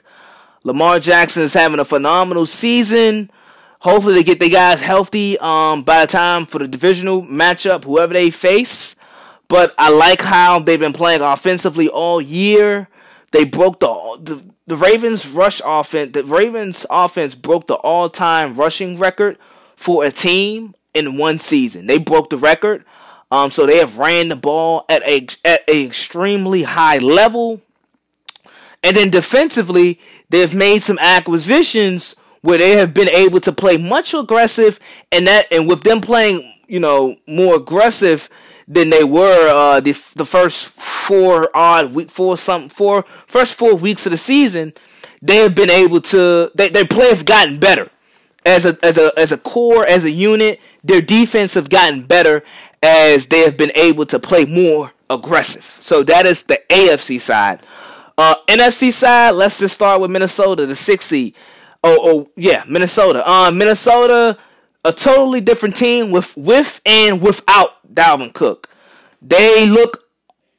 Lamar 0.65 0.99
Jackson 0.99 1.45
is 1.45 1.55
having 1.55 1.79
a 1.79 1.85
phenomenal 1.85 2.47
season. 2.47 3.31
Hopefully 3.79 4.15
they 4.15 4.25
get 4.25 4.41
the 4.41 4.51
guys 4.51 4.81
healthy 4.81 5.39
um, 5.39 5.85
by 5.85 6.01
the 6.01 6.11
time 6.11 6.45
for 6.45 6.59
the 6.59 6.67
divisional 6.67 7.23
matchup, 7.23 7.85
whoever 7.85 8.15
they 8.15 8.31
face. 8.31 8.97
But 9.47 9.73
I 9.79 9.91
like 9.91 10.21
how 10.21 10.59
they've 10.59 10.77
been 10.77 10.93
playing 10.93 11.21
offensively 11.21 11.89
all 11.89 12.21
year. 12.21 12.89
They 13.31 13.45
broke 13.45 13.79
the 13.79 14.19
the, 14.21 14.45
the 14.67 14.77
Ravens 14.77 15.25
rush 15.29 15.63
offense. 15.65 16.15
The 16.15 16.25
Ravens 16.25 16.85
offense 16.91 17.37
broke 17.37 17.69
the 17.69 17.75
all 17.75 18.11
time 18.11 18.57
rushing 18.57 18.99
record 18.99 19.39
for 19.77 20.03
a 20.03 20.11
team 20.11 20.75
in 20.95 21.17
one 21.17 21.39
season. 21.39 21.87
They 21.87 21.99
broke 21.99 22.31
the 22.31 22.39
record. 22.39 22.85
Um, 23.31 23.51
so 23.51 23.65
they 23.65 23.79
have 23.79 23.99
ran 23.99 24.29
the 24.29 24.37
ball 24.37 24.85
at 24.89 25.03
a 25.03 25.27
at 25.45 25.63
a 25.69 25.87
extremely 25.87 26.65
high 26.65 26.99
level. 26.99 27.61
And 28.83 28.97
then 28.97 29.11
defensively, 29.11 30.01
they've 30.31 30.55
made 30.55 30.83
some 30.83 30.99
acquisitions 31.01 32.17
where 32.41 32.59
they 32.59 32.73
have 32.73 32.95
been 32.95 33.11
able 33.11 33.41
to 33.41 33.53
play 33.53 33.77
much 33.77 34.15
aggressive, 34.15 34.81
and 35.13 35.27
that 35.27 35.47
and 35.53 35.69
with 35.69 35.83
them 35.83 36.01
playing, 36.01 36.53
you 36.67 36.81
know, 36.81 37.17
more 37.27 37.57
aggressive 37.57 38.29
than 38.67 38.91
they 38.91 39.05
were 39.05 39.49
uh, 39.49 39.81
the 39.81 39.93
the 40.17 40.25
first 40.25 40.69
four 40.69 41.51
odd 41.55 41.93
week 41.93 42.11
four 42.11 42.37
some 42.37 42.69
four 42.69 43.05
first 43.27 43.55
four 43.55 43.75
weeks 43.75 44.07
of 44.07 44.13
the 44.13 44.19
season, 44.19 44.73
they 45.21 45.37
have 45.37 45.55
been 45.55 45.71
able 45.71 46.01
to 46.01 46.51
they, 46.55 46.69
their 46.69 46.87
play 46.87 47.09
have 47.11 47.25
gotten 47.25 47.59
better 47.59 47.91
as 48.47 48.65
a 48.65 48.79
as 48.83 48.97
a 48.97 49.13
as 49.19 49.33
a 49.33 49.39
core 49.39 49.87
as 49.89 50.05
a 50.05 50.11
unit. 50.11 50.61
Their 50.83 51.01
defense 51.01 51.55
have 51.55 51.69
gotten 51.69 52.05
better 52.07 52.43
as 52.83 53.27
they 53.27 53.41
have 53.41 53.57
been 53.57 53.73
able 53.75 54.07
to 54.07 54.19
play 54.19 54.45
more 54.45 54.93
aggressive. 55.09 55.79
So 55.81 56.03
that 56.05 56.27
is 56.27 56.45
the 56.45 56.61
AFC 56.71 57.21
side. 57.21 57.63
Uh, 58.17 58.37
NFC 58.49 58.93
side, 58.93 59.31
let's 59.33 59.59
just 59.59 59.75
start 59.75 60.01
with 60.01 60.11
Minnesota, 60.11 60.67
the 60.67 60.77
six 60.77 61.07
seed. 61.07 61.35
Oh, 61.83 61.99
oh, 62.03 62.31
yeah, 62.37 62.65
Minnesota. 62.69 63.29
Uh, 63.29 63.51
Minnesota, 63.51 64.39
a 64.85 64.93
totally 64.93 65.41
different 65.41 65.77
team 65.77 66.11
with 66.11 66.37
with 66.37 66.81
and 66.85 67.21
without 67.23 67.71
Dalvin 67.95 68.33
Cook. 68.33 68.69
They 69.23 69.69
look 69.69 70.05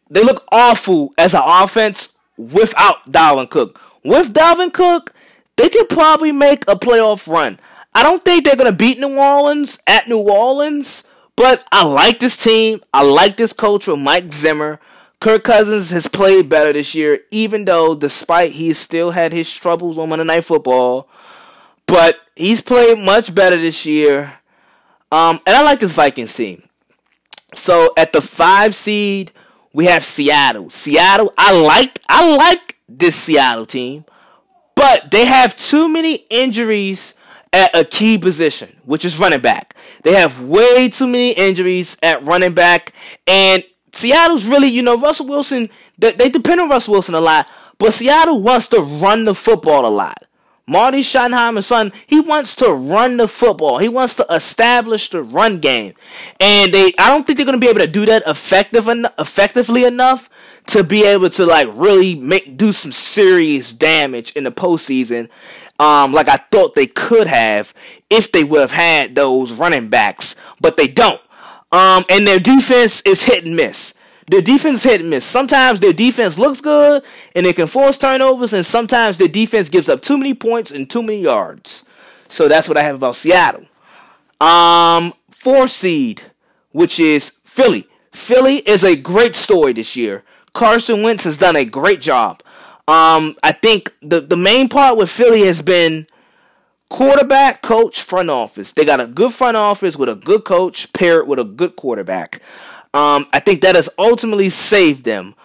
they 0.10 0.24
look 0.24 0.46
awful 0.52 1.14
as 1.18 1.34
an 1.34 1.42
offense 1.46 2.14
without 2.38 3.06
Dalvin 3.12 3.50
Cook. 3.50 3.80
With 4.04 4.34
Dalvin 4.34 4.74
Cook, 4.74 5.14
they 5.56 5.70
could 5.70 5.90
probably 5.90 6.32
make 6.32 6.64
a 6.68 6.76
playoff 6.76 7.32
run. 7.32 7.60
I 7.94 8.04
don't 8.04 8.24
think 8.24 8.46
they're 8.46 8.56
gonna 8.56 8.72
beat 8.72 9.00
New 9.00 9.18
Orleans 9.18 9.80
at 9.86 10.08
New 10.08 10.20
Orleans, 10.20 11.04
but 11.36 11.66
I 11.72 11.84
like 11.86 12.20
this 12.20 12.38
team. 12.38 12.82
I 12.94 13.04
like 13.04 13.38
this 13.38 13.54
coach 13.54 13.88
with 13.88 14.00
Mike 14.00 14.32
Zimmer. 14.32 14.80
Kirk 15.20 15.44
Cousins 15.44 15.92
has 15.92 16.08
played 16.08 16.50
better 16.50 16.74
this 16.74 16.96
year, 16.96 17.22
even 17.30 17.66
though 17.66 17.94
despite 17.94 18.54
he 18.54 18.74
still 18.74 19.12
had 19.12 19.34
his 19.34 19.52
troubles 19.52 20.00
on 20.00 20.10
Monday 20.10 20.26
Night 20.26 20.46
Football. 20.46 21.08
But 21.86 22.18
he's 22.36 22.62
played 22.62 22.98
much 22.98 23.34
better 23.34 23.58
this 23.58 23.86
year. 23.86 24.34
Um, 25.12 25.40
and 25.46 25.56
I 25.56 25.62
like 25.62 25.80
this 25.80 25.92
Vikings 25.92 26.34
team. 26.34 26.64
So 27.54 27.94
at 27.98 28.14
the 28.14 28.22
five 28.22 28.74
seed, 28.76 29.32
we 29.74 29.86
have 29.86 30.06
Seattle. 30.06 30.70
Seattle, 30.70 31.34
I 31.38 31.54
like 31.60 32.00
I 32.08 32.36
like 32.36 32.78
this 32.88 33.16
Seattle 33.16 33.66
team, 33.66 34.06
but 34.76 35.12
they 35.12 35.26
have 35.26 35.56
too 35.56 35.90
many 35.90 36.26
injuries 36.30 37.14
at 37.54 37.76
a 37.76 37.84
key 37.84 38.18
position, 38.18 38.76
which 38.86 39.04
is 39.06 39.20
running 39.20 39.42
back. 39.42 39.76
They 40.04 40.14
have 40.14 40.42
way 40.42 40.90
too 40.90 41.08
many 41.08 41.32
injuries 41.32 41.98
at 42.02 42.24
running 42.24 42.54
back, 42.54 42.94
and 43.28 43.64
Seattle's 43.94 44.46
really, 44.46 44.68
you 44.70 44.82
know, 44.82 44.98
Russell 44.98 45.28
Wilson, 45.28 45.70
they, 45.98 46.12
they 46.12 46.30
depend 46.30 46.62
on 46.62 46.70
Russell 46.70 46.94
Wilson 46.94 47.16
a 47.16 47.22
lot, 47.22 47.50
but 47.78 47.94
Seattle 47.94 48.42
wants 48.42 48.68
to 48.70 48.82
run 48.82 49.26
the 49.26 49.36
football 49.36 49.86
a 49.86 49.90
lot. 49.90 50.24
Marty 50.68 51.02
Schottenheimer's 51.02 51.66
son, 51.66 51.92
he 52.08 52.22
wants 52.22 52.56
to 52.56 52.72
run 52.72 53.18
the 53.18 53.28
football. 53.28 53.80
He 53.80 53.90
wants 53.90 54.16
to 54.16 54.26
establish 54.30 55.10
the 55.10 55.22
run 55.22 55.60
game. 55.60 55.96
And 56.40 56.74
they 56.74 56.94
I 56.98 57.10
don't 57.10 57.28
think 57.28 57.38
they're 57.38 57.46
going 57.46 57.60
to 57.60 57.66
be 57.66 57.70
able 57.70 57.82
to 57.82 57.88
do 57.88 58.06
that 58.06 58.24
effective 58.26 58.88
en- 58.88 59.08
effectively 59.20 59.84
enough 59.84 60.30
to 60.68 60.84
be 60.84 61.04
able 61.04 61.30
to 61.32 61.46
like 61.46 61.68
really 61.74 62.16
make 62.16 62.56
do 62.56 62.72
some 62.72 62.92
serious 62.94 63.74
damage 63.74 64.32
in 64.34 64.46
the 64.46 64.52
postseason. 64.52 65.28
Um, 65.82 66.14
like 66.14 66.30
I 66.30 66.38
thought 66.38 66.76
they 66.76 66.86
could 66.86 67.26
have 67.26 67.74
if 68.08 68.32
they 68.32 68.44
would 68.44 68.62
have 68.62 68.72
had 68.72 69.16
those 69.16 69.52
running 69.52 69.90
backs, 69.90 70.36
but 70.60 70.78
they 70.78 70.88
don't. 70.88 71.20
Um, 71.72 72.06
and 72.08 72.28
their 72.28 72.40
defense 72.40 73.02
is 73.02 73.24
hit 73.24 73.46
and 73.46 73.56
miss. 73.56 73.96
Their 74.28 74.44
defense 74.44 74.84
hit 74.84 75.02
and 75.02 75.10
miss. 75.10 75.26
Sometimes 75.26 75.80
their 75.80 75.92
defense 75.92 76.38
looks 76.38 76.62
good 76.62 77.02
and 77.34 77.48
they 77.48 77.54
can 77.54 77.66
force 77.66 77.98
turnovers, 77.98 78.54
and 78.54 78.64
sometimes 78.64 79.18
their 79.18 79.28
defense 79.28 79.70
gives 79.70 79.90
up 79.90 80.04
too 80.04 80.20
many 80.20 80.36
points 80.36 80.70
and 80.70 80.88
too 80.88 81.02
many 81.02 81.20
yards. 81.20 81.84
So 82.30 82.48
that's 82.48 82.68
what 82.68 82.78
I 82.78 82.84
have 82.84 82.96
about 82.96 83.16
Seattle. 83.16 83.66
Um, 84.40 85.16
four 85.32 85.68
seed, 85.68 86.22
which 86.74 87.00
is 87.00 87.32
Philly. 87.44 87.88
Philly 88.12 88.58
is 88.58 88.84
a 88.84 88.96
great 88.96 89.34
story 89.34 89.74
this 89.74 89.96
year. 89.96 90.24
Carson 90.54 91.02
Wentz 91.02 91.24
has 91.24 91.38
done 91.38 91.56
a 91.56 91.66
great 91.66 92.02
job. 92.02 92.44
Um, 92.88 93.38
I 93.44 93.52
think 93.52 93.94
the 94.02 94.22
the 94.22 94.38
main 94.38 94.70
part 94.70 94.98
with 94.98 95.10
Philly 95.10 95.46
has 95.46 95.62
been 95.62 96.08
quarterback, 96.90 97.62
coach, 97.62 98.02
front 98.02 98.30
office. 98.30 98.72
They 98.74 98.86
got 98.86 99.00
a 99.00 99.08
good 99.08 99.34
front 99.34 99.58
office 99.58 99.96
with 99.96 100.10
a 100.10 100.16
good 100.16 100.44
coach 100.44 100.92
paired 100.94 101.28
with 101.28 101.40
a 101.40 101.44
good 101.44 101.76
quarterback. 101.76 102.42
Um, 102.94 103.28
I 103.32 103.40
think 103.40 103.62
that 103.62 103.76
has 103.76 103.90
ultimately 103.98 104.50
saved 104.50 105.06
them. 105.06 105.36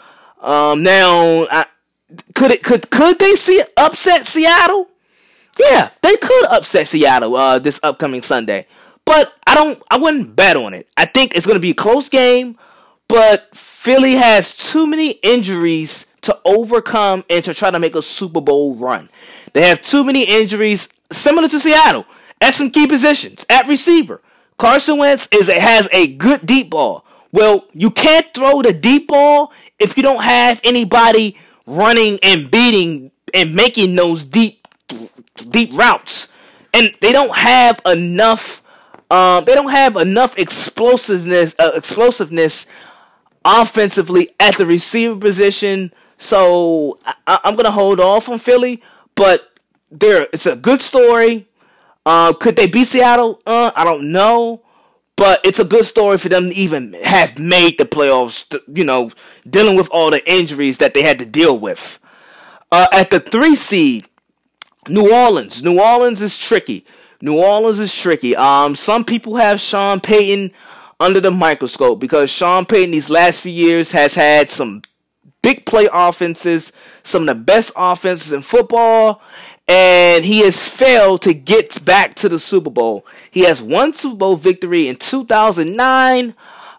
Um, 0.40 0.82
now, 0.82 1.46
I, 1.50 1.66
could 2.34 2.50
it 2.50 2.64
could 2.64 2.90
could 2.90 3.18
they 3.18 3.36
see 3.36 3.62
upset 3.76 4.26
Seattle? 4.26 4.88
Yeah, 5.58 5.90
they 6.02 6.16
could 6.16 6.44
upset 6.46 6.88
Seattle 6.88 7.36
uh, 7.36 7.58
this 7.58 7.80
upcoming 7.82 8.22
Sunday. 8.22 8.66
But 9.04 9.32
I 9.46 9.54
don't. 9.54 9.80
I 9.90 9.98
wouldn't 9.98 10.34
bet 10.34 10.56
on 10.56 10.74
it. 10.74 10.88
I 10.96 11.06
think 11.06 11.34
it's 11.34 11.46
going 11.46 11.56
to 11.56 11.60
be 11.60 11.70
a 11.70 11.74
close 11.74 12.08
game. 12.08 12.58
But 13.08 13.56
Philly 13.56 14.16
has 14.16 14.56
too 14.56 14.86
many 14.86 15.10
injuries 15.10 16.05
to 16.26 16.38
overcome 16.44 17.24
and 17.30 17.44
to 17.44 17.54
try 17.54 17.70
to 17.70 17.78
make 17.78 17.94
a 17.94 18.02
Super 18.02 18.40
Bowl 18.40 18.74
run. 18.74 19.08
They 19.52 19.66
have 19.68 19.80
too 19.80 20.04
many 20.04 20.24
injuries, 20.24 20.88
similar 21.12 21.48
to 21.48 21.60
Seattle, 21.60 22.04
at 22.40 22.52
some 22.54 22.70
key 22.70 22.86
positions 22.86 23.46
at 23.48 23.66
receiver. 23.68 24.20
Carson 24.58 24.98
Wentz 24.98 25.28
is 25.32 25.48
has 25.48 25.88
a 25.92 26.08
good 26.08 26.44
deep 26.44 26.70
ball. 26.70 27.04
Well, 27.30 27.66
you 27.72 27.90
can't 27.90 28.26
throw 28.34 28.60
the 28.60 28.72
deep 28.72 29.06
ball 29.08 29.52
if 29.78 29.96
you 29.96 30.02
don't 30.02 30.22
have 30.22 30.60
anybody 30.64 31.38
running 31.66 32.18
and 32.22 32.50
beating 32.50 33.12
and 33.32 33.54
making 33.54 33.94
those 33.94 34.24
deep 34.24 34.66
deep 35.50 35.70
routes. 35.72 36.28
And 36.74 36.92
they 37.00 37.12
don't 37.12 37.34
have 37.34 37.80
enough 37.86 38.62
um, 39.10 39.44
they 39.44 39.54
don't 39.54 39.70
have 39.70 39.96
enough 39.96 40.36
explosiveness 40.36 41.54
uh, 41.60 41.72
explosiveness 41.76 42.66
offensively 43.44 44.34
at 44.40 44.56
the 44.56 44.66
receiver 44.66 45.16
position. 45.16 45.92
So 46.18 46.98
I, 47.26 47.40
am 47.44 47.56
gonna 47.56 47.70
hold 47.70 48.00
off 48.00 48.28
on 48.28 48.38
Philly, 48.38 48.82
but 49.14 49.58
there 49.90 50.28
it's 50.32 50.46
a 50.46 50.56
good 50.56 50.80
story. 50.80 51.48
Uh, 52.04 52.32
could 52.32 52.56
they 52.56 52.66
beat 52.66 52.86
Seattle? 52.86 53.40
Uh, 53.46 53.72
I 53.74 53.84
don't 53.84 54.12
know. 54.12 54.62
But 55.16 55.40
it's 55.44 55.58
a 55.58 55.64
good 55.64 55.86
story 55.86 56.18
for 56.18 56.28
them 56.28 56.50
to 56.50 56.54
even 56.54 56.92
have 57.02 57.38
made 57.38 57.78
the 57.78 57.86
playoffs, 57.86 58.44
you 58.68 58.84
know, 58.84 59.10
dealing 59.48 59.74
with 59.74 59.88
all 59.90 60.10
the 60.10 60.30
injuries 60.30 60.76
that 60.78 60.92
they 60.92 61.00
had 61.02 61.18
to 61.20 61.24
deal 61.24 61.58
with. 61.58 61.98
Uh, 62.70 62.86
at 62.92 63.10
the 63.10 63.18
three 63.18 63.56
seed, 63.56 64.06
New 64.88 65.10
Orleans. 65.10 65.62
New 65.62 65.80
Orleans 65.80 66.20
is 66.20 66.36
tricky. 66.36 66.84
New 67.22 67.38
Orleans 67.38 67.80
is 67.80 67.94
tricky. 67.94 68.36
Um, 68.36 68.74
some 68.74 69.04
people 69.04 69.36
have 69.36 69.58
Sean 69.58 70.00
Payton 70.00 70.52
under 71.00 71.20
the 71.20 71.30
microscope 71.30 71.98
because 71.98 72.28
Sean 72.28 72.66
Payton 72.66 72.90
these 72.90 73.08
last 73.08 73.40
few 73.40 73.52
years 73.52 73.92
has 73.92 74.14
had 74.14 74.50
some 74.50 74.82
big 75.46 75.64
play 75.64 75.88
offenses, 75.92 76.72
some 77.04 77.22
of 77.22 77.28
the 77.28 77.34
best 77.36 77.70
offenses 77.76 78.32
in 78.32 78.42
football, 78.42 79.22
and 79.68 80.24
he 80.24 80.40
has 80.40 80.60
failed 80.60 81.22
to 81.22 81.32
get 81.32 81.84
back 81.84 82.14
to 82.14 82.28
the 82.28 82.40
Super 82.40 82.68
Bowl. 82.68 83.06
He 83.30 83.42
has 83.42 83.62
one 83.62 83.94
Super 83.94 84.16
Bowl 84.16 84.34
victory 84.34 84.88
in 84.88 84.96
2009, 84.96 86.34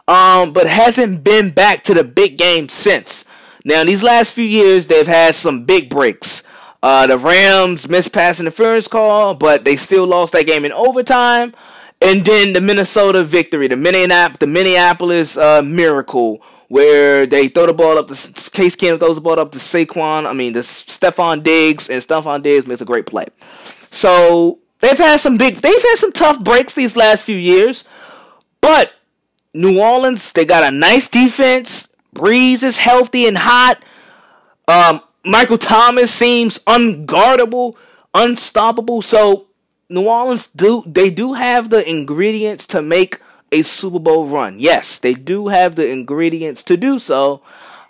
um, 0.10 0.52
but 0.52 0.68
hasn't 0.68 1.24
been 1.24 1.52
back 1.52 1.82
to 1.84 1.94
the 1.94 2.04
big 2.04 2.38
game 2.38 2.68
since. 2.68 3.24
Now, 3.64 3.80
in 3.80 3.88
these 3.88 4.04
last 4.04 4.34
few 4.34 4.44
years, 4.44 4.86
they've 4.86 5.08
had 5.08 5.34
some 5.36 5.64
big 5.64 5.90
breaks. 5.90 6.44
Uh, 6.84 7.08
the 7.08 7.18
Rams 7.18 7.88
missed 7.88 8.12
pass 8.12 8.38
interference 8.38 8.90
call, 8.90 9.34
but 9.34 9.64
they 9.64 9.78
still 9.78 10.06
lost 10.06 10.34
that 10.34 10.46
game 10.46 10.66
in 10.66 10.74
overtime. 10.74 11.56
And 12.02 12.26
then 12.26 12.52
the 12.52 12.60
Minnesota 12.60 13.24
victory, 13.24 13.70
the 13.70 13.78
Minneapolis, 13.78 14.40
the 14.40 14.48
Minneapolis 14.48 15.38
uh, 15.38 15.62
miracle, 15.62 16.42
where 16.68 17.26
they 17.26 17.48
throw 17.48 17.66
the 17.66 17.74
ball 17.74 17.98
up. 17.98 18.08
Case 18.08 18.76
Keenum 18.76 19.00
throws 19.00 19.16
the 19.16 19.22
ball 19.22 19.40
up 19.40 19.52
to 19.54 19.60
Saquon. 19.60 20.26
I 20.28 20.34
mean, 20.34 20.54
the 20.54 20.60
Stefon 20.60 21.44
Diggs 21.44 21.90
and 21.90 22.02
Stefon 22.02 22.44
Diggs 22.44 22.68
makes 22.68 22.82
a 22.82 22.86
great 22.86 23.06
play. 23.06 23.26
So 23.92 24.60
they've 24.82 24.98
had 24.98 25.20
some 25.20 25.38
big, 25.38 25.56
they've 25.58 25.82
had 25.82 25.96
some 25.96 26.12
tough 26.12 26.44
breaks 26.44 26.74
these 26.74 26.96
last 26.96 27.24
few 27.24 27.38
years. 27.38 27.84
But 28.62 28.92
New 29.54 29.80
Orleans, 29.80 30.32
they 30.34 30.46
got 30.46 30.64
a 30.64 30.76
nice 30.76 31.08
defense. 31.08 31.88
Brees 32.14 32.64
is 32.64 32.78
healthy 32.78 33.28
and 33.28 33.38
hot. 33.38 33.82
Um, 34.68 35.02
Michael 35.24 35.58
Thomas 35.58 36.12
seems 36.12 36.60
unguardable, 36.60 37.76
unstoppable. 38.14 39.02
So 39.02 39.48
New 39.90 40.08
Orleans 40.08 40.48
do 40.48 40.84
they 40.86 41.10
do 41.10 41.34
have 41.34 41.70
the 41.70 41.88
ingredients 41.88 42.68
to 42.68 42.82
make 42.82 43.22
a 43.52 43.62
Super 43.62 44.00
Bowl 44.00 44.28
run. 44.28 44.60
Yes, 44.60 45.00
they 45.00 45.14
do 45.14 45.48
have 45.48 45.76
the 45.76 45.88
ingredients 45.88 46.64
to 46.64 46.78
do 46.78 47.00
so. 47.00 47.42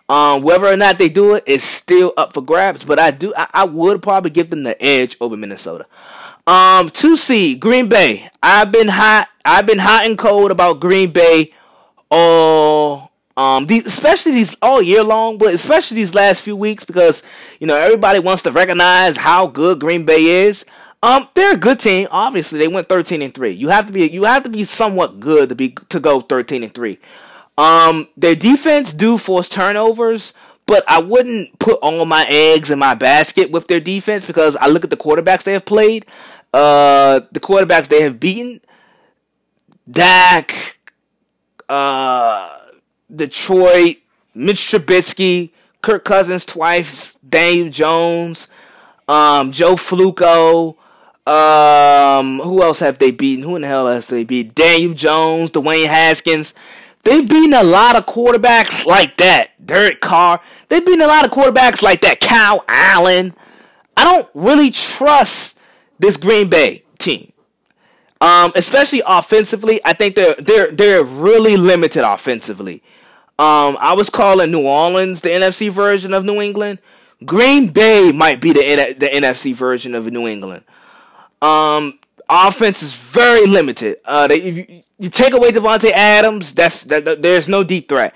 Um, 0.09 0.41
whether 0.41 0.67
or 0.67 0.77
not 0.77 0.97
they 0.97 1.09
do 1.09 1.35
it 1.35 1.43
is 1.45 1.63
still 1.63 2.13
up 2.15 2.33
for 2.33 2.41
grabs, 2.41 2.85
but 2.85 2.97
I 2.97 3.11
do 3.11 3.33
I, 3.35 3.49
I 3.53 3.65
would 3.65 4.01
probably 4.01 4.31
give 4.31 4.49
them 4.49 4.63
the 4.63 4.81
edge 4.81 5.17
over 5.19 5.35
Minnesota. 5.35 5.85
Um, 6.45 6.89
two 6.89 7.17
C 7.17 7.55
Green 7.55 7.89
Bay. 7.89 8.29
I've 8.41 8.71
been 8.71 8.87
hot. 8.87 9.27
I've 9.43 9.65
been 9.65 9.79
hot 9.79 10.05
and 10.05 10.17
cold 10.17 10.51
about 10.51 10.79
Green 10.79 11.11
Bay 11.11 11.51
all 12.09 13.11
um, 13.35 13.67
these, 13.67 13.85
especially 13.85 14.31
these 14.31 14.55
all 14.61 14.81
year 14.81 15.03
long, 15.03 15.37
but 15.37 15.53
especially 15.53 15.95
these 15.95 16.15
last 16.15 16.41
few 16.41 16.55
weeks 16.55 16.83
because 16.85 17.21
you 17.59 17.67
know 17.67 17.75
everybody 17.75 18.19
wants 18.19 18.43
to 18.43 18.51
recognize 18.51 19.17
how 19.17 19.45
good 19.45 19.79
Green 19.79 20.05
Bay 20.05 20.45
is. 20.47 20.65
Um, 21.03 21.27
they're 21.35 21.53
a 21.53 21.57
good 21.57 21.79
team. 21.79 22.07
Obviously, 22.09 22.59
they 22.59 22.67
went 22.67 22.89
thirteen 22.89 23.21
and 23.21 23.33
three. 23.33 23.51
You 23.51 23.69
have 23.69 23.85
to 23.87 23.91
be 23.93 24.07
you 24.07 24.23
have 24.23 24.43
to 24.43 24.49
be 24.49 24.63
somewhat 24.63 25.19
good 25.19 25.49
to 25.49 25.55
be 25.55 25.75
to 25.89 25.99
go 25.99 26.21
thirteen 26.21 26.63
and 26.63 26.73
three. 26.73 26.99
Um, 27.57 28.07
their 28.17 28.35
defense 28.35 28.93
do 28.93 29.17
force 29.17 29.49
turnovers, 29.49 30.33
but 30.65 30.83
I 30.87 30.99
wouldn't 30.99 31.57
put 31.59 31.79
all 31.81 32.05
my 32.05 32.25
eggs 32.29 32.71
in 32.71 32.79
my 32.79 32.93
basket 32.95 33.51
with 33.51 33.67
their 33.67 33.79
defense 33.79 34.25
because 34.25 34.55
I 34.55 34.67
look 34.67 34.83
at 34.83 34.89
the 34.89 34.97
quarterbacks 34.97 35.43
they 35.43 35.53
have 35.53 35.65
played. 35.65 36.05
Uh, 36.53 37.21
the 37.31 37.39
quarterbacks 37.39 37.87
they 37.87 38.01
have 38.01 38.19
beaten. 38.19 38.61
Dak, 39.89 40.79
uh, 41.69 42.57
Detroit, 43.13 43.97
Mitch 44.33 44.69
Trubisky, 44.69 45.51
Kirk 45.81 46.03
Cousins 46.03 46.45
twice, 46.45 47.17
Dave 47.27 47.71
Jones, 47.71 48.47
um, 49.07 49.51
Joe 49.51 49.75
Flacco. 49.75 50.75
Um, 51.27 52.39
who 52.39 52.63
else 52.63 52.79
have 52.79 52.99
they 52.99 53.11
beaten? 53.11 53.43
Who 53.43 53.57
in 53.57 53.61
the 53.61 53.67
hell 53.67 53.85
has 53.87 54.07
they 54.07 54.23
beat? 54.23 54.55
Daniel 54.55 54.93
Jones, 54.93 55.49
Dwayne 55.51 55.87
Haskins. 55.87 56.53
They've 57.03 57.27
beaten 57.27 57.53
a 57.53 57.63
lot 57.63 57.97
of 57.97 58.05
quarterbacks 58.05 58.85
like 58.85 59.17
that. 59.17 59.49
Derek 59.65 59.99
Carr. 59.99 60.39
They've 60.69 60.85
beaten 60.85 61.01
a 61.01 61.07
lot 61.07 61.25
of 61.25 61.31
quarterbacks 61.31 61.81
like 61.81 61.99
that. 62.01 62.21
Kyle 62.21 62.63
Allen. 62.69 63.35
I 63.97 64.05
don't 64.05 64.29
really 64.33 64.71
trust 64.71 65.59
this 65.99 66.15
Green 66.15 66.49
Bay 66.49 66.83
team. 66.97 67.33
Um, 68.21 68.53
especially 68.55 69.03
offensively, 69.05 69.81
I 69.83 69.93
think 69.93 70.15
they're 70.15 70.35
they're 70.35 70.71
they're 70.71 71.03
really 71.03 71.57
limited 71.57 72.03
offensively. 72.07 72.81
Um, 73.37 73.77
I 73.79 73.93
was 73.93 74.09
calling 74.09 74.51
New 74.51 74.65
Orleans 74.65 75.21
the 75.21 75.29
NFC 75.29 75.69
version 75.69 76.13
of 76.13 76.23
New 76.23 76.41
England. 76.41 76.79
Green 77.25 77.67
Bay 77.67 78.11
might 78.11 78.39
be 78.39 78.53
the 78.53 78.95
the 78.97 79.07
NFC 79.07 79.53
version 79.53 79.93
of 79.93 80.11
New 80.11 80.25
England. 80.25 80.63
Um, 81.41 81.99
offense 82.29 82.83
is 82.83 82.93
very 82.93 83.45
limited. 83.45 83.97
Uh, 84.05 84.27
they, 84.27 84.41
if 84.41 84.57
you, 84.57 84.83
you 84.99 85.09
take 85.09 85.33
away 85.33 85.51
Davante 85.51 85.91
Adams, 85.91 86.53
that's 86.53 86.83
that, 86.83 87.05
that, 87.05 87.21
there's 87.21 87.47
no 87.47 87.63
deep 87.63 87.89
threat. 87.89 88.13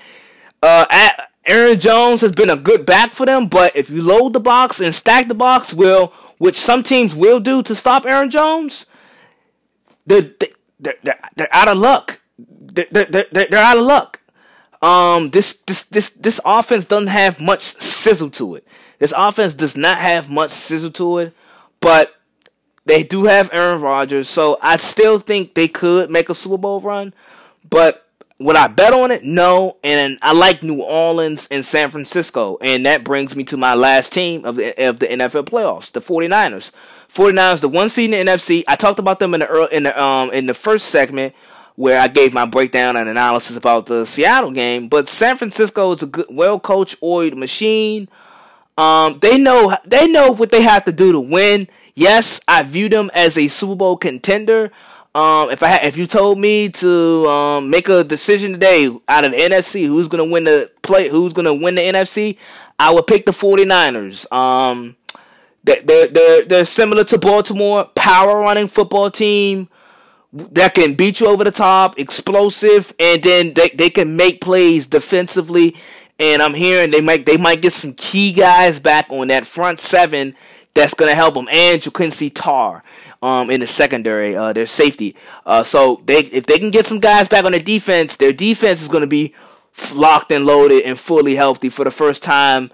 Uh, 0.62 0.86
at, 0.90 1.28
Aaron 1.44 1.80
Jones 1.80 2.20
has 2.20 2.32
been 2.32 2.50
a 2.50 2.56
good 2.56 2.86
back 2.86 3.14
for 3.14 3.26
them, 3.26 3.48
but 3.48 3.74
if 3.74 3.90
you 3.90 4.00
load 4.00 4.32
the 4.32 4.40
box 4.40 4.80
and 4.80 4.94
stack 4.94 5.26
the 5.26 5.34
box, 5.34 5.74
will 5.74 6.12
which 6.38 6.58
some 6.58 6.82
teams 6.82 7.14
will 7.14 7.40
do 7.40 7.62
to 7.62 7.74
stop 7.74 8.04
Aaron 8.04 8.30
Jones, 8.30 8.86
they're, 10.06 10.30
they're, 10.78 10.94
they're, 11.02 11.18
they're 11.36 11.54
out 11.54 11.68
of 11.68 11.78
luck. 11.78 12.20
They're, 12.38 12.86
they're, 12.90 13.26
they're 13.32 13.54
out 13.56 13.76
of 13.76 13.84
luck. 13.84 14.20
Um, 14.82 15.30
this 15.30 15.58
this 15.66 15.84
this 15.84 16.10
this 16.10 16.40
offense 16.44 16.86
doesn't 16.86 17.06
have 17.06 17.38
much 17.40 17.62
sizzle 17.62 18.30
to 18.30 18.56
it. 18.56 18.66
This 18.98 19.12
offense 19.16 19.54
does 19.54 19.76
not 19.76 19.98
have 19.98 20.28
much 20.28 20.50
sizzle 20.50 20.90
to 20.92 21.18
it, 21.18 21.34
but 21.80 22.16
they 22.84 23.02
do 23.02 23.24
have 23.24 23.50
Aaron 23.52 23.80
Rodgers, 23.80 24.28
so 24.28 24.58
I 24.60 24.76
still 24.76 25.18
think 25.18 25.54
they 25.54 25.68
could 25.68 26.10
make 26.10 26.28
a 26.28 26.34
Super 26.34 26.56
Bowl 26.58 26.80
run. 26.80 27.14
But 27.68 28.04
would 28.38 28.56
I 28.56 28.66
bet 28.66 28.92
on 28.92 29.10
it? 29.10 29.24
No. 29.24 29.76
And 29.84 30.18
I 30.20 30.32
like 30.32 30.62
New 30.62 30.82
Orleans 30.82 31.46
and 31.50 31.64
San 31.64 31.90
Francisco, 31.90 32.58
and 32.60 32.84
that 32.86 33.04
brings 33.04 33.36
me 33.36 33.44
to 33.44 33.56
my 33.56 33.74
last 33.74 34.12
team 34.12 34.44
of 34.44 34.56
the 34.56 34.88
of 34.88 34.98
the 34.98 35.06
NFL 35.06 35.44
playoffs, 35.44 35.92
the 35.92 36.00
49ers. 36.00 36.70
49ers, 37.12 37.60
the 37.60 37.68
one 37.68 37.88
seed 37.88 38.12
in 38.12 38.26
the 38.26 38.32
NFC. 38.32 38.64
I 38.66 38.74
talked 38.74 38.98
about 38.98 39.18
them 39.18 39.34
in 39.34 39.40
the 39.40 39.46
early, 39.46 39.72
in 39.72 39.82
the 39.84 40.02
um 40.02 40.30
in 40.32 40.46
the 40.46 40.54
first 40.54 40.86
segment 40.86 41.34
where 41.76 42.00
I 42.00 42.08
gave 42.08 42.34
my 42.34 42.44
breakdown 42.44 42.96
and 42.96 43.08
analysis 43.08 43.56
about 43.56 43.86
the 43.86 44.04
Seattle 44.04 44.50
game. 44.50 44.88
But 44.88 45.08
San 45.08 45.36
Francisco 45.36 45.92
is 45.92 46.02
a 46.02 46.06
good, 46.06 46.26
well 46.28 46.58
coached, 46.60 46.96
oiled 47.02 47.36
machine. 47.36 48.08
Um, 48.76 49.18
they 49.20 49.38
know 49.38 49.76
they 49.84 50.08
know 50.08 50.32
what 50.32 50.50
they 50.50 50.62
have 50.62 50.84
to 50.86 50.92
do 50.92 51.12
to 51.12 51.20
win. 51.20 51.68
Yes, 51.94 52.40
I 52.48 52.62
view 52.62 52.88
them 52.88 53.10
as 53.14 53.36
a 53.36 53.48
Super 53.48 53.74
Bowl 53.74 53.96
contender. 53.96 54.70
Um, 55.14 55.50
if 55.50 55.62
I 55.62 55.66
had, 55.68 55.84
if 55.86 55.98
you 55.98 56.06
told 56.06 56.38
me 56.38 56.70
to 56.70 57.28
um, 57.28 57.68
make 57.68 57.88
a 57.90 58.02
decision 58.02 58.52
today 58.52 58.86
out 59.08 59.24
of 59.24 59.32
the 59.32 59.36
NFC, 59.38 59.86
who's 59.86 60.08
gonna 60.08 60.24
win 60.24 60.44
the 60.44 60.70
play, 60.80 61.10
who's 61.10 61.34
gonna 61.34 61.52
win 61.52 61.74
the 61.74 61.82
NFC, 61.82 62.38
I 62.78 62.92
would 62.94 63.06
pick 63.06 63.26
the 63.26 63.32
49ers. 63.32 64.30
Um, 64.32 64.96
they're 65.64 66.08
they're 66.08 66.44
they're 66.46 66.64
similar 66.64 67.04
to 67.04 67.18
Baltimore, 67.18 67.84
power 67.94 68.40
running 68.40 68.68
football 68.68 69.10
team 69.10 69.68
that 70.32 70.74
can 70.74 70.94
beat 70.94 71.20
you 71.20 71.26
over 71.26 71.44
the 71.44 71.50
top, 71.50 71.98
explosive, 71.98 72.94
and 72.98 73.22
then 73.22 73.52
they, 73.52 73.68
they 73.68 73.90
can 73.90 74.16
make 74.16 74.40
plays 74.40 74.86
defensively. 74.86 75.76
And 76.18 76.40
I'm 76.40 76.54
hearing 76.54 76.90
they 76.90 77.02
might 77.02 77.26
they 77.26 77.36
might 77.36 77.60
get 77.60 77.74
some 77.74 77.92
key 77.94 78.32
guys 78.32 78.80
back 78.80 79.06
on 79.10 79.28
that 79.28 79.46
front 79.46 79.78
seven 79.78 80.34
that's 80.74 80.94
gonna 80.94 81.14
help 81.14 81.34
them. 81.34 81.48
And 81.50 81.80
Jaquiski 81.80 82.32
Tartt 82.32 82.82
um 83.22 83.50
in 83.50 83.60
the 83.60 83.66
secondary, 83.66 84.36
uh 84.36 84.52
their 84.52 84.66
safety. 84.66 85.16
Uh 85.46 85.62
so 85.62 86.02
they 86.06 86.20
if 86.20 86.46
they 86.46 86.58
can 86.58 86.70
get 86.70 86.86
some 86.86 87.00
guys 87.00 87.28
back 87.28 87.44
on 87.44 87.52
the 87.52 87.60
defense, 87.60 88.16
their 88.16 88.32
defense 88.32 88.82
is 88.82 88.88
gonna 88.88 89.06
be 89.06 89.34
locked 89.94 90.32
and 90.32 90.46
loaded 90.46 90.82
and 90.84 90.98
fully 90.98 91.34
healthy 91.34 91.68
for 91.68 91.84
the 91.84 91.90
first 91.90 92.22
time 92.22 92.70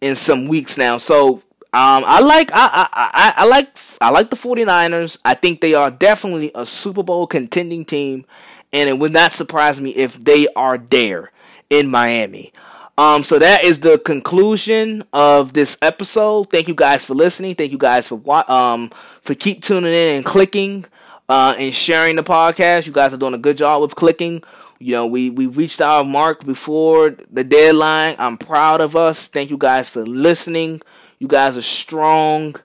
in 0.00 0.16
some 0.16 0.48
weeks 0.48 0.76
now. 0.76 0.98
So 0.98 1.42
um, 1.72 2.02
I 2.04 2.20
like 2.20 2.50
I, 2.52 2.88
I, 2.92 3.32
I, 3.36 3.44
like 3.46 3.68
I 4.00 4.10
like 4.10 4.30
the 4.30 4.36
49ers. 4.36 5.18
I 5.24 5.34
think 5.34 5.60
they 5.60 5.74
are 5.74 5.90
definitely 5.90 6.50
a 6.54 6.66
Super 6.66 7.04
Bowl 7.04 7.28
contending 7.28 7.84
team, 7.84 8.24
and 8.72 8.88
it 8.88 8.98
would 8.98 9.12
not 9.12 9.32
surprise 9.32 9.80
me 9.80 9.90
if 9.90 10.18
they 10.18 10.48
are 10.56 10.78
there 10.78 11.30
in 11.68 11.88
Miami. 11.88 12.52
Um, 13.00 13.24
so 13.24 13.38
that 13.38 13.64
is 13.64 13.80
the 13.80 13.98
conclusion 13.98 15.04
of 15.14 15.54
this 15.54 15.78
episode. 15.80 16.50
Thank 16.50 16.68
you 16.68 16.74
guys 16.74 17.02
for 17.04 17.14
listening. 17.14 17.54
Thank 17.54 17.72
you 17.72 17.78
guys 17.78 18.06
for 18.06 18.20
um 18.52 18.90
for 19.22 19.34
keep 19.34 19.62
tuning 19.62 19.94
in 19.94 20.08
and 20.16 20.24
clicking 20.24 20.84
uh, 21.28 21.54
and 21.58 21.74
sharing 21.74 22.16
the 22.16 22.22
podcast. 22.22 22.86
You 22.86 22.92
guys 22.92 23.14
are 23.14 23.16
doing 23.16 23.34
a 23.34 23.38
good 23.38 23.56
job 23.56 23.80
with 23.80 23.94
clicking. 23.94 24.42
You 24.78 24.92
know, 24.92 25.06
we 25.06 25.30
we 25.30 25.46
reached 25.46 25.80
our 25.80 26.04
mark 26.04 26.44
before 26.44 27.16
the 27.30 27.44
deadline. 27.44 28.16
I'm 28.18 28.36
proud 28.36 28.82
of 28.82 28.96
us. 28.96 29.28
Thank 29.28 29.48
you 29.50 29.56
guys 29.58 29.88
for 29.88 30.04
listening. 30.04 30.82
You 31.18 31.28
guys 31.28 31.56
are 31.56 31.62
strong. 31.62 32.56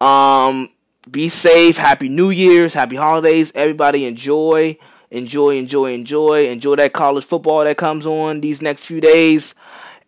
Um, 0.00 0.70
be 1.10 1.28
safe. 1.28 1.76
Happy 1.78 2.08
New 2.08 2.30
Year's. 2.30 2.74
Happy 2.74 2.96
holidays. 2.96 3.52
Everybody 3.54 4.06
enjoy. 4.06 4.78
Enjoy, 5.10 5.56
enjoy, 5.56 5.92
enjoy. 5.92 6.46
Enjoy 6.48 6.76
that 6.76 6.92
college 6.92 7.24
football 7.24 7.64
that 7.64 7.76
comes 7.76 8.06
on 8.06 8.40
these 8.40 8.62
next 8.62 8.84
few 8.84 9.00
days. 9.00 9.54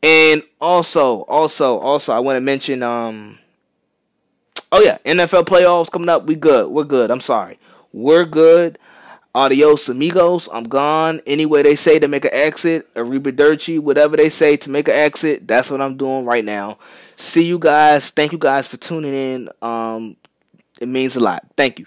And 0.03 0.43
also, 0.61 1.23
also, 1.23 1.79
also, 1.79 2.13
I 2.13 2.21
want 2.21 2.37
to 2.37 2.41
mention, 2.41 2.83
um, 2.83 3.39
oh 4.71 4.81
yeah, 4.81 4.99
NFL 5.05 5.45
playoffs 5.45 5.91
coming 5.91 6.09
up. 6.09 6.27
We 6.27 6.35
good. 6.35 6.71
We're 6.71 6.85
good. 6.85 7.11
I'm 7.11 7.21
sorry. 7.21 7.59
We're 7.93 8.25
good. 8.25 8.79
Adios, 9.35 9.89
amigos. 9.89 10.49
I'm 10.53 10.65
gone. 10.65 11.21
Anyway, 11.27 11.63
they 11.63 11.75
say 11.75 11.99
to 11.99 12.07
make 12.07 12.25
an 12.27 12.35
exit, 12.35 12.93
arrivederci, 12.95 13.81
whatever 13.81 14.17
they 14.17 14.29
say 14.29 14.57
to 14.59 14.71
make 14.71 14.89
an 14.89 14.95
exit, 14.95 15.49
that's 15.49 15.71
what 15.71 15.81
I'm 15.81 15.97
doing 15.97 16.27
right 16.27 16.45
now. 16.45 16.79
See 17.17 17.45
you 17.45 17.59
guys. 17.59 18.11
Thank 18.11 18.33
you 18.33 18.39
guys 18.39 18.67
for 18.67 18.77
tuning 18.77 19.15
in. 19.15 19.49
Um, 19.63 20.17
it 20.81 20.89
means 20.89 21.17
a 21.17 21.21
lot. 21.21 21.47
Thank 21.57 21.79
you. 21.79 21.87